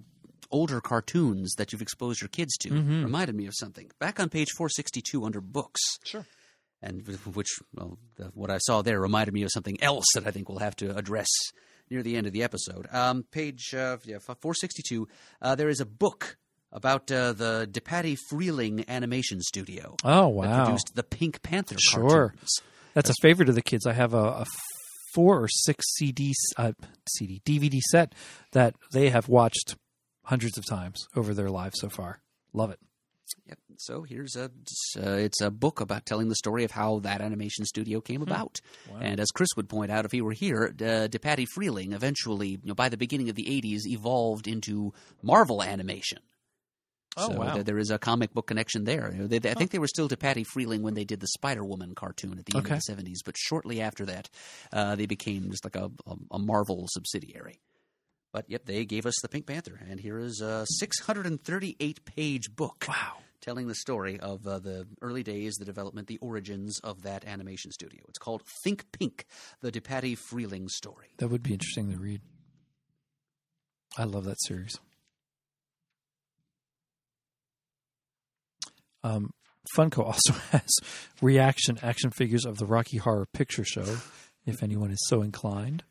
older 0.51 0.81
cartoons 0.81 1.53
that 1.57 1.71
you've 1.71 1.81
exposed 1.81 2.21
your 2.21 2.27
kids 2.29 2.55
to. 2.57 2.69
Mhm. 2.69 3.03
Reminded 3.03 3.35
me 3.35 3.45
of 3.47 3.53
something. 3.55 3.89
Back 3.99 4.19
on 4.19 4.29
page 4.29 4.49
462 4.57 5.23
under 5.25 5.41
books. 5.41 5.81
Sure. 6.03 6.25
And 6.81 7.07
which, 7.33 7.47
well, 7.73 7.97
the, 8.17 8.25
what 8.33 8.49
I 8.49 8.57
saw 8.57 8.81
there 8.81 8.99
reminded 8.99 9.33
me 9.33 9.43
of 9.43 9.49
something 9.53 9.81
else 9.81 10.05
that 10.15 10.27
I 10.27 10.31
think 10.31 10.49
we'll 10.49 10.59
have 10.59 10.75
to 10.77 10.95
address 10.95 11.29
near 11.93 12.03
the 12.03 12.17
end 12.17 12.27
of 12.27 12.33
the 12.33 12.43
episode. 12.43 12.87
Um, 12.91 13.23
page 13.31 13.73
uh, 13.73 13.97
yeah, 14.03 14.17
462, 14.19 15.07
uh, 15.41 15.55
there 15.55 15.69
is 15.69 15.79
a 15.79 15.85
book 15.85 16.37
about 16.71 17.11
uh, 17.11 17.33
the 17.33 17.67
DePatie 17.71 18.17
Freleng 18.31 18.87
Animation 18.87 19.39
Studio 19.41 19.95
Oh 20.03 20.27
wow, 20.29 20.63
produced 20.65 20.95
the 20.95 21.03
Pink 21.03 21.41
Panther 21.43 21.75
Sure. 21.79 22.29
cartoons. 22.29 22.61
that's 22.95 23.09
a 23.11 23.15
favorite 23.21 23.47
of 23.49 23.55
the 23.55 23.61
kids. 23.61 23.85
I 23.85 23.93
have 23.93 24.13
a, 24.15 24.17
a 24.17 24.45
four 25.13 25.39
or 25.43 25.47
six 25.47 25.85
CD 25.97 26.33
uh, 26.57 26.71
CD 27.07 27.41
DVD 27.45 27.79
set 27.91 28.13
that 28.53 28.75
they 28.91 29.09
have 29.09 29.29
watched 29.29 29.75
hundreds 30.25 30.57
of 30.57 30.65
times 30.65 31.07
over 31.15 31.33
their 31.35 31.51
lives 31.51 31.75
so 31.79 31.89
far. 31.89 32.21
Love 32.53 32.71
it. 32.71 32.79
Yep. 33.47 33.57
So 33.77 34.03
here's 34.03 34.35
a 34.37 34.45
uh, 34.97 35.15
it's 35.17 35.41
a 35.41 35.51
book 35.51 35.81
about 35.81 36.05
telling 36.05 36.29
the 36.29 36.35
story 36.35 36.63
of 36.63 36.71
how 36.71 36.99
that 36.99 37.19
animation 37.21 37.65
studio 37.65 37.99
came 37.99 38.21
Hmm. 38.21 38.29
about. 38.29 38.61
And 39.01 39.19
as 39.19 39.31
Chris 39.31 39.49
would 39.57 39.67
point 39.67 39.91
out, 39.91 40.05
if 40.05 40.11
he 40.11 40.21
were 40.21 40.31
here, 40.31 40.73
uh, 40.79 41.07
DePatie 41.09 41.47
Freleng 41.57 41.93
eventually, 41.93 42.49
you 42.49 42.59
know, 42.63 42.73
by 42.75 42.87
the 42.89 42.97
beginning 42.97 43.29
of 43.29 43.35
the 43.35 43.43
'80s, 43.45 43.85
evolved 43.85 44.47
into 44.47 44.93
Marvel 45.21 45.61
animation. 45.61 46.19
Oh, 47.15 47.27
so 47.27 47.33
wow. 47.33 47.53
there, 47.53 47.63
there 47.63 47.77
is 47.77 47.91
a 47.91 47.99
comic 47.99 48.33
book 48.33 48.47
connection 48.47 48.85
there. 48.85 49.11
They, 49.15 49.37
they- 49.39 49.51
I 49.51 49.53
think 49.53 49.69
they 49.71 49.77
were 49.77 49.87
still 49.87 50.07
to 50.07 50.15
DePatie 50.15 50.47
Freleng 50.47 50.81
when 50.81 50.93
they 50.95 51.03
did 51.03 51.19
the 51.19 51.27
Spider 51.27 51.63
Woman 51.63 51.93
cartoon 51.95 52.39
at 52.39 52.45
the 52.45 52.57
end 52.57 52.65
Okay. 52.65 52.75
of 52.77 52.81
the 52.85 52.91
'70s, 52.93 53.19
but 53.25 53.35
shortly 53.37 53.81
after 53.81 54.05
that, 54.05 54.29
uh, 54.71 54.95
they 54.95 55.05
became 55.05 55.51
just 55.51 55.63
like 55.65 55.75
a, 55.75 55.91
a, 56.07 56.15
a 56.31 56.39
Marvel 56.39 56.87
subsidiary. 56.89 57.59
But 58.31 58.49
yep, 58.49 58.65
they 58.65 58.85
gave 58.85 59.05
us 59.05 59.13
the 59.21 59.27
Pink 59.29 59.45
Panther, 59.45 59.79
and 59.87 59.99
here 59.99 60.17
is 60.17 60.41
a 60.41 60.65
638 60.67 62.05
page 62.05 62.55
book 62.55 62.85
Wow. 62.87 63.17
Telling 63.43 63.67
the 63.67 63.75
story 63.75 64.17
of 64.21 64.47
uh, 64.47 64.59
the 64.59 64.87
early 65.01 65.21
days, 65.21 65.55
the 65.55 65.65
development, 65.65 66.07
the 66.07 66.17
origins 66.19 66.79
of 66.79 67.01
that 67.01 67.25
animation 67.25 67.71
studio. 67.71 67.99
It's 68.07 68.17
called 68.17 68.41
Think 68.63 68.85
Pink, 68.93 69.25
the 69.61 69.69
DePatie 69.69 70.17
Freleng 70.17 70.69
story. 70.69 71.07
That 71.17 71.27
would 71.27 71.43
be 71.43 71.51
interesting 71.51 71.91
to 71.91 71.97
read. 71.97 72.21
I 73.97 74.05
love 74.05 74.23
that 74.23 74.41
series. 74.43 74.79
Um, 79.03 79.31
Funko 79.77 80.05
also 80.05 80.33
has 80.51 80.71
reaction 81.21 81.77
action 81.83 82.11
figures 82.11 82.45
of 82.45 82.59
the 82.59 82.65
Rocky 82.65 82.95
Horror 82.95 83.25
Picture 83.25 83.65
Show, 83.65 83.97
if 84.45 84.63
anyone 84.63 84.89
is 84.89 85.03
so 85.07 85.21
inclined. 85.21 85.83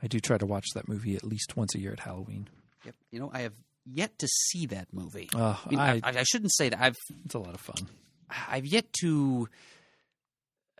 I 0.00 0.06
do 0.06 0.20
try 0.20 0.38
to 0.38 0.46
watch 0.46 0.66
that 0.76 0.88
movie 0.88 1.16
at 1.16 1.24
least 1.24 1.56
once 1.56 1.74
a 1.74 1.80
year 1.80 1.92
at 1.92 2.00
Halloween. 2.00 2.48
Yep. 2.84 2.94
You 3.10 3.18
know, 3.18 3.30
I 3.34 3.40
have 3.40 3.54
yet 3.92 4.18
to 4.18 4.28
see 4.28 4.66
that 4.66 4.88
movie. 4.92 5.28
Uh, 5.34 5.56
I, 5.64 5.70
mean, 5.70 5.78
I, 5.78 5.92
I, 6.02 6.18
I 6.18 6.22
shouldn't 6.22 6.52
say 6.54 6.68
that. 6.68 6.80
I've 6.80 6.96
it's 7.24 7.34
a 7.34 7.38
lot 7.38 7.54
of 7.54 7.60
fun. 7.60 7.88
I've 8.48 8.66
yet 8.66 8.92
to. 9.00 9.48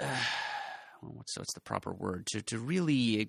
Uh, 0.00 0.16
what's 1.00 1.36
what's 1.36 1.54
the 1.54 1.60
proper 1.60 1.92
word 1.92 2.26
to 2.26 2.40
to 2.42 2.58
really 2.58 3.28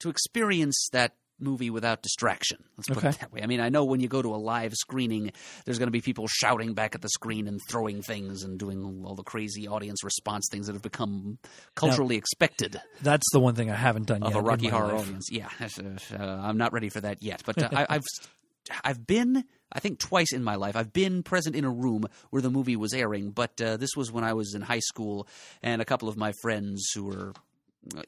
to 0.00 0.08
experience 0.08 0.88
that 0.92 1.12
movie 1.40 1.68
without 1.70 2.02
distraction. 2.02 2.58
Let's 2.76 2.88
put 2.88 2.98
Okay. 2.98 3.08
it 3.10 3.18
that 3.20 3.32
way. 3.32 3.42
I 3.42 3.46
mean, 3.46 3.60
I 3.60 3.68
know 3.68 3.84
when 3.84 4.00
you 4.00 4.08
go 4.08 4.22
to 4.22 4.34
a 4.34 4.36
live 4.36 4.72
screening, 4.74 5.32
there's 5.64 5.78
going 5.78 5.88
to 5.88 5.92
be 5.92 6.00
people 6.00 6.26
shouting 6.28 6.74
back 6.74 6.94
at 6.94 7.02
the 7.02 7.08
screen 7.08 7.48
and 7.48 7.60
throwing 7.68 8.02
things 8.02 8.42
and 8.44 8.58
doing 8.58 9.02
all 9.04 9.14
the 9.14 9.22
crazy 9.24 9.66
audience 9.68 10.04
response 10.04 10.48
things 10.50 10.66
that 10.66 10.72
have 10.74 10.82
become 10.82 11.38
culturally 11.74 12.16
expected 12.16 12.80
That's 13.02 13.26
the 13.32 13.40
one 13.40 13.54
thing 13.54 13.70
I 13.70 13.74
haven't 13.74 14.06
done 14.06 14.22
of 14.22 14.30
yet. 14.30 14.38
a 14.38 14.42
Rocky 14.42 14.68
Horror 14.68 14.92
life. 14.94 15.02
audience. 15.02 15.28
Yeah, 15.30 15.48
uh, 16.18 16.24
I'm 16.24 16.56
not 16.56 16.72
ready 16.72 16.88
for 16.88 17.00
that 17.00 17.22
yet. 17.22 17.42
But 17.44 17.62
uh, 17.62 17.68
I, 17.72 17.86
I've 17.88 18.04
I've 18.84 19.06
been 19.06 19.44
I 19.72 19.80
think 19.80 19.98
twice 19.98 20.32
in 20.32 20.44
my 20.44 20.54
life 20.54 20.76
I've 20.76 20.92
been 20.92 21.22
present 21.24 21.56
in 21.56 21.64
a 21.64 21.70
room 21.70 22.04
where 22.30 22.40
the 22.40 22.50
movie 22.50 22.76
was 22.76 22.94
airing. 22.94 23.30
But 23.30 23.60
uh, 23.60 23.76
this 23.76 23.90
was 23.96 24.12
when 24.12 24.22
I 24.24 24.32
was 24.34 24.54
in 24.54 24.62
high 24.62 24.78
school, 24.78 25.26
and 25.62 25.82
a 25.82 25.84
couple 25.84 26.08
of 26.08 26.16
my 26.16 26.32
friends 26.42 26.88
who 26.94 27.04
were 27.04 27.32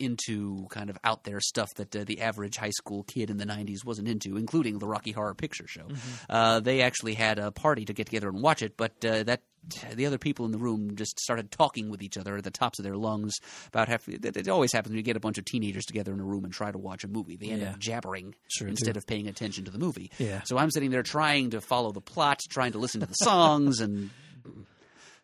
into 0.01 0.66
kind 0.70 0.90
of 0.90 0.98
out 1.05 1.24
there 1.24 1.40
stuff 1.40 1.69
that 1.77 1.94
uh, 1.94 2.05
the 2.05 2.20
average 2.20 2.57
high 2.57 2.70
school 2.70 3.03
kid 3.05 3.31
in 3.31 3.36
the 3.36 3.47
90s 3.47 3.85
wasn't 3.85 4.09
into, 4.09 4.36
including 4.36 4.78
the 4.78 4.86
Rocky 4.86 5.12
Horror 5.12 5.35
Picture 5.35 5.66
Show. 5.66 5.89
Uh, 6.28 6.61
they 6.61 6.82
actually 6.82 7.15
had 7.15 7.39
a 7.39 7.51
party 7.53 7.85
to 7.85 7.93
get 7.93 8.07
together 8.07 8.28
and 8.28 8.43
watch 8.43 8.62
it, 8.62 8.77
but 8.77 8.93
uh, 9.05 9.23
that 9.24 9.43
the 9.97 10.07
other 10.07 10.19
people 10.19 10.44
in 10.47 10.53
the 10.53 10.59
room 10.59 10.94
just 10.94 11.19
started 11.19 11.51
talking 11.51 11.90
with 11.90 12.01
each 12.01 12.16
other 12.16 12.36
at 12.36 12.44
the 12.44 12.53
tops 12.53 12.78
of 12.78 12.85
their 12.85 12.97
lungs 12.97 13.35
about 13.66 13.89
half. 13.89 14.09
It, 14.09 14.24
it 14.24 14.48
always 14.48 14.73
happens 14.73 14.90
when 14.90 14.97
you 14.98 15.03
get 15.03 15.16
a 15.16 15.20
bunch 15.20 15.39
of 15.39 15.44
teenagers 15.44 15.85
together 15.85 16.12
in 16.12 16.20
a 16.20 16.24
room 16.24 16.44
and 16.44 16.53
try 16.53 16.70
to 16.70 16.78
watch 16.78 17.03
a 17.03 17.09
movie. 17.09 17.36
They 17.36 17.48
end 17.51 17.62
Yeah. 17.62 17.70
up 17.70 17.78
jabbering 17.81 18.35
Sure 18.48 18.69
instead 18.69 18.94
do. 18.94 18.98
of 18.98 19.07
paying 19.09 19.27
attention 19.27 19.65
to 19.65 19.73
the 19.73 19.78
movie. 19.78 20.12
Yeah. 20.19 20.43
So 20.44 20.57
I'm 20.57 20.70
sitting 20.70 20.90
there 20.93 21.03
trying 21.03 21.51
to 21.51 21.61
follow 21.61 21.90
the 21.90 22.01
plot, 22.01 22.40
trying 22.48 22.73
to 22.73 22.78
listen 22.78 23.01
to 23.01 23.07
the 23.07 23.15
songs, 23.15 23.81
and 23.81 24.11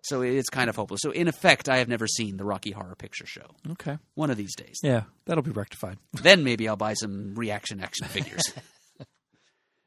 so 0.03 0.23
it's 0.23 0.49
kind 0.49 0.69
of 0.69 0.77
hopeless. 0.77 1.01
So 1.03 1.11
in 1.11 1.29
effect, 1.29 1.69
I 1.69 1.79
have 1.79 1.89
never 1.89 2.07
seen 2.07 2.37
the 2.37 2.45
Rocky 2.45 2.71
Horror 2.73 2.95
Picture 2.97 3.27
Show. 3.27 3.47
Okay. 3.73 3.99
One 4.15 4.31
of 4.31 4.37
these 4.37 4.55
days, 4.55 4.79
Yeah, 4.83 5.05
that'll 5.27 5.43
be 5.43 5.51
rectified. 5.51 5.99
then 6.13 6.45
maybe 6.45 6.69
I'll 6.69 6.77
buy 6.77 6.95
some 6.95 7.35
reaction 7.35 7.81
action 7.81 8.07
figures. 8.09 8.43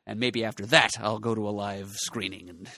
And 0.08 0.20
maybe 0.20 0.46
after 0.46 0.68
that, 0.68 0.92
I'll 1.00 1.18
go 1.18 1.34
to 1.34 1.50
a 1.50 1.50
live 1.50 1.94
screening 1.96 2.48
and 2.50 2.70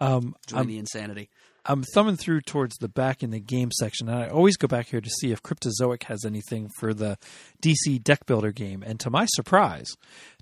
Um, 0.00 0.34
join 0.48 0.60
I'm, 0.62 0.66
the 0.66 0.78
insanity. 0.78 1.30
I'm 1.64 1.84
thumbing 1.94 2.16
through 2.16 2.40
towards 2.42 2.76
the 2.78 2.88
back 2.88 3.22
in 3.22 3.30
the 3.30 3.38
game 3.40 3.70
section, 3.70 4.08
and 4.08 4.18
I 4.18 4.28
always 4.28 4.56
go 4.56 4.66
back 4.66 4.88
here 4.88 5.00
to 5.00 5.08
see 5.20 5.30
if 5.30 5.40
Cryptozoic 5.42 6.02
has 6.04 6.24
anything 6.24 6.68
for 6.80 6.92
the 6.92 7.16
DC 7.62 8.02
Deck 8.02 8.26
Builder 8.26 8.50
game. 8.50 8.82
And 8.84 8.98
to 9.00 9.08
my 9.08 9.24
surprise, 9.36 9.86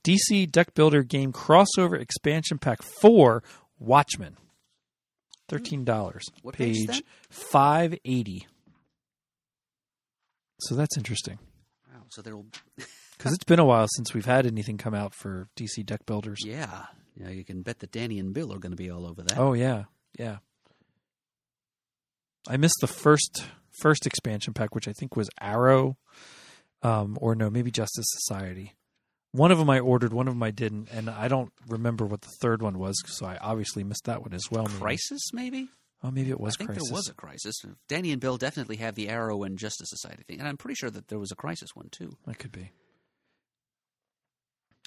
DC 0.03 0.51
Deck 0.51 0.73
Builder 0.75 1.03
game 1.03 1.33
crossover 1.33 2.01
expansion 2.01 2.59
pack 2.59 2.81
four 2.83 3.43
Watchmen, 3.79 4.39
thirteen 5.53 5.85
dollars, 5.85 6.25
page 6.53 6.87
page 6.87 7.03
five 7.31 7.95
eighty. 8.05 8.47
So 10.61 10.75
that's 10.77 10.97
interesting 10.97 11.39
Wow. 11.93 12.03
So 12.09 12.23
there'll, 12.23 12.47
because 13.19 13.33
it's 13.33 13.45
been 13.45 13.59
a 13.59 13.65
while 13.65 13.87
since 13.97 14.15
we've 14.15 14.25
had 14.25 14.47
anything 14.47 14.79
come 14.79 14.95
out 14.95 15.15
for 15.15 15.49
DC 15.57 15.85
Deck 15.85 16.07
Builders. 16.07 16.41
yeah, 16.45 16.87
yeah. 17.17 17.29
You 17.31 17.45
can 17.45 17.63
bet 17.63 17.81
that 17.81 17.93
Danny 17.93 18.19
and 18.19 18.33
Bill 18.33 18.53
are 18.53 18.59
going 18.59 18.73
to 18.73 18.77
be 18.77 18.91
all 18.91 19.07
over 19.07 19.23
that. 19.23 19.39
Oh 19.39 19.53
yeah, 19.53 19.85
yeah. 20.19 20.39
I 22.49 22.57
missed 22.57 22.79
the 22.81 22.87
first 22.87 23.45
first 23.71 24.07
expansion 24.07 24.53
pack, 24.53 24.75
which 24.75 24.89
I 24.89 24.93
think 24.93 25.17
was 25.17 25.31
Arrow, 25.41 25.97
um, 26.83 27.17
or 27.21 27.35
no, 27.35 27.51
maybe 27.51 27.71
Justice 27.71 28.07
Society. 28.09 28.75
One 29.33 29.51
of 29.51 29.59
them 29.59 29.71
I 29.71 29.81
ordered, 29.81 30.13
one 30.13 30.29
of 30.29 30.35
them 30.35 30.43
I 30.43 30.51
didn't, 30.51 30.91
and 30.91 31.09
I 31.09 31.29
don't 31.29 31.53
remember 31.67 32.05
what 32.05 32.21
the 32.21 32.31
third 32.41 32.61
one 32.61 32.79
was, 32.79 33.03
so 33.07 33.25
I 33.25 33.39
obviously 33.39 33.83
missed 33.83 34.05
that 34.05 34.21
one 34.21 34.35
as 34.35 34.51
well. 34.51 34.67
Crisis, 34.67 35.33
maybe. 35.33 35.69
Oh, 36.05 36.11
maybe 36.11 36.31
it 36.31 36.41
was 36.41 36.55
I 36.57 36.59
think 36.59 36.71
Crisis. 36.71 36.89
there 36.89 36.95
was 36.95 37.09
a 37.09 37.15
crisis. 37.15 37.55
Danny 37.89 38.13
and 38.13 38.21
Bill 38.21 38.37
definitely 38.37 38.77
have 38.77 38.95
the 38.95 39.09
Arrow 39.09 39.45
and 39.45 39.57
Justice 39.57 39.89
Society 39.89 40.25
thing, 40.27 40.41
and 40.41 40.49
I'm 40.49 40.57
pretty 40.57 40.75
sure 40.75 40.91
that 40.91 41.09
there 41.09 41.19
was 41.19 41.31
a 41.31 41.37
crisis 41.37 41.71
one 41.75 41.89
too. 41.91 42.17
That 42.27 42.39
could 42.39 42.53
be. 42.53 42.73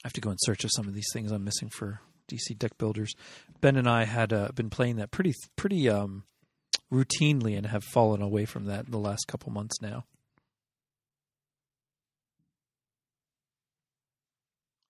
I 0.03 0.07
have 0.07 0.13
to 0.13 0.21
go 0.21 0.29
in 0.29 0.37
search 0.41 0.63
of 0.63 0.71
some 0.75 0.87
of 0.87 0.93
these 0.93 1.09
things 1.13 1.31
I'm 1.31 1.43
missing 1.43 1.69
for 1.69 2.01
DC 2.29 2.57
deck 2.59 2.77
builders. 2.77 3.13
Ben 3.61 3.77
and 3.77 3.89
I 3.89 4.03
had 4.03 4.33
uh, 4.33 4.49
been 4.53 4.69
playing 4.69 4.97
that 4.97 5.09
pretty 5.09 5.33
pretty 5.55 5.89
um, 5.89 6.23
routinely 6.91 7.57
and 7.57 7.65
have 7.67 7.83
fallen 7.83 8.21
away 8.21 8.45
from 8.45 8.65
that 8.65 8.85
in 8.85 8.91
the 8.91 8.99
last 8.99 9.27
couple 9.27 9.51
months 9.51 9.81
now. 9.81 10.05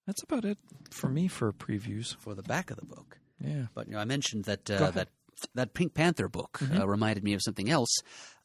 That's 0.06 0.22
about 0.24 0.46
it 0.46 0.58
for 0.92 1.10
me 1.10 1.28
for 1.28 1.52
previews. 1.52 2.16
for 2.18 2.36
the 2.36 2.44
back 2.44 2.70
of 2.72 2.78
the 2.78 2.86
book. 2.86 3.20
Yeah. 3.40 3.68
But 3.74 3.88
you 3.88 3.94
know, 3.94 4.00
I 4.00 4.06
mentioned 4.06 4.46
that 4.46 4.70
uh, 4.70 4.92
that 4.92 5.10
that 5.54 5.74
Pink 5.74 5.94
Panther 5.94 6.30
book 6.30 6.60
Mhm. 6.62 6.80
uh, 6.80 6.88
reminded 6.88 7.24
me 7.24 7.34
of 7.34 7.42
something 7.44 7.70
else. 7.70 7.90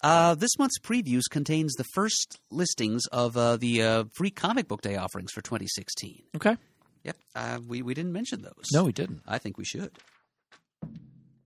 Uh, 0.03 0.35
this 0.35 0.59
month's 0.59 0.79
previews 0.81 1.23
contains 1.31 1.75
the 1.75 1.85
first 1.95 2.41
listings 2.51 3.07
of 3.13 3.37
uh, 3.37 3.57
the 3.57 3.83
uh, 3.83 4.05
free 4.15 4.31
comic 4.31 4.67
book 4.67 4.81
day 4.83 4.97
offerings 4.97 5.31
for 5.33 5.41
2016. 5.43 6.23
Okay. 6.37 6.57
Yep, 7.05 7.17
uh, 7.37 7.59
we 7.67 7.83
we 7.83 7.95
didn't 7.95 8.13
mention 8.13 8.43
those. 8.43 8.65
No, 8.73 8.85
we 8.85 8.93
didn't. 8.93 9.23
I 9.27 9.39
think 9.39 9.57
we 9.57 9.65
should. 9.65 9.93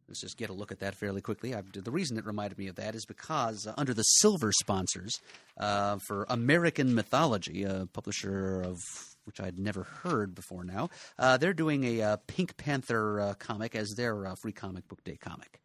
Let's 0.08 0.20
just 0.20 0.36
get 0.36 0.50
a 0.50 0.52
look 0.52 0.70
at 0.70 0.80
that 0.80 0.94
fairly 0.94 1.20
quickly. 1.20 1.54
I've, 1.54 1.70
the 1.72 1.90
reason 1.90 2.16
it 2.18 2.24
reminded 2.26 2.56
me 2.58 2.68
of 2.68 2.76
that 2.76 2.94
is 2.94 3.04
because 3.04 3.66
uh, 3.66 3.74
under 3.76 3.92
the 3.94 4.02
silver 4.02 4.52
sponsors 4.52 5.12
uh, 5.58 5.98
for 6.06 6.24
American 6.28 6.94
Mythology, 6.94 7.64
a 7.64 7.86
publisher 7.92 8.60
of 8.62 8.78
which 9.26 9.40
I'd 9.40 9.58
never 9.58 9.84
heard 9.84 10.34
before 10.34 10.64
now, 10.64 10.90
uh, 11.18 11.36
they're 11.36 11.54
doing 11.54 11.84
a 11.84 12.02
uh, 12.02 12.16
Pink 12.26 12.56
Panther 12.56 13.20
uh, 13.20 13.34
comic 13.34 13.74
as 13.74 13.94
their 13.96 14.26
uh, 14.26 14.34
free 14.40 14.52
comic 14.52 14.88
book 14.88 15.02
day 15.04 15.16
comic. 15.16 15.60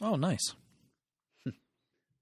Oh, 0.00 0.16
nice. 0.16 0.54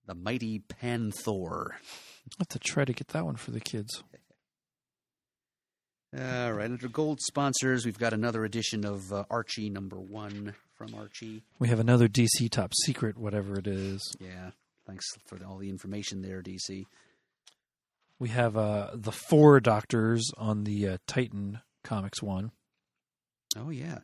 The 0.07 0.15
Mighty 0.15 0.61
Panthor. 0.61 1.73
I'll 1.73 2.39
have 2.39 2.49
to 2.49 2.59
try 2.59 2.87
to 2.87 2.95
get 2.95 3.09
that 3.09 3.27
one 3.27 3.37
for 3.37 3.51
the 3.51 3.61
kids. 3.61 4.03
All 6.19 6.53
right, 6.55 6.65
under 6.65 6.89
gold 6.89 7.21
sponsors, 7.21 7.85
we've 7.85 7.99
got 7.99 8.15
another 8.15 8.47
edition 8.47 8.87
of 8.87 9.13
uh, 9.13 9.25
Archie 9.31 9.69
number 9.69 10.01
one 10.01 10.55
from 10.75 10.95
Archie. 10.95 11.43
We 11.59 11.69
have 11.69 11.81
another 11.81 12.09
DC 12.09 12.49
top 12.51 12.73
secret, 12.87 13.19
whatever 13.19 13.59
it 13.59 13.67
is. 13.67 14.01
Yeah, 14.19 14.53
thanks 14.87 15.05
for 15.27 15.39
all 15.45 15.59
the 15.59 15.69
information 15.69 16.23
there, 16.23 16.43
DC. 16.43 16.87
We 18.19 18.31
have 18.31 18.57
uh, 18.57 18.91
the 18.95 19.13
four 19.13 19.61
doctors 19.61 20.31
on 20.37 20.65
the 20.65 20.89
uh, 20.89 20.99
Titan 21.07 21.61
Comics 21.85 22.23
one. 22.23 22.51
Oh 23.57 23.71
yeah. 23.71 23.99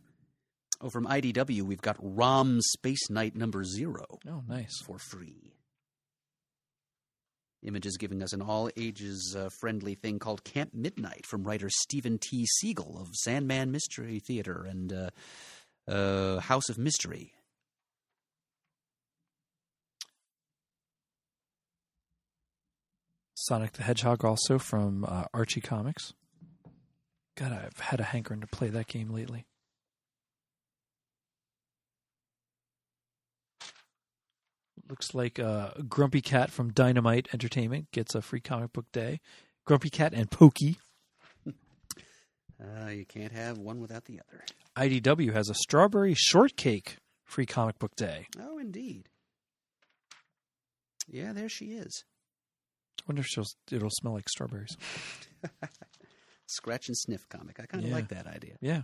Oh, 0.81 0.91
from 0.91 1.07
IDW, 1.07 1.63
we've 1.63 1.81
got 1.83 1.97
ROM 2.01 2.61
Space 2.61 3.09
Knight 3.11 3.35
number 3.37 3.65
zero 3.65 4.05
Oh, 4.29 4.43
nice. 4.49 4.73
for 4.87 4.99
free. 4.99 5.55
Image 7.63 7.87
is 7.87 7.97
giving 7.97 8.23
us 8.23 8.33
an 8.35 8.43
all 8.43 8.69
ages 8.77 9.35
uh, 9.39 9.49
friendly 9.61 9.95
thing 9.95 10.19
called 10.19 10.45
Camp 10.45 10.75
Midnight 10.75 11.25
from 11.25 11.45
writer 11.45 11.71
Steven 11.71 12.19
T. 12.19 12.45
Seagle 12.63 13.01
of 13.01 13.09
Sandman 13.15 13.71
Mystery 13.73 14.19
Theater 14.21 14.67
and 14.69 14.93
uh, 14.93 15.11
uh, 15.91 16.41
House 16.41 16.69
of 16.69 16.77
Mystery. 16.77 17.33
Sonic 23.47 23.73
the 23.73 23.83
Hedgehog 23.83 24.25
also 24.25 24.59
from 24.59 25.05
uh, 25.05 25.25
Archie 25.35 25.61
Comics. 25.61 26.15
God, 27.37 27.53
I've 27.53 27.79
had 27.79 28.01
a 28.01 28.05
hankering 28.05 28.41
to 28.41 28.47
play 28.47 28.69
that 28.69 28.87
game 28.87 29.11
lately. 29.11 29.45
Looks 34.89 35.15
like 35.15 35.39
uh, 35.39 35.71
Grumpy 35.89 36.23
Cat 36.23 36.51
from 36.51 36.73
Dynamite 36.73 37.29
Entertainment 37.35 37.91
gets 37.91 38.15
a 38.15 38.23
free 38.23 38.41
comic 38.41 38.73
book 38.73 38.87
day. 38.93 39.21
Grumpy 39.67 39.91
Cat 39.91 40.13
and 40.15 40.31
Pokey. 40.31 40.79
Uh, 42.63 42.89
you 42.89 43.05
can't 43.05 43.33
have 43.33 43.59
one 43.59 43.81
without 43.81 44.05
the 44.05 44.21
other. 44.21 44.45
IDW 44.77 45.35
has 45.35 45.51
a 45.51 45.55
Strawberry 45.55 46.15
Shortcake 46.15 46.99
free 47.25 47.47
comic 47.47 47.81
book 47.81 47.95
day. 47.97 48.29
Oh, 48.41 48.59
indeed. 48.59 49.09
Yeah, 51.09 51.33
there 51.33 51.49
she 51.49 51.73
is. 51.73 52.05
I 53.01 53.05
wonder 53.09 53.21
if 53.21 53.27
she'll, 53.27 53.45
it'll 53.71 53.91
smell 53.91 54.15
like 54.15 54.29
strawberries. 54.29 54.77
Scratch 56.47 56.89
and 56.89 56.97
sniff 56.97 57.29
comic. 57.29 57.59
I 57.61 57.67
kind 57.67 57.83
of 57.85 57.91
Yeah. 57.91 57.97
like 57.97 58.09
that 58.09 58.27
idea. 58.27 58.57
Yeah. 58.61 58.83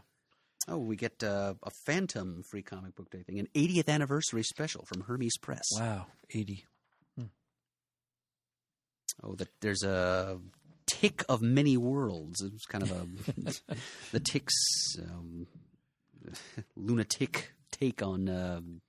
Oh, 0.68 0.78
we 0.78 0.96
get 0.96 1.22
uh, 1.24 1.54
a 1.62 1.70
Phantom 1.86 2.42
free 2.50 2.62
comic 2.62 2.94
book 2.94 3.10
day 3.10 3.22
thing, 3.22 3.38
an 3.38 3.48
80th 3.54 3.88
anniversary 3.88 4.42
special 4.42 4.84
from 4.86 5.02
Hermes 5.02 5.36
Press. 5.40 5.64
Wow. 5.74 6.06
80. 6.34 6.64
Oh, 9.22 9.34
that 9.34 9.48
there's 9.60 9.82
a 9.82 10.38
tick 10.86 11.24
of 11.28 11.42
many 11.42 11.76
worlds. 11.76 12.40
It's 12.42 12.64
kind 12.64 12.82
of 12.84 12.90
a 12.90 13.06
the 14.12 14.20
tick's 14.20 14.54
um, 14.98 15.46
lunatic 16.76 17.52
take 17.70 18.02
on 18.02 18.28
uh, 18.30 18.60
um 18.60 18.80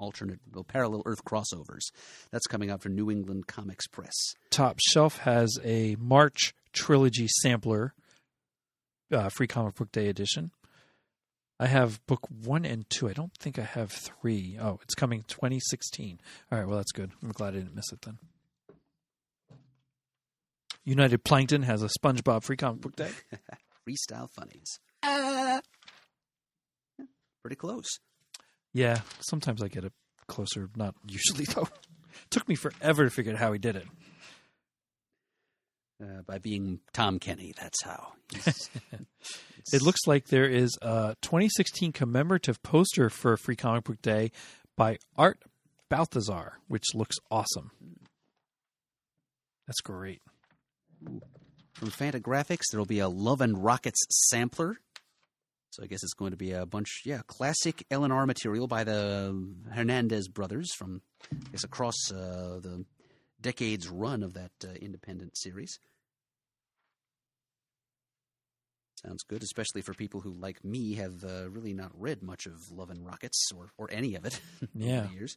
alternate 0.00 0.40
well, 0.52 0.64
parallel 0.64 1.02
Earth 1.06 1.24
crossovers. 1.24 1.92
That's 2.32 2.46
coming 2.46 2.70
out 2.70 2.82
from 2.82 2.94
New 2.94 3.10
England 3.10 3.46
Comics 3.46 3.86
Press. 3.86 4.34
Top 4.50 4.78
Shelf 4.80 5.18
has 5.18 5.58
a 5.62 5.96
March 6.00 6.54
trilogy 6.72 7.28
sampler, 7.28 7.94
uh, 9.12 9.28
free 9.28 9.46
comic 9.46 9.74
book 9.76 9.92
day 9.92 10.08
edition. 10.08 10.50
I 11.60 11.66
have 11.66 12.04
book 12.06 12.26
one 12.30 12.64
and 12.64 12.88
two. 12.88 13.08
I 13.08 13.12
don't 13.12 13.34
think 13.38 13.58
I 13.58 13.64
have 13.64 13.92
three. 13.92 14.56
Oh, 14.58 14.78
it's 14.82 14.94
coming 14.94 15.24
2016. 15.28 16.18
All 16.50 16.58
right, 16.58 16.66
well, 16.66 16.78
that's 16.78 16.92
good. 16.92 17.10
I'm 17.22 17.32
glad 17.32 17.54
I 17.54 17.58
didn't 17.58 17.76
miss 17.76 17.92
it 17.92 18.00
then. 18.00 18.18
United 20.84 21.22
Plankton 21.22 21.62
has 21.62 21.82
a 21.82 21.90
SpongeBob 22.02 22.42
free 22.42 22.56
comic 22.56 22.80
book 22.80 22.96
day. 22.96 23.10
Freestyle 23.86 24.30
funnies. 24.30 24.78
Uh, 25.02 25.60
yeah, 26.98 27.04
pretty 27.42 27.56
close. 27.56 27.98
Yeah, 28.72 29.00
sometimes 29.20 29.62
I 29.62 29.68
get 29.68 29.84
it 29.84 29.92
closer. 30.26 30.68
Not 30.76 30.94
usually, 31.06 31.44
though. 31.54 31.68
Took 32.30 32.48
me 32.48 32.54
forever 32.54 33.04
to 33.04 33.10
figure 33.10 33.32
out 33.32 33.38
how 33.38 33.52
he 33.52 33.58
did 33.58 33.76
it. 33.76 33.86
Uh, 36.02 36.22
by 36.26 36.38
being 36.38 36.80
Tom 36.92 37.18
Kenny, 37.18 37.52
that's 37.60 37.82
how. 37.84 38.12
It 39.72 39.82
looks 39.82 40.00
like 40.06 40.26
there 40.26 40.48
is 40.48 40.76
a 40.82 41.16
2016 41.22 41.92
commemorative 41.92 42.62
poster 42.62 43.10
for 43.10 43.36
Free 43.36 43.56
Comic 43.56 43.84
Book 43.84 44.02
Day 44.02 44.32
by 44.76 44.98
Art 45.16 45.42
Baltazar, 45.88 46.58
which 46.66 46.94
looks 46.94 47.16
awesome. 47.30 47.70
That's 49.66 49.80
great. 49.80 50.22
From 51.74 51.90
Fantagraphics, 51.90 52.64
there 52.70 52.80
will 52.80 52.86
be 52.86 52.98
a 52.98 53.08
Love 53.08 53.40
and 53.40 53.62
Rockets 53.62 54.00
sampler. 54.28 54.78
So 55.70 55.82
I 55.84 55.86
guess 55.86 56.02
it's 56.02 56.14
going 56.14 56.32
to 56.32 56.36
be 56.36 56.50
a 56.52 56.66
bunch, 56.66 57.02
yeah, 57.04 57.20
classic 57.28 57.84
L&R 57.90 58.26
material 58.26 58.66
by 58.66 58.82
the 58.84 59.36
Hernandez 59.72 60.26
brothers 60.28 60.68
from, 60.76 61.00
I 61.32 61.50
guess, 61.52 61.62
across 61.64 61.94
uh, 62.10 62.58
the 62.60 62.84
decades 63.40 63.88
run 63.88 64.22
of 64.24 64.34
that 64.34 64.50
uh, 64.64 64.72
independent 64.80 65.36
series. 65.38 65.78
Sounds 69.06 69.22
good, 69.22 69.42
especially 69.42 69.80
for 69.80 69.94
people 69.94 70.20
who, 70.20 70.32
like 70.32 70.62
me, 70.62 70.94
have 70.96 71.24
uh, 71.24 71.48
really 71.48 71.72
not 71.72 71.90
read 71.98 72.22
much 72.22 72.44
of 72.46 72.54
Love 72.70 72.90
and 72.90 73.06
Rockets 73.06 73.50
or, 73.56 73.70
or 73.78 73.88
any 73.90 74.14
of 74.14 74.26
it 74.26 74.38
Yeah. 74.74 74.98
over 74.98 75.08
the 75.08 75.14
years. 75.14 75.36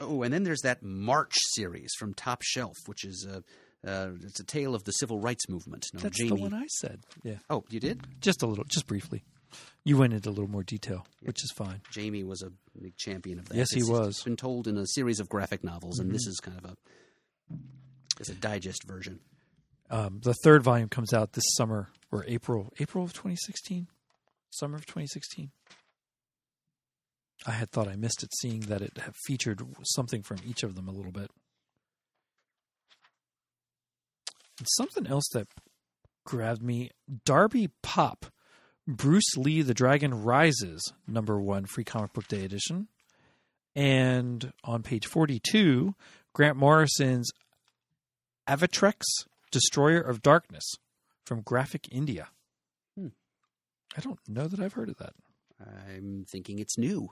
Oh, 0.00 0.22
and 0.22 0.34
then 0.34 0.42
there's 0.42 0.62
that 0.62 0.82
March 0.82 1.34
series 1.54 1.92
from 1.98 2.14
Top 2.14 2.42
Shelf, 2.42 2.74
which 2.86 3.04
is 3.04 3.26
a 3.30 3.44
uh, 3.86 4.10
it's 4.22 4.40
a 4.40 4.44
tale 4.44 4.74
of 4.74 4.84
the 4.84 4.92
civil 4.92 5.20
rights 5.20 5.48
movement. 5.48 5.86
No, 5.94 6.00
That's 6.00 6.18
Jamie. 6.18 6.30
the 6.30 6.34
one 6.42 6.54
I 6.54 6.66
said. 6.68 7.00
Yeah, 7.22 7.36
Oh, 7.50 7.64
you 7.70 7.80
did? 7.80 8.06
just 8.20 8.42
a 8.42 8.46
little, 8.46 8.64
just 8.64 8.86
briefly. 8.86 9.22
You 9.84 9.96
went 9.96 10.12
into 10.12 10.28
a 10.28 10.30
little 10.32 10.50
more 10.50 10.62
detail, 10.64 11.06
which 11.22 11.42
is 11.42 11.50
fine. 11.56 11.80
Jamie 11.90 12.22
was 12.24 12.42
a 12.42 12.52
big 12.80 12.96
champion 12.96 13.38
of 13.38 13.48
that. 13.48 13.56
Yes, 13.56 13.70
he 13.72 13.80
It's- 13.80 13.90
was. 13.90 14.08
It's 14.16 14.22
been 14.24 14.36
told 14.36 14.66
in 14.68 14.76
a 14.76 14.86
series 14.86 15.20
of 15.20 15.28
graphic 15.28 15.64
novels, 15.64 15.98
and 15.98 16.10
this 16.10 16.26
is 16.26 16.38
kind 16.40 16.58
of 16.58 16.64
a 16.70 16.76
it's 18.20 18.28
a 18.28 18.34
digest 18.34 18.82
version. 18.84 19.20
Um, 19.90 20.20
the 20.22 20.34
third 20.44 20.62
volume 20.62 20.88
comes 20.88 21.14
out 21.14 21.32
this 21.32 21.44
summer 21.56 21.88
or 22.12 22.24
April, 22.26 22.72
April 22.78 23.04
of 23.04 23.12
2016, 23.14 23.86
summer 24.50 24.76
of 24.76 24.84
2016. 24.86 25.50
I 27.46 27.52
had 27.52 27.70
thought 27.70 27.86
I 27.88 27.96
missed 27.96 28.22
it, 28.22 28.30
seeing 28.40 28.60
that 28.62 28.82
it 28.82 28.98
featured 29.26 29.62
something 29.84 30.22
from 30.22 30.38
each 30.44 30.62
of 30.62 30.74
them 30.74 30.88
a 30.88 30.92
little 30.92 31.12
bit. 31.12 31.30
And 34.58 34.66
something 34.76 35.06
else 35.06 35.28
that 35.32 35.48
grabbed 36.24 36.62
me: 36.62 36.90
Darby 37.24 37.70
Pop, 37.82 38.26
Bruce 38.86 39.36
Lee 39.36 39.62
the 39.62 39.74
Dragon 39.74 40.22
Rises, 40.24 40.92
number 41.06 41.40
one, 41.40 41.66
free 41.66 41.84
comic 41.84 42.12
book 42.12 42.26
day 42.28 42.44
edition, 42.44 42.88
and 43.76 44.52
on 44.64 44.82
page 44.82 45.06
forty-two, 45.06 45.94
Grant 46.32 46.56
Morrison's 46.56 47.30
Avatarex, 48.48 49.02
Destroyer 49.50 50.00
of 50.00 50.22
Darkness 50.22 50.64
from 51.24 51.42
Graphic 51.42 51.86
India. 51.90 52.28
Hmm. 52.98 53.08
I 53.96 54.00
don't 54.00 54.20
know 54.26 54.48
that 54.48 54.60
I've 54.60 54.72
heard 54.72 54.88
of 54.88 54.96
that. 54.98 55.12
I'm 55.60 56.24
thinking 56.28 56.58
it's 56.58 56.78
new. 56.78 57.10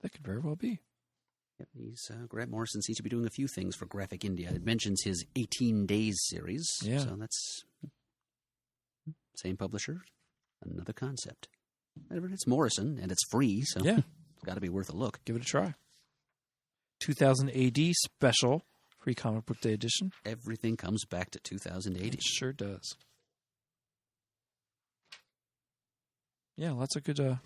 That 0.00 0.12
could 0.12 0.24
very 0.24 0.40
well 0.40 0.56
be. 0.56 0.80
Yep, 1.60 1.68
he's 1.76 2.10
uh, 2.10 2.26
Grant 2.26 2.50
Morrison 2.50 2.82
seems 2.82 2.96
to 2.96 3.02
be 3.02 3.08
doing 3.10 3.26
a 3.26 3.30
few 3.30 3.46
things 3.46 3.76
for 3.76 3.86
Graphic 3.86 4.24
India. 4.24 4.50
It 4.52 4.64
mentions 4.64 5.02
his 5.04 5.24
18 5.36 5.86
Days 5.86 6.16
series, 6.26 6.68
Yeah. 6.82 6.98
so 6.98 7.16
that's 7.16 7.62
same 9.36 9.56
publisher, 9.56 10.00
another 10.64 10.92
concept. 10.92 11.48
It's 12.10 12.46
Morrison 12.46 12.98
and 13.00 13.12
it's 13.12 13.22
free, 13.30 13.62
so 13.64 13.82
Yeah, 13.84 13.98
it's 13.98 14.44
got 14.44 14.54
to 14.54 14.60
be 14.60 14.68
worth 14.68 14.90
a 14.90 14.96
look. 14.96 15.20
give 15.24 15.36
it 15.36 15.42
a 15.42 15.44
try. 15.44 15.74
2000 17.00 17.50
AD 17.50 17.92
special 17.94 18.62
free 18.98 19.14
comic 19.14 19.46
book 19.46 19.60
day 19.60 19.74
edition. 19.74 20.10
Everything 20.24 20.76
comes 20.76 21.04
back 21.04 21.30
to 21.32 21.38
2080. 21.40 22.08
It 22.16 22.22
sure 22.22 22.52
does. 22.52 22.96
Yeah, 26.56 26.72
lots 26.72 26.96
of 26.96 27.04
good 27.04 27.20
uh 27.20 27.36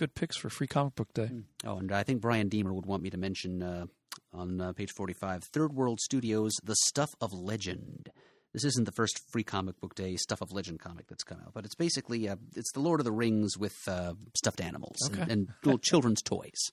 good 0.00 0.14
picks 0.14 0.36
for 0.38 0.48
free 0.48 0.66
comic 0.66 0.94
book 0.94 1.12
day. 1.12 1.30
Oh, 1.66 1.76
and 1.76 1.92
I 1.92 2.02
think 2.04 2.22
Brian 2.22 2.48
Deemer 2.48 2.72
would 2.72 2.86
want 2.86 3.02
me 3.02 3.10
to 3.10 3.18
mention 3.18 3.62
uh, 3.62 3.84
on 4.32 4.58
uh, 4.58 4.72
page 4.72 4.90
45 4.96 5.44
Third 5.44 5.74
World 5.74 6.00
Studios, 6.00 6.52
The 6.64 6.74
Stuff 6.86 7.10
of 7.20 7.34
Legend. 7.34 8.08
This 8.54 8.64
isn't 8.64 8.84
the 8.84 8.92
first 8.92 9.20
free 9.30 9.44
comic 9.44 9.78
book 9.78 9.94
day 9.94 10.16
Stuff 10.16 10.40
of 10.40 10.52
Legend 10.52 10.80
comic 10.80 11.06
that's 11.06 11.22
come 11.22 11.38
out, 11.44 11.52
but 11.52 11.66
it's 11.66 11.74
basically 11.74 12.28
uh, 12.30 12.36
it's 12.56 12.72
the 12.72 12.80
Lord 12.80 12.98
of 13.00 13.04
the 13.04 13.12
Rings 13.12 13.58
with 13.58 13.76
uh, 13.86 14.14
stuffed 14.36 14.62
animals 14.62 14.96
and, 15.06 15.20
Okay. 15.20 15.32
and 15.32 15.48
little 15.64 15.78
children's 15.82 16.22
toys. 16.22 16.70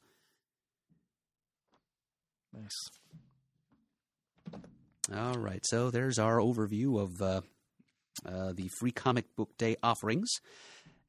Nice. 2.54 2.90
All 5.14 5.38
right, 5.38 5.64
so 5.66 5.92
there's 5.92 6.18
our 6.18 6.38
overview 6.38 7.00
of 7.02 7.22
uh, 7.22 7.42
uh, 8.26 8.54
the 8.54 8.70
free 8.80 8.92
comic 8.92 9.36
book 9.36 9.58
day 9.58 9.76
offerings. 9.84 10.30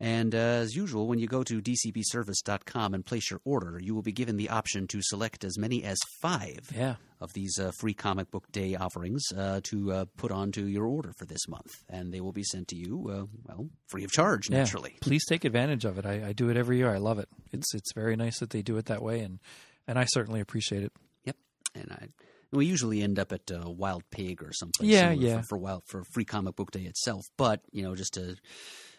And 0.01 0.33
uh, 0.35 0.39
as 0.39 0.77
usual, 0.77 1.09
when 1.09 1.19
you 1.19 1.27
go 1.27 1.43
to 1.43 1.61
dcbservice.com 1.61 2.95
and 2.95 3.05
place 3.05 3.31
your 3.31 3.41
order, 3.45 3.81
you 3.83 3.95
will 3.95 4.03
be 4.03 4.13
given 4.13 4.37
the 4.37 4.49
option 4.49 4.87
to 4.89 5.01
select 5.03 5.45
as 5.45 5.59
many 5.59 5.83
as 5.83 5.99
five 6.23 6.71
Yeah. 6.75 6.97
of 7.21 7.33
these 7.33 7.59
uh, 7.59 7.73
free 7.81 7.95
comic 7.95 8.31
book 8.31 8.45
day 8.53 8.77
offerings 8.77 9.25
uh, 9.37 9.61
to 9.65 9.93
uh, 9.93 10.05
put 10.17 10.31
onto 10.31 10.63
your 10.65 10.87
order 10.87 11.13
for 11.19 11.25
this 11.27 11.49
month. 11.49 11.73
And 11.89 12.13
they 12.13 12.21
will 12.21 12.33
be 12.33 12.45
sent 12.45 12.69
to 12.69 12.77
you, 12.77 13.09
uh, 13.11 13.25
well, 13.49 13.69
free 13.89 14.05
of 14.05 14.13
charge, 14.13 14.49
Yeah. 14.49 14.59
naturally. 14.59 14.97
Please 15.01 15.25
take 15.27 15.45
advantage 15.45 15.85
of 15.85 15.99
it. 15.99 16.07
I, 16.07 16.29
I 16.29 16.33
do 16.33 16.49
it 16.49 16.57
every 16.57 16.77
year. 16.79 16.95
I 16.95 16.99
love 16.99 17.19
it. 17.19 17.29
It's 17.53 17.75
it's 17.75 17.93
very 17.93 18.15
nice 18.17 18.39
that 18.39 18.51
they 18.51 18.63
do 18.63 18.77
it 18.77 18.87
that 18.87 19.03
way 19.03 19.21
and 19.21 19.41
and 19.89 19.99
I 19.99 20.05
certainly 20.05 20.41
appreciate 20.41 20.83
it. 20.85 20.93
Yep. 21.25 21.37
And 21.75 21.91
I. 21.93 22.09
We 22.51 22.65
usually 22.65 23.03
end 23.03 23.19
up 23.19 23.31
at 23.33 23.51
uh, 23.51 23.69
Wild 23.69 24.05
Pig 24.11 24.43
or 24.43 24.53
someplace 24.55 24.89
Yeah, 24.89 25.11
yeah. 25.11 25.41
For, 25.43 25.49
for 25.49 25.59
wild 25.59 25.83
for 25.87 26.03
Free 26.15 26.25
Comic 26.25 26.57
Book 26.57 26.71
Day 26.71 26.83
itself, 26.85 27.21
but 27.37 27.61
you 27.73 27.83
know, 27.83 27.95
just 27.95 28.15
to 28.15 28.37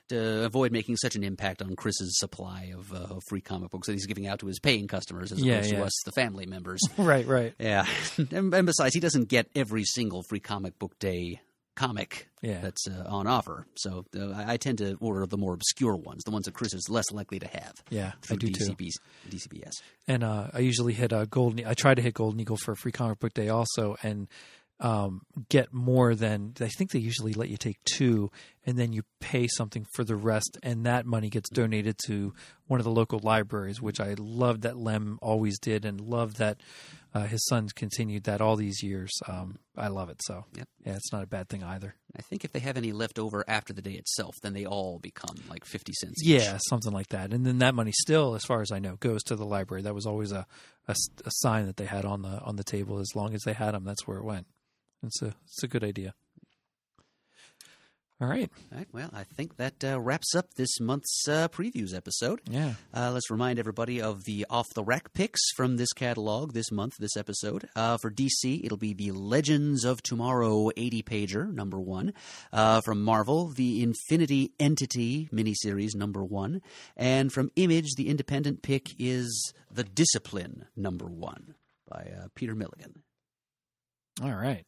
to 0.10 0.44
avoid 0.46 0.72
making 0.72 0.98
such 0.98 1.16
an 1.16 1.24
impact 1.24 1.62
on 1.62 1.76
Chris's 1.76 2.18
supply 2.20 2.72
of 2.78 2.92
uh, 2.94 3.20
free 3.30 3.42
comic 3.42 3.72
books 3.72 3.88
that 3.88 3.94
he's 3.94 4.06
giving 4.06 4.28
out 4.28 4.40
to 4.40 4.48
his 4.48 4.60
paying 4.60 4.88
customers 4.88 5.32
as 5.32 5.44
Yeah, 5.44 5.56
opposed 5.56 5.70
to 5.72 5.84
us, 5.84 5.92
the 6.06 6.12
family 6.12 6.46
members. 6.46 6.82
right, 6.98 7.26
right. 7.26 7.54
yeah, 7.60 7.86
and, 8.18 8.54
and 8.54 8.66
besides, 8.66 8.94
he 8.94 9.00
doesn't 9.00 9.30
get 9.30 9.48
every 9.56 9.84
single 9.86 10.24
Free 10.30 10.40
Comic 10.40 10.78
Book 10.80 10.98
Day 11.00 11.42
comic 11.76 12.28
Yeah. 12.42 12.60
that's 12.60 12.88
uh, 12.90 13.06
on 13.08 13.26
offer. 13.26 13.66
So 13.76 14.04
uh, 14.18 14.32
I, 14.32 14.54
I 14.54 14.58
tend 14.58 14.80
to 14.80 14.98
order 15.00 15.26
the 15.26 15.38
more 15.38 15.54
obscure 15.54 15.96
ones, 15.96 16.24
the 16.26 16.32
ones 16.32 16.44
that 16.46 16.54
Chris 16.54 16.74
is 16.74 16.88
less 16.90 17.10
likely 17.12 17.40
to 17.40 17.48
have. 17.48 17.74
Yeah, 17.90 18.12
I 18.30 18.36
do 18.36 18.48
too. 18.50 18.66
DCBs, 18.74 18.96
DCBS. 19.30 19.72
And 20.06 20.24
uh, 20.26 20.48
I 20.54 20.60
usually 20.60 20.92
hit 20.92 21.14
a 21.14 21.26
golden. 21.30 21.66
I 21.66 21.76
try 21.76 21.94
to 21.96 22.02
hit 22.02 22.16
Golden 22.16 22.40
Eagle 22.42 22.58
for 22.58 22.76
free 22.76 22.92
comic 22.92 23.20
book 23.20 23.34
day 23.34 23.48
also, 23.48 23.96
and 24.04 24.28
um, 24.80 25.22
get 25.50 25.74
more 25.74 26.16
than 26.16 26.54
I 26.62 26.68
think 26.70 26.92
they 26.92 27.00
usually 27.00 27.34
let 27.34 27.50
you 27.50 27.58
take 27.58 27.84
two, 27.84 28.32
and 28.66 28.78
then 28.78 28.94
you 28.94 29.04
pay 29.20 29.48
something 29.48 29.86
for 29.94 30.04
the 30.04 30.16
rest, 30.16 30.58
and 30.64 30.86
that 30.86 31.06
money 31.06 31.30
gets 31.30 31.50
donated 31.50 31.98
to 32.06 32.34
one 32.68 32.80
of 32.80 32.84
the 32.86 32.92
local 32.92 33.20
libraries, 33.22 33.82
which 33.82 34.00
I 34.00 34.16
love 34.18 34.62
that 34.62 34.78
Lem 34.78 35.20
always 35.22 35.60
did, 35.60 35.84
and 35.86 36.00
love 36.00 36.36
that 36.38 36.62
uh, 37.14 37.24
his 37.26 37.44
sons 37.48 37.74
continued 37.74 38.24
that 38.26 38.40
all 38.40 38.56
these 38.56 38.82
years. 38.84 39.12
Um, 39.28 39.58
I 39.76 39.88
love 39.88 40.10
it. 40.10 40.22
So 40.24 40.46
Yep. 40.56 40.68
yeah, 40.86 40.94
it's 40.96 41.12
not 41.12 41.24
a 41.24 41.28
bad 41.28 41.50
thing 41.50 41.64
either. 41.64 41.96
I 42.16 42.22
think 42.22 42.46
if 42.46 42.52
they 42.52 42.60
have 42.60 42.78
any 42.78 42.92
left 42.92 43.18
over 43.20 43.44
after 43.48 43.74
the 43.74 43.82
day 43.82 43.94
itself, 43.94 44.36
then 44.44 44.54
they 44.54 44.66
all 44.66 45.00
become 45.00 45.36
like 45.50 45.66
fifty 45.66 45.92
cents. 45.94 46.22
each. 46.24 46.30
Yeah, 46.30 46.58
something 46.70 46.94
like 46.94 47.08
that. 47.10 47.34
And 47.34 47.46
then 47.46 47.58
that 47.60 47.76
money 47.76 47.92
still, 47.94 48.36
as 48.36 48.44
far 48.46 48.62
as 48.62 48.72
I 48.72 48.80
know, 48.80 48.96
goes 48.96 49.24
to 49.24 49.36
the 49.36 49.46
library. 49.46 49.82
That 49.82 49.96
was 49.96 50.06
always 50.06 50.32
a 50.32 50.46
a 50.88 50.96
sign 51.28 51.68
that 51.68 51.78
they 51.78 51.86
had 51.86 52.06
on 52.06 52.22
the 52.22 52.40
on 52.42 52.56
the 52.56 52.64
table. 52.64 53.00
As 53.00 53.14
long 53.16 53.34
as 53.36 53.42
they 53.44 53.54
had 53.54 53.74
them, 53.74 53.84
that's 53.84 54.08
where 54.08 54.18
it 54.18 54.24
went. 54.24 54.48
It's 55.04 55.22
a 55.22 55.34
it's 55.46 55.64
a 55.64 55.68
good 55.68 55.84
idea. 55.84 56.14
All 58.22 58.28
right. 58.28 58.52
All 58.74 58.78
right. 58.78 58.88
Well, 58.92 59.10
I 59.14 59.24
think 59.24 59.56
that 59.56 59.82
uh, 59.82 59.98
wraps 59.98 60.36
up 60.36 60.56
this 60.56 60.82
month's 60.82 61.26
uh, 61.26 61.48
previews 61.48 61.96
episode. 61.96 62.42
Yeah. 62.50 62.74
Uh, 62.94 63.12
let's 63.14 63.32
remind 63.32 63.60
everybody 63.60 64.02
of 64.02 64.26
the 64.26 64.46
off 64.50 64.66
the 64.76 64.84
rack 64.84 65.14
picks 65.14 65.40
from 65.56 65.78
this 65.78 65.94
catalog 65.94 66.52
this 66.54 66.70
month, 66.70 66.98
this 67.00 67.16
episode. 67.16 67.70
Uh, 67.78 67.98
for 68.02 68.12
DC, 68.12 68.66
it'll 68.66 68.78
be 68.78 68.94
the 68.94 69.12
Legends 69.12 69.86
of 69.86 70.04
Tomorrow 70.04 70.70
80 70.76 71.02
pager, 71.04 71.54
number 71.54 71.80
one. 71.80 72.14
Uh, 72.52 72.82
from 72.82 73.02
Marvel, 73.02 73.48
the 73.48 73.82
Infinity 73.82 74.52
Entity 74.60 75.30
miniseries, 75.32 75.96
number 75.96 76.22
one. 76.22 76.62
And 76.98 77.32
from 77.32 77.52
Image, 77.56 77.92
the 77.96 78.10
independent 78.10 78.64
pick 78.64 78.90
is 79.00 79.54
The 79.72 79.86
Discipline, 79.86 80.66
number 80.76 81.06
one, 81.06 81.56
by 81.88 82.12
uh, 82.18 82.28
Peter 82.36 82.54
Milligan. 82.54 83.02
All 84.22 84.34
right. 84.34 84.66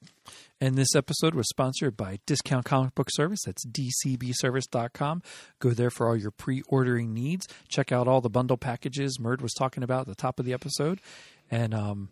And 0.62 0.76
this 0.76 0.96
episode 0.96 1.34
was 1.34 1.50
sponsored 1.50 1.98
by 1.98 2.20
Discount 2.26 2.66
Comic 2.66 2.96
Book 2.96 3.10
Service. 3.12 3.42
That's 3.46 3.66
dcbservice.com. 3.66 5.24
Go 5.60 5.72
there 5.72 5.90
for 5.90 6.08
all 6.08 6.16
your 6.16 6.32
pre 6.32 6.62
ordering 6.68 7.14
needs. 7.14 7.48
Check 7.68 7.92
out 7.92 8.08
all 8.08 8.22
the 8.22 8.30
bundle 8.30 8.58
packages 8.58 9.18
Murd 9.20 9.42
was 9.42 9.54
talking 9.54 9.84
about 9.84 10.02
at 10.02 10.08
the 10.08 10.16
top 10.16 10.40
of 10.40 10.46
the 10.46 10.54
episode. 10.54 11.02
And 11.50 11.74
um, 11.74 12.10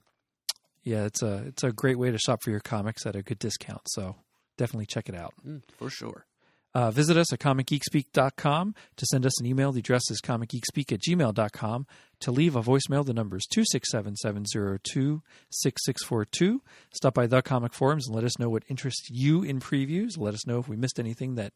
yeah, 0.83 1.05
it's 1.05 1.21
a 1.21 1.43
it's 1.47 1.63
a 1.63 1.71
great 1.71 1.97
way 1.97 2.11
to 2.11 2.17
shop 2.17 2.41
for 2.43 2.49
your 2.49 2.59
comics 2.59 3.05
at 3.05 3.15
a 3.15 3.21
good 3.21 3.39
discount. 3.39 3.81
So 3.87 4.15
definitely 4.57 4.87
check 4.87 5.07
it 5.07 5.15
out. 5.15 5.33
Mm, 5.47 5.61
for 5.77 5.89
sure. 5.89 6.25
Uh, 6.75 6.91
visit 6.91 7.17
us 7.17 7.33
at 7.33 7.39
comicgeekspeak.com. 7.39 8.75
To 8.97 9.05
send 9.07 9.25
us 9.25 9.39
an 9.39 9.47
email, 9.47 9.71
the 9.71 9.79
address 9.79 10.03
is 10.11 10.21
comicgeekspeak 10.21 10.91
at 10.91 11.01
gmail.com. 11.01 11.87
To 12.21 12.31
leave 12.31 12.55
a 12.55 12.61
voicemail, 12.61 13.05
the 13.05 13.13
number 13.13 13.37
is 13.37 13.47
267 13.51 14.17
702 14.17 15.21
6642. 15.49 16.61
Stop 16.93 17.13
by 17.13 17.27
the 17.27 17.41
comic 17.41 17.73
forums 17.73 18.07
and 18.07 18.15
let 18.15 18.25
us 18.25 18.37
know 18.37 18.49
what 18.49 18.63
interests 18.67 19.09
you 19.09 19.41
in 19.41 19.59
previews. 19.59 20.17
Let 20.17 20.33
us 20.33 20.45
know 20.45 20.59
if 20.59 20.67
we 20.67 20.75
missed 20.75 20.99
anything 20.99 21.35
that, 21.35 21.53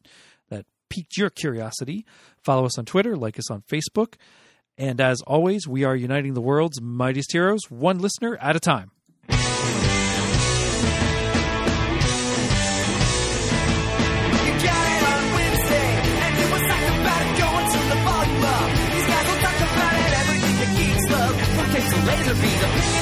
that 0.48 0.66
piqued 0.88 1.16
your 1.16 1.30
curiosity. 1.30 2.04
Follow 2.42 2.64
us 2.64 2.78
on 2.78 2.84
Twitter, 2.84 3.16
like 3.16 3.38
us 3.38 3.50
on 3.50 3.62
Facebook. 3.62 4.14
And 4.76 5.00
as 5.00 5.20
always, 5.22 5.68
we 5.68 5.84
are 5.84 5.94
uniting 5.94 6.34
the 6.34 6.40
world's 6.40 6.80
mightiest 6.80 7.30
heroes, 7.32 7.70
one 7.70 7.98
listener 7.98 8.36
at 8.40 8.56
a 8.56 8.60
time. 8.60 8.90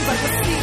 but 0.07 0.17
the. 0.17 0.45
see. 0.45 0.62